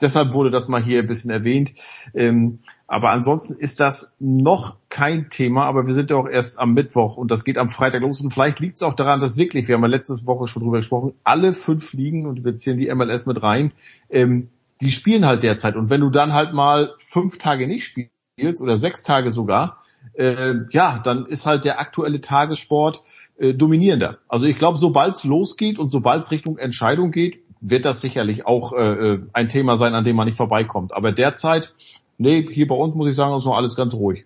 [0.00, 1.72] Deshalb wurde das mal hier ein bisschen erwähnt.
[2.14, 6.72] Ähm, aber ansonsten ist das noch kein Thema, aber wir sind ja auch erst am
[6.72, 9.68] Mittwoch und das geht am Freitag los und vielleicht liegt es auch daran, dass wirklich,
[9.68, 12.92] wir haben ja letzte Woche schon drüber gesprochen, alle fünf Ligen und wir zählen die
[12.92, 13.72] MLS mit rein,
[14.08, 14.48] ähm,
[14.80, 18.78] die spielen halt derzeit und wenn du dann halt mal fünf Tage nicht spielst oder
[18.78, 19.78] sechs Tage sogar,
[20.14, 23.02] äh, ja, dann ist halt der aktuelle Tagessport
[23.38, 24.18] äh, dominierender.
[24.26, 28.46] Also ich glaube, sobald es losgeht und sobald es Richtung Entscheidung geht, wird das sicherlich
[28.46, 30.94] auch äh, äh, ein Thema sein, an dem man nicht vorbeikommt.
[30.94, 31.74] Aber derzeit,
[32.18, 34.24] nee, hier bei uns muss ich sagen, ist noch alles ganz ruhig.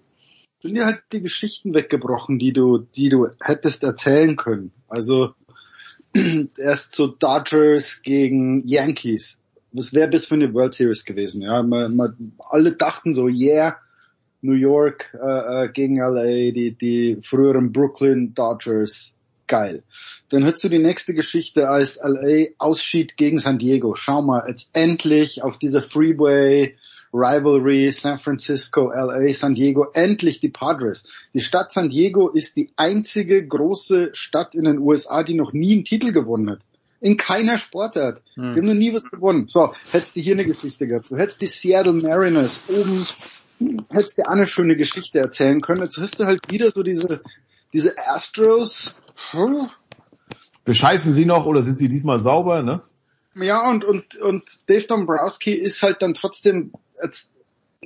[0.63, 4.73] Sind dir halt die Geschichten weggebrochen, die du, die du hättest erzählen können.
[4.89, 5.35] Also
[6.57, 9.39] erst so Dodgers gegen Yankees.
[9.73, 11.43] Was wäre das für eine World Series gewesen?
[11.43, 13.77] Ja, man, man, alle dachten so, yeah,
[14.41, 19.14] New York äh, äh, gegen LA, die, die früheren Brooklyn Dodgers,
[19.47, 19.83] geil.
[20.31, 23.95] Dann hörst du die nächste Geschichte, als LA ausschied gegen San Diego.
[23.95, 26.77] Schau mal, jetzt endlich auf dieser Freeway
[27.15, 31.05] Rivalry San Francisco, LA, San Diego, endlich die Padres.
[31.33, 35.75] Die Stadt San Diego ist die einzige große Stadt in den USA, die noch nie
[35.75, 36.59] einen Titel gewonnen hat.
[37.01, 38.21] In keiner Sportart.
[38.35, 38.55] Hm.
[38.55, 39.47] Die haben noch nie was gewonnen.
[39.47, 41.11] So, hättest du hier eine Geschichte gehabt.
[41.11, 43.07] Du hättest die Seattle Mariners oben,
[43.91, 45.83] hättest dir auch eine schöne Geschichte erzählen können.
[45.83, 47.23] Jetzt hast du halt wieder so diese,
[47.73, 49.69] diese Astros, puh.
[50.65, 52.83] Bescheißen sie noch oder sind sie diesmal sauber, ne?
[53.37, 56.73] Ja, und, und, und Dave Dombrowski ist halt dann trotzdem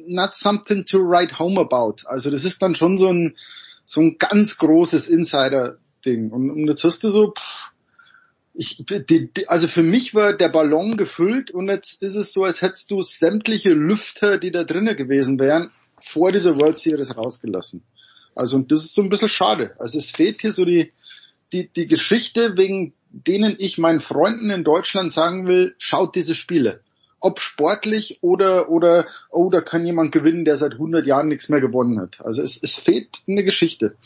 [0.06, 2.06] not something to write home about.
[2.06, 3.36] Also das ist dann schon so ein,
[3.84, 6.30] so ein ganz großes Insider-Ding.
[6.30, 7.70] Und, und jetzt hast du so, pff,
[8.54, 12.44] ich, die, die, also für mich war der Ballon gefüllt und jetzt ist es so,
[12.44, 17.84] als hättest du sämtliche Lüfter, die da drinnen gewesen wären, vor dieser World Series rausgelassen.
[18.34, 19.74] Also und das ist so ein bisschen schade.
[19.78, 20.92] Also es fehlt hier so die,
[21.52, 26.80] die, die Geschichte, wegen denen ich meinen Freunden in Deutschland sagen will, schaut diese Spiele.
[27.20, 31.60] Ob sportlich oder, oder, oh, da kann jemand gewinnen, der seit 100 Jahren nichts mehr
[31.60, 32.20] gewonnen hat.
[32.20, 33.96] Also es, es fehlt eine Geschichte.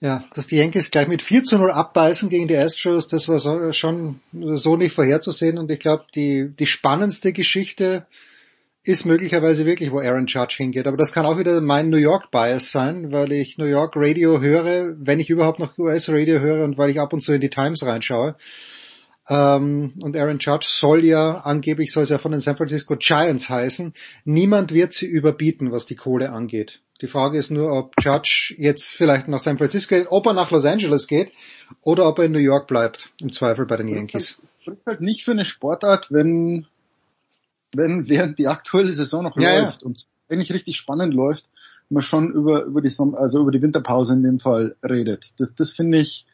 [0.00, 3.38] Ja, dass die Yankees gleich mit 4 zu 0 abbeißen gegen die Astros, das war
[3.38, 8.08] so, schon so nicht vorherzusehen und ich glaube, die, die spannendste Geschichte
[8.84, 10.86] ist möglicherweise wirklich, wo Aaron Judge hingeht.
[10.86, 14.40] Aber das kann auch wieder mein New York Bias sein, weil ich New York Radio
[14.40, 17.40] höre, wenn ich überhaupt noch US Radio höre und weil ich ab und zu in
[17.40, 18.34] die Times reinschaue.
[19.28, 23.48] Ähm, und Aaron Judge soll ja, angeblich soll es ja von den San Francisco Giants
[23.48, 23.94] heißen.
[24.24, 26.80] Niemand wird sie überbieten, was die Kohle angeht.
[27.02, 30.50] Die Frage ist nur, ob Judge jetzt vielleicht nach San Francisco geht, ob er nach
[30.50, 31.30] Los Angeles geht
[31.82, 34.38] oder ob er in New York bleibt, im Zweifel bei den Yankees.
[34.60, 36.66] Spricht halt nicht für eine Sportart, wenn
[37.74, 39.86] wenn während die aktuelle Saison noch ja, läuft ja.
[39.86, 41.48] und eigentlich richtig spannend läuft,
[41.88, 45.32] man schon über über die Sommer, also über die Winterpause in dem Fall redet.
[45.38, 46.26] Das das finde ich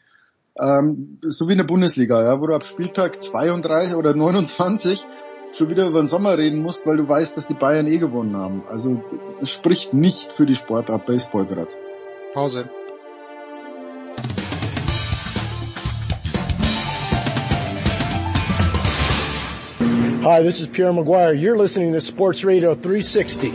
[0.59, 5.05] ähm, so wie in der Bundesliga, ja, wo du ab Spieltag 32 oder 29
[5.53, 8.37] schon wieder über den Sommer reden musst, weil du weißt, dass die Bayern eh gewonnen
[8.37, 8.65] haben.
[8.69, 9.03] Also
[9.41, 11.71] es spricht nicht für die Sportart Baseball gerade.
[12.35, 12.69] Pause.
[20.29, 21.33] Hi, this is Pierre Maguire.
[21.33, 23.51] You're listening to Sports Radio 360.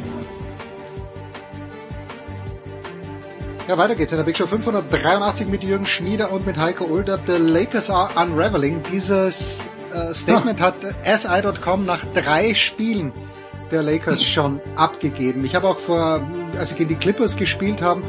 [3.67, 7.19] Ja, weiter geht's in der Big Show 583 mit Jürgen Schmieder und mit Heiko Ulder.
[7.27, 8.81] The Lakers are unraveling.
[8.91, 10.73] Dieses äh, Statement hat
[11.05, 13.13] SI.com nach drei Spielen
[13.73, 15.43] der Lakers schon abgegeben.
[15.43, 16.21] Ich habe auch vor,
[16.55, 18.03] als sie gegen die Clippers gespielt haben,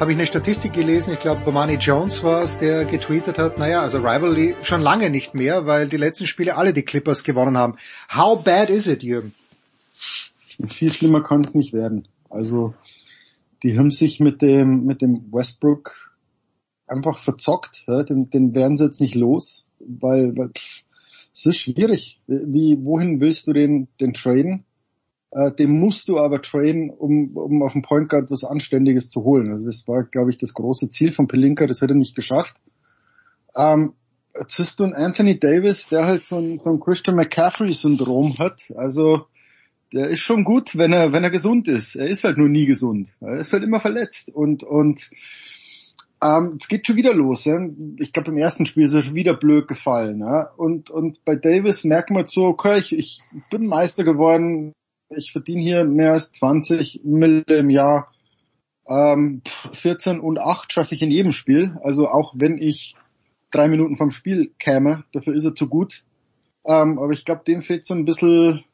[0.00, 1.14] habe ich eine Statistik gelesen.
[1.14, 5.34] Ich glaube, Bomani Jones war es, der getweetet hat, naja, also Rivalry schon lange nicht
[5.34, 7.76] mehr, weil die letzten Spiele alle die Clippers gewonnen haben.
[8.12, 9.32] How bad is it, Jürgen?
[9.92, 12.08] Viel schlimmer kann es nicht werden.
[12.28, 12.74] Also,
[13.62, 16.12] die haben sich mit dem, mit dem Westbrook
[16.88, 17.84] einfach verzockt.
[17.86, 18.02] Ja?
[18.02, 20.82] Den, den werden sie jetzt nicht los, weil, weil pff,
[21.32, 22.20] es ist schwierig.
[22.26, 24.64] Wie, wohin willst du den, den traden?
[25.34, 29.24] Äh, den musst du aber traden, um, um auf dem Point Guard was Anständiges zu
[29.24, 29.50] holen.
[29.50, 32.56] Also das war, glaube ich, das große Ziel von Pelinka, das hat er nicht geschafft.
[33.56, 33.94] Ähm,
[34.38, 38.72] jetzt ist du ein Anthony Davis, der halt so ein, so ein Christian McCaffrey-Syndrom hat.
[38.76, 39.26] Also
[39.92, 41.96] der ist schon gut, wenn er, wenn er gesund ist.
[41.96, 43.14] Er ist halt nur nie gesund.
[43.20, 44.30] Er ist halt immer verletzt.
[44.30, 45.10] Und, und
[46.22, 47.44] ähm, es geht schon wieder los.
[47.44, 47.58] Ja?
[47.98, 50.20] Ich glaube, im ersten Spiel ist er schon wieder blöd gefallen.
[50.20, 50.50] Ja?
[50.56, 53.20] Und, und bei Davis merkt man so, okay, ich, ich
[53.50, 54.72] bin Meister geworden,
[55.16, 58.12] ich verdiene hier mehr als 20 Mille im Jahr.
[58.86, 59.42] Ähm,
[59.72, 61.78] 14 und 8 schaffe ich in jedem Spiel.
[61.82, 62.94] Also auch wenn ich
[63.50, 66.04] drei Minuten vom Spiel käme, dafür ist er zu gut.
[66.64, 68.64] Ähm, aber ich glaube, dem fehlt so ein bisschen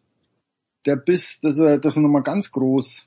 [0.87, 3.07] der Biss, dass er, dass er nochmal ganz groß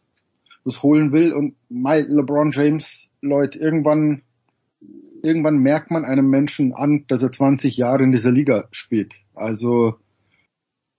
[0.64, 1.34] was holen will.
[1.34, 4.22] Und my LeBron James, Leute, irgendwann,
[5.22, 9.16] irgendwann merkt man einem Menschen an, dass er 20 Jahre in dieser Liga spielt.
[9.34, 9.96] Also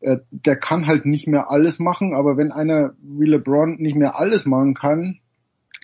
[0.05, 4.19] äh, der kann halt nicht mehr alles machen, aber wenn einer wie LeBron nicht mehr
[4.19, 5.19] alles machen kann,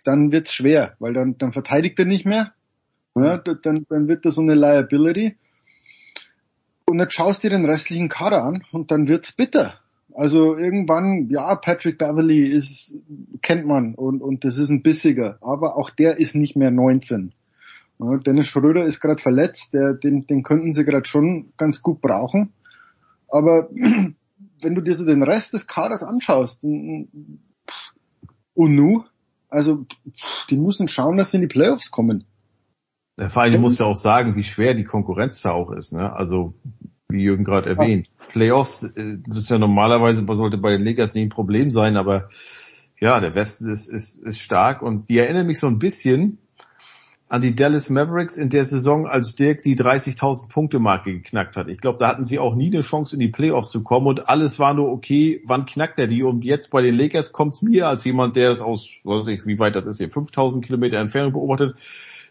[0.04, 2.52] dann wird's schwer, weil dann, dann verteidigt er nicht mehr.
[3.14, 5.36] Ja, dann, dann wird das so eine Liability.
[6.86, 9.74] Und jetzt schaust dir den restlichen Kader an und dann wird's bitter.
[10.14, 12.96] Also irgendwann, ja, Patrick Beverly ist,
[13.42, 17.32] kennt man und, und das ist ein bissiger, aber auch der ist nicht mehr 19.
[18.00, 22.00] Ja, Dennis Schröder ist gerade verletzt, der, den, den könnten sie gerade schon ganz gut
[22.00, 22.52] brauchen.
[23.30, 23.68] Aber
[24.62, 27.08] wenn du dir so den Rest des Kaders anschaust, und
[28.54, 29.04] nu,
[29.48, 29.86] also
[30.48, 32.24] die müssen schauen, dass sie in die Playoffs kommen.
[33.18, 35.92] Der Verein muss ja auch sagen, wie schwer die Konkurrenz da auch ist.
[35.92, 36.12] Ne?
[36.12, 36.54] Also
[37.08, 38.08] wie Jürgen gerade erwähnt.
[38.08, 38.26] Ja.
[38.28, 42.28] Playoffs, äh, das ist ja normalerweise, sollte bei den Lakers nicht ein Problem sein, aber
[42.98, 46.38] ja, der Westen ist, ist, ist stark und die erinnern mich so ein bisschen
[47.30, 51.68] an die Dallas Mavericks in der Saison, als Dirk die 30.000 Punkte Marke geknackt hat.
[51.68, 54.28] Ich glaube, da hatten sie auch nie eine Chance in die Playoffs zu kommen und
[54.28, 56.24] alles war nur okay, wann knackt er die?
[56.24, 59.46] Und jetzt bei den Lakers kommt es mir als jemand, der es aus, weiß ich,
[59.46, 61.76] wie weit das ist hier, 5.000 Kilometer Entfernung beobachtet,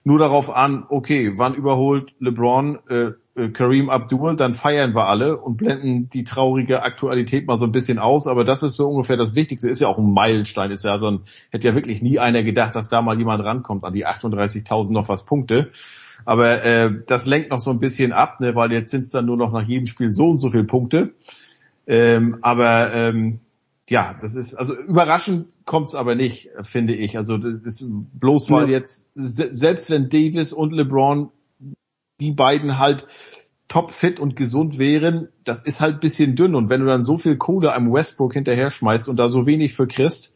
[0.03, 3.11] nur darauf an, okay, wann überholt LeBron äh,
[3.47, 7.97] Kareem Abdul, dann feiern wir alle und blenden die traurige Aktualität mal so ein bisschen
[7.97, 8.27] aus.
[8.27, 9.69] Aber das ist so ungefähr das Wichtigste.
[9.69, 10.71] Ist ja auch ein Meilenstein.
[10.71, 11.21] Ist ja so ein,
[11.51, 15.07] hätte ja wirklich nie einer gedacht, dass da mal jemand rankommt an die 38.000 noch
[15.07, 15.71] was Punkte.
[16.25, 19.25] Aber äh, das lenkt noch so ein bisschen ab, ne, weil jetzt sind es dann
[19.25, 21.13] nur noch nach jedem Spiel so und so viele Punkte.
[21.87, 23.39] Ähm, aber ähm,
[23.89, 27.17] ja, das ist, also überraschend kommt's aber nicht, finde ich.
[27.17, 31.31] Also das ist bloß weil jetzt, selbst wenn Davis und LeBron
[32.19, 33.05] die beiden halt
[33.67, 36.55] topfit und gesund wären, das ist halt bisschen dünn.
[36.55, 39.73] Und wenn du dann so viel Kohle einem Westbrook hinterher schmeißt und da so wenig
[39.73, 40.35] für kriegst,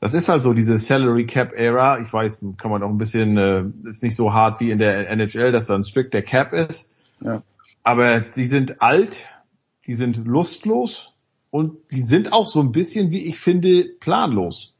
[0.00, 2.00] das ist halt so diese Salary Cap Era.
[2.00, 5.08] Ich weiß, kann man auch ein bisschen, äh, ist nicht so hart wie in der
[5.08, 6.92] NHL, dass da ein strikter Cap ist.
[7.20, 7.44] Ja.
[7.84, 9.28] Aber die sind alt,
[9.86, 11.12] die sind lustlos
[11.50, 14.74] und die sind auch so ein bisschen, wie ich finde, planlos.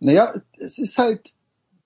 [0.00, 1.32] Naja, es ist halt,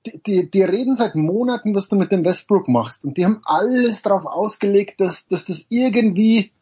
[0.09, 3.05] die, die, die reden seit Monaten, was du mit dem Westbrook machst.
[3.05, 6.53] Und die haben alles darauf ausgelegt, dass, dass das irgendwie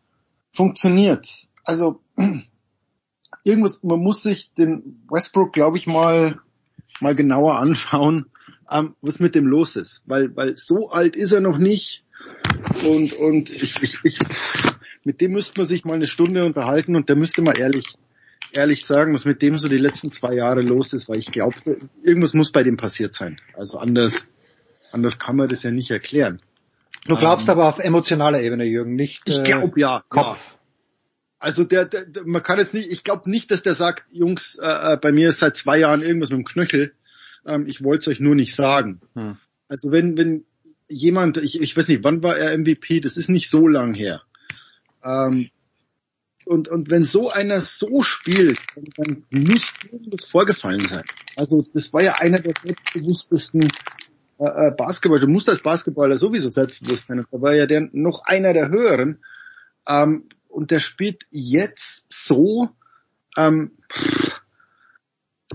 [0.52, 1.28] funktioniert.
[1.64, 2.00] Also
[3.44, 6.40] irgendwas, man muss sich den Westbrook, glaube ich, mal,
[7.00, 8.26] mal genauer anschauen,
[8.70, 10.02] ähm, was mit dem los ist.
[10.06, 12.04] Weil, weil so alt ist er noch nicht.
[12.88, 14.18] Und, und ich, ich, ich,
[15.04, 17.96] mit dem müsste man sich mal eine Stunde unterhalten und der müsste mal ehrlich,
[18.52, 21.56] ehrlich sagen, was mit dem so die letzten zwei Jahre los ist, weil ich glaube,
[22.02, 23.40] irgendwas muss bei dem passiert sein.
[23.54, 24.26] Also anders,
[24.92, 26.40] anders kann man das ja nicht erklären.
[27.06, 29.22] Du glaubst ähm, aber auf emotionaler Ebene, Jürgen, nicht.
[29.26, 30.02] Ich glaube ja.
[30.08, 30.52] Kopf.
[30.52, 30.56] Ja.
[31.38, 34.58] Also der, der, der, man kann jetzt nicht, ich glaube nicht, dass der sagt, Jungs,
[34.60, 36.92] äh, äh, bei mir ist seit zwei Jahren irgendwas mit dem Knöchel.
[37.46, 39.00] Ähm, ich wollte es euch nur nicht sagen.
[39.14, 39.36] Hm.
[39.68, 40.44] Also wenn, wenn
[40.88, 43.00] jemand, ich, ich weiß nicht, wann war er MVP?
[43.00, 44.22] Das ist nicht so lang her.
[45.04, 45.50] Ähm,
[46.46, 51.04] und, und wenn so einer so spielt, dann, dann muss irgendwas vorgefallen sein.
[51.34, 53.64] Also das war ja einer der selbstbewusstesten
[54.38, 55.22] äh, äh Basketballer.
[55.22, 57.26] Du musst als Basketballer sowieso selbstbewusst sein.
[57.30, 59.18] Da war ja der noch einer der höheren.
[59.88, 62.68] Ähm, und der spielt jetzt so,
[63.36, 63.72] ähm,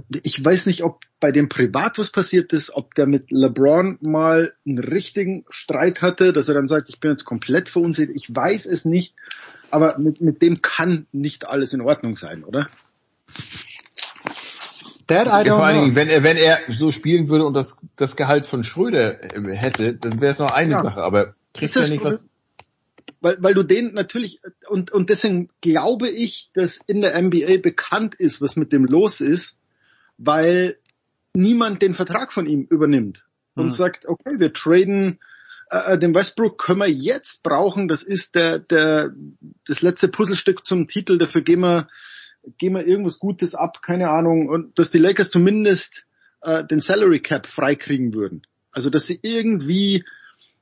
[0.10, 4.54] ich weiß nicht, ob bei dem privat was passiert ist, ob der mit LeBron mal
[4.66, 8.14] einen richtigen Streit hatte, dass er dann sagt, ich bin jetzt komplett verunsichert.
[8.14, 9.16] Ich weiß es nicht,
[9.74, 12.70] aber mit, mit dem kann nicht alles in Ordnung sein, oder?
[15.08, 17.78] That I ja, vor allen Dingen, wenn er, wenn er so spielen würde und das,
[17.96, 19.20] das Gehalt von Schröder
[19.50, 20.82] hätte, dann wäre es noch eine ja.
[20.82, 22.22] Sache, aber kriegt er nicht was?
[23.22, 28.16] weil, weil du den natürlich, und, und deswegen glaube ich, dass in der NBA bekannt
[28.16, 29.58] ist, was mit dem los ist,
[30.18, 30.78] weil
[31.34, 33.26] niemand den Vertrag von ihm übernimmt
[33.56, 33.72] und hm.
[33.72, 35.20] sagt, okay, wir traden
[35.72, 39.12] äh, den Westbrook können wir jetzt brauchen, das ist der, der,
[39.66, 41.88] das letzte Puzzlestück zum Titel, dafür gehen wir,
[42.58, 46.06] gehen wir irgendwas Gutes ab, keine Ahnung, und dass die Lakers zumindest
[46.42, 48.42] äh, den Salary Cap freikriegen würden.
[48.72, 50.04] Also dass sie irgendwie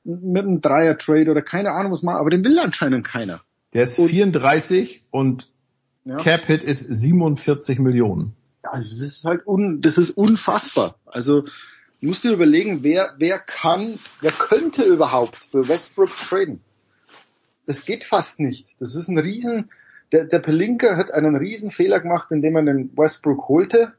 [0.04, 3.42] mit einem Dreier-Trade oder keine Ahnung was machen, aber den will anscheinend keiner.
[3.72, 5.50] Der ist und, 34 und
[6.04, 6.16] ja.
[6.16, 8.34] Cap-Hit ist 47 Millionen.
[8.64, 10.96] Ja, das ist halt un, das ist unfassbar.
[11.04, 11.44] Also
[12.06, 16.60] musst du überlegen, wer, wer kann, wer könnte überhaupt für Westbrook traden?
[17.66, 18.66] Das geht fast nicht.
[18.78, 19.70] Das ist ein riesen,
[20.12, 23.92] der, der Pelinka hat einen riesen Fehler gemacht, indem er den Westbrook holte,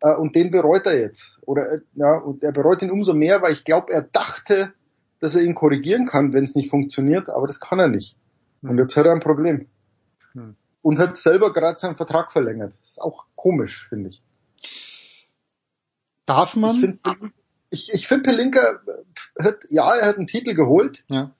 [0.00, 1.38] äh, und den bereut er jetzt.
[1.42, 4.72] Oder, äh, ja, und er bereut ihn umso mehr, weil ich glaube, er dachte,
[5.20, 8.16] dass er ihn korrigieren kann, wenn es nicht funktioniert, aber das kann er nicht.
[8.62, 9.68] Und jetzt hat er ein Problem.
[10.32, 10.56] Hm.
[10.82, 12.74] Und hat selber gerade seinen Vertrag verlängert.
[12.80, 14.22] Das ist auch komisch, finde ich.
[16.30, 16.76] Darf man?
[16.76, 17.32] Ich finde,
[17.70, 18.80] ich, ich find Pelinka
[19.42, 21.32] hat, ja, er hat einen Titel geholt, ja.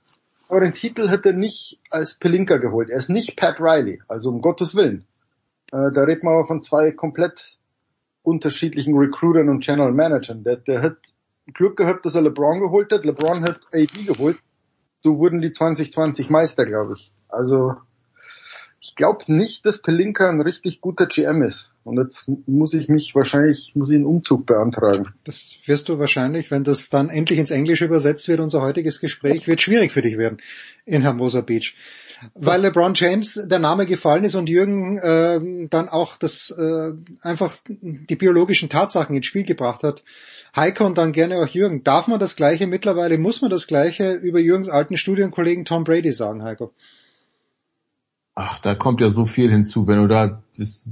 [0.49, 2.91] aber den Titel hat er nicht als Pelinka geholt.
[2.91, 5.05] Er ist nicht Pat Riley, also um Gottes Willen.
[5.71, 7.57] Äh, da redet man aber von zwei komplett
[8.23, 10.43] unterschiedlichen Recruitern und General Managern.
[10.43, 10.97] Der, der hat
[11.55, 13.05] Glück gehabt, dass er LeBron geholt hat.
[13.05, 14.39] LeBron hat AD geholt.
[15.05, 17.13] So wurden die 2020 Meister, glaube ich.
[17.29, 17.77] Also
[18.83, 21.71] ich glaube nicht, dass Pelinka ein richtig guter GM ist.
[21.85, 25.09] Und jetzt muss ich mich wahrscheinlich, muss ich einen Umzug beantragen.
[25.25, 29.47] Das wirst du wahrscheinlich, wenn das dann endlich ins Englische übersetzt wird, unser heutiges Gespräch,
[29.47, 30.39] wird schwierig für dich werden
[30.87, 31.75] in Hermosa Beach.
[32.35, 36.93] Weil LeBron James der Name gefallen ist und Jürgen äh, dann auch das äh,
[37.23, 40.05] einfach die biologischen Tatsachen ins Spiel gebracht hat.
[40.55, 41.85] Heiko und dann gerne auch Jürgen.
[41.85, 46.13] Darf man das Gleiche mittlerweile, muss man das Gleiche über Jürgens alten Studienkollegen Tom Brady
[46.13, 46.73] sagen, Heiko?
[48.35, 49.87] Ach, da kommt ja so viel hinzu.
[49.87, 50.89] Wenn du da das,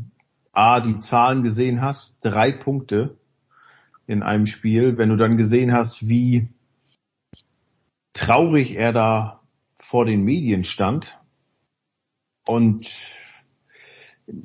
[0.52, 3.16] A, die Zahlen gesehen hast, drei Punkte
[4.06, 4.98] in einem Spiel.
[4.98, 6.48] Wenn du dann gesehen hast, wie
[8.12, 9.40] traurig er da
[9.76, 11.20] vor den Medien stand
[12.48, 12.90] und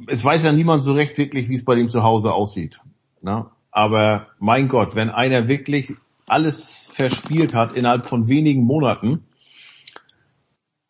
[0.07, 2.79] es weiß ja niemand so recht wirklich, wie es bei dem zu Hause aussieht.
[3.21, 3.47] Ne?
[3.71, 5.93] Aber mein Gott, wenn einer wirklich
[6.27, 9.23] alles verspielt hat innerhalb von wenigen Monaten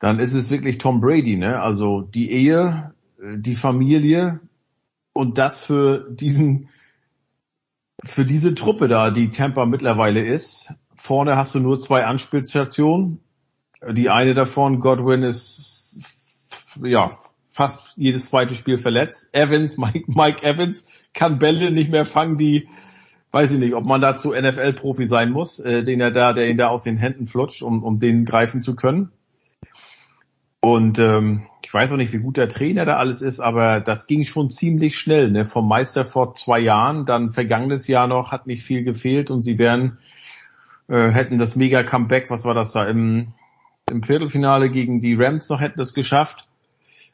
[0.03, 1.61] dann ist es wirklich Tom Brady, ne?
[1.61, 4.41] Also die Ehe, äh, die Familie
[5.13, 6.67] und das für diesen,
[8.03, 10.73] für diese Truppe da, die Tampa mittlerweile ist.
[10.97, 13.21] Vorne hast du nur zwei Anspielstationen.
[13.93, 16.01] Die eine davon, Godwin, ist
[16.83, 17.07] ja
[17.45, 19.29] fast jedes zweite Spiel verletzt.
[19.31, 22.67] Evans, Mike, Mike Evans kann Bälle nicht mehr fangen, die
[23.31, 26.57] weiß ich nicht, ob man dazu NFL-Profi sein muss, äh, den er da, der ihn
[26.57, 29.13] da aus den Händen flutscht, um, um den greifen zu können.
[30.63, 34.07] Und ähm, ich weiß auch nicht, wie gut der Trainer da alles ist, aber das
[34.07, 35.29] ging schon ziemlich schnell.
[35.29, 35.43] Ne?
[35.43, 39.57] Vom Meister vor zwei Jahren, dann vergangenes Jahr noch, hat nicht viel gefehlt und sie
[39.57, 39.97] wären,
[40.87, 43.33] äh, hätten das Mega-Comeback, was war das da, im,
[43.91, 46.47] im Viertelfinale gegen die Rams noch hätten das geschafft.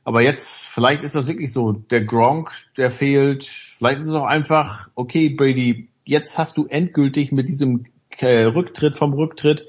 [0.03, 3.45] Aber jetzt, vielleicht ist das wirklich so, der Gronk, der fehlt.
[3.45, 7.85] Vielleicht ist es auch einfach, okay, Brady, jetzt hast du endgültig mit diesem
[8.19, 9.65] äh, Rücktritt vom Rücktritt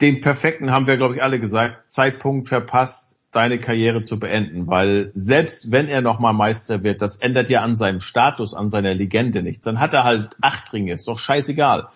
[0.00, 5.10] den perfekten, haben wir glaube ich alle gesagt, Zeitpunkt verpasst, deine Karriere zu beenden, weil
[5.12, 9.42] selbst wenn er nochmal Meister wird, das ändert ja an seinem Status, an seiner Legende
[9.42, 9.64] nichts.
[9.66, 11.88] Dann hat er halt acht Ringe, ist doch scheißegal.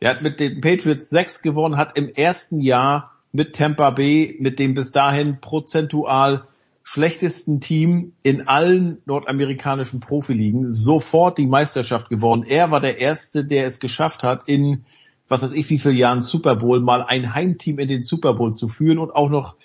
[0.00, 4.60] Der hat mit den Patriots sechs gewonnen, hat im ersten Jahr mit Tampa Bay, mit
[4.60, 6.46] dem bis dahin prozentual
[6.84, 12.44] schlechtesten Team in allen nordamerikanischen Profiligen sofort die Meisterschaft gewonnen.
[12.46, 14.84] Er war der Erste, der es geschafft hat, in
[15.28, 18.52] was weiß ich wie viele Jahren Super Bowl mal ein Heimteam in den Super Bowl
[18.52, 19.56] zu führen und auch noch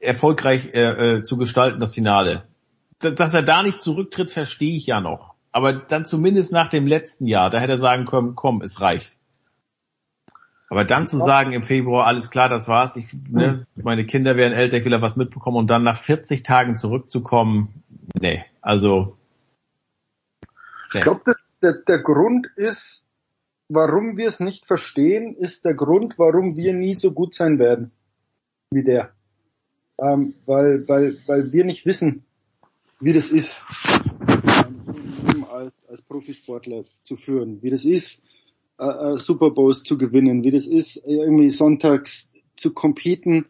[0.00, 2.44] erfolgreich äh, äh, zu gestalten, das Finale.
[2.98, 5.34] Dass er da nicht zurücktritt, verstehe ich ja noch.
[5.52, 9.12] Aber dann zumindest nach dem letzten Jahr, da hätte er sagen können, komm, es reicht.
[10.72, 14.54] Aber dann zu sagen im Februar, alles klar, das war's, ich, ne, meine Kinder werden
[14.54, 17.82] älter, ich will da was mitbekommen und dann nach 40 Tagen zurückzukommen,
[18.18, 19.18] nee, also.
[20.94, 21.00] Nee.
[21.00, 21.20] Ich glaube,
[21.62, 23.06] der, der Grund ist,
[23.72, 27.90] warum wir es nicht verstehen, ist der Grund, warum wir nie so gut sein werden
[28.70, 29.12] wie der.
[29.98, 32.24] Ähm, weil, weil, weil wir nicht wissen,
[33.00, 33.62] wie das ist,
[34.28, 38.22] ähm, als, als Profisportler zu führen, wie das ist,
[38.78, 43.46] äh, äh, Super Bowls zu gewinnen, wie das ist, irgendwie sonntags zu competen.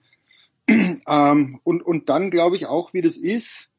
[0.69, 3.71] ähm, und, und dann glaube ich auch, wie das ist,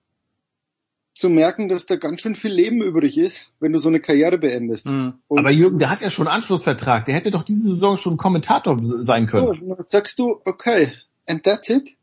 [1.14, 4.38] zu merken, dass da ganz schön viel Leben übrig ist, wenn du so eine Karriere
[4.38, 4.88] beendest.
[4.88, 5.14] Mhm.
[5.30, 7.06] Aber Jürgen, der hat ja schon einen Anschlussvertrag.
[7.06, 9.60] Der hätte doch diese Saison schon Kommentator sein können.
[9.60, 10.92] So, dann sagst du, okay,
[11.28, 11.96] and that's it.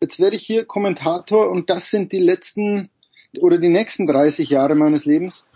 [0.00, 2.90] Jetzt werde ich hier Kommentator und das sind die letzten
[3.38, 5.46] oder die nächsten 30 Jahre meines Lebens.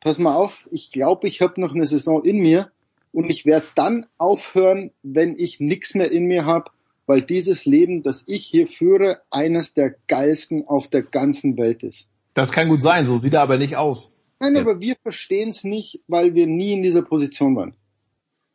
[0.00, 2.70] Pass mal auf, ich glaube, ich habe noch eine Saison in mir
[3.12, 6.70] und ich werde dann aufhören, wenn ich nichts mehr in mir habe,
[7.06, 12.08] weil dieses Leben, das ich hier führe, eines der geilsten auf der ganzen Welt ist.
[12.34, 14.16] Das kann gut sein, so sieht er aber nicht aus.
[14.40, 14.60] Nein, ja.
[14.60, 17.74] aber wir verstehen es nicht, weil wir nie in dieser Position waren.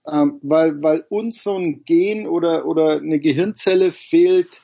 [0.05, 4.61] Ähm, weil, weil uns so ein Gen oder, oder eine Gehirnzelle fehlt,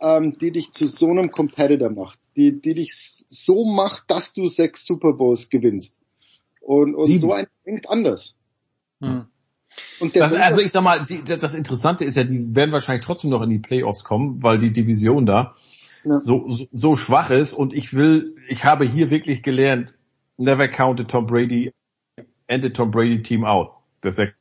[0.00, 4.46] ähm, die dich zu so einem Competitor macht, die, die dich so macht, dass du
[4.46, 6.00] sechs Super Bowls gewinnst.
[6.60, 8.36] Und, und so ein denkt anders.
[9.00, 9.26] Hm.
[10.00, 13.30] Und das, also ich sag mal, die, das Interessante ist ja, die werden wahrscheinlich trotzdem
[13.30, 15.56] noch in die Playoffs kommen, weil die Division da
[16.08, 16.18] ja.
[16.20, 17.52] so, so, so schwach ist.
[17.52, 19.94] Und ich will, ich habe hier wirklich gelernt,
[20.36, 21.72] never count a Tom Brady
[22.48, 23.70] and a Tom Brady Team out.
[24.00, 24.32] Das ist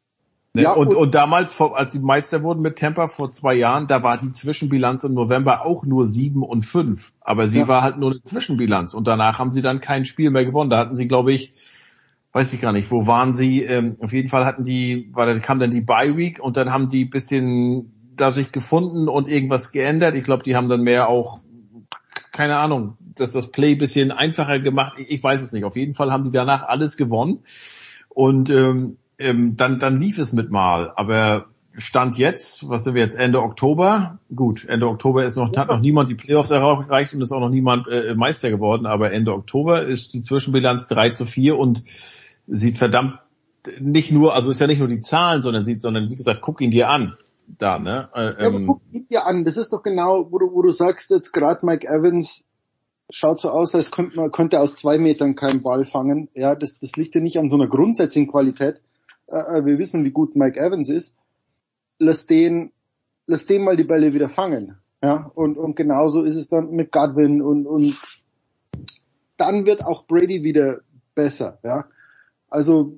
[0.58, 0.64] Ne?
[0.64, 4.18] Ja, und, und damals, als sie Meister wurden mit Tampa vor zwei Jahren, da war
[4.18, 7.14] die Zwischenbilanz im November auch nur sieben und fünf.
[7.22, 7.68] Aber sie ja.
[7.68, 8.96] war halt nur eine Zwischenbilanz.
[8.96, 10.72] Und danach haben sie dann kein Spiel mehr gewonnen.
[10.72, 11.54] Da hatten sie, glaube ich,
[12.34, 13.62] weiß ich gar nicht, wo waren sie?
[13.62, 16.72] Ähm, auf jeden Fall hatten die, war, da kam dann die Bye Week und dann
[16.72, 20.16] haben die bisschen da sich gefunden und irgendwas geändert.
[20.16, 21.42] Ich glaube, die haben dann mehr auch,
[22.38, 24.99] keine Ahnung, dass das Play bisschen einfacher gemacht.
[25.07, 25.64] Ich, weiß es nicht.
[25.64, 27.40] Auf jeden Fall haben die danach alles gewonnen.
[28.09, 30.93] Und ähm, ähm, dann, dann lief es mit mal.
[30.95, 34.19] Aber Stand jetzt, was sind wir jetzt, Ende Oktober?
[34.35, 37.49] Gut, Ende Oktober ist noch, hat noch niemand die Playoffs erreicht und ist auch noch
[37.49, 41.83] niemand äh, Meister geworden, aber Ende Oktober ist die Zwischenbilanz 3 zu 4 und
[42.45, 43.17] sieht verdammt
[43.80, 46.61] nicht nur, also ist ja nicht nur die Zahlen, sondern sieht, sondern wie gesagt, guck
[46.61, 47.17] ihn dir an.
[47.48, 48.09] Da, ne?
[48.14, 49.45] Äh, ja, aber ähm, guck dir an.
[49.45, 52.45] Das ist doch genau, wo du, wo du sagst, jetzt gerade Mike Evans
[53.09, 56.30] schaut so aus, als könnte man könnte aus zwei Metern keinen Ball fangen.
[56.34, 58.82] Ja, das, das liegt ja nicht an so einer grundsätzlichen Qualität.
[59.27, 61.16] Äh, äh, wir wissen, wie gut Mike Evans ist.
[62.00, 62.72] Lass den,
[63.26, 64.77] lass den mal die Bälle wieder fangen.
[65.01, 67.95] Ja, und, und genauso ist es dann mit Godwin und, und
[69.38, 70.80] dann wird auch Brady wieder
[71.14, 71.59] besser.
[71.64, 71.85] Ja,
[72.50, 72.98] also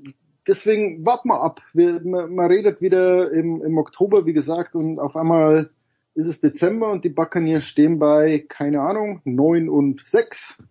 [0.49, 1.61] deswegen wart mal ab.
[1.73, 5.69] Wir, man, man redet wieder im, im Oktober, wie gesagt, und auf einmal
[6.15, 10.61] ist es Dezember und die Buccaneers stehen bei, keine Ahnung, neun und sechs.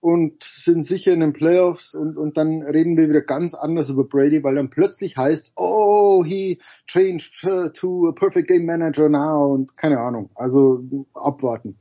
[0.00, 4.04] und sind sicher in den Playoffs und, und dann reden wir wieder ganz anders über
[4.04, 7.40] Brady, weil dann plötzlich heißt, oh, he changed
[7.74, 10.30] to a perfect game manager now und keine Ahnung.
[10.34, 11.76] Also abwarten.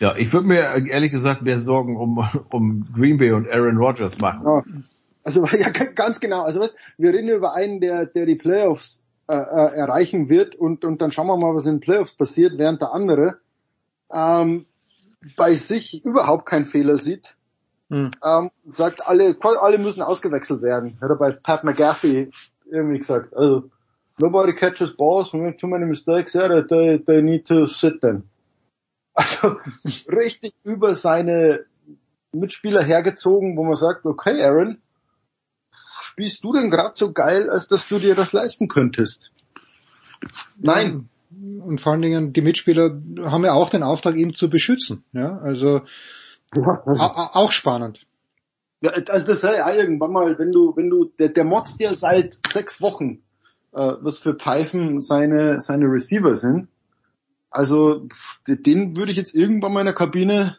[0.00, 4.18] Ja, ich würde mir ehrlich gesagt mehr Sorgen um, um Green Bay und Aaron Rodgers
[4.18, 4.42] machen.
[4.44, 4.62] Ja.
[5.26, 6.42] Also ja, ganz genau.
[6.42, 10.84] Also was, wir reden über einen, der, der die Playoffs äh, äh, erreichen wird und,
[10.84, 13.38] und dann schauen wir mal, was in den Playoffs passiert, während der andere
[14.12, 14.66] ähm,
[15.36, 17.34] bei sich überhaupt keinen Fehler sieht.
[17.90, 18.12] Hm.
[18.24, 20.96] Ähm, sagt, alle, alle müssen ausgewechselt werden.
[21.00, 22.30] Hat er bei Pat McGaffey
[22.70, 23.36] irgendwie gesagt.
[23.36, 23.70] Also,
[24.20, 28.28] nobody catches balls, we make too many mistakes, yeah, they, they need to sit then.
[29.14, 29.56] Also,
[30.08, 31.64] richtig über seine
[32.32, 34.78] Mitspieler hergezogen, wo man sagt, okay, Aaron,
[36.16, 39.30] spielst du denn gerade so geil, als dass du dir das leisten könntest?
[40.56, 41.10] Nein.
[41.30, 45.04] Und vor allen Dingen, die Mitspieler haben ja auch den Auftrag, ihn zu beschützen.
[45.12, 45.82] Ja, also
[46.54, 46.82] ja,
[47.34, 48.06] auch spannend.
[48.80, 51.92] Ja, also das sei ja irgendwann mal, wenn du, wenn du, der, der motzt dir
[51.92, 53.22] seit sechs Wochen,
[53.72, 56.68] äh, was für Pfeifen seine, seine Receiver sind.
[57.50, 58.08] Also
[58.48, 60.56] den würde ich jetzt irgendwann mal in der Kabine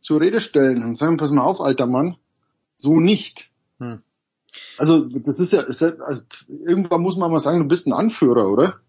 [0.00, 2.16] zur Rede stellen und sagen, pass mal auf, alter Mann,
[2.76, 3.50] so nicht.
[3.80, 4.02] Hm.
[4.78, 8.80] Also das ist ja, also, irgendwann muss man mal sagen, du bist ein Anführer, oder?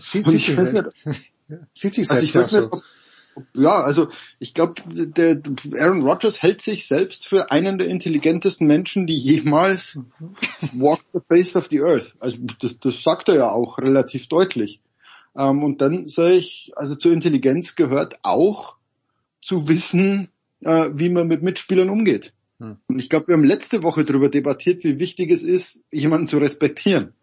[0.00, 0.46] Sieht sich
[1.74, 2.82] Sieht sich also ich weiß nicht, ob,
[3.52, 5.40] ja, also ich glaube, der
[5.78, 9.98] Aaron Rodgers hält sich selbst für einen der intelligentesten Menschen, die jemals
[10.72, 12.14] walk the face of the earth.
[12.20, 14.80] Also das, das sagt er ja auch relativ deutlich.
[15.36, 18.76] Ähm, und dann sage ich, also zur Intelligenz gehört auch
[19.42, 20.30] zu wissen,
[20.60, 22.32] äh, wie man mit Mitspielern umgeht.
[22.64, 22.76] Hm.
[22.86, 26.38] Und ich glaube, wir haben letzte Woche darüber debattiert, wie wichtig es ist, jemanden zu
[26.38, 27.14] respektieren.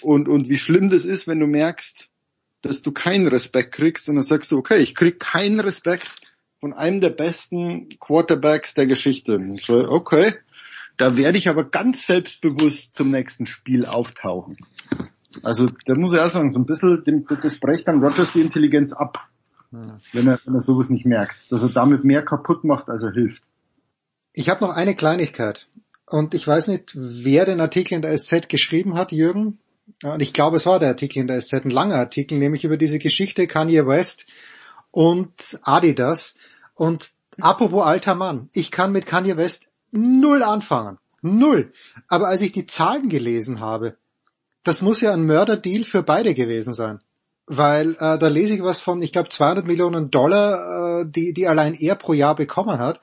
[0.00, 2.08] Und, und wie schlimm das ist, wenn du merkst,
[2.62, 6.20] dass du keinen Respekt kriegst und dann sagst du, okay, ich krieg keinen Respekt
[6.60, 9.36] von einem der besten Quarterbacks der Geschichte.
[9.36, 10.34] Und so, okay,
[10.96, 14.56] da werde ich aber ganz selbstbewusst zum nächsten Spiel auftauchen.
[15.44, 18.40] Also da muss ich auch sagen, so ein bisschen, dem, das spricht dann Rogers die
[18.40, 19.28] Intelligenz ab,
[19.70, 20.00] hm.
[20.12, 23.12] wenn, er, wenn er sowas nicht merkt, dass er damit mehr kaputt macht, als er
[23.12, 23.42] hilft.
[24.32, 25.66] Ich habe noch eine Kleinigkeit.
[26.06, 29.58] Und ich weiß nicht, wer den Artikel in der SZ geschrieben hat, Jürgen.
[30.02, 32.76] Und ich glaube, es war der Artikel in der SZ, ein langer Artikel, nämlich über
[32.76, 34.26] diese Geschichte Kanye West
[34.90, 36.34] und Adidas.
[36.74, 40.98] Und apropos alter Mann, ich kann mit Kanye West null anfangen.
[41.20, 41.72] Null.
[42.06, 43.96] Aber als ich die Zahlen gelesen habe,
[44.62, 47.00] das muss ja ein Mörderdeal für beide gewesen sein.
[47.46, 51.48] Weil äh, da lese ich was von, ich glaube, 200 Millionen Dollar, äh, die, die
[51.48, 53.00] allein er pro Jahr bekommen hat.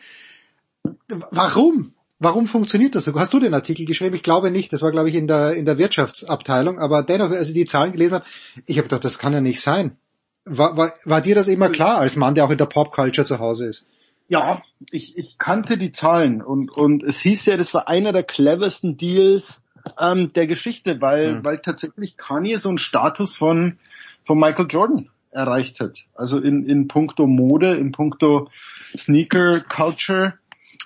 [1.31, 1.93] Warum?
[2.19, 3.13] Warum funktioniert das so?
[3.19, 4.15] Hast du den Artikel geschrieben?
[4.15, 4.71] Ich glaube nicht.
[4.71, 6.79] Das war, glaube ich, in der, in der Wirtschaftsabteilung.
[6.79, 8.25] Aber dennoch, als ich die Zahlen gelesen habe,
[8.65, 9.97] ich habe gedacht, das kann ja nicht sein.
[10.45, 13.39] War, war, war dir das immer klar, als Mann, der auch in der Popculture zu
[13.39, 13.85] Hause ist?
[14.27, 18.23] Ja, ich, ich kannte die Zahlen und, und es hieß ja, das war einer der
[18.23, 19.61] cleversten Deals
[19.99, 21.43] ähm, der Geschichte, weil, mhm.
[21.43, 23.77] weil tatsächlich Kanye so einen Status von,
[24.23, 26.05] von Michael Jordan erreicht hat.
[26.15, 28.49] Also in, in puncto Mode, in puncto
[28.97, 30.33] Sneaker Culture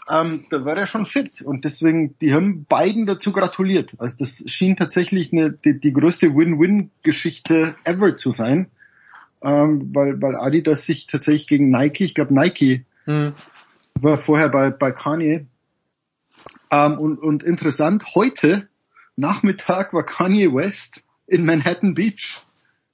[0.10, 3.94] ähm, da war er schon fit und deswegen, die haben beiden dazu gratuliert.
[4.00, 8.72] Also das schien tatsächlich eine, die, die größte Win-Win-Geschichte ever zu sein,
[9.42, 13.34] ähm, weil, weil Adidas sich tatsächlich gegen Nike, ich glaube Nike hm.
[14.02, 15.46] war vorher bei, bei Kanye
[16.72, 18.68] ähm, und, und interessant, heute
[19.16, 22.42] Nachmittag war Kanye West in Manhattan Beach.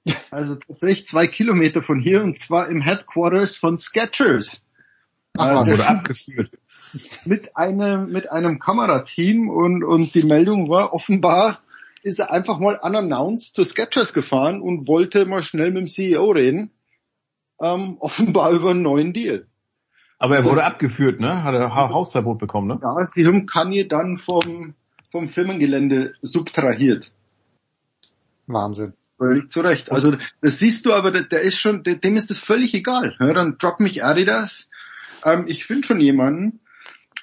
[0.30, 4.65] Also tatsächlich zwei Kilometer von hier und zwar im Headquarters von Skechers.
[5.38, 6.50] Ach, wurde abgeführt
[7.24, 11.58] mit einem, mit einem Kamerateam und, und die Meldung war offenbar,
[12.02, 16.30] ist er einfach mal unannounced zu Sketchers gefahren und wollte mal schnell mit dem CEO
[16.30, 16.70] reden.
[17.60, 19.46] Ähm, offenbar über einen neuen Deal.
[20.18, 21.42] Aber er wurde und, abgeführt, ne?
[21.42, 22.78] Hat er Hausverbot bekommen, ne?
[22.82, 24.74] Ja, sie haben Kanye dann vom,
[25.10, 27.10] vom Firmengelände subtrahiert.
[28.46, 28.92] Wahnsinn.
[29.18, 29.90] Völlig zu Recht.
[29.90, 33.16] Also das siehst du aber, der ist schon, dem ist das völlig egal.
[33.18, 34.68] Ja, dann drop mich Adidas.
[35.24, 36.60] Ähm, ich finde schon jemanden,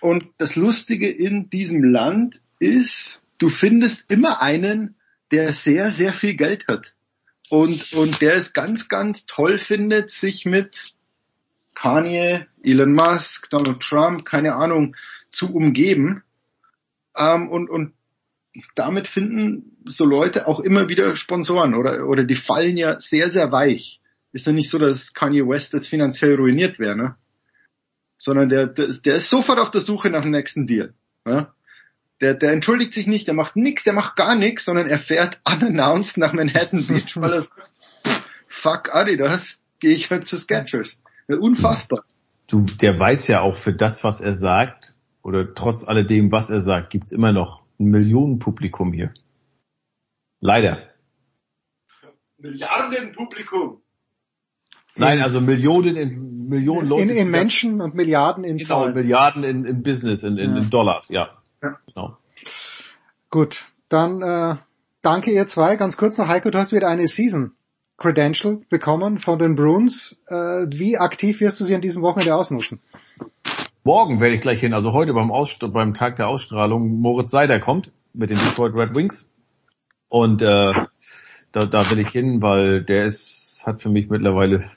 [0.03, 4.95] und das Lustige in diesem Land ist, du findest immer einen,
[5.31, 6.93] der sehr, sehr viel Geld hat.
[7.49, 10.93] Und, und der es ganz, ganz toll findet, sich mit
[11.73, 14.95] Kanye, Elon Musk, Donald Trump, keine Ahnung,
[15.29, 16.23] zu umgeben.
[17.15, 17.93] Ähm, und, und
[18.75, 23.51] damit finden so Leute auch immer wieder Sponsoren oder, oder die fallen ja sehr, sehr
[23.51, 24.01] weich.
[24.33, 27.15] Ist ja nicht so, dass Kanye West jetzt finanziell ruiniert wäre, ne?
[28.23, 30.93] Sondern der, der, der ist sofort auf der Suche nach dem nächsten Deal.
[31.27, 31.53] Ja?
[32.21, 35.41] Der, der entschuldigt sich nicht, der macht nichts, der macht gar nichts, sondern er fährt
[35.51, 37.45] unannounced nach Manhattan Beach, weil er
[38.47, 40.97] fuck Adidas, gehe ich halt zu Skechers.
[41.27, 42.05] Unfassbar.
[42.47, 46.61] du, der weiß ja auch für das, was er sagt, oder trotz alledem, was er
[46.61, 49.13] sagt, gibt's immer noch ein Millionenpublikum hier.
[50.39, 50.81] Leider.
[52.37, 53.82] Milliardenpublikum.
[54.97, 57.03] Nein, also Millionen in Millionen Leute.
[57.03, 58.93] In, in Menschen und Milliarden in genau, Zahlen.
[58.93, 60.57] Milliarden in, in Business, in, in, Ja.
[60.57, 61.29] in Dollars, ja.
[61.61, 61.77] Ja.
[61.87, 62.17] Genau.
[63.29, 64.55] Gut, dann äh,
[65.01, 65.75] danke ihr zwei.
[65.75, 67.53] Ganz kurz noch, Heiko, du hast wieder eine Season
[67.97, 70.19] Credential bekommen von den Bruins.
[70.27, 72.81] Äh, wie aktiv wirst du sie an diesem Wochenende ausnutzen?
[73.83, 77.59] Morgen werde ich gleich hin, also heute beim, Ausst beim Tag der Ausstrahlung, Moritz Seider
[77.59, 79.29] kommt mit den Detroit Red Wings.
[80.07, 80.73] Und äh,
[81.51, 84.69] da, da will ich hin, weil der ist, hat für mich mittlerweile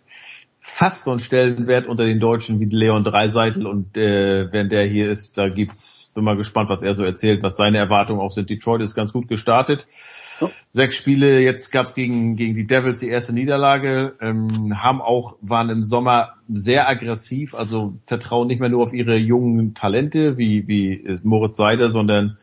[0.68, 5.10] fast so einen Stellenwert unter den Deutschen wie Leon Dreiseitel und äh, wenn der hier
[5.10, 8.50] ist, da gibt's, bin mal gespannt, was er so erzählt, was seine Erwartungen auch sind.
[8.50, 9.86] Detroit ist ganz gut gestartet.
[10.68, 15.70] Sechs Spiele, jetzt gab's gegen, gegen die Devils die erste Niederlage, ähm, haben auch, waren
[15.70, 20.92] im Sommer sehr aggressiv, also vertrauen nicht mehr nur auf ihre jungen Talente wie, wie
[20.94, 22.38] äh, Moritz Seider, sondern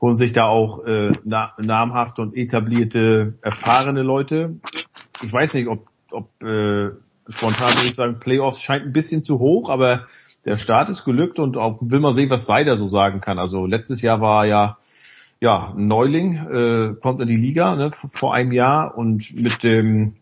[0.00, 4.56] holen sich da auch äh, na, namhafte und etablierte, erfahrene Leute.
[5.22, 6.90] Ich weiß nicht, ob, ob äh,
[7.30, 10.06] spontan würde ich sagen, Playoffs scheint ein bisschen zu hoch, aber
[10.44, 13.38] der Start ist gelückt und auch will mal sehen, was Seider so sagen kann.
[13.38, 14.78] Also letztes Jahr war ja
[15.40, 20.16] ja Neuling, äh, kommt in die Liga ne, vor einem Jahr und mit dem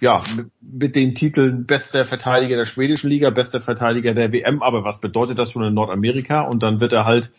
[0.00, 4.84] ja, mit, mit den Titeln bester Verteidiger der schwedischen Liga, bester Verteidiger der WM, aber
[4.84, 6.42] was bedeutet das schon in Nordamerika?
[6.42, 7.32] Und dann wird er halt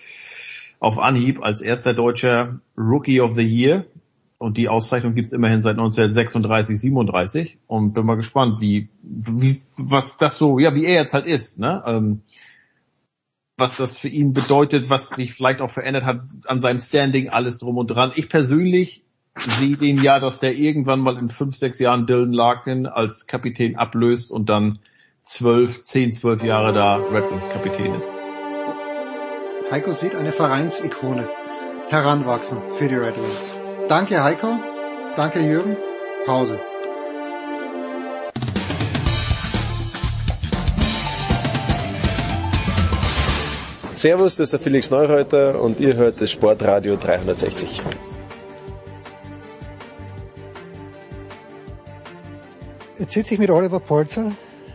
[0.80, 3.86] auf Anhieb als erster deutscher Rookie of the Year.
[4.46, 7.58] Und die Auszeichnung gibt's immerhin seit 1936, 37.
[7.66, 11.58] Und bin mal gespannt, wie, wie, was das so, ja, wie er jetzt halt ist,
[11.58, 11.84] ne?
[11.88, 12.22] Ähm,
[13.58, 17.58] was das für ihn bedeutet, was sich vielleicht auch verändert hat an seinem Standing, alles
[17.58, 18.12] drum und dran.
[18.14, 19.04] Ich persönlich
[19.36, 23.76] sehe den ja, dass der irgendwann mal in fünf, sechs Jahren Dylan Larkin als Kapitän
[23.78, 24.78] ablöst und dann
[25.24, 28.12] zwölf, zehn, zwölf Jahre da Red Wings Kapitän ist.
[29.72, 31.28] Heiko sieht eine Vereinsikone
[31.90, 33.65] heranwachsen für die Red Wings.
[33.88, 34.48] Danke Heiko,
[35.16, 35.78] danke Jürgen,
[36.26, 36.60] Pause.
[43.94, 47.84] Servus, das ist der Felix Neureuter und ihr hört das Sportradio 360.
[52.98, 54.32] Jetzt sitze ich mit Oliver Polzer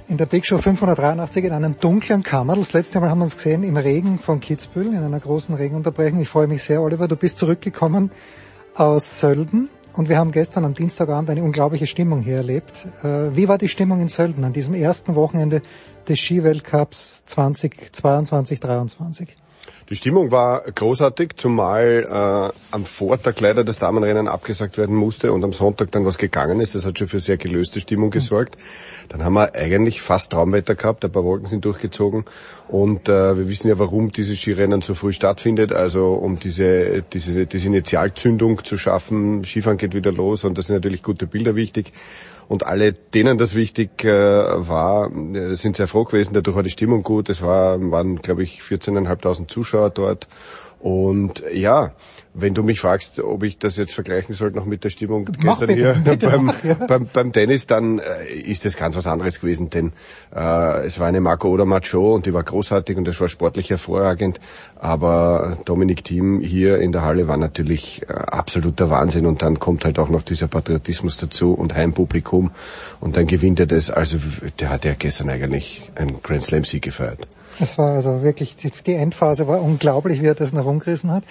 [0.06, 2.54] in der Big Show 583 in einem dunklen Kammer.
[2.54, 6.20] Das letzte Mal haben wir uns gesehen im Regen von Kitzbühel, in einer großen Regenunterbrechung.
[6.20, 7.08] Ich freue mich sehr, Oliver.
[7.08, 8.12] Du bist zurückgekommen
[8.80, 12.86] aus Sölden und wir haben gestern am Dienstagabend eine unglaubliche Stimmung hier erlebt.
[13.02, 15.60] Äh, Wie war die Stimmung in Sölden an diesem ersten Wochenende
[16.08, 19.28] des Skiweltcups 2022-23?
[19.90, 25.42] Die Stimmung war großartig, zumal äh, am Vortag leider das Damenrennen abgesagt werden musste und
[25.42, 26.76] am Sonntag dann was gegangen ist.
[26.76, 28.56] Das hat schon für sehr gelöste Stimmung gesorgt.
[29.08, 32.24] Dann haben wir eigentlich fast Traumwetter gehabt, ein paar Wolken sind durchgezogen
[32.68, 35.72] und äh, wir wissen ja, warum dieses Skirennen so früh stattfindet.
[35.72, 39.42] Also um diese, diese, diese Initialzündung zu schaffen.
[39.42, 41.92] Skifahren geht wieder los und da sind natürlich gute Bilder wichtig.
[42.50, 46.34] Und alle, denen das wichtig äh, war, äh, sind sehr froh gewesen.
[46.34, 47.28] Dadurch war die Stimmung gut.
[47.28, 50.26] Es war, waren, glaube ich, 14.500 Zuschauer dort.
[50.80, 51.92] Und ja,
[52.32, 55.58] wenn du mich fragst, ob ich das jetzt vergleichen soll noch mit der Stimmung Mach
[55.58, 56.74] gestern bitte, hier bitte beim, mach, ja.
[56.74, 59.92] beim, beim Tennis, dann äh, ist das ganz was anderes gewesen, denn
[60.34, 63.70] äh, es war eine Marco Odermatt Show und die war großartig und das war sportlich
[63.70, 64.40] hervorragend,
[64.76, 69.84] aber Dominik Thiem hier in der Halle war natürlich äh, absoluter Wahnsinn und dann kommt
[69.84, 72.52] halt auch noch dieser Patriotismus dazu und Heimpublikum
[73.00, 74.18] und dann gewinnt er das, also
[74.60, 77.26] der hat ja gestern eigentlich einen Grand Slam Sieg gefeiert.
[77.58, 81.24] Es war also wirklich, die, die Endphase war unglaublich, wie er das noch umgerissen hat.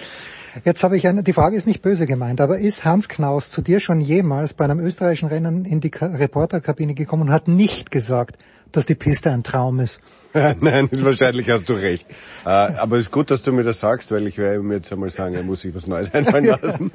[0.63, 3.61] Jetzt habe ich eine, die Frage ist nicht böse gemeint, aber ist Hans Knaus zu
[3.61, 7.91] dir schon jemals bei einem österreichischen Rennen in die Ka Reporterkabine gekommen und hat nicht
[7.91, 8.37] gesagt,
[8.71, 10.01] dass die Piste ein Traum ist?
[10.61, 12.05] Nein, wahrscheinlich hast du recht.
[12.45, 14.91] Äh, aber es ist gut, dass du mir das sagst, weil ich werde mir jetzt
[14.91, 16.91] einmal sagen, er muss sich was Neues einfallen lassen.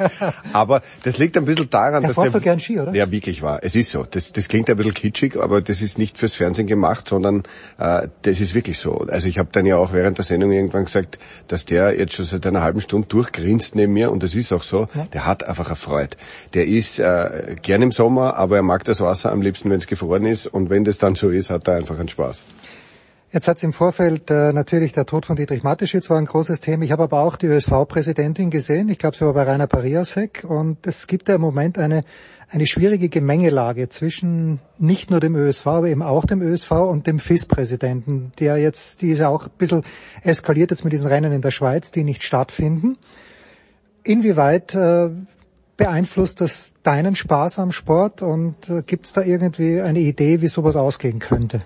[0.52, 2.30] aber das liegt ein bisschen daran, Der dass der...
[2.30, 2.94] so gern Ski, oder?
[2.94, 3.58] Ja, wirklich wahr.
[3.62, 4.04] Es ist so.
[4.08, 7.42] Das, das klingt ein bisschen kitschig, aber das ist nicht fürs Fernsehen gemacht, sondern
[7.78, 8.98] äh, das ist wirklich so.
[9.08, 12.26] Also ich habe dann ja auch während der Sendung irgendwann gesagt, dass der jetzt schon
[12.26, 14.86] seit einer halben Stunde durchgrinst neben mir und das ist auch so.
[15.12, 16.16] Der hat einfach erfreut.
[16.54, 19.88] Der ist äh, gern im Sommer, aber er mag das Wasser am liebsten, wenn es
[19.88, 22.42] gefroren ist und wenn das dann so ist, hat er einfach einen Spaß.
[23.34, 26.60] Jetzt hat es im Vorfeld äh, natürlich der Tod von Dietrich Mateschitz war ein großes
[26.60, 26.84] Thema.
[26.84, 28.88] Ich habe aber auch die ÖSV-Präsidentin gesehen.
[28.88, 30.44] Ich glaube, sie war bei Rainer Pariasek.
[30.46, 32.04] Und es gibt ja im Moment eine,
[32.48, 37.18] eine schwierige Gemengelage zwischen nicht nur dem ÖSV, aber eben auch dem ÖSV und dem
[37.18, 39.82] FIS-Präsidenten, der jetzt, die ist ja auch ein bisschen
[40.22, 42.98] eskaliert jetzt mit diesen Rennen in der Schweiz, die nicht stattfinden.
[44.04, 45.10] Inwieweit äh,
[45.76, 50.46] beeinflusst das deinen Spaß am Sport und äh, gibt es da irgendwie eine Idee, wie
[50.46, 51.58] sowas ausgehen könnte?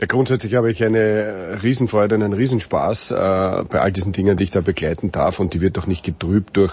[0.00, 3.14] Ja, grundsätzlich habe ich eine Riesenfreude und einen Riesenspaß äh,
[3.68, 6.56] bei all diesen Dingen, die ich da begleiten darf und die wird doch nicht getrübt
[6.56, 6.72] durch,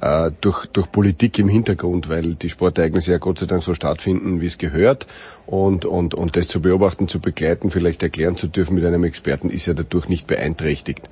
[0.00, 4.40] äh, durch, durch Politik im Hintergrund, weil die Sportereignisse ja Gott sei Dank so stattfinden,
[4.40, 5.06] wie es gehört
[5.46, 9.48] und, und, und das zu beobachten, zu begleiten, vielleicht erklären zu dürfen mit einem Experten,
[9.48, 11.08] ist ja dadurch nicht beeinträchtigt.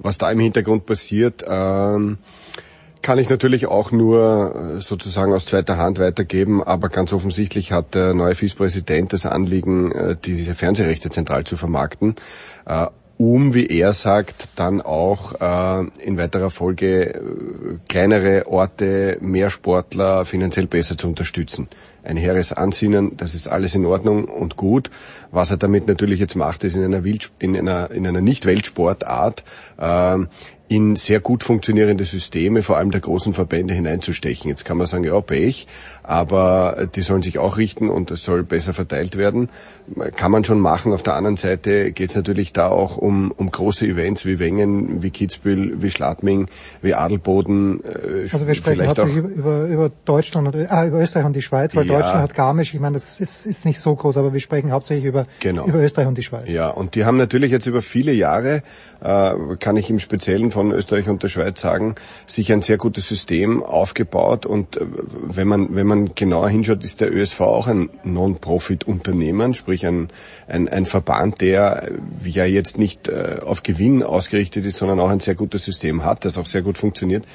[0.00, 2.18] Was da im Hintergrund passiert, ähm,
[3.06, 7.94] kann ich natürlich auch nur äh, sozusagen aus zweiter Hand weitergeben, aber ganz offensichtlich hat
[7.94, 12.16] der neue FIS-Präsident das Anliegen, äh, diese Fernsehrechte zentral zu vermarkten,
[12.66, 20.66] äh, um, wie er sagt, dann auch in weiterer Folge kleinere Orte, mehr Sportler finanziell
[20.66, 21.68] besser zu unterstützen.
[22.04, 24.90] Ein hehres Ansinnen, das ist alles in Ordnung und gut.
[25.30, 29.44] Was er damit natürlich jetzt macht, ist in einer, Wild, in einer, in einer Nicht-Weltsportart
[30.68, 34.48] in sehr gut funktionierende Systeme, vor allem der großen Verbände, hineinzustechen.
[34.48, 35.66] Jetzt kann man sagen, ja, Pech,
[36.02, 39.48] aber die sollen sich auch richten und es soll besser verteilt werden.
[40.16, 40.92] Kann man schon machen.
[40.92, 45.02] Auf der anderen Seite geht es natürlich da auch um, um große Events wie Wengen,
[45.02, 46.48] wie Kitzbühel, wie Schladming,
[46.82, 47.84] wie Adelboden.
[47.84, 51.76] Äh, also wir sprechen hauptsächlich über, über Deutschland und ah, über Österreich und die Schweiz,
[51.76, 51.94] weil ja.
[51.94, 55.06] Deutschland hat Garmisch, ich meine, das ist, ist nicht so groß, aber wir sprechen hauptsächlich
[55.06, 55.66] über, genau.
[55.66, 56.50] über Österreich und die Schweiz.
[56.50, 58.62] Ja, und die haben natürlich jetzt über viele Jahre,
[59.00, 63.06] äh, kann ich im Speziellen von Österreich und der Schweiz sagen, sich ein sehr gutes
[63.06, 64.86] System aufgebaut und äh,
[65.22, 70.08] wenn man, wenn man genauer hinschaut, ist der ÖSV auch ein Non-Profit-Unternehmen, sprich ein,
[70.48, 71.90] ein, ein Verband, der
[72.24, 76.04] äh, ja jetzt nicht äh, auf Gewinn ausgerichtet ist, sondern auch ein sehr gutes System
[76.04, 77.26] hat, das auch sehr gut funktioniert.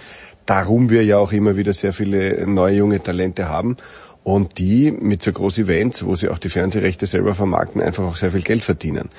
[0.47, 3.77] Darum wir ja auch immer wieder sehr viele neue junge Talente haben
[4.23, 8.15] und die mit so großen Events, wo sie auch die Fernsehrechte selber vermarkten, einfach auch
[8.15, 9.09] sehr viel Geld verdienen.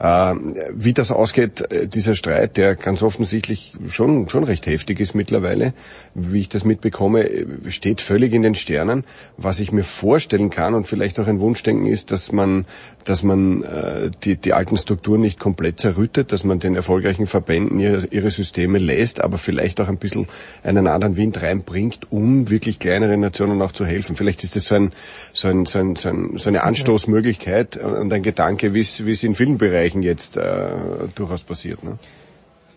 [0.00, 0.34] Äh,
[0.72, 5.74] wie das ausgeht, äh, dieser Streit, der ganz offensichtlich schon, schon recht heftig ist mittlerweile,
[6.14, 9.04] wie ich das mitbekomme, äh, steht völlig in den Sternen.
[9.36, 12.64] Was ich mir vorstellen kann und vielleicht auch ein Wunschdenken ist, dass man,
[13.04, 17.78] dass man äh, die, die alten Strukturen nicht komplett zerrüttet, dass man den erfolgreichen Verbänden
[17.78, 20.28] ihre, ihre Systeme lässt, aber vielleicht auch ein bisschen
[20.62, 24.16] einen anderen Wind reinbringt, um wirklich kleineren Nationen auch zu helfen.
[24.16, 24.92] Vielleicht ist das so, ein,
[25.34, 29.34] so, ein, so, ein, so, ein, so eine Anstoßmöglichkeit und ein Gedanke, wie es in
[29.34, 30.76] vielen Bereichen jetzt äh,
[31.14, 31.82] durchaus passiert.
[31.84, 31.98] Ne?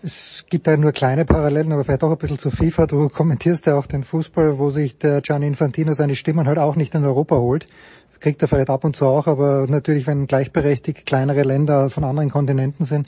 [0.03, 2.87] Es gibt da nur kleine Parallelen, aber vielleicht auch ein bisschen zu FIFA.
[2.87, 6.75] Du kommentierst ja auch den Fußball, wo sich der Gianni Infantino seine Stimmen halt auch
[6.75, 7.67] nicht in Europa holt.
[8.19, 12.31] Kriegt er vielleicht ab und zu auch, aber natürlich, wenn gleichberechtigt kleinere Länder von anderen
[12.31, 13.07] Kontinenten sind,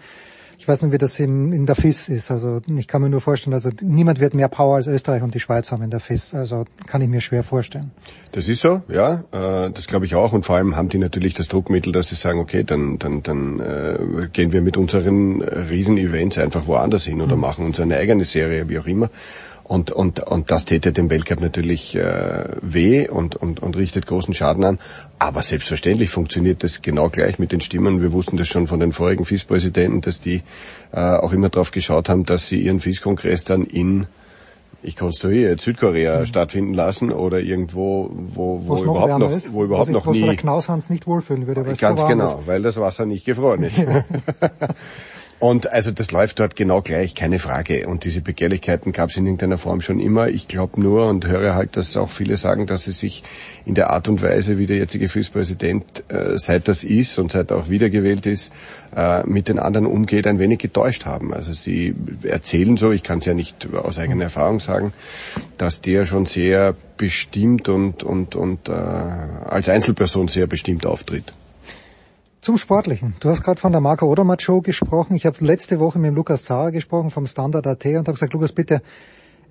[0.58, 2.32] ich weiß nicht, wie das in, in der FIS ist.
[2.32, 5.40] Also ich kann mir nur vorstellen, also niemand wird mehr Power als Österreich und die
[5.40, 6.34] Schweiz haben in der FIS.
[6.34, 7.92] Also kann ich mir schwer vorstellen.
[8.32, 9.24] Das ist so, ja.
[9.32, 10.34] Äh, das glaube ich auch.
[10.34, 13.59] Und vor allem haben die natürlich das Druckmittel, dass sie sagen, okay, dann, dann, dann
[13.59, 17.42] äh, gehen wir mit unseren Riesen-Events einfach woanders hin oder mhm.
[17.42, 19.09] machen uns eine eigene Serie, wie auch immer.
[19.68, 24.35] Und, und, und das täte dem Weltcup natürlich äh, weh und, und, und richtet großen
[24.35, 24.80] Schaden an.
[25.18, 28.00] Aber selbstverständlich funktioniert das genau gleich mit den Stimmen.
[28.00, 30.44] Wir wussten das schon von den vorigen FIS-Präsidenten, dass die
[30.92, 34.06] äh, auch immer darauf geschaut haben, dass sie ihren FIS-Kongress dann in
[34.84, 36.26] ich konstruiere Südkorea mhm.
[36.27, 40.22] stattfinden lassen oder irgendwo, wo, wo überhaupt noch, ist, wo überhaupt noch nie.
[40.22, 41.64] Wo Knaushans nicht wohlfühlen würde.
[41.74, 43.84] Ganz genau, weil das Wasser nicht gefroren ist.
[45.38, 47.88] Und also das läuft dort genau gleich, keine Frage.
[47.88, 50.30] Und diese Begehrlichkeiten gab es in irgendeiner Form schon immer.
[50.30, 53.22] Ich glaube nur und höre halt, dass auch viele sagen, dass sie sich
[53.65, 57.51] in der Art und Weise, wie der jetzige FIS-Präsident, äh, seit das ist und seit
[57.51, 58.53] er auch wiedergewählt ist,
[58.95, 61.33] äh, mit den anderen umgeht, ein wenig getäuscht haben.
[61.33, 64.93] Also sie erzählen so, ich kann es ja nicht aus eigener Erfahrung sagen,
[65.57, 71.33] dass der schon sehr bestimmt und, und, und äh, als Einzelperson sehr bestimmt auftritt.
[72.45, 73.15] Zum Sportlichen.
[73.22, 75.15] Du hast gerade von der Marco Odermatt Show gesprochen.
[75.15, 78.33] Ich habe letzte Woche mit dem Lukas Zara gesprochen vom Standard AT und habe gesagt,
[78.33, 78.83] Lukas, bitte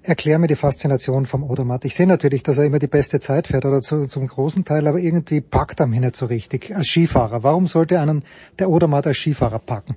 [0.05, 1.85] erklär mir die Faszination vom Odermatt.
[1.87, 4.87] Ich sehe natürlich, dass er immer die beste Zeit fährt oder zu, zum großen Teil,
[4.87, 7.43] aber irgendwie packt er mich nicht so richtig als Skifahrer.
[7.43, 8.23] Warum sollte einen
[8.61, 9.97] der Odermatt als Skifahrer packen?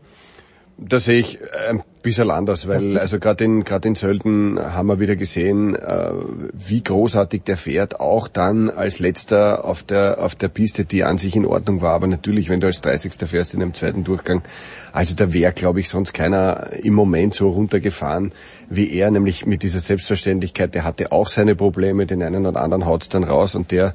[0.79, 1.39] Das sehe ich
[1.69, 6.11] ein bisschen anders, weil also gerade in gerade in Sölden haben wir wieder gesehen, äh,
[6.53, 11.17] wie großartig der fährt, auch dann als letzter auf der auf der Piste, die an
[11.17, 13.13] sich in Ordnung war, aber natürlich, wenn du als 30.
[13.27, 14.43] fährst in einem zweiten Durchgang,
[14.93, 18.31] also da wäre, glaube ich, sonst keiner im Moment so runtergefahren
[18.69, 20.75] wie er, nämlich mit dieser Selbstverständlichkeit.
[20.75, 23.93] Der hatte auch seine Probleme, den einen oder anderen haut's dann raus und der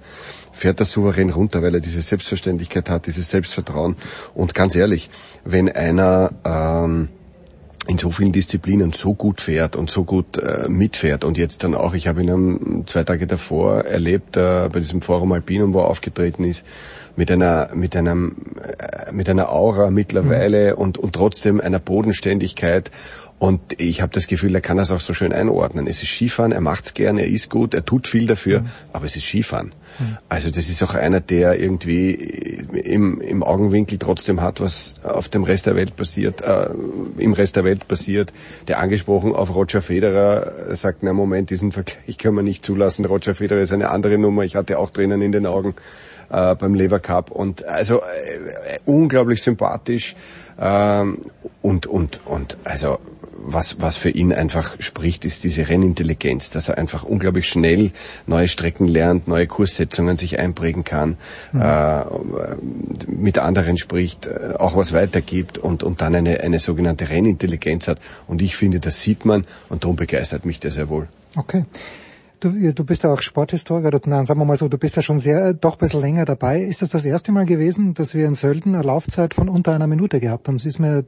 [0.52, 3.96] fährt er souverän runter, weil er diese Selbstverständlichkeit hat, dieses Selbstvertrauen.
[4.34, 5.10] Und ganz ehrlich,
[5.44, 7.08] wenn einer ähm,
[7.88, 11.74] in so vielen Disziplinen so gut fährt und so gut äh, mitfährt und jetzt dann
[11.74, 15.88] auch, ich habe ihn zwei Tage davor erlebt äh, bei diesem Forum Alpinum, wo er
[15.88, 16.64] aufgetreten ist,
[17.16, 18.36] mit einer mit einem
[18.78, 20.78] äh, mit einer Aura mittlerweile mhm.
[20.78, 22.90] und und trotzdem einer Bodenständigkeit
[23.42, 25.88] und ich habe das Gefühl, er kann das auch so schön einordnen.
[25.88, 28.66] Es ist Skifahren, er macht's gern, er ist gut, er tut viel dafür, mhm.
[28.92, 29.74] aber es ist Skifahren.
[29.98, 30.18] Mhm.
[30.28, 35.42] Also das ist auch einer, der irgendwie im, im Augenwinkel trotzdem hat, was auf dem
[35.42, 36.68] Rest der Welt passiert, äh,
[37.18, 38.32] im Rest der Welt passiert.
[38.68, 43.04] Der angesprochen auf Roger Federer sagt, na Moment, diesen Vergleich kann man nicht zulassen.
[43.06, 44.44] Roger Federer ist eine andere Nummer.
[44.44, 45.74] Ich hatte auch Tränen in den Augen
[46.32, 50.16] äh, beim Lever Cup und also äh, unglaublich sympathisch
[50.60, 51.18] ähm,
[51.60, 52.98] und und und also
[53.44, 57.90] was, was für ihn einfach spricht, ist diese Rennintelligenz, dass er einfach unglaublich schnell
[58.26, 61.16] neue Strecken lernt, neue Kurssetzungen sich einprägen kann,
[61.52, 61.60] mhm.
[61.60, 62.04] äh,
[63.08, 67.98] mit anderen spricht, äh, auch was weitergibt und, und dann eine, eine sogenannte Rennintelligenz hat.
[68.28, 71.08] Und ich finde, das sieht man und darum begeistert mich der sehr wohl.
[71.34, 71.64] Okay.
[72.42, 75.20] Du, du bist ja auch Sporthistoriker, nein, sagen wir mal so, du bist ja schon
[75.20, 76.60] sehr, doch ein bisschen länger dabei.
[76.60, 79.86] Ist das das erste Mal gewesen, dass wir in Sölden eine Laufzeit von unter einer
[79.86, 80.56] Minute gehabt haben?
[80.56, 81.04] Es ist mir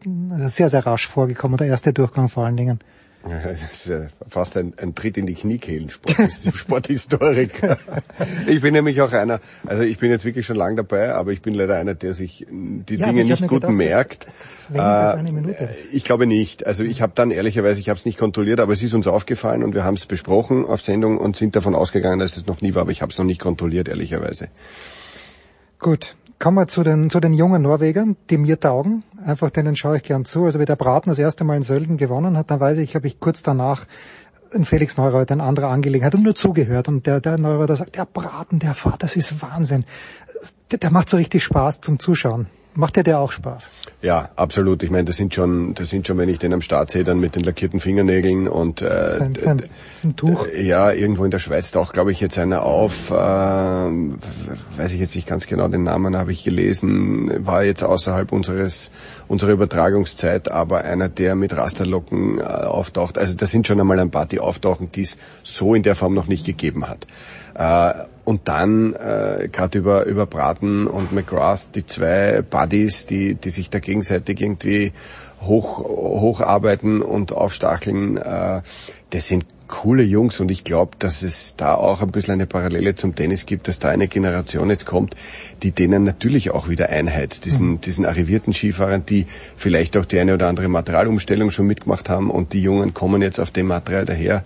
[0.47, 2.79] sehr, sehr rasch vorgekommen, der erste Durchgang vor allen Dingen.
[3.27, 7.79] Das ist ja fast ein, ein Tritt in die Kniekehlen, Sport, Sporthistoriker.
[8.47, 11.41] ich bin nämlich auch einer, also ich bin jetzt wirklich schon lang dabei, aber ich
[11.41, 14.27] bin leider einer, der sich die ja, Dinge nicht gut gedacht, merkt.
[14.27, 16.67] Das, das äh, ich glaube nicht.
[16.67, 19.65] Also ich habe dann ehrlicherweise, ich habe es nicht kontrolliert, aber es ist uns aufgefallen
[19.65, 22.75] und wir haben es besprochen auf Sendung und sind davon ausgegangen, dass es noch nie
[22.75, 24.49] war, aber ich habe es noch nicht kontrolliert, ehrlicherweise.
[25.79, 29.03] Gut, Kommen wir zu den, zu den jungen Norwegern, die mir taugen.
[29.25, 30.45] Einfach denen schaue ich gern zu.
[30.45, 33.07] Also wie der Braten das erste Mal in Sölden gewonnen hat, dann weiß ich, habe
[33.07, 33.87] ich kurz danach
[34.55, 36.87] ein Felix Neureuter, ein anderer Angelegenheit und nur zugehört.
[36.89, 39.87] Und der, der Neureuter sagt, der Braten, der Fahrt, das ist Wahnsinn.
[40.71, 42.49] Der, der macht so richtig Spaß zum Zuschauen.
[42.77, 43.71] Macht dir der auch Spaß?
[44.03, 44.83] Ja, absolut.
[44.83, 47.21] Ich meine, das sind schon, das sind schon, wenn ich den am Start sehe, dann
[47.21, 49.63] mit den lackierten Fingernägeln und äh, sein, sein,
[50.03, 50.49] sein Tuch.
[50.61, 53.11] Ja, irgendwo in der Schweiz taucht, glaube ich, jetzt einer auf.
[53.11, 57.47] Äh, weiß ich jetzt nicht ganz genau den Namen, habe ich gelesen.
[57.47, 58.91] War jetzt außerhalb unseres
[59.29, 63.19] unserer Übertragungszeit, aber einer, der mit Rasterlocken äh, auftaucht.
[63.19, 66.15] Also das sind schon einmal ein paar, die auftauchen, die es so in der Form
[66.15, 67.07] noch nicht gegeben hat.
[67.55, 73.51] Äh, und dann äh, gerade über über Braten und McGrath, die zwei Buddies, die die
[73.51, 74.93] sich da gegenseitig irgendwie
[75.43, 78.63] hoch hocharbeiten und aufstacheln, äh,
[79.11, 82.95] das sind coole Jungs und ich glaube, dass es da auch ein bisschen eine Parallele
[82.95, 85.17] zum Tennis gibt, dass da eine Generation jetzt kommt,
[85.63, 87.81] die denen natürlich auch wieder einheizt, diesen, mhm.
[87.81, 89.27] diesen arrivierten Skifahrern, die
[89.57, 93.41] vielleicht auch die eine oder andere Materialumstellung schon mitgemacht haben und die Jungen kommen jetzt
[93.41, 94.45] auf dem Material daher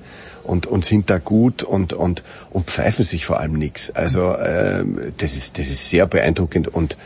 [0.49, 3.91] und, und sind da gut und, und, und pfeifen sich vor allem nichts.
[3.91, 4.85] Also äh,
[5.19, 6.97] das, ist, das ist sehr beeindruckend und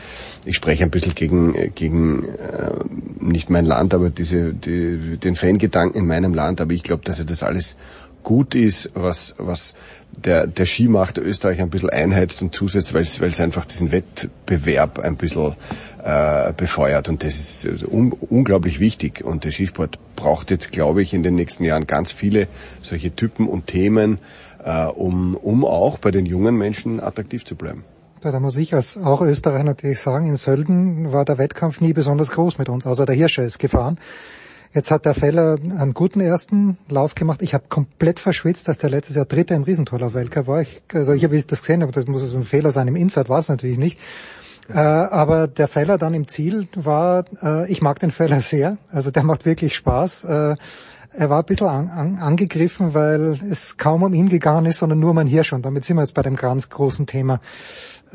[0.45, 2.71] ich spreche ein bisschen gegen, gegen äh,
[3.19, 7.19] nicht mein Land, aber diese, die, den Fangedanken in meinem Land, aber ich glaube, dass
[7.19, 7.75] er das alles
[8.23, 9.75] gut ist, was, was
[10.11, 15.17] der, der Skimacht Österreich ein bisschen einheizt und zusetzt, weil es einfach diesen Wettbewerb ein
[15.17, 15.55] bisschen
[16.03, 17.09] äh, befeuert.
[17.09, 19.23] Und das ist also un, unglaublich wichtig.
[19.23, 22.47] Und der Skisport braucht jetzt, glaube ich, in den nächsten Jahren ganz viele
[22.81, 24.19] solche Typen und Themen,
[24.63, 27.83] äh, um, um auch bei den jungen Menschen attraktiv zu bleiben.
[28.21, 32.31] Da muss ich als auch Österreicher natürlich sagen, in Sölden war der Wettkampf nie besonders
[32.31, 32.87] groß mit uns.
[32.87, 33.99] Also der Hirscher ist gefahren.
[34.73, 37.43] Jetzt hat der Feller einen guten ersten Lauf gemacht.
[37.43, 40.61] Ich habe komplett verschwitzt, dass der letztes Jahr Dritter im Riesentorlauf-Weltcup war.
[40.61, 42.87] Ich, also ich habe das gesehen, aber das muss also ein Fehler sein.
[42.87, 43.99] Im Inside war es natürlich nicht.
[44.69, 48.77] Äh, aber der Feller dann im Ziel war, äh, ich mag den Feller sehr.
[48.91, 50.23] Also der macht wirklich Spaß.
[50.23, 50.55] Äh,
[51.15, 54.99] er war ein bisschen an, an, angegriffen, weil es kaum um ihn gegangen ist, sondern
[54.99, 55.53] nur um ein Hirsch.
[55.53, 57.41] Und damit sind wir jetzt bei dem ganz großen Thema.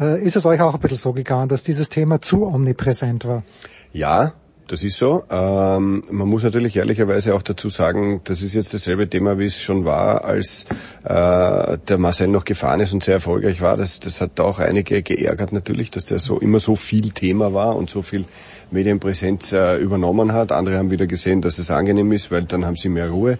[0.00, 3.44] Äh, ist es euch auch ein bisschen so gegangen, dass dieses Thema zu omnipräsent war?
[3.92, 4.32] Ja,
[4.68, 5.24] das ist so.
[5.30, 9.60] Ähm, man muss natürlich ehrlicherweise auch dazu sagen, das ist jetzt dasselbe Thema, wie es
[9.60, 10.66] schon war, als
[11.04, 13.76] äh, der Marcel noch gefahren ist und sehr erfolgreich war.
[13.76, 17.76] Das, das hat auch einige geärgert natürlich, dass der so immer so viel Thema war
[17.76, 18.26] und so viel
[18.70, 20.52] Medienpräsenz äh, übernommen hat.
[20.52, 23.38] Andere haben wieder gesehen, dass es angenehm ist, weil dann haben sie mehr Ruhe.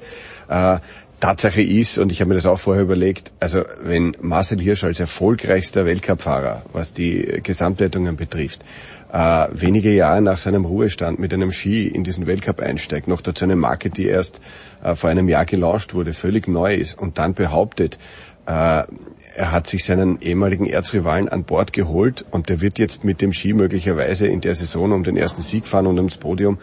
[0.48, 0.78] Äh,
[1.20, 5.00] Tatsache ist, und ich habe mir das auch vorher überlegt, also wenn Marcel Hirsch als
[5.00, 8.64] erfolgreichster Weltcupfahrer, was die Gesamtwertungen betrifft,
[9.12, 13.44] äh, wenige Jahre nach seinem Ruhestand mit einem Ski in diesen Weltcup einsteigt, noch dazu
[13.44, 14.40] eine Marke, die erst
[14.82, 17.98] äh, vor einem Jahr gelauncht wurde, völlig neu ist und dann behauptet,
[18.46, 18.84] äh,
[19.38, 23.32] er hat sich seinen ehemaligen Erzrivalen an Bord geholt und der wird jetzt mit dem
[23.32, 26.58] Ski möglicherweise in der Saison um den ersten Sieg fahren und ums Podium.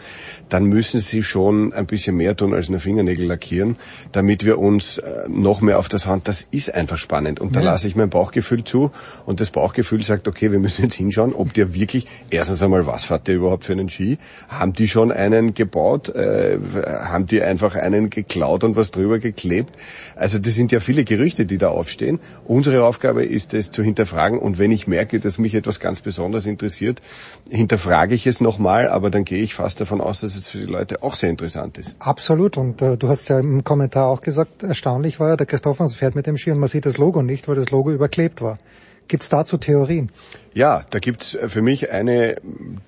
[0.50, 3.76] Dann müssen sie schon ein bisschen mehr tun als nur Fingernägel lackieren,
[4.12, 6.28] damit wir uns äh, noch mehr auf das Hand.
[6.28, 7.72] Das ist einfach spannend und da ja.
[7.72, 8.90] lasse ich mein Bauchgefühl zu
[9.24, 13.04] und das Bauchgefühl sagt, okay, wir müssen jetzt hinschauen, ob der wirklich erstens einmal was
[13.04, 14.18] fährt der überhaupt für einen Ski?
[14.48, 16.10] Haben die schon einen gebaut?
[16.10, 19.70] Äh, haben die einfach einen geklaut und was drüber geklebt?
[20.14, 22.20] Also das sind ja viele Gerüchte, die da aufstehen.
[22.66, 26.46] Unsere Aufgabe ist es zu hinterfragen und wenn ich merke, dass mich etwas ganz besonders
[26.46, 27.00] interessiert,
[27.48, 30.64] hinterfrage ich es nochmal, aber dann gehe ich fast davon aus, dass es für die
[30.64, 31.94] Leute auch sehr interessant ist.
[32.00, 36.16] Absolut und äh, du hast ja im Kommentar auch gesagt, erstaunlich war, der Christophers fährt
[36.16, 38.58] mit dem Ski und man sieht das Logo nicht, weil das Logo überklebt war.
[39.06, 40.10] Gibt es dazu Theorien?
[40.52, 42.34] Ja, da gibt's für mich eine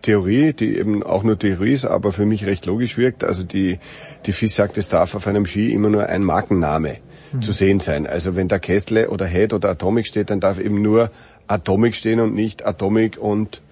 [0.02, 3.22] Theorie, die eben auch nur Theorie ist, aber für mich recht logisch wirkt.
[3.22, 3.78] Also die,
[4.26, 6.96] die FIS sagt, es darf auf einem Ski immer nur ein Markenname
[7.32, 7.42] mhm.
[7.42, 8.06] zu sehen sein.
[8.06, 11.10] Also wenn da Kestle oder Head oder Atomic steht, dann darf eben nur
[11.46, 13.62] Atomic stehen und nicht Atomic und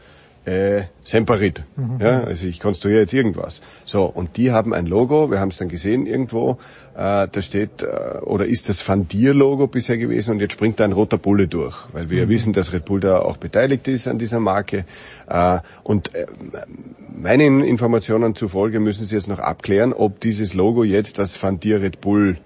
[0.47, 1.63] äh, Semperit.
[1.77, 1.99] Mhm.
[2.01, 3.61] Ja, also ich konstruiere jetzt irgendwas.
[3.85, 6.53] So, und die haben ein Logo, wir haben es dann gesehen irgendwo,
[6.95, 10.85] äh, da steht, äh, oder ist das Van Logo bisher gewesen und jetzt springt da
[10.85, 12.23] ein roter Bulle durch, weil wir mhm.
[12.23, 14.85] ja wissen, dass Red Bull da auch beteiligt ist an dieser Marke.
[15.29, 16.27] Äh, und äh,
[17.13, 22.01] meinen Informationen zufolge müssen Sie jetzt noch abklären, ob dieses Logo jetzt das Van Red
[22.01, 22.39] Bull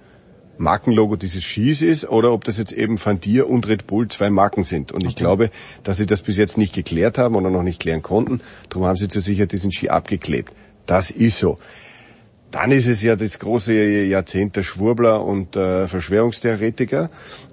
[0.60, 4.28] Markenlogo dieses Skis ist oder ob das jetzt eben Van Dier und Red Bull zwei
[4.28, 4.92] Marken sind.
[4.92, 5.50] Und ich glaube,
[5.84, 8.40] dass sie das bis jetzt nicht geklärt haben oder noch nicht klären konnten.
[8.68, 10.52] Darum haben sie zur Sicherheit diesen Ski abgeklebt.
[10.86, 11.56] Das ist so.
[12.50, 17.08] Dann ist es ja das große Jahrzehnt der Schwurbler und äh, Verschwörungstheoretiker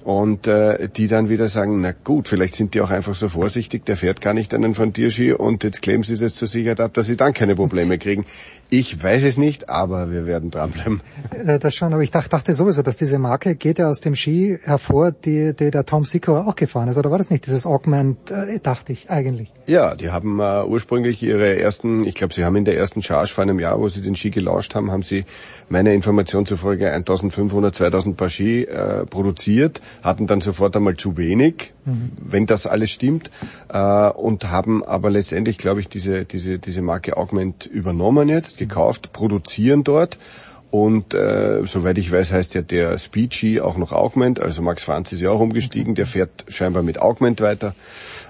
[0.07, 3.85] und äh, die dann wieder sagen, na gut, vielleicht sind die auch einfach so vorsichtig,
[3.85, 6.93] der fährt gar nicht einen von Tierski und jetzt kleben sie es zur Sicherheit ab,
[6.93, 8.25] dass sie dann keine Probleme kriegen.
[8.69, 11.01] Ich weiß es nicht, aber wir werden dranbleiben.
[11.31, 14.15] Äh, das schon, aber ich dachte, dachte sowieso, dass diese Marke geht ja aus dem
[14.15, 17.65] Ski hervor, die, die der Tom Sikor auch gefahren ist, oder war das nicht dieses
[17.65, 19.51] Augment, äh, dachte ich eigentlich?
[19.65, 23.33] Ja, die haben äh, ursprünglich ihre ersten, ich glaube, sie haben in der ersten Charge
[23.33, 25.25] vor einem Jahr, wo sie den Ski gelauscht haben, haben sie
[25.67, 31.73] meiner Information zufolge 1500, 2000 Paar Ski äh, produziert hatten dann sofort einmal zu wenig,
[31.85, 32.11] mhm.
[32.21, 33.29] wenn das alles stimmt,
[33.69, 39.13] äh, und haben aber letztendlich, glaube ich, diese, diese, diese Marke Augment übernommen jetzt, gekauft,
[39.13, 40.17] produzieren dort.
[40.69, 45.13] Und äh, soweit ich weiß, heißt ja der Speechy auch noch Augment, also Max Franz
[45.13, 47.73] ist ja auch umgestiegen, der fährt scheinbar mit Augment weiter.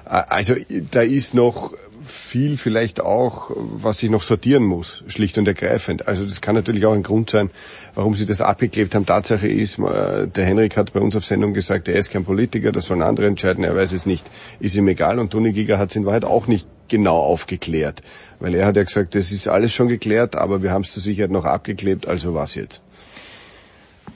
[0.06, 0.54] Äh, also
[0.92, 1.74] da ist noch
[2.08, 6.08] viel vielleicht auch, was ich noch sortieren muss, schlicht und ergreifend.
[6.08, 7.50] Also das kann natürlich auch ein Grund sein,
[7.94, 9.06] warum sie das abgeklebt haben.
[9.06, 12.72] Tatsache ist, äh, der Henrik hat bei uns auf Sendung gesagt, er ist kein Politiker,
[12.72, 14.26] das sollen andere entscheiden, er weiß es nicht,
[14.60, 15.20] ist ihm egal.
[15.20, 18.02] Und Toni Giger hat es in Wahrheit auch nicht genau aufgeklärt.
[18.40, 21.04] Weil er hat ja gesagt, das ist alles schon geklärt, aber wir haben es zur
[21.04, 22.84] Sicherheit noch abgeklebt, also was jetzt?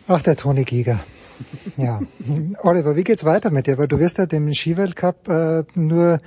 [0.08, 1.00] Ach, der Toni Giger.
[1.78, 2.02] Ja.
[2.64, 3.78] Oliver, wie geht's weiter mit dir?
[3.78, 6.20] Weil du wirst ja dem Skiweltcup äh, nur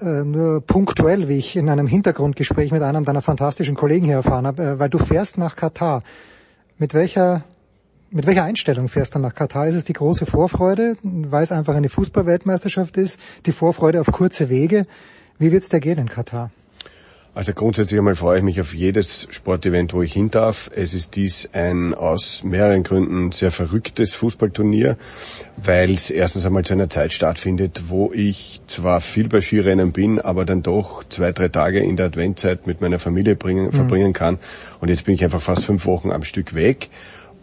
[0.00, 4.46] äh, nur punktuell, wie ich in einem Hintergrundgespräch mit einem deiner fantastischen Kollegen hier erfahren
[4.46, 6.02] habe, äh, weil du fährst nach Katar.
[6.78, 7.44] Mit welcher
[8.10, 9.66] mit welcher Einstellung fährst du nach Katar?
[9.66, 14.48] Ist es die große Vorfreude, weil es einfach eine Fußballweltmeisterschaft ist, die Vorfreude auf kurze
[14.48, 14.84] Wege?
[15.38, 16.50] Wie wird's dir gehen in Katar?
[17.36, 20.70] Also grundsätzlich einmal freue ich mich auf jedes Sportevent, wo ich hin darf.
[20.74, 24.96] Es ist dies ein aus mehreren Gründen sehr verrücktes Fußballturnier,
[25.58, 30.18] weil es erstens einmal zu einer Zeit stattfindet, wo ich zwar viel bei Skirennen bin,
[30.18, 33.72] aber dann doch zwei, drei Tage in der Adventzeit mit meiner Familie bringen, mhm.
[33.72, 34.38] verbringen kann.
[34.80, 36.88] Und jetzt bin ich einfach fast fünf Wochen am Stück weg.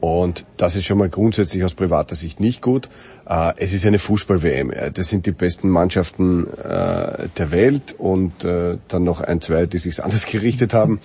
[0.04, 2.90] Und das ist schon mal grundsätzlich aus privater Sicht nicht gut.
[3.26, 4.74] Äh, es ist eine Fußball-WM.
[4.94, 9.78] Das sind die besten Mannschaften äh, der Welt und äh, dann noch ein, zwei, die
[9.78, 11.00] sich anders gerichtet haben.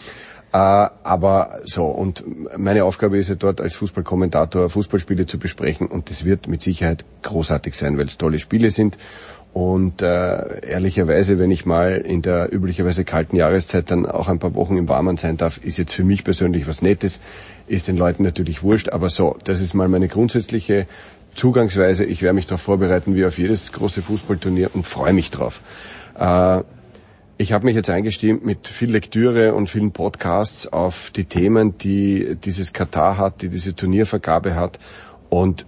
[0.50, 2.24] aber so, und
[2.58, 7.04] meine Aufgabe ist ja dort als Fußballkommentator Fußballspiele zu besprechen und das wird mit Sicherheit
[7.22, 8.96] großartig sein, weil es tolle Spiele sind
[9.58, 14.54] und äh, ehrlicherweise, wenn ich mal in der üblicherweise kalten Jahreszeit dann auch ein paar
[14.54, 17.18] Wochen im Warmen sein darf, ist jetzt für mich persönlich was Nettes,
[17.66, 20.86] ist den Leuten natürlich wurscht, aber so, das ist mal meine grundsätzliche
[21.34, 22.04] Zugangsweise.
[22.04, 25.60] Ich werde mich darauf vorbereiten wie auf jedes große Fußballturnier und freue mich drauf.
[26.16, 26.62] Äh,
[27.36, 32.36] ich habe mich jetzt eingestimmt mit viel Lektüre und vielen Podcasts auf die Themen, die
[32.44, 34.78] dieses Katar hat, die diese Turniervergabe hat
[35.30, 35.66] und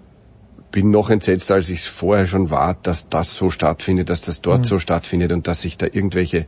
[0.71, 4.41] bin noch entsetzt, als ich es vorher schon war, dass das so stattfindet, dass das
[4.41, 4.65] dort mhm.
[4.65, 6.47] so stattfindet und dass sich da irgendwelche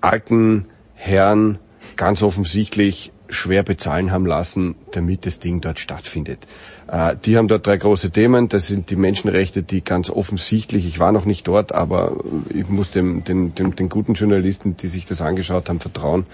[0.00, 1.58] alten Herren
[1.96, 6.46] ganz offensichtlich schwer bezahlen haben lassen, damit das Ding dort stattfindet.
[6.90, 8.48] Äh, die haben dort drei große Themen.
[8.48, 12.16] Das sind die Menschenrechte, die ganz offensichtlich, ich war noch nicht dort, aber
[12.52, 16.26] ich muss dem, den, den, den guten Journalisten, die sich das angeschaut haben, vertrauen,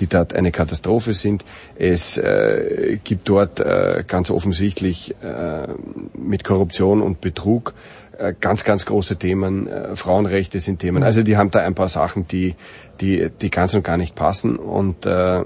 [0.00, 1.44] die dort eine Katastrophe sind.
[1.76, 5.68] Es äh, gibt dort äh, ganz offensichtlich äh,
[6.14, 7.74] mit Korruption und Betrug
[8.18, 9.68] äh, ganz, ganz große Themen.
[9.68, 11.02] Äh, Frauenrechte sind Themen.
[11.02, 12.56] Also die haben da ein paar Sachen, die,
[13.00, 14.56] die, die ganz und gar nicht passen.
[14.56, 15.44] Und äh,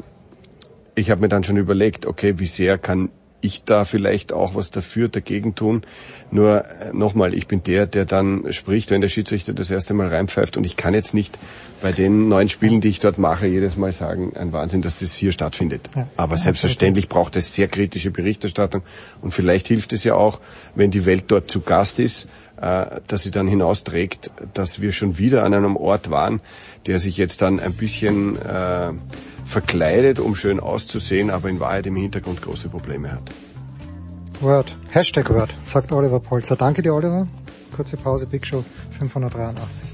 [0.94, 3.10] ich habe mir dann schon überlegt, okay, wie sehr kann
[3.42, 5.82] ich da vielleicht auch was dafür, dagegen tun.
[6.30, 10.08] Nur äh, nochmal, ich bin der, der dann spricht, wenn der Schiedsrichter das erste Mal
[10.08, 11.38] reinpfeift und ich kann jetzt nicht
[11.82, 15.14] bei den neuen Spielen, die ich dort mache, jedes Mal sagen, ein Wahnsinn, dass das
[15.14, 15.90] hier stattfindet.
[15.94, 16.08] Ja.
[16.16, 18.82] Aber selbstverständlich braucht es sehr kritische Berichterstattung
[19.20, 20.40] und vielleicht hilft es ja auch,
[20.74, 22.28] wenn die Welt dort zu Gast ist,
[22.60, 26.40] äh, dass sie dann hinausträgt, dass wir schon wieder an einem Ort waren,
[26.86, 28.92] der sich jetzt dann ein bisschen äh,
[29.52, 33.30] verkleidet, um schön auszusehen, aber in Wahrheit im Hintergrund große Probleme hat.
[34.40, 34.76] Word.
[34.90, 36.56] Hashtag Word, sagt Oliver Polzer.
[36.56, 37.28] Danke dir, Oliver.
[37.76, 38.64] Kurze Pause, Big Show
[38.98, 39.88] 583.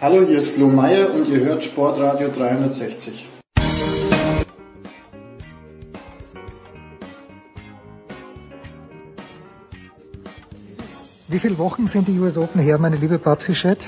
[0.00, 3.33] Hallo, hier ist Flo Meyer und ihr hört Sportradio 360.
[11.34, 13.78] Wie viele Wochen sind die US Open her, meine liebe Babsi Chat?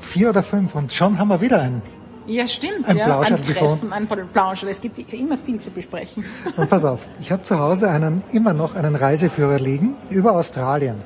[0.00, 1.80] Vier oder fünf und schon haben wir wieder einen.
[2.26, 2.86] Ja, stimmt.
[2.86, 3.06] Ein ja.
[3.06, 4.68] Plauscher ein Treffen, ein Plauscher.
[4.68, 6.26] Es gibt immer viel zu besprechen.
[6.58, 10.96] Und pass auf, ich habe zu Hause einen, immer noch einen Reiseführer liegen über Australien.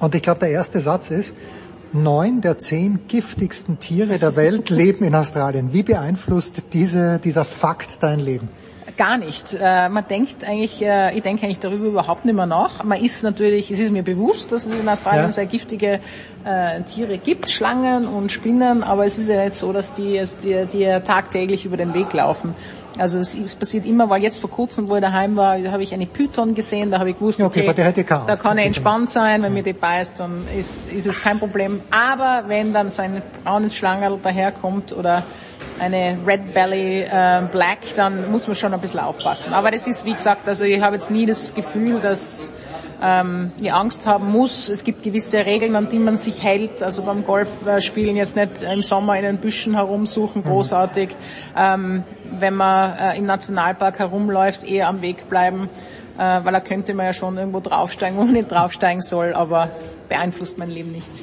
[0.00, 1.34] Und ich glaube, der erste Satz ist,
[1.94, 5.72] neun der zehn giftigsten Tiere der Welt leben in Australien.
[5.72, 8.50] Wie beeinflusst diese, dieser Fakt dein Leben?
[8.96, 9.56] Gar nicht.
[9.58, 12.82] Äh, man denkt eigentlich, äh, ich denke eigentlich darüber überhaupt nicht mehr nach.
[12.84, 15.30] Man ist natürlich, es ist mir bewusst, dass es in Australien ja.
[15.30, 16.00] sehr giftige
[16.44, 20.66] äh, Tiere gibt, Schlangen und Spinnen, aber es ist ja nicht so, dass die, die,
[20.72, 22.54] die tagtäglich über den Weg laufen.
[22.98, 25.82] Also es, es, passiert immer, weil jetzt vor kurzem, wo ich daheim war, da habe
[25.82, 29.42] ich eine Python gesehen, da habe ich gewusst, okay, okay da kann er entspannt sein,
[29.42, 31.80] wenn mir die beißt, dann ist, ist es kein Problem.
[31.90, 35.24] Aber wenn dann so ein braunes Schlangerl daherkommt oder
[35.78, 39.52] eine Red Belly äh, Black, dann muss man schon ein bisschen aufpassen.
[39.52, 42.48] Aber das ist, wie gesagt, also ich habe jetzt nie das Gefühl, dass
[43.02, 44.68] ähm, ich Angst haben muss.
[44.68, 46.82] Es gibt gewisse Regeln, an die man sich hält.
[46.82, 50.48] Also beim Golfspielen jetzt nicht im Sommer in den Büschen herumsuchen, mhm.
[50.48, 51.10] großartig.
[51.56, 52.04] Ähm,
[52.38, 55.68] wenn man äh, im Nationalpark herumläuft, eher am Weg bleiben,
[56.16, 59.70] äh, weil da könnte man ja schon irgendwo draufsteigen, wo man nicht draufsteigen soll, aber
[60.08, 61.22] beeinflusst mein Leben nicht.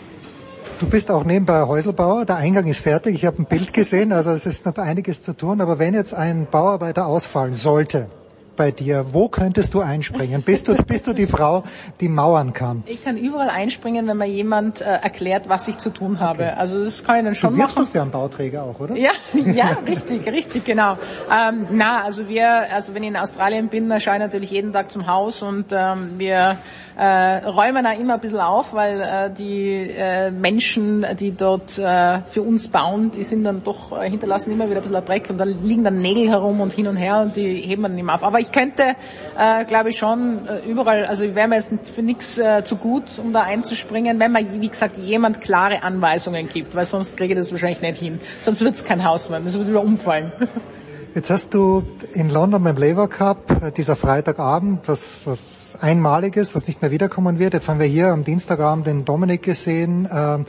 [0.79, 4.31] Du bist auch nebenbei Häuselbauer, der Eingang ist fertig, ich habe ein Bild gesehen, also
[4.31, 8.07] es ist noch einiges zu tun, aber wenn jetzt ein Bauarbeiter ausfallen sollte,
[8.55, 9.05] bei dir?
[9.11, 10.41] Wo könntest du einspringen?
[10.41, 11.63] Bist du, bist du die Frau,
[11.99, 12.83] die mauern kann?
[12.85, 16.43] Ich kann überall einspringen, wenn mir jemand äh, erklärt, was ich zu tun habe.
[16.43, 16.53] Okay.
[16.57, 17.85] Also das kann ich dann schon du machen.
[17.85, 18.95] Du für einen Bauträger auch, oder?
[18.95, 20.97] Ja, ja, richtig, richtig, genau.
[21.31, 24.73] Ähm, na, also wir, also wenn ich in Australien bin, dann schaue ich natürlich jeden
[24.73, 26.57] Tag zum Haus und ähm, wir
[26.97, 32.19] äh, räumen da immer ein bisschen auf, weil äh, die äh, Menschen, die dort äh,
[32.27, 35.37] für uns bauen, die sind dann doch, äh, hinterlassen immer wieder ein bisschen Dreck und
[35.37, 38.15] da liegen dann Nägel herum und hin und her und die heben wir dann immer
[38.15, 38.23] auf.
[38.23, 38.95] Aber ich könnte,
[39.37, 42.75] äh, glaube ich, schon äh, überall, also ich wäre mir jetzt für nichts äh, zu
[42.75, 47.33] gut, um da einzuspringen, wenn man, wie gesagt, jemand klare Anweisungen gibt, weil sonst kriege
[47.33, 48.19] ich das wahrscheinlich nicht hin.
[48.39, 50.31] Sonst wird es kein Haus werden, das wird wieder umfallen.
[51.15, 51.83] Jetzt hast du
[52.13, 57.37] in London beim Labour Cup äh, dieser Freitagabend was, was Einmaliges, was nicht mehr wiederkommen
[57.37, 57.53] wird.
[57.53, 60.39] Jetzt haben wir hier am Dienstagabend den Dominik gesehen, äh,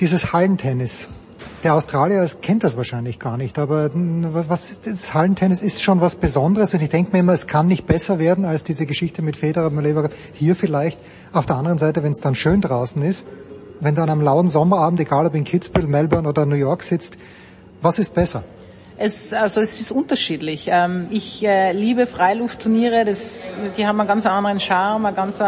[0.00, 1.08] dieses Hallentennis.
[1.62, 6.16] Der Australier kennt das wahrscheinlich gar nicht, aber was ist das Hallentennis ist schon was
[6.16, 9.36] Besonderes und ich denke mir immer, es kann nicht besser werden als diese Geschichte mit
[9.36, 10.14] Federer Labour Cup.
[10.32, 10.98] Hier vielleicht.
[11.32, 13.24] Auf der anderen Seite, wenn es dann schön draußen ist,
[13.78, 17.18] wenn du an einem lauen Sommerabend, egal ob in Kitzbühel, Melbourne oder New York sitzt,
[17.80, 18.42] was ist besser?
[19.04, 20.66] Es, also es ist unterschiedlich.
[20.68, 25.40] Ähm, ich äh, liebe Freiluftturniere, das, die haben einen ganz anderen Charme, einen ganz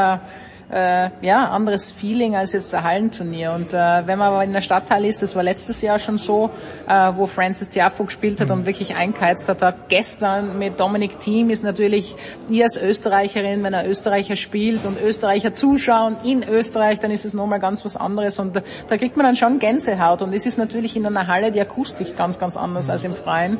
[0.70, 3.52] äh, ja, anderes Feeling als jetzt ein Hallenturnier.
[3.52, 6.50] Und äh, wenn man aber in der Stadthalle ist, das war letztes Jahr schon so,
[6.88, 8.54] äh, wo Francis Tiafo gespielt hat mhm.
[8.54, 9.62] und wirklich eingeheizt hat.
[9.62, 12.16] Da gestern mit Dominic Thiem ist natürlich,
[12.48, 17.34] ihr als Österreicherin, wenn ein Österreicher spielt und Österreicher zuschauen in Österreich, dann ist es
[17.34, 18.38] nochmal ganz was anderes.
[18.38, 20.22] Und da, da kriegt man dann schon Gänsehaut.
[20.22, 22.92] Und es ist natürlich in einer Halle die Akustik ganz, ganz anders mhm.
[22.92, 23.58] als im Freien.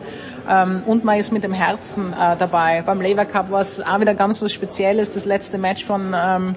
[0.48, 2.82] Ähm, und man ist mit dem Herzen äh, dabei.
[2.84, 5.12] Beim Labour Cup war es auch wieder ganz was Spezielles.
[5.12, 6.56] Das letzte Match von ähm,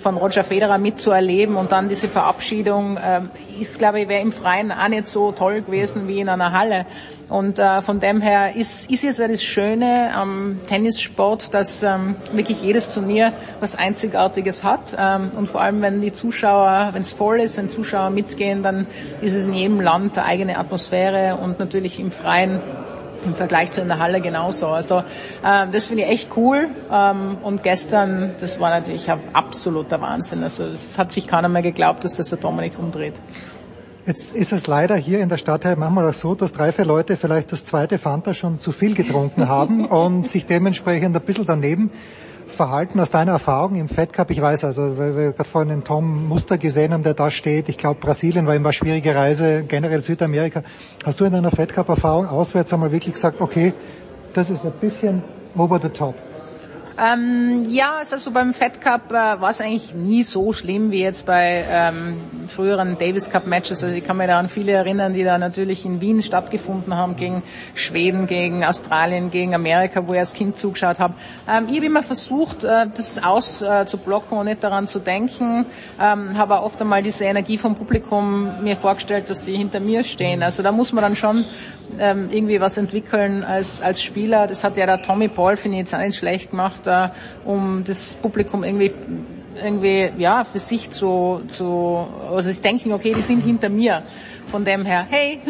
[0.00, 3.20] von Roger Federer mitzuerleben und dann diese Verabschiedung äh,
[3.60, 6.86] ist, glaube ich, wäre im Freien auch nicht so toll gewesen wie in einer Halle.
[7.28, 12.16] Und äh, von dem her ist, ist es ja das Schöne am Tennissport, dass ähm,
[12.32, 14.96] wirklich jedes Turnier was Einzigartiges hat.
[14.98, 18.86] Ähm, und vor allem, wenn die Zuschauer, wenn es voll ist, wenn Zuschauer mitgehen, dann
[19.20, 22.60] ist es in jedem Land eine eigene Atmosphäre und natürlich im Freien
[23.24, 24.68] im Vergleich zu in der Halle genauso.
[24.68, 25.02] Also
[25.44, 26.68] ähm, das finde ich echt cool.
[26.90, 30.42] Ähm, und gestern, das war natürlich absoluter Wahnsinn.
[30.42, 33.14] Also es hat sich keiner mehr geglaubt, dass das der Dominik umdreht.
[34.06, 37.16] Jetzt ist es leider hier in der Stadtteil manchmal auch so, dass drei, vier Leute
[37.16, 41.90] vielleicht das zweite Fanta schon zu viel getrunken haben und sich dementsprechend ein bisschen daneben
[42.60, 44.30] verhalten aus deiner Erfahrung im Fed Cup?
[44.30, 47.70] Ich weiß also, weil wir gerade vorhin den Tom Muster gesehen haben, der da steht.
[47.70, 50.62] Ich glaube, Brasilien war immer schwierige Reise, generell Südamerika.
[51.06, 53.72] Hast du in deiner Fed Cup Erfahrung auswärts einmal wirklich gesagt, okay,
[54.34, 55.22] das ist ein bisschen
[55.56, 56.14] over the top?
[57.02, 61.24] Ähm, ja, also beim Fed Cup äh, war es eigentlich nie so schlimm wie jetzt
[61.24, 63.82] bei ähm, früheren Davis Cup Matches.
[63.82, 67.16] Also ich kann mich da an viele erinnern, die da natürlich in Wien stattgefunden haben,
[67.16, 67.42] gegen
[67.74, 71.14] Schweden, gegen Australien, gegen Amerika, wo ich als Kind zugeschaut habe.
[71.48, 75.64] Ähm, ich habe immer versucht, äh, das auszublocken äh, und nicht daran zu denken.
[75.98, 80.42] Ähm, habe oft einmal diese Energie vom Publikum mir vorgestellt, dass die hinter mir stehen.
[80.42, 81.46] Also da muss man dann schon
[81.98, 84.46] ähm, irgendwie was entwickeln als, als Spieler.
[84.46, 87.84] Das hat ja der Tommy Paul, finde ich, jetzt auch nicht schlecht gemacht da, um
[87.84, 88.92] das Publikum irgendwie
[89.62, 94.02] irgendwie ja für sich zu zu also sie denken okay die sind hinter mir
[94.46, 95.40] von dem her hey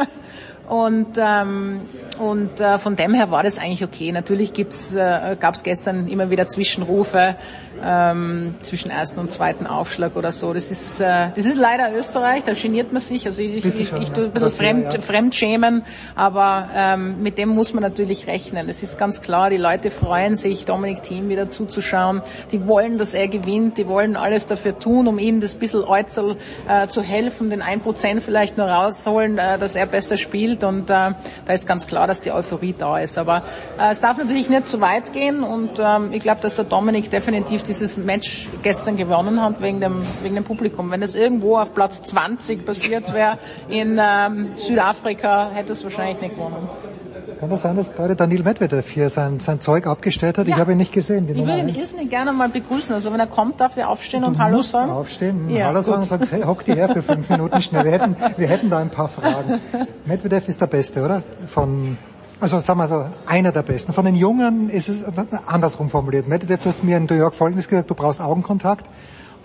[0.68, 1.80] und ähm,
[2.18, 4.12] und äh, von dem her war das eigentlich okay.
[4.12, 7.36] Natürlich gibt's, äh, gab es gestern immer wieder Zwischenrufe
[7.84, 10.52] ähm, zwischen ersten und zweiten Aufschlag oder so.
[10.52, 13.26] Das ist, äh, das ist leider Österreich, da geniert man sich.
[13.26, 15.00] Also ich, ich, ich, ich tue ein bisschen fremd, ja.
[15.00, 18.68] fremdschämen, aber ähm, mit dem muss man natürlich rechnen.
[18.68, 22.22] Es ist ganz klar, die Leute freuen sich, Dominik Thiem wieder zuzuschauen.
[22.52, 26.36] Die wollen, dass er gewinnt, die wollen alles dafür tun, um ihm das bisschen Äuzel
[26.68, 30.64] äh, zu helfen, den ein Prozent vielleicht nur rausholen, äh, dass er besser spielt.
[30.64, 31.12] Und äh,
[31.44, 33.18] da ist ganz klar, dass die Euphorie da ist.
[33.18, 33.42] Aber
[33.78, 37.10] äh, es darf natürlich nicht zu weit gehen und ähm, ich glaube, dass der Dominik
[37.10, 40.90] definitiv dieses Match gestern gewonnen hat wegen dem, wegen dem Publikum.
[40.90, 46.34] Wenn es irgendwo auf Platz 20 passiert wäre in ähm, Südafrika, hätte es wahrscheinlich nicht
[46.36, 46.68] gewonnen.
[47.40, 50.46] Kann das sein, dass gerade Daniel Medvedev hier sein, sein Zeug abgestellt hat?
[50.46, 50.54] Ja.
[50.54, 51.28] Ich habe ihn nicht gesehen.
[51.28, 52.94] ich würde ihn irrsinnig gerne mal begrüßen.
[52.94, 54.92] Also wenn er kommt, darf er aufstehen und Hallo sagen?
[54.92, 57.84] aufstehen, ja, Hallo sagen und sagen, hey, hock die her für fünf Minuten schnell.
[57.84, 59.60] Wir hätten, wir hätten da ein paar Fragen.
[60.04, 61.22] Medvedev ist der Beste, oder?
[61.46, 61.96] Von
[62.42, 63.92] also sagen wir so, einer der besten.
[63.92, 65.04] Von den Jungen ist es
[65.46, 66.26] andersrum formuliert.
[66.26, 68.84] Medvedev, du hast mir in New York Folgendes gesagt, du brauchst Augenkontakt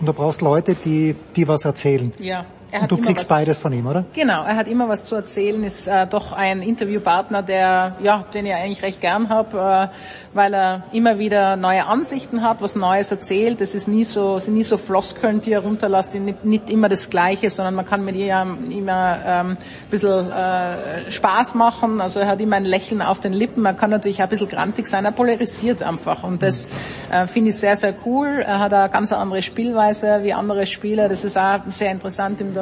[0.00, 2.12] und du brauchst Leute, die, die was erzählen.
[2.18, 2.44] Ja.
[2.70, 4.04] Er hat und du kriegst beides von ihm, oder?
[4.12, 8.44] Genau, er hat immer was zu erzählen, ist äh, doch ein Interviewpartner, der, ja, den
[8.44, 13.10] ich eigentlich recht gern habe, äh, weil er immer wieder neue Ansichten hat, was Neues
[13.10, 13.62] erzählt.
[13.62, 17.08] Es ist nie so, sind nie so Floskeln, die er runterlässt, nicht, nicht immer das
[17.08, 19.56] Gleiche, sondern man kann mit ihm immer ähm, ein
[19.90, 22.02] bisschen äh, Spaß machen.
[22.02, 23.64] Also er hat immer ein Lächeln auf den Lippen.
[23.64, 25.06] Er kann natürlich auch ein bisschen grantig sein.
[25.06, 26.68] Er polarisiert einfach und das
[27.10, 28.44] äh, finde ich sehr, sehr cool.
[28.46, 31.08] Er hat eine ganz andere Spielweise wie andere Spieler.
[31.08, 32.57] Das ist auch sehr interessant im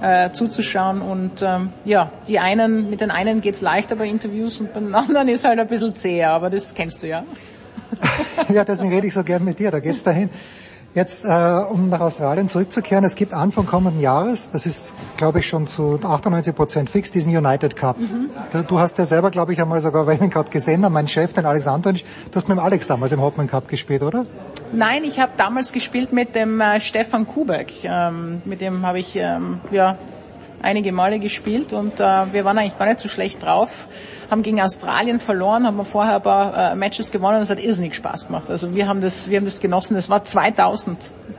[0.00, 1.00] da äh, zuzuschauen.
[1.00, 4.94] Und ähm, ja, die einen, mit den einen geht's leichter bei Interviews und bei den
[4.94, 7.24] anderen ist halt ein bisschen zäher, aber das kennst du ja.
[8.52, 10.30] ja, deswegen rede ich so gern mit dir, da geht's dahin.
[10.94, 15.48] Jetzt, äh, um nach Australien zurückzukehren, es gibt Anfang kommenden Jahres, das ist, glaube ich,
[15.48, 17.98] schon zu 98 Prozent fix, diesen United Cup.
[17.98, 18.30] Mhm.
[18.52, 20.94] Du, du, hast ja selber, glaube ich, einmal sogar, weil ich ihn gerade gesehen habe,
[20.94, 24.02] mein Chef, den Alex Antonic, du hast mit dem Alex damals im Hopman Cup gespielt,
[24.02, 24.24] oder?
[24.74, 27.84] Nein, ich habe damals gespielt mit dem äh, Stefan Kubek.
[27.84, 29.96] Ähm, mit dem habe ich ähm, ja
[30.62, 33.88] einige Male gespielt und äh, wir waren eigentlich gar nicht so schlecht drauf
[34.30, 37.62] haben gegen Australien verloren, haben wir vorher ein paar äh, Matches gewonnen und es hat
[37.62, 38.50] irrsinnig Spaß gemacht.
[38.50, 39.94] Also wir haben das, wir haben das genossen.
[39.94, 40.98] Das war 2000,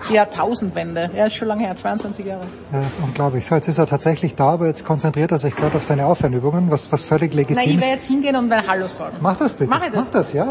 [0.10, 1.12] die Jahrtausendwende.
[1.16, 2.44] Ja, ist schon lange her, 22 Jahre.
[2.72, 3.46] Ja, das ist unglaublich.
[3.46, 6.72] So, jetzt ist er tatsächlich da, aber jetzt konzentriert er sich gerade auf seine Aufwärmübungen,
[6.72, 7.66] was, was völlig legitim ist.
[7.66, 9.18] Nein, ich werde jetzt hingehen und werde Hallo sagen.
[9.20, 9.70] Mach das bitte.
[9.70, 10.06] Mach ich das?
[10.06, 10.48] Mach das, ja.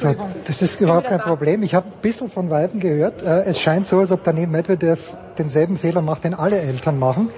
[0.00, 0.14] So,
[0.46, 1.62] das ist überhaupt kein Problem.
[1.62, 3.22] Ich habe ein bisschen von Weiben gehört.
[3.22, 7.30] Äh, es scheint so, als ob Daniel Medvedev denselben Fehler macht, den alle Eltern machen.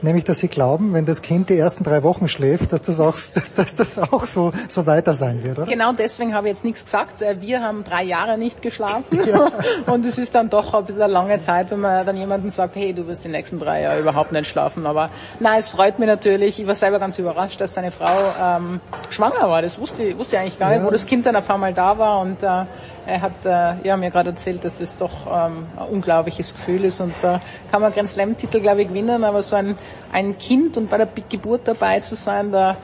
[0.00, 3.16] Nämlich, dass sie glauben, wenn das Kind die ersten drei Wochen schläft, dass das auch,
[3.56, 5.66] dass das auch so, so weiter sein wird, oder?
[5.66, 7.20] Genau deswegen habe ich jetzt nichts gesagt.
[7.22, 9.18] Äh, wir haben drei Jahre nicht geschlafen.
[9.28, 9.50] Ja.
[9.92, 12.76] Und es ist dann doch ein bisschen eine lange Zeit, wenn man dann jemanden sagt,
[12.76, 14.86] hey, du wirst die nächsten drei Jahre überhaupt nicht schlafen.
[14.86, 15.10] Aber
[15.40, 16.58] nein, es freut mich natürlich.
[16.58, 19.60] Ich war selber ganz überrascht, dass seine Frau ähm, schwanger war.
[19.60, 20.86] Das wusste, wusste ich eigentlich gar nicht, ja.
[20.86, 22.20] wo das Kind dann auf einmal da war.
[22.20, 22.64] Und äh,
[23.08, 27.00] er hat äh, ja, mir gerade erzählt, dass das doch ähm, ein unglaubliches Gefühl ist
[27.00, 29.78] und da äh, kann man Grand Slam-Titel, glaube ich, gewinnen, aber so ein,
[30.12, 32.76] ein Kind und bei der Geburt dabei zu sein, da,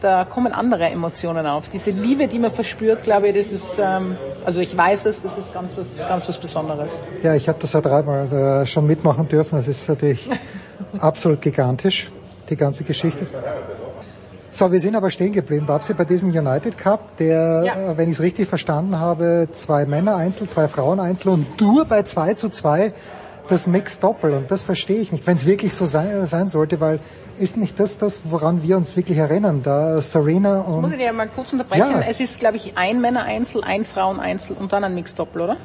[0.00, 1.68] da kommen andere Emotionen auf.
[1.68, 5.36] Diese Liebe, die man verspürt, glaube ich, das ist, ähm, also ich weiß es, das
[5.36, 7.02] ist ganz was, ganz was Besonderes.
[7.22, 9.56] Ja, ich habe das ja dreimal äh, schon mitmachen dürfen.
[9.56, 10.30] Das ist natürlich
[11.00, 12.12] absolut gigantisch,
[12.48, 13.26] die ganze Geschichte.
[14.56, 17.74] So, wir sind aber stehen geblieben, Babsi, bei diesem United Cup, der, ja.
[17.74, 21.84] äh, wenn ich es richtig verstanden habe, zwei Männer einzeln, zwei Frauen einzeln und nur
[21.84, 22.94] bei zwei zu zwei
[23.48, 24.32] das Mix Doppel.
[24.32, 27.00] Und das verstehe ich nicht, wenn es wirklich so sein, sein, sollte, weil
[27.36, 30.80] ist nicht das das, woran wir uns wirklich erinnern, da Serena und...
[30.80, 31.90] Muss ich dir mal kurz unterbrechen?
[31.90, 32.00] Ja.
[32.08, 35.42] Es ist, glaube ich, ein Männer Einzel, ein Frauen Einzel und dann ein Mix Doppel,
[35.42, 35.58] oder?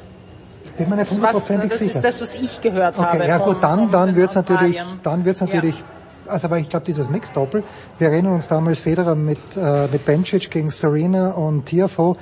[0.76, 2.00] bin mir nicht hundertprozentig sicher.
[2.00, 3.26] Das ist das, was ich gehört okay, habe.
[3.26, 5.84] Ja gut, dann, dann wird's natürlich, dann wird's natürlich, ja.
[6.26, 7.62] Also aber ich glaube dieses Mixdoppel,
[7.98, 12.16] wir erinnern uns damals Federer mit, äh, mit Bencic gegen Serena und Tiafoe,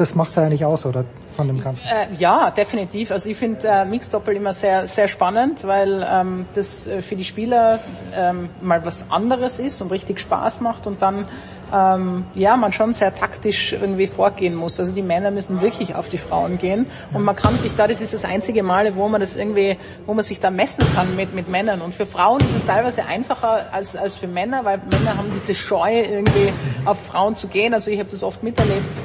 [0.00, 1.04] das macht's eigentlich aus, oder?
[1.36, 1.84] Von dem Ganzen.
[1.86, 3.10] Äh, ja, definitiv.
[3.10, 7.24] Also ich finde äh, Mixdoppel immer sehr, sehr spannend, weil ähm, das äh, für die
[7.24, 7.80] Spieler
[8.16, 11.26] ähm, mal was anderes ist und richtig Spaß macht und dann
[11.72, 14.80] ähm, ja, man schon sehr taktisch irgendwie vorgehen muss.
[14.80, 18.00] Also die Männer müssen wirklich auf die Frauen gehen und man kann sich da, das
[18.00, 21.34] ist das einzige Mal, wo man das irgendwie, wo man sich da messen kann mit,
[21.34, 21.82] mit Männern.
[21.82, 25.54] Und für Frauen ist es teilweise einfacher als, als für Männer, weil Männer haben diese
[25.54, 26.52] Scheu irgendwie
[26.86, 27.74] auf Frauen zu gehen.
[27.74, 28.96] Also ich habe das oft miterlebt.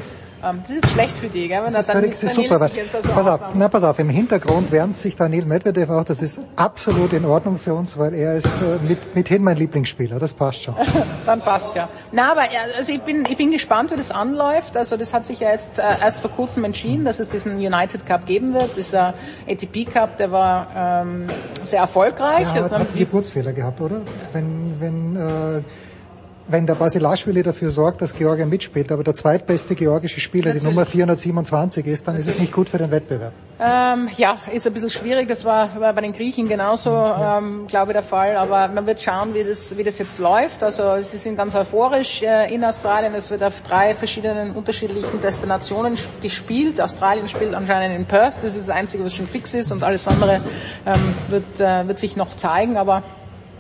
[0.46, 1.64] Ähm, das ist jetzt schlecht für die, gell?
[1.64, 2.70] Wenn das er dann ist, das ist super, weil,
[3.02, 6.40] so pass auf, na, pass auf, im Hintergrund wärmt sich Daniel Medvedev auch, das ist
[6.56, 10.64] absolut in Ordnung für uns, weil er ist äh, mit, mithin mein Lieblingsspieler, das passt
[10.64, 10.76] schon.
[11.26, 11.90] dann passt ja.
[12.12, 12.44] Na, aber
[12.78, 14.78] also ich bin, ich bin gespannt, wie das anläuft.
[14.78, 18.06] Also das hat sich ja jetzt äh, erst vor kurzem entschieden, dass es diesen United
[18.06, 18.78] Cup geben wird.
[18.78, 19.14] Dieser
[19.50, 21.26] ATP Cup, der war ähm,
[21.64, 22.44] sehr erfolgreich.
[22.44, 24.02] Ja, also hat, hat einen Geburtsfehler gehabt, oder?
[24.32, 25.62] Wenn, wenn äh,
[26.48, 30.64] wenn der Basilashvili dafür sorgt, dass Georgien mitspielt, aber der zweitbeste georgische Spieler Natürlich.
[30.64, 32.28] die Nummer 427 ist, dann Natürlich.
[32.28, 33.34] ist es nicht gut für den Wettbewerb.
[33.60, 35.28] Ähm, ja, ist ein bisschen schwierig.
[35.28, 37.38] Das war, war bei den Griechen genauso, ja.
[37.38, 38.36] ähm, glaube ich, der Fall.
[38.36, 40.62] Aber man wird schauen, wie das, wie das jetzt läuft.
[40.62, 43.16] Also sie sind ganz euphorisch äh, in Australien.
[43.16, 46.82] Es wird auf drei verschiedenen unterschiedlichen Destinationen gespielt.
[46.82, 48.36] Australien spielt anscheinend in Perth.
[48.44, 49.72] Das ist das Einzige, was schon fix ist.
[49.72, 50.42] Und alles andere
[50.86, 52.78] ähm, wird, äh, wird sich noch zeigen.
[52.78, 53.04] Aber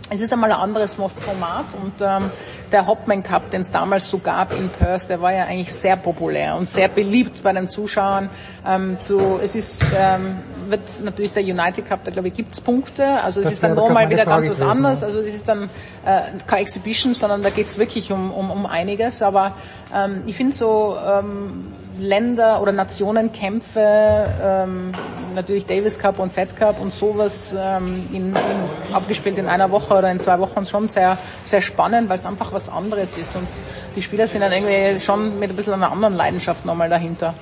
[0.10, 2.32] es ist einmal ein anderes Format und ähm,
[2.72, 5.96] der Hopman Cup, den es damals so gab in Perth, der war ja eigentlich sehr
[5.96, 8.30] populär und sehr beliebt bei den Zuschauern.
[8.66, 13.20] Ähm, du, es ist, ähm, wird natürlich der United Cup, da glaube ich gibt's Punkte,
[13.20, 15.70] also es das ist dann nochmal wieder ganz was anderes, also es ist dann
[16.06, 19.54] äh, keine Exhibition, sondern da geht's wirklich um, um, um einiges, aber
[19.94, 24.92] ähm, ich finde so, ähm, Länder- oder Nationenkämpfe, ähm,
[25.34, 29.96] natürlich Davis Cup und Fed Cup und sowas ähm, in, in, abgespielt in einer Woche
[29.96, 33.48] oder in zwei Wochen schon sehr, sehr spannend, weil es einfach was anderes ist und
[33.96, 37.34] die Spieler sind dann irgendwie schon mit ein bisschen einer anderen Leidenschaft nochmal dahinter.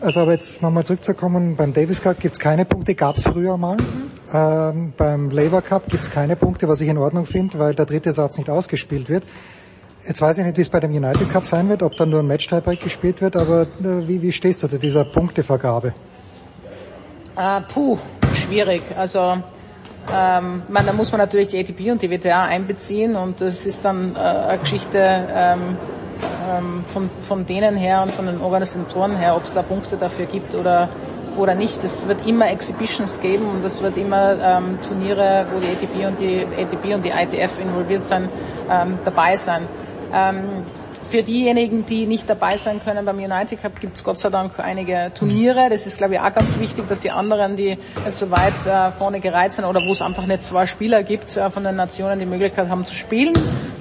[0.00, 3.76] Also aber jetzt nochmal zurückzukommen, beim Davis Cup gibt's keine Punkte, gab's früher mal.
[3.76, 4.04] Mhm.
[4.32, 8.12] Ähm, beim Labour Cup gibt's keine Punkte, was ich in Ordnung finde, weil der dritte
[8.12, 9.24] Satz nicht ausgespielt wird.
[10.06, 12.20] Jetzt weiß ich nicht, wie es bei dem United Cup sein wird, ob dann nur
[12.20, 15.94] ein Match-Tiebreak gespielt wird, aber äh, wie, wie stehst du zu dieser Punktevergabe?
[17.36, 17.96] Äh, puh,
[18.34, 18.82] schwierig.
[18.96, 19.38] Also
[20.12, 23.84] ähm, man, da muss man natürlich die ATP und die WTA einbeziehen und das ist
[23.84, 24.98] dann äh, eine Geschichte
[25.34, 25.76] ähm,
[26.50, 30.26] ähm, von, von denen her und von den Organisatoren her, ob es da Punkte dafür
[30.26, 30.90] gibt oder
[31.36, 31.82] oder nicht.
[31.82, 36.20] Es wird immer Exhibitions geben und es wird immer ähm, Turniere, wo die ATP und
[36.20, 38.28] die ATP und die ITF involviert sind,
[38.70, 39.66] ähm, dabei sein.
[40.12, 40.64] Ähm,
[41.10, 44.58] für diejenigen, die nicht dabei sein können beim United Cup, gibt es Gott sei Dank
[44.58, 45.68] einige Turniere.
[45.70, 48.90] Das ist, glaube ich, auch ganz wichtig, dass die anderen, die nicht so weit äh,
[48.90, 52.18] vorne gereiht sind oder wo es einfach nicht zwei Spieler gibt äh, von den Nationen,
[52.18, 53.34] die Möglichkeit haben zu spielen.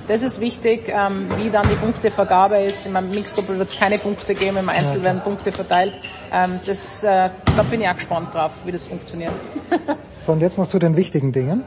[0.07, 2.85] Das ist wichtig, ähm, wie dann die Punktevergabe ist.
[2.85, 5.93] Im Mixdoppel wird es keine Punkte geben, im Einzel werden Punkte verteilt.
[6.31, 9.33] Ähm, das, äh, da bin ich auch gespannt drauf, wie das funktioniert.
[10.25, 11.63] so, und jetzt noch zu den wichtigen Dingen.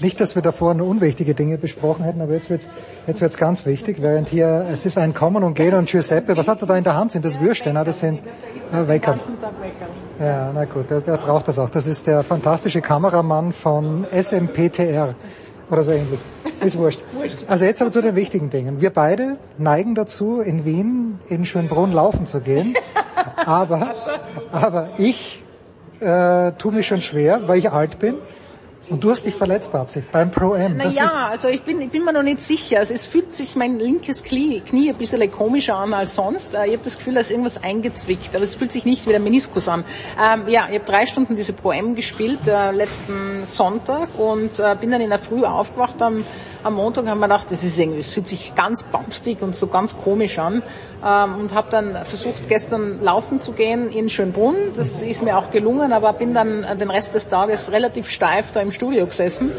[0.00, 2.66] Nicht, dass wir davor nur unwichtige Dinge besprochen hätten, aber jetzt wird's
[3.06, 6.46] jetzt wird's ganz wichtig, während hier, es ist ein Kommen und Gehen und Giuseppe, was
[6.46, 7.12] hat er da in der Hand?
[7.12, 7.72] Sind das Würste?
[7.72, 8.20] Na, das sind
[8.72, 9.16] äh, Wecker.
[10.20, 11.70] Ja, na gut, der, der braucht das auch.
[11.70, 15.14] Das ist der fantastische Kameramann von SMPTR
[15.70, 16.20] oder so ähnlich.
[16.60, 17.00] Ist wurscht.
[17.48, 18.80] Also jetzt aber zu den wichtigen Dingen.
[18.80, 22.74] Wir beide neigen dazu, in Wien in Schönbrunn laufen zu gehen.
[23.44, 23.92] Aber,
[24.52, 25.42] aber ich
[26.00, 28.14] äh, tue mich schon schwer, weil ich alt bin.
[28.90, 30.76] Und du hast dich verletzt, Babsi, beim Pro-M.
[30.76, 32.78] Naja, also ich bin, ich bin mir noch nicht sicher.
[32.78, 36.54] Also es fühlt sich mein linkes Knie, Knie ein bisschen komischer an als sonst.
[36.54, 39.10] Äh, ich habe das Gefühl, da ist irgendwas eingezwickt, aber es fühlt sich nicht wie
[39.10, 39.84] der Meniskus an.
[40.22, 44.90] Ähm, ja, ich habe drei Stunden diese Pro-M gespielt, äh, letzten Sonntag und äh, bin
[44.90, 46.24] dann in der Früh aufgewacht am
[46.62, 49.66] am Montag haben wir gedacht, das ist irgendwie, es fühlt sich ganz bumpstig und so
[49.66, 50.62] ganz komisch an
[51.04, 54.56] ähm, und habe dann versucht gestern laufen zu gehen in Schönbrunn.
[54.76, 58.60] Das ist mir auch gelungen, aber bin dann den Rest des Tages relativ steif da
[58.60, 59.52] im Studio gesessen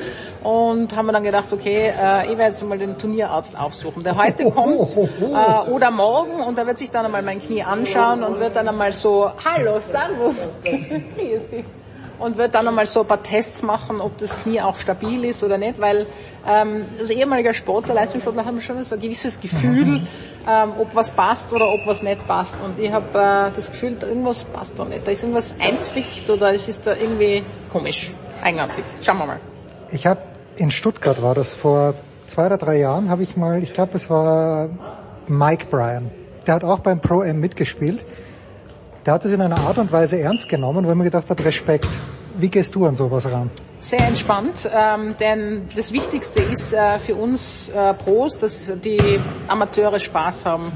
[0.43, 4.15] und haben mir dann gedacht, okay, äh, ich werde jetzt mal den Turnierarzt aufsuchen, der
[4.15, 8.39] heute kommt äh, oder morgen und er wird sich dann einmal mein Knie anschauen und
[8.39, 11.65] wird dann einmal so, hallo, servus, grüß dich
[12.19, 15.43] und wird dann einmal so ein paar Tests machen, ob das Knie auch stabil ist
[15.43, 16.07] oder nicht, weil
[16.47, 20.01] ähm, als ehemaliger Sportler, Leistungssportler haben wir schon so ein gewisses Gefühl,
[20.47, 22.57] ähm, ob was passt oder ob was nicht passt.
[22.61, 25.07] Und ich habe äh, das Gefühl, irgendwas passt da nicht.
[25.07, 28.83] Da ist irgendwas einzwickt oder es ist da irgendwie komisch, eigenartig.
[29.01, 29.39] Schauen wir mal.
[29.91, 30.21] Ich habe
[30.57, 31.93] in Stuttgart war das vor
[32.27, 34.69] zwei oder drei Jahren, habe ich mal, ich glaube, es war
[35.27, 36.11] Mike Bryan.
[36.45, 38.05] Der hat auch beim Pro M mitgespielt.
[39.05, 41.87] Der hat es in einer Art und Weise ernst genommen, ich mir gedacht habe, Respekt.
[42.37, 43.49] Wie gehst du an sowas ran?
[43.79, 49.99] Sehr entspannt, ähm, denn das Wichtigste ist äh, für uns äh, Pros, dass die Amateure
[49.99, 50.71] Spaß haben.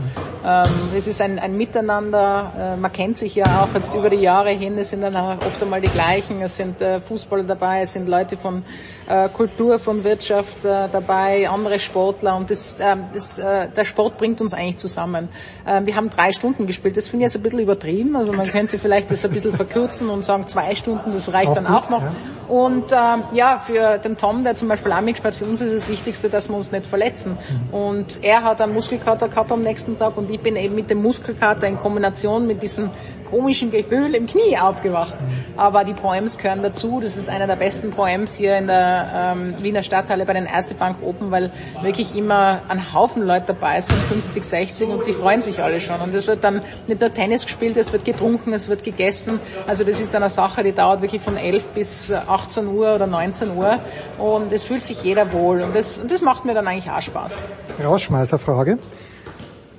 [0.46, 4.22] Ähm, es ist ein, ein Miteinander, äh, man kennt sich ja auch jetzt über die
[4.22, 7.94] Jahre hin, es sind dann oft einmal die gleichen, es sind äh, Fußballer dabei, es
[7.94, 8.64] sind Leute von
[9.08, 14.18] äh, Kultur, von Wirtschaft äh, dabei, andere Sportler und das, äh, das, äh, der Sport
[14.18, 15.30] bringt uns eigentlich zusammen.
[15.66, 18.48] Äh, wir haben drei Stunden gespielt, das finde ich jetzt ein bisschen übertrieben, also man
[18.48, 21.90] könnte vielleicht das ein bisschen verkürzen und sagen zwei Stunden, das reicht auch dann auch
[21.90, 22.02] noch.
[22.02, 22.12] Ja.
[22.48, 25.90] Und ähm, ja, für den Tom, der zum Beispiel auch mitgespielt für uns ist das
[25.90, 27.38] Wichtigste, dass wir uns nicht verletzen.
[27.72, 27.74] Mhm.
[27.74, 31.02] Und er hat einen Muskelkater gehabt am nächsten Tag und ich bin eben mit dem
[31.02, 32.90] Muskelkater in Kombination mit diesem
[33.34, 35.16] komischen Gefühl im Knie aufgewacht.
[35.58, 37.00] Aber die Poems gehören dazu.
[37.02, 40.76] Das ist einer der besten Poems hier in der ähm, Wiener Stadthalle bei den Erste
[40.76, 45.42] Bank Open, weil wirklich immer ein Haufen Leute dabei sind, 50, 60 und die freuen
[45.42, 46.00] sich alle schon.
[46.00, 49.40] Und es wird dann nicht nur Tennis gespielt, es wird getrunken, es wird gegessen.
[49.66, 53.58] Also das ist eine Sache, die dauert wirklich von 11 bis 18 Uhr oder 19
[53.58, 53.80] Uhr
[54.20, 57.02] und es fühlt sich jeder wohl und das, und das macht mir dann eigentlich auch
[57.02, 57.36] Spaß.
[57.84, 58.78] Rausschmeißerfrage.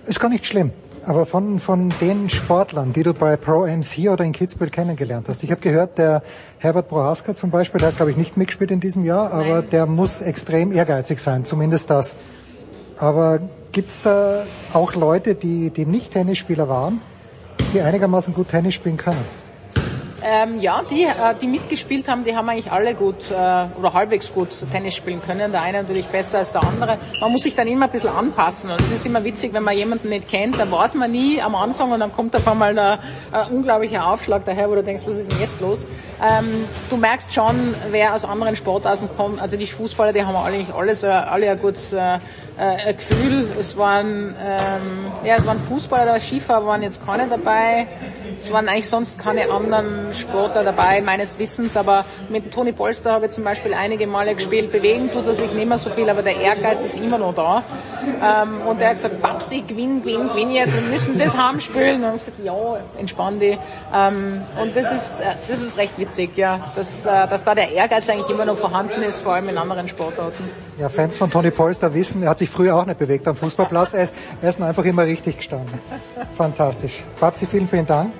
[0.07, 0.73] Ist gar nicht schlimm.
[1.07, 5.44] Aber von, von den Sportlern, die du bei Pro MC oder in Kitzbühel kennengelernt hast.
[5.44, 6.23] Ich habe gehört, der
[6.58, 9.70] Herbert Prohaska zum Beispiel, der hat glaube ich nicht mitgespielt in diesem Jahr, aber Nein.
[9.70, 12.16] der muss extrem ehrgeizig sein, zumindest das.
[12.97, 13.41] Aber
[13.73, 17.00] gibt's da auch Leute, die, die nicht Tennisspieler waren,
[17.73, 19.43] die einigermaßen gut Tennis spielen können?
[20.27, 23.35] Ähm, ja, die, äh, die mitgespielt haben, die haben eigentlich alle gut äh,
[23.78, 25.53] oder halbwegs gut Tennis spielen können.
[25.53, 26.97] Der eine natürlich besser als der andere.
[27.20, 28.70] Man muss sich dann immer ein bisschen anpassen.
[28.70, 31.55] Und es ist immer witzig, wenn man jemanden nicht kennt, dann weiß man nie am
[31.55, 32.99] Anfang und dann kommt auf einmal ein
[33.51, 35.86] unglaublicher Aufschlag daher, wo du denkst, was ist denn jetzt los?
[36.23, 39.43] Ähm, du merkst schon, wer aus anderen Sportarten kommt.
[39.43, 42.19] Also die Fußballer, die haben eigentlich alles, äh, alle ein gutes äh,
[42.57, 43.49] äh, Gefühl.
[43.59, 47.89] Es waren, ähm, ja, es waren Fußballer, Skifahrer waren jetzt keine dabei.
[48.41, 53.27] Es waren eigentlich sonst keine anderen Sportler dabei, meines Wissens, aber mit Toni Polster habe
[53.27, 54.73] ich zum Beispiel einige Male gespielt.
[54.73, 57.63] Bewegen tut er sich nicht mehr so viel, aber der Ehrgeiz ist immer noch da.
[58.23, 62.05] Ähm, und er hat gesagt, Babsi, gewinn, gewinn, gewinn jetzt, wir müssen das heimspielen.
[62.05, 62.55] Und ich gesagt, ja,
[62.99, 63.59] entspann dich.
[63.95, 67.71] Ähm, und das ist, äh, das ist recht witzig, ja, dass, äh, dass da der
[67.73, 70.49] Ehrgeiz eigentlich immer noch vorhanden ist, vor allem in anderen Sportarten.
[70.79, 73.95] Ja, Fans von Toni Polster wissen, er hat sich früher auch nicht bewegt am Fußballplatz,
[73.95, 75.79] er ist, er ist einfach immer richtig gestanden.
[76.37, 77.05] Fantastisch.
[77.21, 78.13] Babsi, vielen, vielen Dank.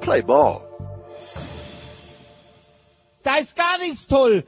[0.00, 0.60] Play Ball!
[3.22, 4.44] Da ist gar nichts toll!